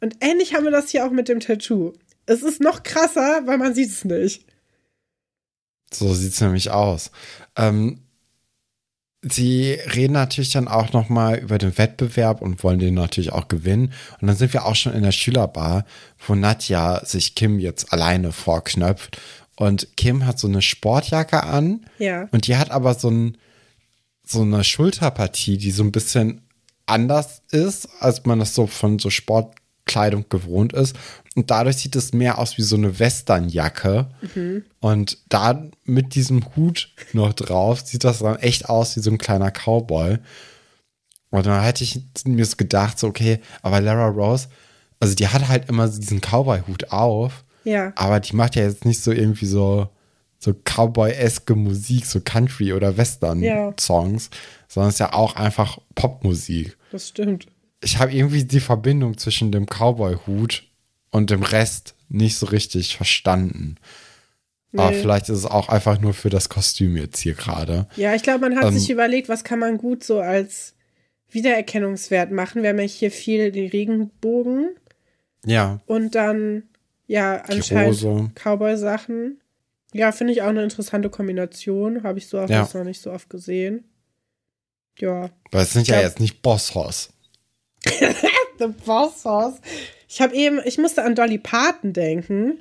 Und 0.00 0.16
ähnlich 0.20 0.54
haben 0.54 0.64
wir 0.64 0.70
das 0.70 0.90
hier 0.90 1.06
auch 1.06 1.10
mit 1.10 1.28
dem 1.28 1.40
Tattoo. 1.40 1.94
Es 2.26 2.42
ist 2.42 2.60
noch 2.60 2.82
krasser, 2.82 3.42
weil 3.46 3.58
man 3.58 3.74
sieht 3.74 3.90
es 3.90 4.04
nicht. 4.04 4.44
So 5.92 6.14
sieht 6.14 6.32
es 6.32 6.40
nämlich 6.40 6.70
aus. 6.70 7.10
Ähm, 7.56 8.02
Sie 9.22 9.72
reden 9.72 10.14
natürlich 10.14 10.50
dann 10.50 10.66
auch 10.66 10.94
nochmal 10.94 11.38
über 11.38 11.58
den 11.58 11.76
Wettbewerb 11.76 12.40
und 12.40 12.64
wollen 12.64 12.78
den 12.78 12.94
natürlich 12.94 13.32
auch 13.32 13.48
gewinnen. 13.48 13.92
Und 14.20 14.28
dann 14.28 14.36
sind 14.36 14.54
wir 14.54 14.64
auch 14.64 14.74
schon 14.74 14.94
in 14.94 15.02
der 15.02 15.12
Schülerbar, 15.12 15.84
wo 16.26 16.34
Nadja 16.34 17.04
sich 17.04 17.34
Kim 17.34 17.58
jetzt 17.58 17.92
alleine 17.92 18.32
vorknöpft. 18.32 19.20
Und 19.56 19.94
Kim 19.98 20.24
hat 20.24 20.38
so 20.38 20.48
eine 20.48 20.62
Sportjacke 20.62 21.42
an. 21.42 21.84
Ja. 21.98 22.28
Und 22.30 22.46
die 22.46 22.56
hat 22.56 22.70
aber 22.70 22.94
so, 22.94 23.10
ein, 23.10 23.36
so 24.24 24.40
eine 24.40 24.64
Schulterpartie, 24.64 25.58
die 25.58 25.70
so 25.70 25.82
ein 25.82 25.92
bisschen 25.92 26.40
anders 26.86 27.42
ist, 27.50 27.88
als 28.00 28.24
man 28.24 28.38
das 28.38 28.54
so 28.54 28.66
von 28.66 28.98
so 28.98 29.10
Sportkleidung 29.90 30.26
gewohnt 30.28 30.72
ist. 30.72 30.96
Und 31.36 31.50
dadurch 31.50 31.76
sieht 31.76 31.96
es 31.96 32.12
mehr 32.12 32.38
aus 32.38 32.58
wie 32.58 32.62
so 32.62 32.76
eine 32.76 32.98
Westernjacke. 32.98 34.08
Mhm. 34.34 34.64
Und 34.80 35.18
da 35.28 35.68
mit 35.84 36.14
diesem 36.14 36.44
Hut 36.56 36.92
noch 37.12 37.32
drauf 37.32 37.80
sieht 37.80 38.04
das 38.04 38.20
dann 38.20 38.36
echt 38.36 38.68
aus 38.68 38.96
wie 38.96 39.00
so 39.00 39.10
ein 39.10 39.18
kleiner 39.18 39.50
Cowboy. 39.50 40.18
Und 41.30 41.46
dann 41.46 41.62
hätte 41.62 41.84
ich 41.84 42.00
mir 42.24 42.46
gedacht, 42.56 42.98
so, 42.98 43.06
okay, 43.06 43.40
aber 43.62 43.80
Lara 43.80 44.08
Rose, 44.08 44.48
also 44.98 45.14
die 45.14 45.28
hat 45.28 45.48
halt 45.48 45.68
immer 45.68 45.88
diesen 45.88 46.20
Cowboy-Hut 46.20 46.90
auf. 46.90 47.44
Ja. 47.64 47.92
Aber 47.94 48.20
die 48.20 48.34
macht 48.34 48.56
ja 48.56 48.62
jetzt 48.62 48.84
nicht 48.84 49.00
so 49.00 49.12
irgendwie 49.12 49.46
so, 49.46 49.88
so 50.38 50.52
Cowboy-eske 50.52 51.54
Musik, 51.54 52.06
so 52.06 52.20
Country- 52.20 52.72
oder 52.72 52.96
Western-Songs, 52.96 54.30
ja. 54.32 54.38
sondern 54.66 54.88
es 54.88 54.96
ist 54.96 55.00
ja 55.00 55.12
auch 55.12 55.36
einfach 55.36 55.78
Popmusik. 55.94 56.76
Das 56.90 57.08
stimmt. 57.08 57.46
Ich 57.82 57.98
habe 57.98 58.12
irgendwie 58.12 58.44
die 58.44 58.60
Verbindung 58.60 59.16
zwischen 59.18 59.52
dem 59.52 59.66
Cowboy-Hut 59.66 60.64
und 61.10 61.30
dem 61.30 61.42
Rest 61.42 61.94
nicht 62.08 62.36
so 62.36 62.46
richtig 62.46 62.96
verstanden. 62.96 63.76
Nee. 64.72 64.82
Aber 64.82 64.92
vielleicht 64.92 65.28
ist 65.28 65.38
es 65.38 65.46
auch 65.46 65.68
einfach 65.68 66.00
nur 66.00 66.14
für 66.14 66.30
das 66.30 66.48
Kostüm 66.48 66.96
jetzt 66.96 67.18
hier 67.18 67.34
gerade. 67.34 67.86
Ja, 67.96 68.14
ich 68.14 68.22
glaube, 68.22 68.40
man 68.40 68.56
hat 68.56 68.66
ähm, 68.66 68.78
sich 68.78 68.90
überlegt, 68.90 69.28
was 69.28 69.42
kann 69.42 69.58
man 69.58 69.78
gut 69.78 70.04
so 70.04 70.20
als 70.20 70.74
Wiedererkennungswert 71.30 72.30
machen. 72.30 72.62
Wir 72.62 72.70
haben 72.70 72.78
ja 72.78 72.84
hier 72.84 73.10
viel 73.10 73.50
den 73.50 73.68
Regenbogen. 73.68 74.70
Ja. 75.44 75.80
Und 75.86 76.14
dann, 76.14 76.64
ja, 77.06 77.42
anscheinend 77.48 78.34
Cowboy-Sachen. 78.34 79.40
Ja, 79.92 80.12
finde 80.12 80.32
ich 80.32 80.42
auch 80.42 80.48
eine 80.48 80.62
interessante 80.62 81.10
Kombination. 81.10 82.04
Habe 82.04 82.18
ich 82.18 82.28
so 82.28 82.38
oft 82.38 82.50
ja. 82.50 82.68
noch 82.72 82.84
nicht 82.84 83.00
so 83.00 83.10
oft 83.10 83.28
gesehen. 83.28 83.84
Ja. 84.98 85.30
Weil 85.50 85.62
es 85.62 85.72
sind 85.72 85.88
ja, 85.88 85.96
ja 85.96 86.02
jetzt 86.02 86.20
nicht 86.20 86.42
Boss 86.42 86.74
Hoss. 86.74 87.12
The 88.58 88.68
Boss 88.84 89.24
Hoss. 89.24 89.54
Ich 90.08 90.20
habe 90.20 90.34
eben, 90.34 90.60
ich 90.64 90.78
musste 90.78 91.02
an 91.02 91.14
Dolly 91.14 91.38
Parton 91.38 91.92
denken. 91.92 92.60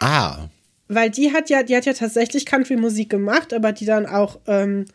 Ah. 0.00 0.48
Weil 0.88 1.10
die 1.10 1.32
hat 1.32 1.50
ja, 1.50 1.62
die 1.62 1.76
hat 1.76 1.86
ja 1.86 1.92
tatsächlich 1.92 2.46
Country-Musik 2.46 3.10
gemacht, 3.10 3.52
aber 3.52 3.72
die 3.72 3.84
dann 3.84 4.06
auch 4.06 4.38
ähm, 4.46 4.86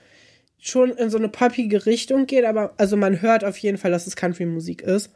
schon 0.60 0.92
in 0.92 1.10
so 1.10 1.18
eine 1.18 1.30
poppige 1.30 1.86
Richtung 1.86 2.26
geht. 2.26 2.46
Aber 2.46 2.74
also 2.78 2.98
man 2.98 3.22
hört 3.22 3.44
auf 3.44 3.58
jeden 3.58 3.78
Fall, 3.78 3.92
dass 3.92 4.08
es 4.08 4.16
Country-Musik 4.16 4.82
ist. 4.82 5.12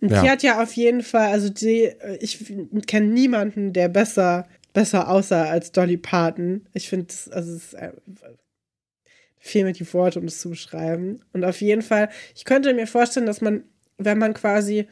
Und 0.00 0.10
ja. 0.10 0.22
die 0.22 0.30
hat 0.30 0.42
ja 0.42 0.62
auf 0.62 0.72
jeden 0.74 1.02
Fall, 1.02 1.30
also 1.30 1.48
die, 1.48 1.92
ich 2.20 2.44
kenne 2.86 3.06
niemanden, 3.06 3.72
der 3.72 3.88
besser, 3.88 4.46
besser 4.72 5.08
aussah 5.08 5.44
als 5.44 5.72
Dolly 5.72 5.96
Parton. 5.96 6.66
Ich 6.74 6.88
finde, 6.88 7.14
also 7.30 7.54
es 7.54 7.72
ist, 7.72 7.74
äh, 7.74 7.92
fehlen 9.38 9.66
mir 9.66 9.72
die 9.72 9.92
Worte, 9.92 10.20
um 10.20 10.26
das 10.26 10.40
zu 10.40 10.50
beschreiben. 10.50 11.20
Und 11.32 11.44
auf 11.44 11.60
jeden 11.60 11.82
Fall, 11.82 12.08
ich 12.34 12.44
könnte 12.44 12.72
mir 12.72 12.86
vorstellen, 12.86 13.26
dass 13.26 13.42
man, 13.42 13.64
wenn 13.98 14.18
man 14.18 14.34
quasi 14.34 14.88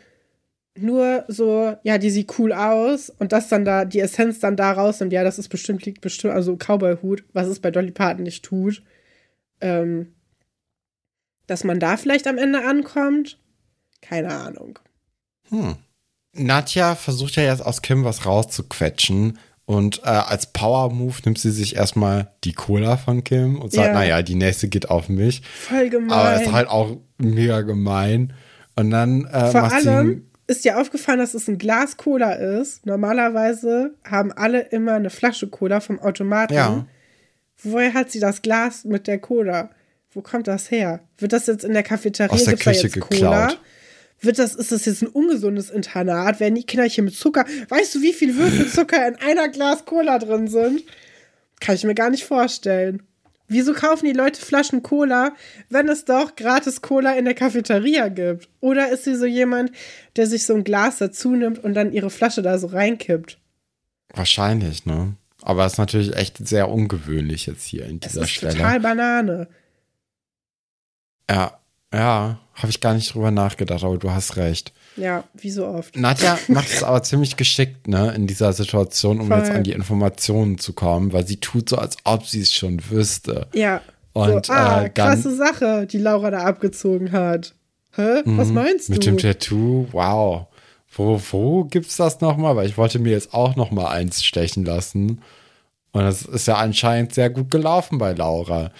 nur 0.78 1.24
so, 1.28 1.76
ja, 1.82 1.98
die 1.98 2.10
sieht 2.10 2.38
cool 2.38 2.52
aus 2.52 3.10
und 3.10 3.32
das 3.32 3.48
dann 3.48 3.64
da, 3.64 3.84
die 3.84 4.00
Essenz 4.00 4.40
dann 4.40 4.56
da 4.56 4.72
raus 4.72 5.02
und 5.02 5.12
ja, 5.12 5.22
das 5.22 5.38
ist 5.38 5.48
bestimmt, 5.48 5.84
liegt 5.84 6.00
bestimmt, 6.00 6.34
also 6.34 6.56
Cowboy-Hut, 6.56 7.24
was 7.32 7.46
es 7.48 7.60
bei 7.60 7.70
Dolly 7.70 7.90
Parton 7.90 8.22
nicht 8.22 8.44
tut. 8.44 8.82
Ähm, 9.60 10.14
dass 11.46 11.64
man 11.64 11.78
da 11.78 11.96
vielleicht 11.96 12.26
am 12.26 12.38
Ende 12.38 12.64
ankommt, 12.64 13.38
keine 14.00 14.32
Ahnung. 14.32 14.78
Hm. 15.50 15.76
Nadja 16.34 16.94
versucht 16.94 17.36
ja 17.36 17.42
jetzt 17.42 17.64
aus 17.64 17.82
Kim 17.82 18.04
was 18.04 18.24
rauszuquetschen. 18.24 19.38
Und 19.64 20.00
äh, 20.04 20.08
als 20.08 20.52
Power-Move 20.52 21.18
nimmt 21.24 21.38
sie 21.38 21.50
sich 21.50 21.76
erstmal 21.76 22.32
die 22.44 22.52
Cola 22.52 22.96
von 22.96 23.22
Kim 23.22 23.60
und 23.60 23.72
sagt, 23.72 23.88
Ja. 23.88 23.94
naja, 23.94 24.22
die 24.22 24.34
nächste 24.34 24.68
geht 24.68 24.90
auf 24.90 25.08
mich. 25.08 25.42
Voll 25.42 25.88
gemein. 25.88 26.10
Aber 26.10 26.42
ist 26.42 26.52
halt 26.52 26.68
auch 26.68 26.96
mega 27.18 27.60
gemein. 27.60 28.32
Und 28.76 28.90
dann 28.90 29.26
äh, 29.26 29.50
Vor 29.50 29.62
macht 29.62 29.86
allem 29.86 30.26
ist 30.46 30.64
dir 30.64 30.78
aufgefallen, 30.78 31.18
dass 31.18 31.34
es 31.34 31.48
ein 31.48 31.58
Glas 31.58 31.96
Cola 31.96 32.32
ist. 32.32 32.84
Normalerweise 32.86 33.94
haben 34.04 34.32
alle 34.32 34.60
immer 34.60 34.94
eine 34.94 35.10
Flasche 35.10 35.48
Cola 35.48 35.80
vom 35.80 35.98
Automaten. 36.00 36.54
sie. 36.54 36.58
Ja. 36.58 36.86
Woher 37.62 37.94
hat 37.94 38.10
sie 38.10 38.20
das 38.20 38.42
Glas 38.42 38.84
mit 38.84 39.06
der 39.06 39.18
Cola? 39.18 39.70
Wo 40.12 40.20
kommt 40.20 40.48
das 40.48 40.70
her? 40.70 41.00
Wird 41.18 41.32
das 41.32 41.46
jetzt 41.46 41.64
in 41.64 41.72
der 41.72 41.82
Cafeteria 41.82 42.32
Aus 42.32 42.44
der 42.44 42.56
Küche 42.56 42.86
jetzt 42.86 43.00
Cola? 43.00 43.46
geklaut. 43.46 43.60
Wird 44.20 44.38
das, 44.38 44.54
ist 44.54 44.70
das 44.70 44.84
jetzt 44.84 45.02
ein 45.02 45.08
ungesundes 45.08 45.70
Internat? 45.70 46.38
Werden 46.38 46.54
die 46.54 46.64
Kinder 46.64 46.84
hier 46.84 47.02
mit 47.02 47.14
Zucker? 47.14 47.44
Weißt 47.68 47.94
du, 47.94 48.02
wie 48.02 48.12
viel 48.12 48.36
Würfel 48.36 48.68
Zucker 48.68 49.08
in 49.08 49.16
einer 49.16 49.48
Glas 49.48 49.84
Cola 49.84 50.18
drin 50.18 50.48
sind? 50.48 50.82
Kann 51.60 51.74
ich 51.74 51.84
mir 51.84 51.94
gar 51.94 52.10
nicht 52.10 52.24
vorstellen. 52.24 53.02
Wieso 53.52 53.74
kaufen 53.74 54.06
die 54.06 54.12
Leute 54.12 54.40
Flaschen 54.40 54.82
Cola, 54.82 55.32
wenn 55.68 55.88
es 55.88 56.04
doch 56.04 56.36
gratis 56.36 56.80
Cola 56.80 57.12
in 57.12 57.24
der 57.26 57.34
Cafeteria 57.34 58.08
gibt? 58.08 58.48
Oder 58.60 58.90
ist 58.90 59.04
sie 59.04 59.14
so 59.14 59.26
jemand, 59.26 59.72
der 60.16 60.26
sich 60.26 60.44
so 60.44 60.54
ein 60.54 60.64
Glas 60.64 60.98
dazu 60.98 61.34
nimmt 61.36 61.62
und 61.62 61.74
dann 61.74 61.92
ihre 61.92 62.10
Flasche 62.10 62.42
da 62.42 62.58
so 62.58 62.68
reinkippt? 62.68 63.38
Wahrscheinlich, 64.14 64.86
ne? 64.86 65.14
Aber 65.42 65.66
es 65.66 65.72
ist 65.72 65.78
natürlich 65.78 66.16
echt 66.16 66.46
sehr 66.46 66.68
ungewöhnlich 66.68 67.46
jetzt 67.46 67.64
hier 67.64 67.84
in 67.86 68.00
dieser 68.00 68.22
ist 68.22 68.30
Stelle. 68.30 68.54
total 68.54 68.80
Banane. 68.80 69.48
Ja, 71.28 71.58
ja, 71.92 72.38
habe 72.54 72.68
ich 72.70 72.80
gar 72.80 72.94
nicht 72.94 73.14
drüber 73.14 73.30
nachgedacht, 73.30 73.82
aber 73.84 73.98
du 73.98 74.10
hast 74.10 74.36
recht. 74.36 74.72
Ja, 74.96 75.24
wie 75.34 75.50
so 75.50 75.66
oft. 75.66 75.96
Nadja 75.96 76.38
macht 76.48 76.68
es 76.70 76.82
aber 76.82 77.02
ziemlich 77.02 77.36
geschickt, 77.36 77.88
ne, 77.88 78.12
in 78.14 78.26
dieser 78.26 78.52
Situation, 78.52 79.20
um 79.20 79.28
Voll. 79.28 79.38
jetzt 79.38 79.50
an 79.50 79.62
die 79.64 79.72
Informationen 79.72 80.58
zu 80.58 80.72
kommen, 80.74 81.12
weil 81.12 81.26
sie 81.26 81.38
tut 81.38 81.68
so, 81.70 81.76
als 81.76 81.96
ob 82.04 82.26
sie 82.26 82.42
es 82.42 82.52
schon 82.52 82.78
wüsste. 82.90 83.46
Ja. 83.54 83.80
Und, 84.12 84.46
so, 84.46 84.52
ah, 84.52 84.82
äh, 84.82 84.90
dann- 84.90 84.94
krasse 84.94 85.34
Sache, 85.34 85.86
die 85.86 85.96
Laura 85.98 86.30
da 86.30 86.40
abgezogen 86.44 87.12
hat. 87.12 87.54
Hä? 87.94 88.22
Was 88.24 88.48
meinst 88.48 88.88
Mhm. 88.90 88.94
Mit 88.96 89.06
du? 89.06 89.10
dem 89.10 89.18
Tattoo, 89.18 89.86
wow. 89.92 90.46
Wo, 90.94 91.18
wo 91.30 91.64
gibt's 91.64 91.96
das 91.96 92.20
nochmal? 92.20 92.54
Weil 92.56 92.66
ich 92.68 92.76
wollte 92.76 92.98
mir 92.98 93.12
jetzt 93.12 93.32
auch 93.32 93.56
nochmal 93.56 93.86
eins 93.96 94.22
stechen 94.22 94.66
lassen. 94.66 95.22
Und 95.92 96.02
das 96.02 96.22
ist 96.22 96.46
ja 96.46 96.56
anscheinend 96.56 97.14
sehr 97.14 97.30
gut 97.30 97.50
gelaufen 97.50 97.96
bei 97.96 98.12
Laura. 98.12 98.70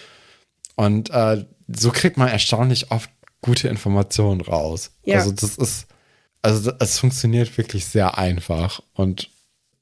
Und 0.77 1.09
äh, 1.11 1.45
so 1.77 1.91
kriegt 1.91 2.17
man 2.17 2.29
erstaunlich 2.29 2.91
oft 2.91 3.11
gute 3.41 3.69
Informationen 3.69 4.41
raus. 4.41 4.93
Ja. 5.05 5.19
Also 5.19 5.33
das 5.33 5.57
ist, 5.57 5.87
also 6.43 6.73
es 6.79 6.99
funktioniert 6.99 7.57
wirklich 7.59 7.87
sehr 7.87 8.19
einfach 8.19 8.83
und 8.95 9.31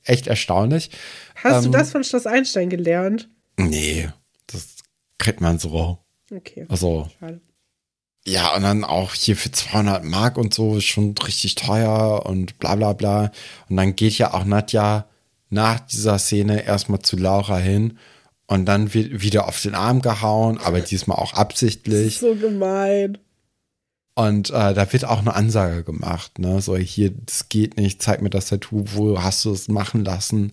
echt 0.02 0.26
erstaunlich. 0.26 0.90
Hast 1.36 1.64
ähm, 1.64 1.72
du 1.72 1.78
das 1.78 1.92
von 1.92 2.04
Schloss 2.04 2.26
Einstein 2.26 2.70
gelernt? 2.70 3.28
Nee, 3.56 4.08
das 4.46 4.76
kriegt 5.18 5.40
man 5.40 5.58
so. 5.58 5.98
Okay. 6.30 6.66
Also 6.68 7.08
Schade. 7.18 7.40
Ja, 8.26 8.54
und 8.54 8.62
dann 8.62 8.84
auch 8.84 9.14
hier 9.14 9.36
für 9.36 9.50
200 9.50 10.04
Mark 10.04 10.36
und 10.36 10.52
so 10.52 10.76
ist 10.76 10.84
schon 10.84 11.14
richtig 11.16 11.54
teuer 11.54 12.26
und 12.26 12.58
bla 12.58 12.74
bla 12.74 12.92
bla. 12.92 13.32
Und 13.68 13.76
dann 13.76 13.96
geht 13.96 14.18
ja 14.18 14.34
auch 14.34 14.44
Nadja 14.44 15.08
nach 15.48 15.80
dieser 15.80 16.18
Szene 16.18 16.64
erstmal 16.64 17.00
zu 17.00 17.16
Laura 17.16 17.56
hin 17.56 17.98
und 18.51 18.66
dann 18.66 18.93
wird 18.94 19.22
wieder 19.22 19.47
auf 19.47 19.62
den 19.62 19.77
Arm 19.77 20.02
gehauen, 20.02 20.59
aber 20.59 20.81
diesmal 20.81 21.18
auch 21.18 21.35
absichtlich. 21.35 22.18
So 22.18 22.35
gemein. 22.35 23.16
Und 24.14 24.51
äh, 24.51 24.74
da 24.74 24.93
wird 24.93 25.05
auch 25.05 25.20
eine 25.20 25.35
Ansage 25.35 25.85
gemacht, 25.85 26.40
ne? 26.40 26.60
So, 26.60 26.77
hier, 26.77 27.12
das 27.12 27.48
geht 27.48 27.77
nicht, 27.77 28.02
zeig 28.02 28.20
mir 28.20 28.28
das 28.28 28.47
Tattoo, 28.47 28.85
wo 28.86 29.22
hast 29.22 29.44
du 29.44 29.52
es 29.52 29.68
machen 29.68 30.05
lassen? 30.05 30.52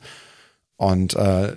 Und 0.76 1.16
äh, 1.16 1.56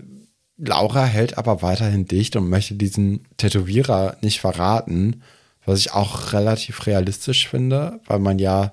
Laura 0.57 1.05
hält 1.05 1.37
aber 1.37 1.61
weiterhin 1.61 2.07
dicht 2.07 2.37
und 2.37 2.49
möchte 2.49 2.75
diesen 2.75 3.27
Tätowierer 3.37 4.17
nicht 4.23 4.41
verraten, 4.41 5.23
was 5.67 5.79
ich 5.79 5.93
auch 5.93 6.33
relativ 6.33 6.87
realistisch 6.87 7.49
finde, 7.49 8.01
weil 8.07 8.19
man 8.19 8.39
ja 8.39 8.73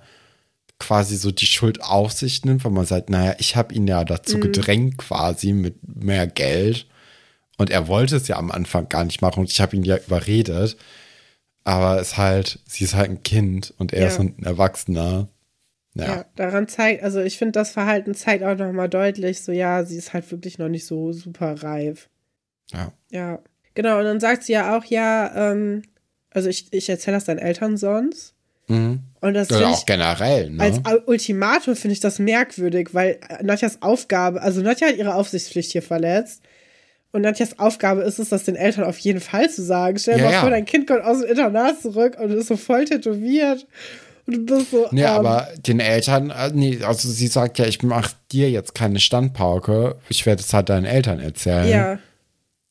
quasi 0.79 1.17
so 1.17 1.31
die 1.31 1.45
Schuld 1.45 1.83
auf 1.83 2.13
sich 2.13 2.45
nimmt, 2.45 2.63
weil 2.63 2.71
man 2.71 2.85
sagt, 2.85 3.09
naja, 3.09 3.35
ich 3.39 3.57
habe 3.57 3.73
ihn 3.73 3.87
ja 3.87 4.05
dazu 4.05 4.39
gedrängt 4.39 4.97
quasi 4.97 5.51
mit 5.51 5.75
mehr 5.83 6.27
Geld 6.27 6.87
und 7.57 7.69
er 7.69 7.87
wollte 7.87 8.15
es 8.17 8.27
ja 8.27 8.37
am 8.37 8.51
Anfang 8.51 8.87
gar 8.89 9.03
nicht 9.03 9.21
machen 9.21 9.41
und 9.41 9.51
ich 9.51 9.59
habe 9.61 9.75
ihn 9.75 9.83
ja 9.83 9.97
überredet. 9.97 10.77
Aber 11.63 11.99
es 11.99 12.09
ist 12.09 12.17
halt, 12.17 12.59
sie 12.65 12.85
ist 12.85 12.95
halt 12.95 13.09
ein 13.09 13.23
Kind 13.23 13.73
und 13.77 13.91
er 13.93 14.01
Ja. 14.03 14.07
ist 14.07 14.19
ein 14.19 14.41
Erwachsener. 14.43 15.27
Ja. 15.95 16.05
Ja. 16.05 16.25
daran 16.35 16.67
zeigt, 16.67 17.03
also 17.03 17.19
ich 17.21 17.37
finde, 17.39 17.53
das 17.53 17.71
Verhalten 17.71 18.13
zeigt 18.13 18.43
auch 18.43 18.55
nochmal 18.55 18.87
deutlich, 18.87 19.41
so 19.41 19.51
ja, 19.51 19.83
sie 19.83 19.97
ist 19.97 20.13
halt 20.13 20.29
wirklich 20.31 20.59
noch 20.59 20.69
nicht 20.69 20.85
so 20.85 21.11
super 21.11 21.61
reif. 21.63 22.07
Ja. 22.71 22.91
Ja. 23.09 23.39
Genau, 23.73 23.97
und 23.97 24.05
dann 24.05 24.19
sagt 24.19 24.43
sie 24.43 24.53
ja 24.53 24.77
auch, 24.77 24.85
ja, 24.85 25.51
ähm, 25.51 25.81
also 26.29 26.49
ich, 26.49 26.71
ich 26.71 26.87
erzähle 26.89 27.17
das 27.17 27.25
deinen 27.25 27.39
Eltern 27.39 27.77
sonst. 27.77 28.33
Mhm. 28.67 29.01
Und 29.21 29.33
das 29.33 29.49
Oder 29.51 29.69
auch 29.69 29.79
ich, 29.79 29.85
generell, 29.85 30.51
ne? 30.51 30.61
als 30.63 30.79
Ultimatum 31.07 31.75
finde 31.75 31.93
ich 31.93 31.99
das 31.99 32.19
merkwürdig, 32.19 32.89
weil 32.93 33.19
Nadjas 33.41 33.81
Aufgabe, 33.81 34.41
also 34.41 34.61
Nadja 34.61 34.89
hat 34.89 34.97
ihre 34.97 35.15
Aufsichtspflicht 35.15 35.71
hier 35.71 35.81
verletzt. 35.81 36.43
Und 37.11 37.21
Nadjas 37.21 37.57
Aufgabe 37.57 38.01
ist 38.01 38.19
es, 38.19 38.29
das 38.29 38.43
den 38.43 38.55
Eltern 38.55 38.83
auf 38.83 38.97
jeden 38.99 39.21
Fall 39.21 39.49
zu 39.49 39.63
sagen. 39.63 39.97
Stell 39.97 40.15
dir 40.15 40.21
Ja, 40.23 40.25
mal 40.27 40.33
ja. 40.33 40.41
vor, 40.41 40.49
dein 40.49 40.65
Kind 40.65 40.87
kommt 40.87 41.03
aus 41.03 41.19
dem 41.21 41.29
Internat 41.29 41.81
zurück 41.81 42.17
und 42.19 42.31
ist 42.31 42.47
so 42.47 42.57
voll 42.57 42.85
tätowiert. 42.85 43.65
Und 44.25 44.33
du 44.33 44.45
bist 44.57 44.71
so. 44.71 44.87
Nee, 44.91 45.03
ähm, 45.03 45.07
aber 45.07 45.47
den 45.57 45.79
Eltern, 45.79 46.31
äh, 46.31 46.51
nee, 46.53 46.79
also 46.83 47.09
sie 47.09 47.27
sagt 47.27 47.59
ja, 47.59 47.65
ich 47.65 47.81
mach 47.81 48.11
dir 48.31 48.49
jetzt 48.51 48.75
keine 48.75 48.99
Standpauke, 48.99 49.95
ich 50.09 50.25
werde 50.25 50.41
es 50.41 50.53
halt 50.53 50.67
deinen 50.69 50.85
Eltern 50.85 51.19
erzählen. 51.19 51.69
Ja, 51.69 51.99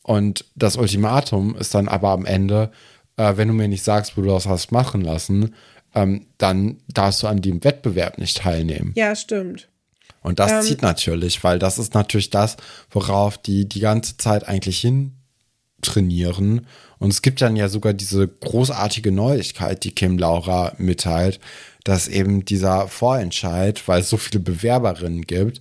Und 0.03 0.45
das 0.55 0.77
Ultimatum 0.77 1.57
ist 1.57 1.75
dann 1.75 1.89
aber 1.89 2.11
am 2.11 2.27
Ende, 2.27 2.71
äh, 3.17 3.33
wenn 3.37 3.49
du 3.49 3.55
mir 3.55 3.69
nicht 3.69 3.83
sagst, 3.85 4.17
wo 4.19 4.21
du 4.23 4.29
das 4.29 4.47
hast 4.47 4.71
machen 4.71 5.01
lassen, 5.01 5.55
ähm, 5.95 6.27
dann 6.37 6.77
darfst 6.93 7.23
du 7.23 7.27
an 7.27 7.41
dem 7.41 7.65
Wettbewerb 7.65 8.19
nicht 8.19 8.37
teilnehmen. 8.37 8.93
ja, 8.97 9.17
stimmt. 9.17 9.69
Und 10.27 10.41
das 10.41 10.51
Ähm, 10.51 10.63
zieht 10.63 10.83
natürlich, 10.83 11.45
weil 11.45 11.61
das 11.61 11.79
ist 11.79 11.95
natürlich 11.95 12.31
das, 12.31 12.57
worauf 12.91 13.39
die 13.39 13.69
die 13.69 13.79
ganze 13.79 14.17
Zeit 14.17 14.49
eigentlich 14.49 14.81
hin 14.81 15.13
trainieren. 15.83 16.67
Und 16.99 17.11
es 17.13 17.23
gibt 17.23 17.41
dann 17.41 17.55
ja 17.55 17.69
sogar 17.69 17.93
diese 17.93 18.27
großartige 18.27 19.13
Neuigkeit, 19.13 19.85
die 19.85 19.93
Kim 19.93 20.19
Laura 20.19 20.73
mitteilt, 20.79 21.39
dass 21.85 22.09
eben 22.09 22.45
dieser 22.45 22.89
Vorentscheid, 22.89 23.87
weil 23.87 24.01
es 24.01 24.11
so 24.11 24.17
viele 24.17 24.41
Bewerberinnen 24.41 25.23
gibt, 25.23 25.61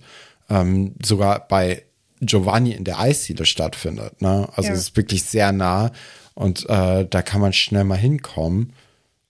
ähm, 0.50 0.96
sogar 1.00 1.46
bei 1.46 1.84
Giovanni 2.20 2.72
in 2.72 2.82
der 2.82 2.98
Eisdiele 2.98 3.46
stattfindet. 3.46 4.20
Ne? 4.20 4.48
Also 4.56 4.70
Ja. 4.70 4.74
es 4.74 4.80
ist 4.80 4.96
wirklich 4.96 5.22
sehr 5.22 5.52
nah 5.52 5.92
und 6.34 6.68
äh, 6.68 7.06
da 7.08 7.22
kann 7.22 7.40
man 7.40 7.52
schnell 7.52 7.84
mal 7.84 7.98
hinkommen. 7.98 8.72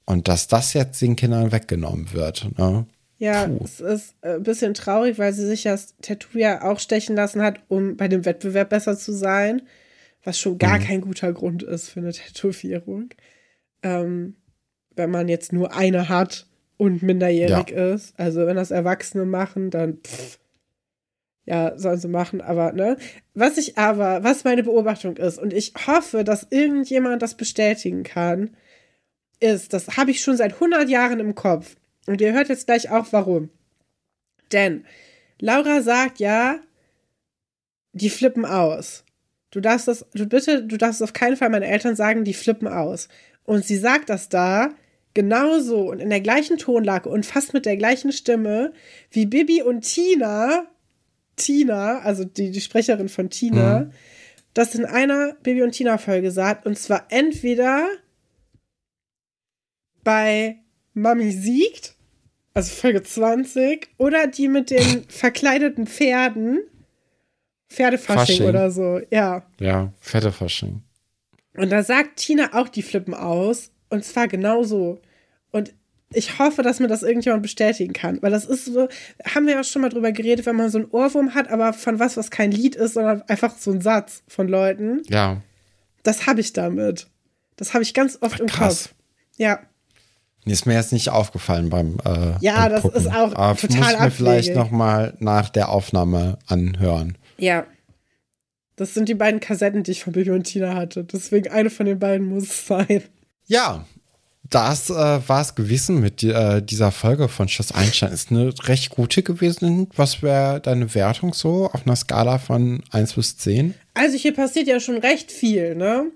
Und 0.06 0.28
dass 0.28 0.48
das 0.48 0.72
jetzt 0.72 1.02
den 1.02 1.14
Kindern 1.14 1.52
weggenommen 1.52 2.14
wird. 2.14 2.56
Ne? 2.56 2.86
Ja, 3.18 3.46
Puh. 3.46 3.60
es 3.64 3.80
ist 3.80 4.14
äh, 4.20 4.34
ein 4.34 4.42
bisschen 4.42 4.74
traurig, 4.74 5.18
weil 5.18 5.32
sie 5.32 5.46
sich 5.46 5.62
das 5.62 5.94
Tattoo 6.02 6.38
ja 6.38 6.62
auch 6.62 6.78
stechen 6.78 7.16
lassen 7.16 7.42
hat, 7.42 7.60
um 7.68 7.96
bei 7.96 8.08
dem 8.08 8.24
Wettbewerb 8.24 8.70
besser 8.70 8.96
zu 8.98 9.12
sein. 9.12 9.62
Was 10.22 10.38
schon 10.38 10.58
gar 10.58 10.78
kein 10.78 11.00
guter 11.00 11.32
Grund 11.32 11.62
ist 11.62 11.88
für 11.88 12.00
eine 12.00 12.12
Tätowierung. 12.12 13.10
Ähm, 13.82 14.36
wenn 14.96 15.10
man 15.10 15.28
jetzt 15.28 15.52
nur 15.52 15.74
eine 15.74 16.08
hat 16.08 16.46
und 16.76 17.02
minderjährig 17.02 17.70
ist. 17.70 18.18
Also 18.18 18.46
wenn 18.46 18.56
das 18.56 18.70
Erwachsene 18.70 19.24
machen, 19.24 19.70
dann 19.70 19.98
pff, 19.98 20.38
ja, 21.46 21.78
sollen 21.78 21.98
sie 21.98 22.08
machen, 22.08 22.40
aber 22.40 22.72
ne. 22.72 22.96
Was 23.34 23.56
ich 23.56 23.78
aber, 23.78 24.24
was 24.24 24.44
meine 24.44 24.64
Beobachtung 24.64 25.16
ist, 25.16 25.38
und 25.38 25.52
ich 25.52 25.72
hoffe, 25.86 26.24
dass 26.24 26.48
irgendjemand 26.50 27.22
das 27.22 27.36
bestätigen 27.36 28.02
kann, 28.02 28.56
ist, 29.38 29.72
das 29.72 29.96
habe 29.96 30.10
ich 30.10 30.22
schon 30.22 30.36
seit 30.36 30.54
100 30.54 30.88
Jahren 30.88 31.20
im 31.20 31.34
Kopf. 31.34 31.76
Und 32.06 32.20
ihr 32.20 32.32
hört 32.32 32.48
jetzt 32.48 32.66
gleich 32.66 32.90
auch 32.90 33.06
warum. 33.12 33.50
Denn 34.52 34.84
Laura 35.40 35.82
sagt 35.82 36.18
ja, 36.18 36.60
die 37.92 38.10
flippen 38.10 38.44
aus. 38.44 39.04
Du 39.50 39.60
darfst 39.60 39.88
das, 39.88 40.06
du 40.12 40.26
bitte, 40.26 40.62
du 40.64 40.76
darfst 40.76 41.02
auf 41.02 41.12
keinen 41.12 41.36
Fall 41.36 41.50
meine 41.50 41.66
Eltern 41.66 41.96
sagen, 41.96 42.24
die 42.24 42.34
flippen 42.34 42.68
aus. 42.68 43.08
Und 43.44 43.64
sie 43.64 43.76
sagt 43.76 44.10
das 44.10 44.28
da 44.28 44.70
genauso 45.14 45.90
und 45.90 46.00
in 46.00 46.10
der 46.10 46.20
gleichen 46.20 46.58
Tonlage 46.58 47.08
und 47.08 47.24
fast 47.24 47.54
mit 47.54 47.64
der 47.64 47.78
gleichen 47.78 48.12
Stimme 48.12 48.72
wie 49.10 49.24
Bibi 49.24 49.62
und 49.62 49.80
Tina, 49.80 50.66
Tina, 51.36 52.00
also 52.00 52.24
die, 52.24 52.50
die 52.50 52.60
Sprecherin 52.60 53.08
von 53.08 53.30
Tina, 53.30 53.90
das 54.52 54.74
in 54.74 54.84
einer 54.84 55.34
Bibi 55.42 55.62
und 55.62 55.72
Tina 55.72 55.96
Folge 55.96 56.30
sagt. 56.30 56.66
Und 56.66 56.78
zwar 56.78 57.06
entweder 57.08 57.88
bei 60.04 60.58
Mami 60.92 61.32
siegt, 61.32 61.95
also 62.56 62.74
Folge 62.74 63.02
20, 63.02 63.88
oder 63.98 64.26
die 64.26 64.48
mit 64.48 64.70
den 64.70 65.04
verkleideten 65.08 65.86
Pferden, 65.86 66.60
Pferdefasching 67.68 68.18
Fasching. 68.18 68.48
oder 68.48 68.70
so, 68.70 69.00
ja. 69.10 69.46
Ja, 69.60 69.92
fette 70.00 70.32
Fasching. 70.32 70.82
Und 71.54 71.70
da 71.70 71.82
sagt 71.82 72.16
Tina 72.16 72.54
auch, 72.54 72.68
die 72.68 72.82
flippen 72.82 73.14
aus. 73.14 73.70
Und 73.88 74.04
zwar 74.04 74.28
genauso. 74.28 75.00
Und 75.52 75.74
ich 76.12 76.38
hoffe, 76.38 76.62
dass 76.62 76.80
mir 76.80 76.88
das 76.88 77.02
irgendjemand 77.02 77.42
bestätigen 77.42 77.92
kann. 77.92 78.22
Weil 78.22 78.30
das 78.30 78.44
ist 78.44 78.64
so, 78.66 78.88
haben 79.24 79.46
wir 79.46 79.54
ja 79.54 79.64
schon 79.64 79.82
mal 79.82 79.88
drüber 79.88 80.12
geredet, 80.12 80.46
wenn 80.46 80.56
man 80.56 80.70
so 80.70 80.78
einen 80.78 80.90
Ohrwurm 80.90 81.34
hat, 81.34 81.50
aber 81.50 81.72
von 81.72 81.98
was, 81.98 82.16
was 82.16 82.30
kein 82.30 82.52
Lied 82.52 82.74
ist, 82.74 82.94
sondern 82.94 83.22
einfach 83.22 83.56
so 83.58 83.70
ein 83.70 83.80
Satz 83.80 84.22
von 84.28 84.48
Leuten. 84.48 85.02
Ja. 85.08 85.42
Das 86.02 86.26
habe 86.26 86.40
ich 86.40 86.52
damit. 86.52 87.08
Das 87.56 87.74
habe 87.74 87.82
ich 87.82 87.94
ganz 87.94 88.18
oft 88.20 88.36
Ach, 88.36 88.40
im 88.40 88.46
krass. 88.46 88.84
Kopf. 88.84 88.94
Ja. 89.36 89.60
Nee, 90.46 90.52
ist 90.52 90.64
mir 90.64 90.74
jetzt 90.74 90.92
nicht 90.92 91.10
aufgefallen 91.10 91.68
beim. 91.70 91.98
Äh, 92.04 92.34
Ja, 92.40 92.62
beim 92.62 92.70
das 92.70 92.82
Gucken. 92.82 93.00
ist 93.00 93.08
auch 93.08 93.34
Aber 93.34 93.56
total 93.56 93.78
muss 93.80 93.92
ich 93.92 93.98
mir 94.00 94.10
vielleicht 94.12 94.54
nochmal 94.54 95.14
nach 95.18 95.50
der 95.50 95.68
Aufnahme 95.68 96.38
anhören. 96.46 97.18
Ja. 97.36 97.66
Das 98.76 98.94
sind 98.94 99.08
die 99.08 99.14
beiden 99.14 99.40
Kassetten, 99.40 99.82
die 99.82 99.90
ich 99.92 100.04
von 100.04 100.12
Bibi 100.12 100.30
und 100.30 100.44
Tina 100.44 100.74
hatte. 100.74 101.02
Deswegen 101.04 101.50
eine 101.50 101.68
von 101.70 101.86
den 101.86 101.98
beiden 101.98 102.26
muss 102.28 102.44
es 102.44 102.66
sein. 102.66 103.02
Ja, 103.46 103.86
das 104.48 104.90
äh, 104.90 104.94
war 104.94 105.40
es 105.40 105.54
gewesen 105.56 105.98
mit 106.00 106.22
äh, 106.22 106.60
dieser 106.62 106.92
Folge 106.92 107.28
von 107.28 107.48
Schloss 107.48 107.72
Einstein. 107.72 108.12
Ist 108.12 108.30
eine 108.30 108.52
recht 108.68 108.90
gute 108.90 109.22
gewesen. 109.22 109.88
Was 109.96 110.22
wäre 110.22 110.60
deine 110.60 110.94
Wertung 110.94 111.32
so 111.34 111.70
auf 111.72 111.86
einer 111.86 111.96
Skala 111.96 112.38
von 112.38 112.84
1 112.92 113.14
bis 113.14 113.36
10? 113.38 113.74
Also 113.94 114.16
hier 114.16 114.34
passiert 114.34 114.68
ja 114.68 114.78
schon 114.78 114.98
recht 114.98 115.32
viel, 115.32 115.74
ne? 115.74 116.06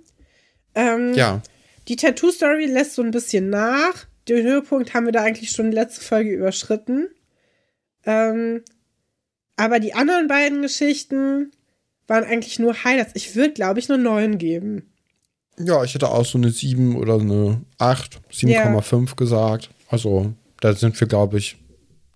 Ähm, 0.75 1.15
Ja. 1.15 1.41
Die 1.89 1.97
Tattoo-Story 1.97 2.67
lässt 2.67 2.95
so 2.95 3.03
ein 3.03 3.11
bisschen 3.11 3.51
nach. 3.51 4.07
Den 4.37 4.47
Höhepunkt 4.47 4.95
haben 4.95 5.07
wir 5.07 5.13
da 5.13 5.23
eigentlich 5.23 5.51
schon 5.51 5.73
letzte 5.73 6.03
Folge 6.03 6.31
überschritten. 6.31 7.09
Ähm, 8.07 8.63
aber 9.57 9.81
die 9.81 9.93
anderen 9.95 10.29
beiden 10.29 10.63
Geschichten 10.63 11.51
waren 12.07 12.25
eigentlich 12.25 12.59
nur 12.59 12.85
Highlights. 12.85 13.13
Ich 13.15 13.35
würde, 13.37 13.53
glaube 13.53 13.81
ich, 13.81 13.89
nur 13.89 13.99
neun 13.99 14.39
geben. 14.39 14.91
Ja, 15.59 15.85
ich 15.85 15.95
hätte 15.95 16.09
auch 16.09 16.25
so 16.25 16.39
eine 16.39 16.51
7 16.51 16.97
oder 16.97 17.15
eine 17.15 17.61
8, 17.79 18.21
7,5 18.33 19.17
gesagt. 19.17 19.71
Also, 19.89 20.33
da 20.61 20.73
sind 20.75 20.99
wir, 20.99 21.07
glaube 21.07 21.39
ich, 21.39 21.57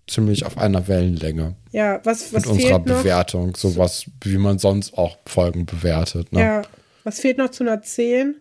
ziemlich 0.07 0.45
auf 0.45 0.57
einer 0.57 0.87
Wellenlänge 0.87 1.55
Ja, 1.71 1.99
was, 2.03 2.33
was 2.33 2.45
mit 2.45 2.47
unserer 2.47 2.79
noch? 2.79 2.85
Bewertung. 2.85 3.55
Sowas, 3.55 4.05
wie 4.23 4.37
man 4.37 4.57
sonst 4.57 4.97
auch 4.97 5.17
Folgen 5.25 5.65
bewertet. 5.65 6.31
Ne? 6.31 6.39
Ja, 6.39 6.61
was 7.03 7.19
fehlt 7.19 7.37
noch 7.37 7.49
zu 7.49 7.63
einer 7.63 7.81
10? 7.81 8.35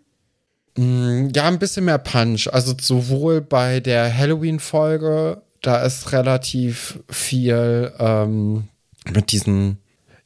Mm, 0.76 1.28
Ja, 1.34 1.44
ein 1.48 1.58
bisschen 1.58 1.84
mehr 1.84 1.98
Punch. 1.98 2.48
Also 2.52 2.74
sowohl 2.80 3.40
bei 3.40 3.80
der 3.80 4.16
Halloween-Folge, 4.16 5.40
da 5.62 5.82
ist 5.82 6.12
relativ 6.12 6.98
viel 7.08 7.92
ähm, 7.98 8.68
mit 9.12 9.32
diesen, 9.32 9.78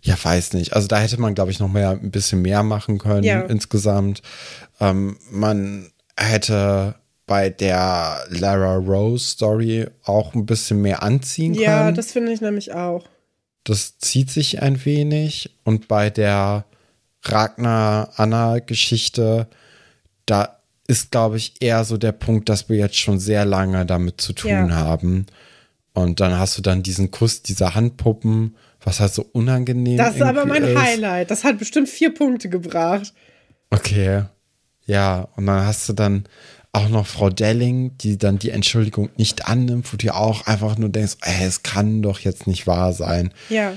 ja, 0.02 0.16
weiß 0.22 0.54
nicht. 0.54 0.72
Also 0.74 0.88
da 0.88 0.98
hätte 0.98 1.20
man, 1.20 1.34
glaube 1.34 1.50
ich, 1.50 1.60
noch 1.60 1.68
mehr, 1.70 1.90
ein 1.90 2.10
bisschen 2.10 2.42
mehr 2.42 2.62
machen 2.62 2.98
können 2.98 3.24
Ja. 3.24 3.40
insgesamt. 3.42 4.22
Ähm, 4.80 5.16
man 5.30 5.90
hätte 6.16 6.94
bei 7.26 7.50
der 7.50 8.24
Lara 8.30 8.76
Rose 8.76 9.24
Story 9.28 9.86
auch 10.04 10.34
ein 10.34 10.46
bisschen 10.46 10.80
mehr 10.80 11.02
anziehen 11.02 11.52
können. 11.52 11.64
Ja, 11.64 11.92
das 11.92 12.12
finde 12.12 12.32
ich 12.32 12.40
nämlich 12.40 12.72
auch. 12.72 13.04
Das 13.64 13.98
zieht 13.98 14.30
sich 14.30 14.62
ein 14.62 14.82
wenig. 14.86 15.50
Und 15.62 15.88
bei 15.88 16.08
der 16.08 16.64
Ragnar-Anna-Geschichte, 18.18 19.46
da 20.30 20.58
ist, 20.86 21.10
glaube 21.10 21.36
ich, 21.36 21.54
eher 21.60 21.84
so 21.84 21.96
der 21.98 22.12
Punkt, 22.12 22.48
dass 22.48 22.68
wir 22.68 22.76
jetzt 22.76 22.96
schon 22.96 23.18
sehr 23.18 23.44
lange 23.44 23.84
damit 23.86 24.20
zu 24.20 24.32
tun 24.32 24.50
Ja. 24.50 24.70
haben. 24.70 25.26
Und 25.92 26.20
dann 26.20 26.38
hast 26.38 26.56
du 26.56 26.62
dann 26.62 26.82
diesen 26.82 27.10
Kuss 27.10 27.42
dieser 27.42 27.74
Handpuppen, 27.74 28.56
was 28.82 29.00
halt 29.00 29.12
so 29.12 29.26
unangenehm 29.32 29.96
Das 29.98 30.14
ist 30.16 30.22
aber 30.22 30.46
mein 30.46 30.62
ist. 30.62 30.78
Highlight. 30.78 31.30
Das 31.30 31.44
hat 31.44 31.58
bestimmt 31.58 31.88
vier 31.88 32.14
Punkte 32.14 32.48
gebracht. 32.48 33.12
Okay. 33.70 34.24
Ja, 34.86 35.28
und 35.36 35.46
dann 35.46 35.66
hast 35.66 35.88
du 35.88 35.92
dann 35.92 36.24
auch 36.72 36.88
noch 36.88 37.06
Frau 37.06 37.28
Delling, 37.30 37.96
die 37.98 38.16
dann 38.18 38.38
die 38.38 38.50
Entschuldigung 38.50 39.10
nicht 39.16 39.46
annimmt, 39.48 39.92
wo 39.92 39.96
du 39.96 40.14
auch 40.14 40.46
einfach 40.46 40.78
nur 40.78 40.88
denkst, 40.90 41.16
ey, 41.22 41.44
es 41.44 41.62
kann 41.62 42.02
doch 42.02 42.20
jetzt 42.20 42.46
nicht 42.46 42.66
wahr 42.66 42.92
sein. 42.92 43.32
Ja. 43.48 43.76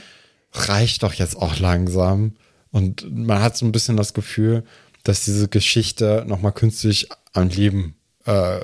reicht 0.53 1.03
doch 1.03 1.13
jetzt 1.13 1.35
auch 1.37 1.59
langsam. 1.59 2.33
Und 2.71 3.05
man 3.13 3.41
hat 3.41 3.55
so 3.57 3.65
ein 3.65 3.71
bisschen 3.71 3.97
das 3.97 4.13
Gefühl, 4.13 4.63
dass 5.03 5.25
diese 5.25 5.47
Geschichte 5.47 6.23
nochmal 6.27 6.51
künstlich 6.53 7.09
am 7.33 7.49
Leben, 7.49 7.95
äh, 8.25 8.59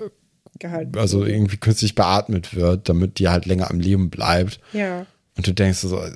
Gehalten. 0.59 0.97
also 0.97 1.23
irgendwie 1.25 1.57
künstlich 1.57 1.95
beatmet 1.95 2.55
wird, 2.55 2.89
damit 2.89 3.19
die 3.19 3.27
halt 3.29 3.45
länger 3.45 3.69
am 3.69 3.79
Leben 3.79 4.09
bleibt. 4.09 4.59
Ja. 4.73 5.05
Und 5.35 5.45
du 5.47 5.53
denkst 5.53 5.79
so, 5.79 5.99
äh, 6.01 6.11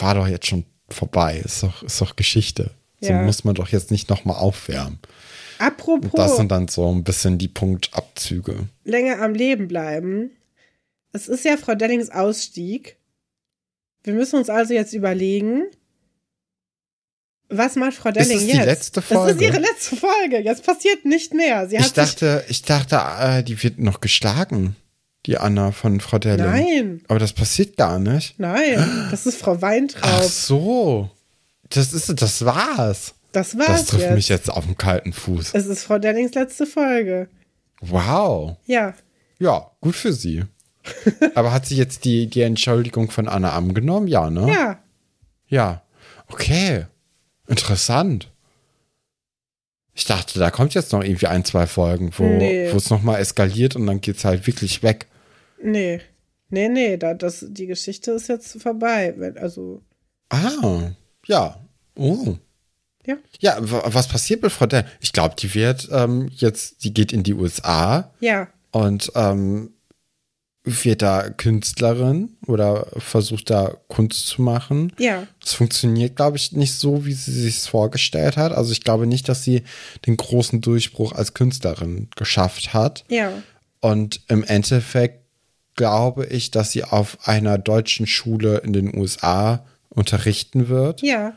war 0.00 0.14
doch 0.14 0.26
jetzt 0.26 0.46
schon 0.46 0.64
vorbei, 0.88 1.42
ist 1.44 1.62
doch, 1.62 1.82
ist 1.82 2.00
doch 2.00 2.16
Geschichte. 2.16 2.70
So 3.00 3.08
Ja. 3.10 3.22
muss 3.22 3.44
man 3.44 3.54
doch 3.54 3.68
jetzt 3.68 3.90
nicht 3.90 4.08
nochmal 4.08 4.36
aufwärmen. 4.36 4.98
Apropos 5.58 6.10
Und 6.12 6.18
das 6.18 6.36
sind 6.36 6.50
dann 6.50 6.68
so 6.68 6.90
ein 6.92 7.04
bisschen 7.04 7.38
die 7.38 7.48
Punktabzüge. 7.48 8.68
länger 8.84 9.20
am 9.20 9.34
Leben 9.34 9.68
bleiben. 9.68 10.30
Es 11.12 11.28
ist 11.28 11.44
ja 11.44 11.56
Frau 11.56 11.74
Dellings 11.74 12.10
Ausstieg. 12.10 12.96
Wir 14.02 14.14
müssen 14.14 14.36
uns 14.36 14.50
also 14.50 14.74
jetzt 14.74 14.92
überlegen, 14.94 15.64
was 17.48 17.76
macht 17.76 17.94
Frau 17.94 18.10
Delling 18.10 18.36
es 18.38 18.44
die 18.46 18.52
jetzt? 18.52 18.64
letzte 18.66 19.00
Das 19.00 19.10
ist 19.10 19.16
Folge? 19.16 19.44
ihre 19.44 19.58
letzte 19.58 19.96
Folge. 19.96 20.38
Jetzt 20.40 20.64
passiert 20.64 21.04
nicht 21.04 21.34
mehr. 21.34 21.68
Sie 21.68 21.78
hat 21.78 21.86
Ich 21.86 21.92
dachte, 21.92 22.44
ich 22.48 22.62
dachte, 22.62 23.00
äh, 23.20 23.42
die 23.42 23.62
wird 23.62 23.78
noch 23.78 24.00
geschlagen, 24.00 24.76
die 25.26 25.38
Anna 25.38 25.72
von 25.72 26.00
Frau 26.00 26.18
Delling. 26.18 26.44
Nein, 26.46 27.00
Aber 27.08 27.18
das 27.18 27.32
passiert 27.32 27.76
gar 27.76 27.98
nicht. 27.98 28.38
nein. 28.38 29.08
Das 29.10 29.26
ist 29.26 29.36
Frau 29.38 29.54
Ach 29.56 29.62
Weintraub. 29.62 30.22
so. 30.24 31.10
Das 31.70 31.92
ist, 31.92 32.20
das 32.20 32.44
war's. 32.44 33.14
Das 33.32 33.56
war's 33.58 33.66
Das 33.68 33.86
trifft 33.86 34.02
jetzt. 34.04 34.14
mich 34.14 34.28
jetzt 34.28 34.50
auf 34.50 34.64
den 34.64 34.76
kalten 34.78 35.12
Fuß. 35.12 35.50
Es 35.54 35.66
ist 35.66 35.84
Frau 35.84 35.98
Dellings 35.98 36.34
letzte 36.34 36.66
Folge. 36.66 37.28
Wow. 37.80 38.56
Ja. 38.66 38.94
Ja, 39.38 39.70
gut 39.80 39.96
für 39.96 40.12
sie. 40.12 40.44
Aber 41.34 41.52
hat 41.52 41.66
sie 41.66 41.76
jetzt 41.76 42.04
die, 42.04 42.26
die 42.28 42.42
Entschuldigung 42.42 43.10
von 43.10 43.28
Anna 43.28 43.52
angenommen? 43.52 44.06
Ja, 44.06 44.30
ne? 44.30 44.48
Ja. 44.52 44.78
Ja. 45.48 45.82
Okay. 46.28 46.86
Interessant. 47.46 48.30
Ich 49.96 50.04
dachte, 50.06 50.38
da 50.38 50.50
kommt 50.50 50.74
jetzt 50.74 50.92
noch 50.92 51.02
irgendwie 51.04 51.28
ein, 51.28 51.44
zwei 51.44 51.66
Folgen, 51.66 52.10
wo 52.16 52.24
Nee. 52.24 52.64
es 52.66 52.90
nochmal 52.90 53.20
eskaliert 53.20 53.76
und 53.76 53.86
dann 53.86 54.00
geht's 54.00 54.24
halt 54.24 54.46
wirklich 54.46 54.82
weg. 54.82 55.06
Nee. 55.62 56.00
Nee, 56.50 56.68
nee, 56.68 56.96
da, 56.96 57.14
das, 57.14 57.44
die 57.48 57.66
Geschichte 57.66 58.12
ist 58.12 58.28
jetzt 58.28 58.60
vorbei. 58.60 59.14
Also, 59.36 59.82
Ah, 60.30 60.90
ja. 61.26 61.60
Oh. 61.96 62.36
Ja. 63.06 63.16
Ja, 63.40 63.56
wa- 63.60 63.82
was 63.86 64.08
passiert 64.08 64.42
mit 64.42 64.50
Frau 64.50 64.66
Dell? 64.66 64.86
Ich 65.00 65.12
glaube, 65.12 65.34
die 65.38 65.54
wird 65.54 65.88
ähm, 65.92 66.28
jetzt, 66.32 66.82
die 66.84 66.92
geht 66.94 67.12
in 67.12 67.22
die 67.22 67.34
USA 67.34 68.12
ja. 68.20 68.48
und 68.72 69.12
ähm, 69.14 69.74
wird 70.66 71.02
da 71.02 71.28
Künstlerin 71.28 72.30
oder 72.46 72.86
versucht 72.96 73.50
da 73.50 73.76
Kunst 73.88 74.26
zu 74.26 74.40
machen. 74.40 74.92
Ja. 74.98 75.26
Es 75.44 75.52
funktioniert, 75.52 76.16
glaube 76.16 76.38
ich, 76.38 76.52
nicht 76.52 76.72
so, 76.74 77.04
wie 77.04 77.12
sie 77.12 77.32
sich 77.38 77.60
vorgestellt 77.60 78.38
hat. 78.38 78.52
Also 78.52 78.72
ich 78.72 78.82
glaube 78.82 79.06
nicht, 79.06 79.28
dass 79.28 79.44
sie 79.44 79.62
den 80.06 80.16
großen 80.16 80.62
Durchbruch 80.62 81.12
als 81.12 81.34
Künstlerin 81.34 82.08
geschafft 82.16 82.72
hat. 82.72 83.04
Ja. 83.08 83.30
Und 83.80 84.22
im 84.28 84.42
Endeffekt 84.42 85.20
glaube 85.76 86.24
ich, 86.26 86.50
dass 86.50 86.72
sie 86.72 86.84
auf 86.84 87.18
einer 87.28 87.58
deutschen 87.58 88.06
Schule 88.06 88.58
in 88.58 88.72
den 88.72 88.96
USA 88.96 89.66
unterrichten 89.90 90.68
wird 90.68 91.02
Ja. 91.02 91.34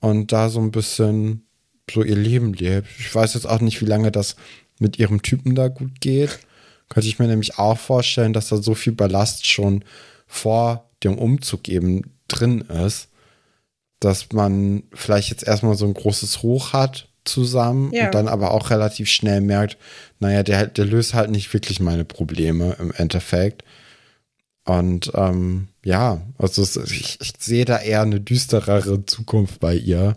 und 0.00 0.32
da 0.32 0.48
so 0.48 0.60
ein 0.60 0.72
bisschen 0.72 1.46
so 1.90 2.02
ihr 2.02 2.16
Leben 2.16 2.52
lebt. 2.54 2.88
Ich 2.98 3.14
weiß 3.14 3.34
jetzt 3.34 3.46
auch 3.46 3.60
nicht, 3.60 3.80
wie 3.80 3.86
lange 3.86 4.10
das 4.10 4.34
mit 4.80 4.98
ihrem 4.98 5.22
Typen 5.22 5.54
da 5.54 5.68
gut 5.68 6.00
geht. 6.00 6.40
Könnte 6.88 7.08
ich 7.08 7.18
mir 7.18 7.26
nämlich 7.26 7.58
auch 7.58 7.78
vorstellen, 7.78 8.32
dass 8.32 8.48
da 8.48 8.56
so 8.56 8.74
viel 8.74 8.92
Ballast 8.92 9.46
schon 9.46 9.84
vor 10.26 10.88
dem 11.04 11.18
Umzug 11.18 11.68
eben 11.68 12.02
drin 12.28 12.60
ist, 12.62 13.08
dass 14.00 14.32
man 14.32 14.84
vielleicht 14.94 15.30
jetzt 15.30 15.46
erstmal 15.46 15.74
so 15.76 15.86
ein 15.86 15.94
großes 15.94 16.42
Hoch 16.42 16.72
hat 16.72 17.08
zusammen 17.24 17.92
Ja. 17.92 18.06
und 18.06 18.14
dann 18.14 18.28
aber 18.28 18.52
auch 18.52 18.70
relativ 18.70 19.08
schnell 19.10 19.40
merkt, 19.40 19.76
naja, 20.18 20.42
der, 20.42 20.66
der 20.66 20.84
löst 20.86 21.14
halt 21.14 21.30
nicht 21.30 21.52
wirklich 21.52 21.80
meine 21.80 22.04
Probleme 22.04 22.76
im 22.78 22.90
Endeffekt. 22.92 23.64
Und 24.64 25.12
ähm, 25.14 25.68
ja, 25.84 26.20
also 26.36 26.62
ich, 26.84 27.18
ich 27.20 27.32
sehe 27.38 27.64
da 27.64 27.78
eher 27.80 28.02
eine 28.02 28.20
düsterere 28.20 29.04
Zukunft 29.06 29.60
bei 29.60 29.74
ihr. 29.74 30.16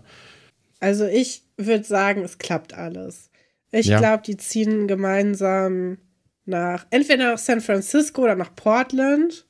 Also 0.80 1.06
ich 1.06 1.42
würde 1.56 1.84
sagen, 1.84 2.22
es 2.22 2.38
klappt 2.38 2.74
alles. 2.74 3.30
Ich 3.70 3.86
Ja. 3.86 3.98
glaube, 3.98 4.22
die 4.26 4.36
ziehen 4.36 4.88
gemeinsam 4.88 5.96
nach, 6.44 6.86
entweder 6.90 7.32
nach 7.32 7.38
San 7.38 7.60
Francisco 7.60 8.22
oder 8.22 8.34
nach 8.34 8.54
Portland. 8.54 9.46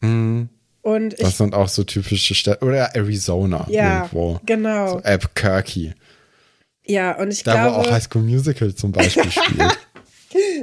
Mhm. 0.00 0.48
Und 0.82 1.20
Das 1.20 1.38
sind 1.38 1.54
auch 1.54 1.68
so 1.68 1.84
typische 1.84 2.34
Städte. 2.34 2.64
Oder 2.64 2.94
Arizona 2.96 3.66
ja, 3.70 3.98
irgendwo. 3.98 4.40
genau. 4.44 4.88
So 4.88 4.96
Albuquerque. 4.98 5.94
Ja, 6.84 7.16
und 7.20 7.30
ich 7.32 7.44
Da, 7.44 7.64
wo 7.66 7.68
auch 7.70 7.82
glaube, 7.82 7.94
High 7.94 8.02
School 8.02 8.22
Musical 8.22 8.74
zum 8.74 8.90
Beispiel 8.90 9.30
spielt. 9.30 9.78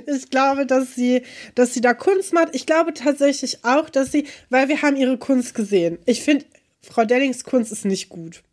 ich 0.08 0.30
glaube, 0.30 0.66
dass 0.66 0.94
sie, 0.94 1.24
dass 1.56 1.74
sie 1.74 1.80
da 1.80 1.94
Kunst 1.94 2.34
macht. 2.34 2.50
Ich 2.54 2.66
glaube 2.66 2.94
tatsächlich 2.94 3.64
auch, 3.64 3.90
dass 3.90 4.12
sie, 4.12 4.26
weil 4.50 4.68
wir 4.68 4.82
haben 4.82 4.98
ihre 4.98 5.18
Kunst 5.18 5.56
gesehen. 5.56 6.00
Ich 6.06 6.22
finde, 6.22 6.46
Frau 6.82 7.06
Dellings 7.06 7.46
Kunst 7.46 7.72
ist 7.72 7.86
nicht 7.86 8.10
gut. 8.10 8.44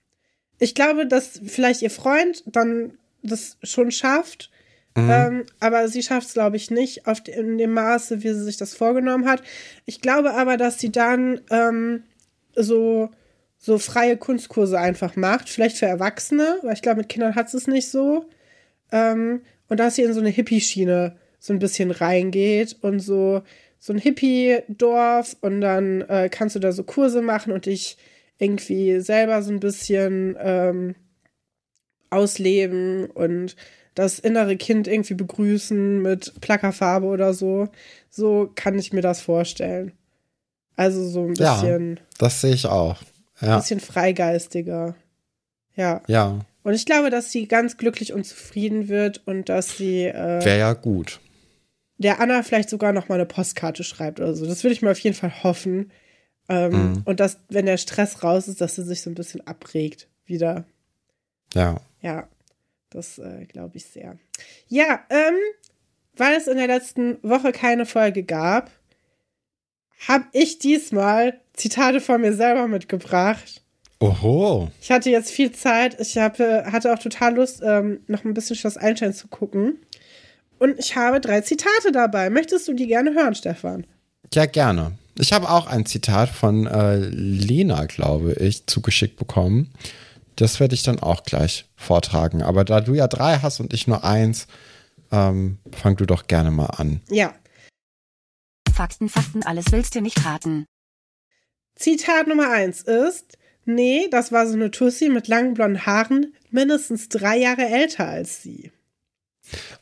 Ich 0.58 0.74
glaube, 0.74 1.06
dass 1.06 1.40
vielleicht 1.44 1.82
ihr 1.82 1.90
Freund 1.90 2.44
dann 2.46 2.92
das 3.22 3.56
schon 3.64 3.90
schafft, 3.90 4.50
Mhm. 4.96 5.10
Ähm, 5.10 5.44
aber 5.60 5.88
sie 5.88 6.02
schafft 6.02 6.28
es, 6.28 6.34
glaube 6.34 6.56
ich, 6.56 6.70
nicht 6.70 7.06
auf 7.06 7.22
de 7.22 7.38
in 7.38 7.58
dem 7.58 7.72
Maße, 7.72 8.22
wie 8.22 8.28
sie 8.32 8.44
sich 8.44 8.56
das 8.56 8.74
vorgenommen 8.74 9.28
hat. 9.28 9.42
Ich 9.84 10.00
glaube 10.00 10.32
aber, 10.32 10.56
dass 10.56 10.80
sie 10.80 10.90
dann 10.90 11.40
ähm, 11.50 12.02
so, 12.54 13.10
so 13.58 13.78
freie 13.78 14.16
Kunstkurse 14.16 14.78
einfach 14.78 15.14
macht. 15.14 15.50
Vielleicht 15.50 15.76
für 15.76 15.86
Erwachsene, 15.86 16.58
weil 16.62 16.72
ich 16.72 16.82
glaube, 16.82 16.98
mit 16.98 17.10
Kindern 17.10 17.34
hat 17.34 17.50
sie 17.50 17.58
es 17.58 17.66
nicht 17.66 17.90
so. 17.90 18.24
Ähm, 18.90 19.42
und 19.68 19.78
dass 19.78 19.96
sie 19.96 20.02
in 20.02 20.14
so 20.14 20.20
eine 20.20 20.30
Hippie-Schiene 20.30 21.16
so 21.38 21.52
ein 21.52 21.58
bisschen 21.58 21.90
reingeht 21.90 22.76
und 22.80 23.00
so, 23.00 23.42
so 23.78 23.92
ein 23.92 23.98
Hippie-Dorf 23.98 25.36
und 25.42 25.60
dann 25.60 26.00
äh, 26.02 26.30
kannst 26.30 26.56
du 26.56 26.60
da 26.60 26.72
so 26.72 26.84
Kurse 26.84 27.20
machen 27.20 27.52
und 27.52 27.66
dich 27.66 27.98
irgendwie 28.38 29.00
selber 29.00 29.42
so 29.42 29.52
ein 29.52 29.60
bisschen 29.60 30.36
ähm, 30.40 30.94
ausleben 32.10 33.06
und 33.10 33.56
das 33.96 34.20
innere 34.20 34.56
Kind 34.56 34.86
irgendwie 34.86 35.14
begrüßen 35.14 36.00
mit 36.00 36.40
Plackerfarbe 36.40 37.06
oder 37.06 37.34
so. 37.34 37.68
So 38.10 38.52
kann 38.54 38.78
ich 38.78 38.92
mir 38.92 39.02
das 39.02 39.20
vorstellen. 39.20 39.90
Also 40.76 41.08
so 41.08 41.24
ein 41.26 41.34
Ja. 41.34 41.54
bisschen, 41.60 41.98
Das 42.18 42.40
sehe 42.40 42.52
ich 42.54 42.66
auch. 42.66 43.02
Ja. 43.40 43.56
bisschen 43.58 43.80
freigeistiger. 43.80 44.94
Ja. 45.74 46.02
Ja, 46.06 46.38
Und 46.62 46.72
ich 46.74 46.86
glaube, 46.86 47.10
dass 47.10 47.30
sie 47.32 47.46
ganz 47.48 47.76
glücklich 47.76 48.12
und 48.12 48.24
zufrieden 48.24 48.88
wird 48.88 49.26
und 49.26 49.48
dass 49.48 49.76
sie 49.76 50.04
äh, 50.04 50.44
wäre 50.44 50.58
ja 50.58 50.72
gut. 50.72 51.20
der 51.98 52.20
Anna 52.20 52.42
vielleicht 52.42 52.68
sogar 52.70 52.92
noch 52.92 53.08
mal 53.08 53.14
eine 53.16 53.26
Postkarte 53.26 53.82
schreibt 53.84 54.20
oder 54.20 54.34
so. 54.34 54.46
Das 54.46 54.62
würde 54.64 54.72
ich 54.74 54.82
mir 54.82 54.90
auf 54.90 54.98
jeden 54.98 55.16
Fall 55.16 55.42
hoffen. 55.42 55.90
Ähm, 56.48 56.72
Mhm. 56.92 57.02
Und 57.06 57.20
dass, 57.20 57.38
wenn 57.48 57.66
der 57.66 57.76
Stress 57.78 58.22
raus 58.22 58.46
ist, 58.48 58.60
dass 58.60 58.74
sie 58.76 58.84
sich 58.84 59.00
so 59.02 59.10
ein 59.10 59.14
bisschen 59.14 59.46
abregt 59.46 60.08
wieder. 60.26 60.64
Ja. 61.54 61.80
Ja, 62.02 62.28
das 62.96 63.18
äh, 63.18 63.44
glaube 63.46 63.76
ich 63.76 63.86
sehr. 63.86 64.16
Ja, 64.68 65.00
ähm, 65.10 65.34
weil 66.16 66.34
es 66.36 66.46
in 66.46 66.56
der 66.56 66.66
letzten 66.66 67.18
Woche 67.22 67.52
keine 67.52 67.86
Folge 67.86 68.22
gab, 68.22 68.70
habe 70.08 70.24
ich 70.32 70.58
diesmal 70.58 71.40
Zitate 71.52 72.00
von 72.00 72.20
mir 72.20 72.32
selber 72.32 72.68
mitgebracht. 72.68 73.62
Oho. 73.98 74.70
Ich 74.80 74.90
hatte 74.90 75.10
jetzt 75.10 75.30
viel 75.30 75.52
Zeit. 75.52 75.98
Ich 76.00 76.18
hab, 76.18 76.38
hatte 76.38 76.92
auch 76.92 76.98
total 76.98 77.36
Lust, 77.36 77.62
ähm, 77.64 78.00
noch 78.06 78.24
ein 78.24 78.34
bisschen 78.34 78.56
Schloss 78.56 78.76
Einstein 78.76 79.14
zu 79.14 79.28
gucken. 79.28 79.78
Und 80.58 80.78
ich 80.78 80.96
habe 80.96 81.20
drei 81.20 81.40
Zitate 81.40 81.92
dabei. 81.92 82.30
Möchtest 82.30 82.68
du 82.68 82.74
die 82.74 82.86
gerne 82.86 83.14
hören, 83.14 83.34
Stefan? 83.34 83.86
Ja, 84.34 84.46
gerne. 84.46 84.92
Ich 85.18 85.32
habe 85.32 85.48
auch 85.48 85.66
ein 85.66 85.86
Zitat 85.86 86.28
von 86.28 86.66
äh, 86.66 86.96
Lena, 86.96 87.86
glaube 87.86 88.34
ich, 88.34 88.66
zugeschickt 88.66 89.16
bekommen. 89.16 89.72
Das 90.36 90.60
werde 90.60 90.74
ich 90.74 90.82
dann 90.82 91.00
auch 91.00 91.24
gleich 91.24 91.68
vortragen. 91.76 92.42
Aber 92.42 92.64
da 92.64 92.80
du 92.80 92.94
ja 92.94 93.08
drei 93.08 93.38
hast 93.38 93.60
und 93.60 93.72
ich 93.72 93.86
nur 93.86 94.04
eins, 94.04 94.46
ähm, 95.10 95.58
fang 95.72 95.96
du 95.96 96.06
doch 96.06 96.26
gerne 96.26 96.50
mal 96.50 96.66
an. 96.66 97.00
Ja. 97.08 97.34
Fakten, 98.72 99.08
Fakten, 99.08 99.42
alles 99.42 99.72
willst 99.72 99.94
du 99.94 100.00
nicht 100.00 100.24
raten. 100.24 100.66
Zitat 101.74 102.26
Nummer 102.26 102.50
eins 102.50 102.82
ist: 102.82 103.38
Nee, 103.64 104.08
das 104.10 104.32
war 104.32 104.46
so 104.46 104.54
eine 104.54 104.70
Tussi 104.70 105.08
mit 105.08 105.28
langen 105.28 105.54
blonden 105.54 105.86
Haaren, 105.86 106.34
mindestens 106.50 107.08
drei 107.08 107.36
Jahre 107.38 107.66
älter 107.66 108.06
als 108.06 108.42
sie. 108.42 108.70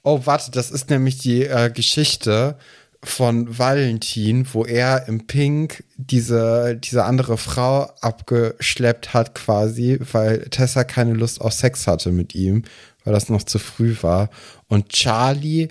Oh, 0.02 0.20
warte, 0.24 0.51
das 0.51 0.70
ist 0.70 0.90
nämlich 0.90 1.18
die 1.18 1.44
äh, 1.44 1.70
Geschichte 1.70 2.59
von 3.06 3.59
Valentin, 3.59 4.47
wo 4.52 4.64
er 4.64 5.09
im 5.09 5.26
Pink 5.26 5.85
diese, 5.97 6.76
diese 6.76 7.05
andere 7.05 7.36
Frau 7.39 7.90
abgeschleppt 8.01 9.14
hat 9.14 9.35
quasi, 9.35 9.98
weil 10.12 10.44
Tessa 10.51 10.85
keine 10.85 11.12
Lust 11.12 11.40
auf 11.40 11.52
Sex 11.52 11.86
hatte 11.86 12.10
mit 12.12 12.35
ihm, 12.35 12.64
weil 13.05 13.12
das 13.12 13.28
noch 13.28 13.43
zu 13.43 13.59
früh 13.59 13.94
war. 14.02 14.31
Und 14.68 14.89
Charlie 14.89 15.68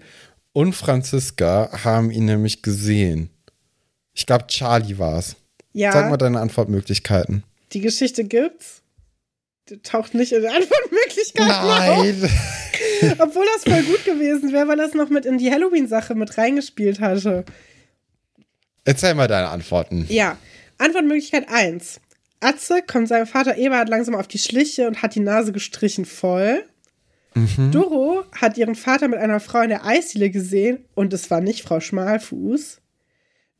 und 0.52 0.74
Franziska 0.74 1.70
haben 1.84 2.12
ihn 2.12 2.26
nämlich 2.26 2.62
gesehen. 2.62 3.30
Ich 4.14 4.26
glaube, 4.28 4.46
Charlie 4.48 5.00
war 5.00 5.18
es. 5.18 5.36
Ja, 5.74 5.92
Sag 5.92 6.10
mal 6.12 6.18
deine 6.18 6.40
Antwortmöglichkeiten. 6.40 7.44
die 7.74 7.82
Geschichte 7.82 8.24
gibt's. 8.24 8.83
Taucht 9.84 10.14
nicht 10.14 10.34
in 10.34 10.42
der 10.42 10.54
Antwortmöglichkeiten 10.54 11.52
auf. 11.52 11.80
Nein. 11.80 12.30
Obwohl 13.20 13.46
das 13.54 13.64
voll 13.64 13.84
gut 13.84 14.04
gewesen 14.04 14.52
wäre, 14.52 14.68
weil 14.68 14.78
das 14.78 14.94
noch 14.94 15.10
mit 15.10 15.26
in 15.26 15.38
die 15.38 15.52
Halloween-Sache 15.52 16.16
mit 16.16 16.38
reingespielt 16.38 17.00
hatte. 17.00 17.46
Erzähl 18.84 19.14
mal 19.16 19.28
deine 19.28 19.48
Antworten. 19.48 20.06
Ja, 20.10 20.38
Antwortmöglichkeit 20.78 21.48
1. 21.50 22.02
Atze 22.42 22.82
kommt 22.82 23.08
seinem 23.08 23.26
Vater 23.26 23.58
Eberhard 23.58 23.88
langsam 23.88 24.16
auf 24.16 24.28
die 24.28 24.38
Schliche 24.38 24.88
und 24.88 25.02
hat 25.02 25.16
die 25.16 25.22
Nase 25.22 25.54
gestrichen 25.54 26.06
voll. 26.06 26.66
Doro 27.72 28.26
hat 28.40 28.58
ihren 28.58 28.76
Vater 28.76 29.08
mit 29.08 29.18
einer 29.18 29.40
Frau 29.40 29.62
in 29.62 29.70
der 29.70 29.86
Eisdiele 29.86 30.30
gesehen 30.30 30.86
und 30.94 31.14
es 31.14 31.32
war 31.32 31.42
nicht 31.42 31.64
Frau 31.64 31.80
Schmalfuß. 31.80 32.80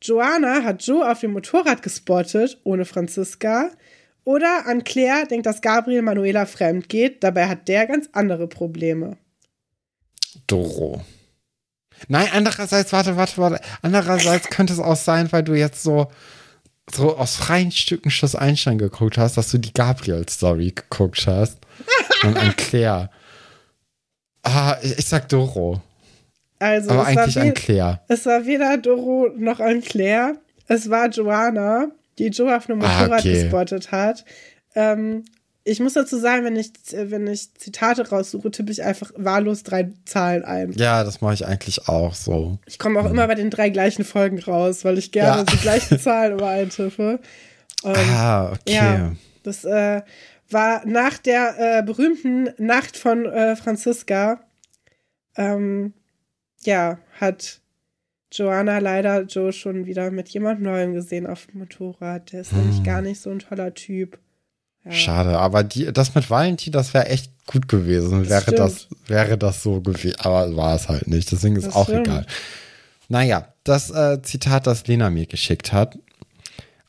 Joanna 0.00 0.62
hat 0.62 0.86
Joe 0.86 1.10
auf 1.10 1.20
dem 1.20 1.32
Motorrad 1.32 1.82
gespottet, 1.82 2.60
ohne 2.62 2.84
Franziska. 2.84 3.70
Oder 4.24 4.66
an 4.66 4.84
Claire 4.84 5.26
denkt, 5.26 5.46
dass 5.46 5.60
Gabriel 5.60 6.02
Manuela 6.02 6.46
fremd 6.46 6.88
geht, 6.88 7.22
dabei 7.22 7.46
hat 7.46 7.68
der 7.68 7.86
ganz 7.86 8.08
andere 8.12 8.48
Probleme. 8.48 9.18
Doro. 10.46 11.02
Nein, 12.08 12.28
andererseits, 12.32 12.92
warte, 12.92 13.16
warte, 13.16 13.38
warte. 13.38 13.60
Andererseits 13.82 14.48
könnte 14.48 14.72
es 14.72 14.78
auch 14.78 14.96
sein, 14.96 15.30
weil 15.32 15.42
du 15.42 15.54
jetzt 15.54 15.82
so, 15.82 16.10
so 16.92 17.16
aus 17.16 17.36
freien 17.36 17.70
Stücken 17.70 18.10
Schloss 18.10 18.34
Einstein 18.34 18.78
geguckt 18.78 19.16
hast, 19.18 19.36
dass 19.36 19.50
du 19.50 19.58
die 19.58 19.72
Gabriel-Story 19.72 20.72
geguckt 20.74 21.26
hast. 21.26 21.58
Und 22.22 22.36
an 22.36 22.56
Claire. 22.56 23.10
Ah, 24.42 24.76
ich, 24.82 24.98
ich 24.98 25.06
sag 25.06 25.28
Doro. 25.28 25.80
Also 26.58 26.90
Aber 26.90 27.02
es, 27.02 27.08
eigentlich 27.08 27.40
an 27.40 27.54
Claire. 27.54 28.00
es 28.08 28.26
war 28.26 28.46
weder 28.46 28.78
Doro 28.78 29.28
noch 29.36 29.60
an 29.60 29.80
Claire. 29.82 30.36
Es 30.66 30.88
war 30.88 31.08
Joanna, 31.08 31.88
die 32.18 32.28
Joe 32.28 32.56
auf 32.56 32.68
einem 32.68 32.82
Ah, 32.82 33.00
Motorrad 33.00 33.20
okay. 33.20 33.42
gespottet 33.42 33.92
hat. 33.92 34.24
Ähm, 34.74 35.24
ich 35.66 35.80
muss 35.80 35.94
dazu 35.94 36.18
sagen, 36.18 36.44
wenn 36.44 36.56
ich, 36.56 36.72
wenn 36.92 37.26
ich 37.26 37.54
Zitate 37.54 38.08
raussuche, 38.10 38.50
tippe 38.50 38.70
ich 38.70 38.82
einfach 38.82 39.12
wahllos 39.16 39.62
drei 39.62 39.90
Zahlen 40.04 40.44
ein. 40.44 40.72
Ja, 40.72 41.04
das 41.04 41.22
mache 41.22 41.32
ich 41.34 41.46
eigentlich 41.46 41.88
auch 41.88 42.14
so. 42.14 42.58
Ich 42.66 42.78
komme 42.78 43.00
auch 43.00 43.08
immer 43.10 43.26
bei 43.26 43.34
den 43.34 43.48
drei 43.48 43.70
gleichen 43.70 44.04
Folgen 44.04 44.38
raus, 44.40 44.84
weil 44.84 44.98
ich 44.98 45.10
gerne 45.10 45.38
Ja. 45.38 45.44
die 45.44 45.56
gleichen 45.56 45.98
Zahlen 46.00 46.38
immer 46.38 46.48
eintippe. 46.48 47.18
Ähm, 47.82 47.94
ah, 47.96 48.52
okay. 48.52 48.74
Ja, 48.74 49.12
das 49.42 49.64
äh, 49.64 50.02
war 50.50 50.84
nach 50.86 51.16
der 51.16 51.78
äh, 51.78 51.82
berühmten 51.82 52.50
Nacht 52.58 52.98
von 52.98 53.24
äh, 53.24 53.56
Franziska. 53.56 54.40
Ähm, 55.36 55.94
ja, 56.62 56.98
hat 57.20 57.60
Joanna 58.34 58.78
leider 58.78 59.22
Joe 59.22 59.52
schon 59.52 59.86
wieder 59.86 60.10
mit 60.10 60.28
jemand 60.28 60.60
Neuem 60.60 60.92
gesehen 60.94 61.26
auf 61.26 61.46
dem 61.46 61.60
Motorrad. 61.60 62.32
Der 62.32 62.40
ist 62.40 62.52
nämlich 62.52 62.82
gar 62.82 63.00
nicht 63.00 63.20
so 63.20 63.30
ein 63.30 63.38
toller 63.38 63.72
Typ. 63.74 64.18
Ja. 64.84 64.92
Schade, 64.92 65.38
aber 65.38 65.62
die, 65.64 65.92
das 65.92 66.14
mit 66.14 66.28
Valentin, 66.28 66.72
das 66.72 66.92
wäre 66.92 67.06
echt 67.06 67.32
gut 67.46 67.68
gewesen, 67.68 68.20
Das 68.20 68.28
wäre 68.28 68.42
stimmt. 68.42 68.58
das, 68.58 68.88
wäre 69.06 69.38
das 69.38 69.62
so 69.62 69.80
gewesen. 69.80 70.16
Aber 70.20 70.54
war 70.56 70.74
es 70.74 70.88
halt 70.88 71.06
nicht, 71.06 71.30
deswegen 71.32 71.56
ist 71.56 71.68
Das 71.68 71.74
auch 71.74 71.84
stimmt. 71.88 72.06
egal. 72.06 72.26
Naja, 73.08 73.48
das 73.64 73.90
äh, 73.90 74.20
Zitat, 74.22 74.66
das 74.66 74.86
Lena 74.86 75.10
mir 75.10 75.26
geschickt 75.26 75.72
hat. 75.72 75.98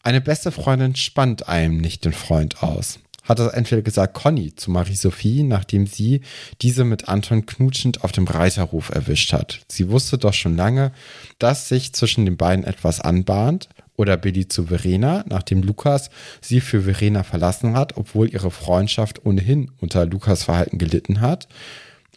Eine 0.04 0.22
beste 0.22 0.52
Freundin 0.52 0.96
spannt 0.96 1.48
einem 1.48 1.78
nicht 1.78 2.06
den 2.06 2.14
Freund 2.14 2.62
aus. 2.64 3.00
Hat 3.26 3.40
das 3.40 3.54
entweder 3.54 3.82
gesagt 3.82 4.14
Conny 4.14 4.56
zu 4.56 4.72
Marie-Sophie, 4.72 5.44
nachdem 5.44 5.88
sie 5.88 6.22
diese 6.62 6.86
mit 6.86 7.10
Anton 7.10 7.46
knutschend 7.46 8.04
auf 8.04 8.12
dem 8.12 8.28
Reiterhof 8.28 8.90
erwischt 8.90 9.34
hat. 9.34 9.62
Sie 9.68 9.90
wusste 9.90 10.18
doch 10.18 10.34
schon 10.34 10.56
lange, 10.56 10.92
dass 11.40 11.68
sich 11.68 11.92
zwischen 11.94 12.26
den 12.26 12.38
beiden 12.38 12.64
etwas 12.64 13.02
anbahnt. 13.02 13.68
Oder 13.98 14.18
Billy 14.18 14.46
zu 14.50 14.66
Verena, 14.66 15.24
nachdem 15.30 15.64
Lukas 15.64 16.10
sie 16.42 16.60
für 16.60 16.82
Verena 16.82 17.24
verlassen 17.24 17.78
hat, 17.78 17.96
obwohl 17.96 18.30
ihre 18.30 18.52
Freundschaft 18.52 19.26
ohnehin 19.26 19.72
unter 19.80 20.06
Lukas 20.06 20.44
Verhalten 20.44 20.78
gelitten 20.78 21.22
hat. 21.22 21.48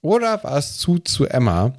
Oder 0.03 0.43
war 0.43 0.57
es 0.57 0.77
zu 0.77 0.99
zu 0.99 1.27
Emma, 1.27 1.75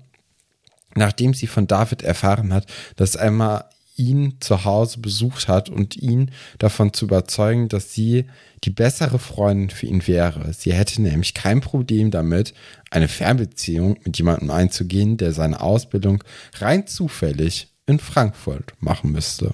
nachdem 0.96 1.34
sie 1.34 1.48
von 1.48 1.68
David 1.68 2.02
erfahren 2.02 2.54
hat, 2.54 2.66
dass 2.96 3.16
Emma 3.16 3.66
ihn 4.00 4.38
zu 4.40 4.66
Hause 4.66 5.00
besucht 5.00 5.48
hat 5.48 5.70
und 5.70 5.96
ihn 5.96 6.32
davon 6.58 6.94
zu 6.94 7.06
überzeugen, 7.06 7.70
dass 7.70 7.94
sie 7.94 8.26
die 8.64 8.72
bessere 8.72 9.20
Freundin 9.20 9.70
für 9.70 9.86
ihn 9.86 10.08
wäre. 10.08 10.52
Sie 10.54 10.74
hätte 10.74 11.02
nämlich 11.02 11.34
kein 11.34 11.62
Problem 11.62 12.10
damit, 12.10 12.54
eine 12.90 13.08
Fernbeziehung 13.08 14.00
mit 14.04 14.18
jemandem 14.18 14.50
einzugehen, 14.50 15.18
der 15.18 15.34
seine 15.34 15.62
Ausbildung 15.62 16.24
rein 16.56 16.88
zufällig 16.88 17.68
in 17.86 18.00
Frankfurt 18.00 18.74
machen 18.80 19.12
müsste. 19.12 19.54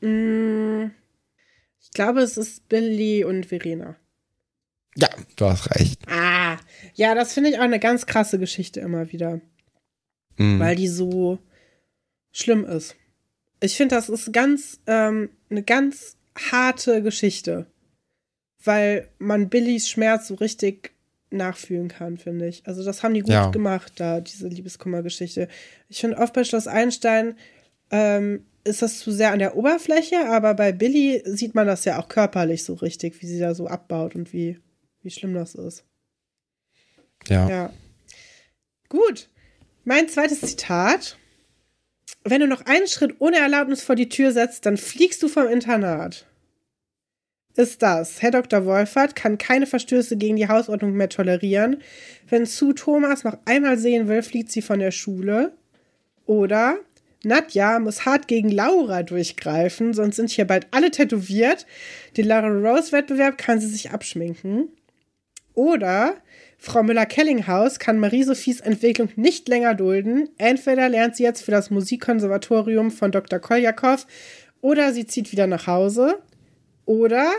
Mm, 0.00 0.90
Ich 1.80 1.90
glaube, 1.90 2.20
es 2.20 2.36
ist 2.36 2.68
Billy 2.68 3.24
und 3.24 3.46
Verena. 3.46 3.96
Ja, 4.96 5.08
du 5.36 5.46
hast 5.46 5.70
recht. 5.74 6.00
Ah, 6.08 6.56
ja, 6.94 7.14
das 7.14 7.32
finde 7.34 7.50
ich 7.50 7.56
auch 7.58 7.62
eine 7.62 7.80
ganz 7.80 8.06
krasse 8.06 8.38
Geschichte 8.38 8.80
immer 8.80 9.12
wieder. 9.12 9.40
Mhm. 10.38 10.60
weil 10.60 10.76
die 10.76 10.88
so 10.88 11.38
schlimm 12.30 12.66
ist. 12.66 12.94
Ich 13.60 13.76
finde, 13.76 13.94
das 13.94 14.08
ist 14.08 14.32
ganz 14.32 14.80
ähm, 14.86 15.30
eine 15.50 15.62
ganz 15.62 16.16
harte 16.50 17.02
Geschichte, 17.02 17.66
weil 18.62 19.08
man 19.18 19.48
Billys 19.48 19.88
Schmerz 19.88 20.28
so 20.28 20.34
richtig 20.34 20.92
nachfühlen 21.30 21.88
kann, 21.88 22.18
finde 22.18 22.46
ich. 22.48 22.66
Also 22.66 22.84
das 22.84 23.02
haben 23.02 23.14
die 23.14 23.20
gut 23.20 23.30
Ja. 23.30 23.50
gemacht, 23.50 23.94
da, 23.96 24.20
diese 24.20 24.48
Liebeskummergeschichte. 24.48 25.48
Ich 25.88 26.00
finde, 26.00 26.18
oft 26.18 26.32
bei 26.34 26.44
Schloss 26.44 26.66
Einstein 26.66 27.36
ähm, 27.90 28.44
ist 28.64 28.82
das 28.82 28.98
zu 28.98 29.10
sehr 29.10 29.32
an 29.32 29.38
der 29.38 29.56
Oberfläche, 29.56 30.26
aber 30.28 30.54
bei 30.54 30.72
Billy 30.72 31.22
sieht 31.24 31.54
man 31.54 31.66
das 31.66 31.84
ja 31.84 31.98
auch 32.00 32.08
körperlich 32.08 32.64
so 32.64 32.74
richtig, 32.74 33.20
wie 33.22 33.26
sie 33.26 33.38
da 33.38 33.54
so 33.54 33.66
abbaut 33.66 34.14
und 34.14 34.32
wie, 34.32 34.58
wie 35.02 35.10
schlimm 35.10 35.34
das 35.34 35.54
ist. 35.54 35.84
Ja. 37.28 37.48
Ja. 37.48 37.72
Gut. 38.88 39.28
Mein 39.84 40.08
zweites 40.08 40.40
Zitat. 40.40 41.16
Wenn 42.24 42.40
du 42.40 42.46
noch 42.48 42.66
einen 42.66 42.88
Schritt 42.88 43.16
ohne 43.20 43.38
Erlaubnis 43.38 43.82
vor 43.82 43.94
die 43.94 44.08
Tür 44.08 44.32
setzt, 44.32 44.66
dann 44.66 44.76
fliegst 44.76 45.22
du 45.22 45.28
vom 45.28 45.48
Internat. 45.48 46.26
Ist 47.56 47.80
das, 47.80 48.20
Herr 48.20 48.32
Dr. 48.32 48.66
Wolfert 48.66 49.16
kann 49.16 49.38
keine 49.38 49.66
Verstöße 49.66 50.16
gegen 50.16 50.36
die 50.36 50.48
Hausordnung 50.48 50.92
mehr 50.92 51.08
tolerieren. 51.08 51.82
Wenn 52.28 52.44
Sue 52.44 52.74
Thomas 52.74 53.24
noch 53.24 53.38
einmal 53.46 53.78
sehen 53.78 54.08
will, 54.08 54.22
fliegt 54.22 54.50
sie 54.52 54.60
von 54.60 54.78
der 54.78 54.90
Schule. 54.90 55.52
Oder 56.26 56.78
Nadja 57.24 57.78
muss 57.78 58.04
hart 58.04 58.28
gegen 58.28 58.50
Laura 58.50 59.02
durchgreifen, 59.02 59.94
sonst 59.94 60.16
sind 60.16 60.30
hier 60.30 60.44
bald 60.44 60.66
alle 60.70 60.90
tätowiert. 60.90 61.66
Den 62.16 62.26
Lara 62.26 62.48
Rose 62.48 62.92
Wettbewerb 62.92 63.38
kann 63.38 63.58
sie 63.58 63.68
sich 63.68 63.90
abschminken. 63.90 64.68
Oder 65.54 66.16
Frau 66.58 66.82
Müller-Kellinghaus 66.82 67.78
kann 67.78 67.98
Marie-Sophies 68.00 68.60
Entwicklung 68.60 69.10
nicht 69.16 69.48
länger 69.48 69.74
dulden. 69.74 70.28
Entweder 70.38 70.88
lernt 70.88 71.16
sie 71.16 71.22
jetzt 71.22 71.42
für 71.42 71.50
das 71.50 71.70
Musikkonservatorium 71.70 72.90
von 72.90 73.12
Dr. 73.12 73.38
Koljakow 73.38 74.06
oder 74.60 74.92
sie 74.92 75.06
zieht 75.06 75.32
wieder 75.32 75.46
nach 75.46 75.66
Hause. 75.66 76.18
Oder 76.86 77.30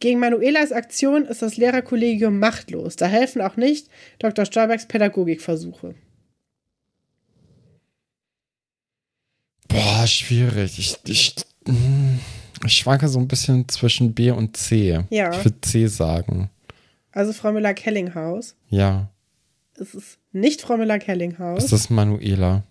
gegen 0.00 0.20
Manuelas 0.20 0.72
Aktion 0.72 1.24
ist 1.24 1.42
das 1.42 1.56
Lehrerkollegium 1.56 2.38
machtlos. 2.38 2.96
Da 2.96 3.06
helfen 3.06 3.40
auch 3.42 3.56
nicht 3.56 3.88
Dr. 4.18 4.44
Stolbergs 4.44 4.86
Pädagogikversuche. 4.86 5.94
Boah, 9.68 10.06
schwierig. 10.06 10.78
Ich, 10.78 10.96
ich, 11.06 11.34
mm, 11.66 12.18
ich 12.66 12.74
schwanke 12.74 13.08
so 13.08 13.18
ein 13.18 13.28
bisschen 13.28 13.68
zwischen 13.68 14.12
B 14.14 14.30
und 14.30 14.56
C. 14.56 15.00
Ja. 15.10 15.30
Ich 15.30 15.44
würde 15.44 15.60
C 15.62 15.86
sagen. 15.86 16.50
Also 17.12 17.32
Frau 17.32 17.52
Müller-Kellinghaus. 17.52 18.56
Ja. 18.68 19.10
Es 19.74 19.94
ist 19.94 20.18
nicht 20.32 20.62
Frau 20.62 20.76
Müller-Kellinghaus. 20.76 21.64
Ist 21.64 21.72
das 21.72 21.90
Manuela? 21.90 22.64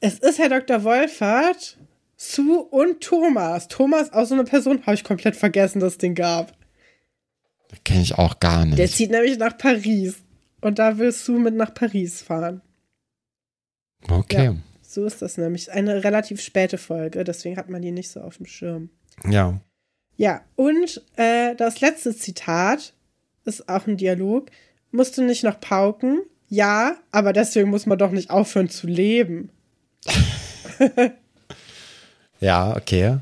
Es 0.00 0.18
ist 0.18 0.38
Herr 0.38 0.48
Dr. 0.48 0.84
Wolfert, 0.84 1.78
Sue 2.16 2.58
und 2.58 3.00
Thomas. 3.00 3.68
Thomas, 3.68 4.12
auch 4.12 4.26
so 4.26 4.34
eine 4.34 4.44
Person, 4.44 4.82
habe 4.82 4.94
ich 4.94 5.04
komplett 5.04 5.36
vergessen, 5.36 5.80
dass 5.80 5.92
es 5.94 5.98
den 5.98 6.14
gab. 6.14 6.52
Kenne 7.84 8.02
ich 8.02 8.16
auch 8.16 8.38
gar 8.40 8.64
nicht. 8.64 8.78
Der 8.78 8.88
zieht 8.88 9.10
nämlich 9.10 9.38
nach 9.38 9.56
Paris. 9.56 10.16
Und 10.60 10.78
da 10.78 10.98
will 10.98 11.12
Sue 11.12 11.38
mit 11.40 11.54
nach 11.54 11.74
Paris 11.74 12.22
fahren. 12.22 12.62
okay. 14.08 14.44
Ja. 14.46 14.56
So 14.82 15.04
ist 15.04 15.22
das 15.22 15.36
nämlich. 15.38 15.72
Eine 15.72 16.04
relativ 16.04 16.40
späte 16.40 16.78
Folge, 16.78 17.24
deswegen 17.24 17.56
hat 17.56 17.68
man 17.68 17.82
die 17.82 17.90
nicht 17.90 18.10
so 18.10 18.20
auf 18.20 18.36
dem 18.36 18.46
Schirm. 18.46 18.90
Ja. 19.28 19.60
Ja, 20.16 20.42
und 20.54 21.02
äh, 21.16 21.56
das 21.56 21.80
letzte 21.80 22.16
Zitat 22.16 22.93
ist 23.44 23.68
auch 23.68 23.86
ein 23.86 23.96
Dialog. 23.96 24.50
Musst 24.90 25.18
du 25.18 25.22
nicht 25.22 25.44
noch 25.44 25.60
pauken? 25.60 26.22
Ja, 26.48 26.96
aber 27.10 27.32
deswegen 27.32 27.70
muss 27.70 27.86
man 27.86 27.98
doch 27.98 28.10
nicht 28.10 28.30
aufhören 28.30 28.68
zu 28.68 28.86
leben. 28.86 29.50
Ja, 32.44 32.76
okay. 32.76 33.18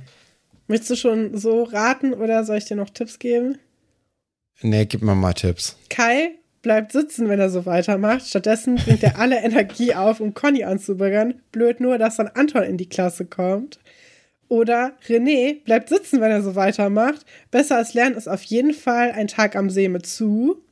Möchtest 0.66 0.90
du 0.90 0.96
schon 0.96 1.36
so 1.36 1.62
raten 1.62 2.12
oder 2.12 2.44
soll 2.44 2.58
ich 2.58 2.64
dir 2.64 2.76
noch 2.76 2.90
Tipps 2.90 3.20
geben? 3.20 3.58
Nee, 4.62 4.86
gib 4.86 5.02
mir 5.02 5.14
mal 5.14 5.32
Tipps. 5.32 5.76
Kai 5.88 6.32
bleibt 6.62 6.90
sitzen, 6.90 7.28
wenn 7.28 7.38
er 7.38 7.48
so 7.48 7.64
weitermacht. 7.64 8.26
Stattdessen 8.26 8.76
bringt 8.76 9.02
er 9.04 9.20
alle 9.20 9.38
Energie 9.44 9.94
auf, 9.94 10.18
um 10.18 10.34
Conny 10.34 10.64
anzubürgern. 10.64 11.34
Blöd 11.52 11.78
nur, 11.78 11.98
dass 11.98 12.16
dann 12.16 12.28
Anton 12.28 12.64
in 12.64 12.78
die 12.78 12.88
Klasse 12.88 13.24
kommt. 13.24 13.78
Oder 14.52 14.92
René 15.08 15.64
bleibt 15.64 15.88
sitzen, 15.88 16.20
wenn 16.20 16.30
er 16.30 16.42
so 16.42 16.54
weitermacht. 16.54 17.24
Besser 17.50 17.76
als 17.78 17.94
lernen 17.94 18.16
ist 18.16 18.28
auf 18.28 18.42
jeden 18.42 18.74
Fall 18.74 19.12
ein 19.12 19.26
Tag 19.26 19.56
am 19.56 19.70
See 19.70 19.88
mit 19.88 20.04
zu. 20.04 20.62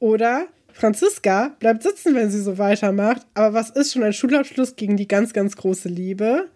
Oder 0.00 0.48
Franziska 0.72 1.54
bleibt 1.60 1.84
sitzen, 1.84 2.16
wenn 2.16 2.28
sie 2.32 2.42
so 2.42 2.58
weitermacht. 2.58 3.24
Aber 3.34 3.54
was 3.54 3.70
ist 3.70 3.92
schon 3.92 4.02
ein 4.02 4.12
Schulabschluss 4.12 4.74
gegen 4.74 4.96
die 4.96 5.06
ganz, 5.06 5.32
ganz 5.32 5.54
große 5.56 5.88
Liebe? 5.88 6.48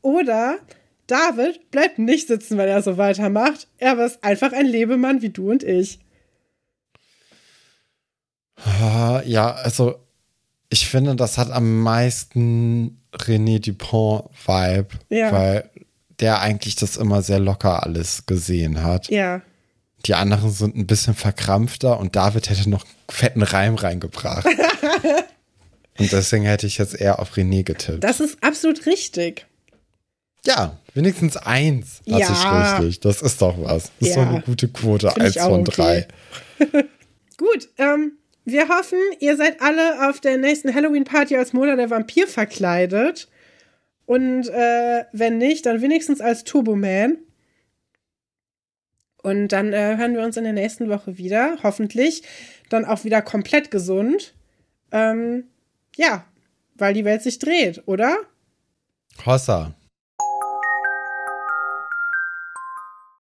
Oder 0.00 0.58
David 1.08 1.68
bleibt 1.72 1.98
nicht 1.98 2.28
sitzen, 2.28 2.58
wenn 2.58 2.68
er 2.68 2.80
so 2.82 2.96
weitermacht. 2.96 3.66
Er 3.78 3.98
ist 3.98 4.22
einfach 4.22 4.52
ein 4.52 4.66
Lebemann 4.66 5.20
wie 5.20 5.30
du 5.30 5.50
und 5.50 5.64
ich. 5.64 5.98
Ah, 8.54 9.20
Ja, 9.24 9.50
also 9.50 9.96
ich 10.70 10.86
finde, 10.88 11.16
das 11.16 11.38
hat 11.38 11.50
am 11.50 11.80
meisten 11.80 13.02
René 13.12 13.58
Dupont-Vibe, 13.58 14.88
Ja. 15.08 15.32
weil 15.32 15.70
der 16.20 16.40
eigentlich 16.40 16.76
das 16.76 16.96
immer 16.96 17.22
sehr 17.22 17.38
locker 17.38 17.82
alles 17.84 18.26
gesehen 18.26 18.82
hat. 18.82 19.08
Ja, 19.08 19.42
Die 20.06 20.14
anderen 20.14 20.50
sind 20.50 20.76
ein 20.76 20.86
bisschen 20.86 21.14
verkrampfter 21.14 21.98
und 21.98 22.16
David 22.16 22.50
hätte 22.50 22.68
noch 22.70 22.84
einen 22.84 22.92
fetten 23.10 23.42
Reim 23.42 23.74
reingebracht. 23.74 24.46
und 25.98 26.12
deswegen 26.12 26.44
hätte 26.44 26.66
ich 26.66 26.78
jetzt 26.78 26.94
eher 26.94 27.18
auf 27.18 27.32
René 27.36 27.62
getippt. 27.64 28.02
das 28.04 28.20
ist 28.20 28.42
absolut 28.42 28.86
richtig. 28.86 29.46
ja, 30.46 30.76
wenigstens 30.94 31.36
eins 31.36 32.00
hatte 32.10 32.20
Ja. 32.32 32.72
ich 32.72 32.80
richtig. 32.84 33.00
Das 33.00 33.22
ist 33.22 33.42
doch 33.42 33.56
was. 33.58 33.90
Das 34.00 34.08
ist 34.08 34.16
Ja. 34.16 34.24
doch 34.24 34.30
eine 34.32 34.40
gute 34.42 34.68
Quote. 34.68 35.10
Find 35.10 35.20
Eins 35.24 35.36
von 35.36 35.60
okay. 35.60 35.70
drei. 35.74 36.08
Gut, 37.36 37.68
ähm, 37.78 38.12
wir 38.44 38.68
hoffen, 38.68 38.98
ihr 39.20 39.36
seid 39.36 39.60
alle 39.60 40.08
auf 40.08 40.20
der 40.20 40.38
nächsten 40.38 40.74
Halloween-Party 40.74 41.36
als 41.36 41.52
Mona 41.52 41.76
der 41.76 41.90
Vampir 41.90 42.26
verkleidet. 42.26 43.28
Und 44.08 44.48
äh, 44.48 45.04
wenn 45.12 45.36
nicht, 45.36 45.66
dann 45.66 45.82
wenigstens 45.82 46.22
als 46.22 46.44
Turboman. 46.44 47.18
Und 49.22 49.48
dann 49.48 49.74
äh, 49.74 49.98
hören 49.98 50.14
wir 50.14 50.22
uns 50.22 50.38
in 50.38 50.44
der 50.44 50.54
nächsten 50.54 50.88
Woche 50.88 51.18
wieder. 51.18 51.58
Hoffentlich 51.62 52.22
dann 52.70 52.86
auch 52.86 53.04
wieder 53.04 53.20
komplett 53.20 53.70
gesund. 53.70 54.32
Ähm, 54.92 55.44
ja, 55.94 56.24
weil 56.74 56.94
die 56.94 57.04
Welt 57.04 57.20
sich 57.20 57.38
dreht, 57.38 57.82
oder? 57.84 58.16
Hossa. 59.26 59.74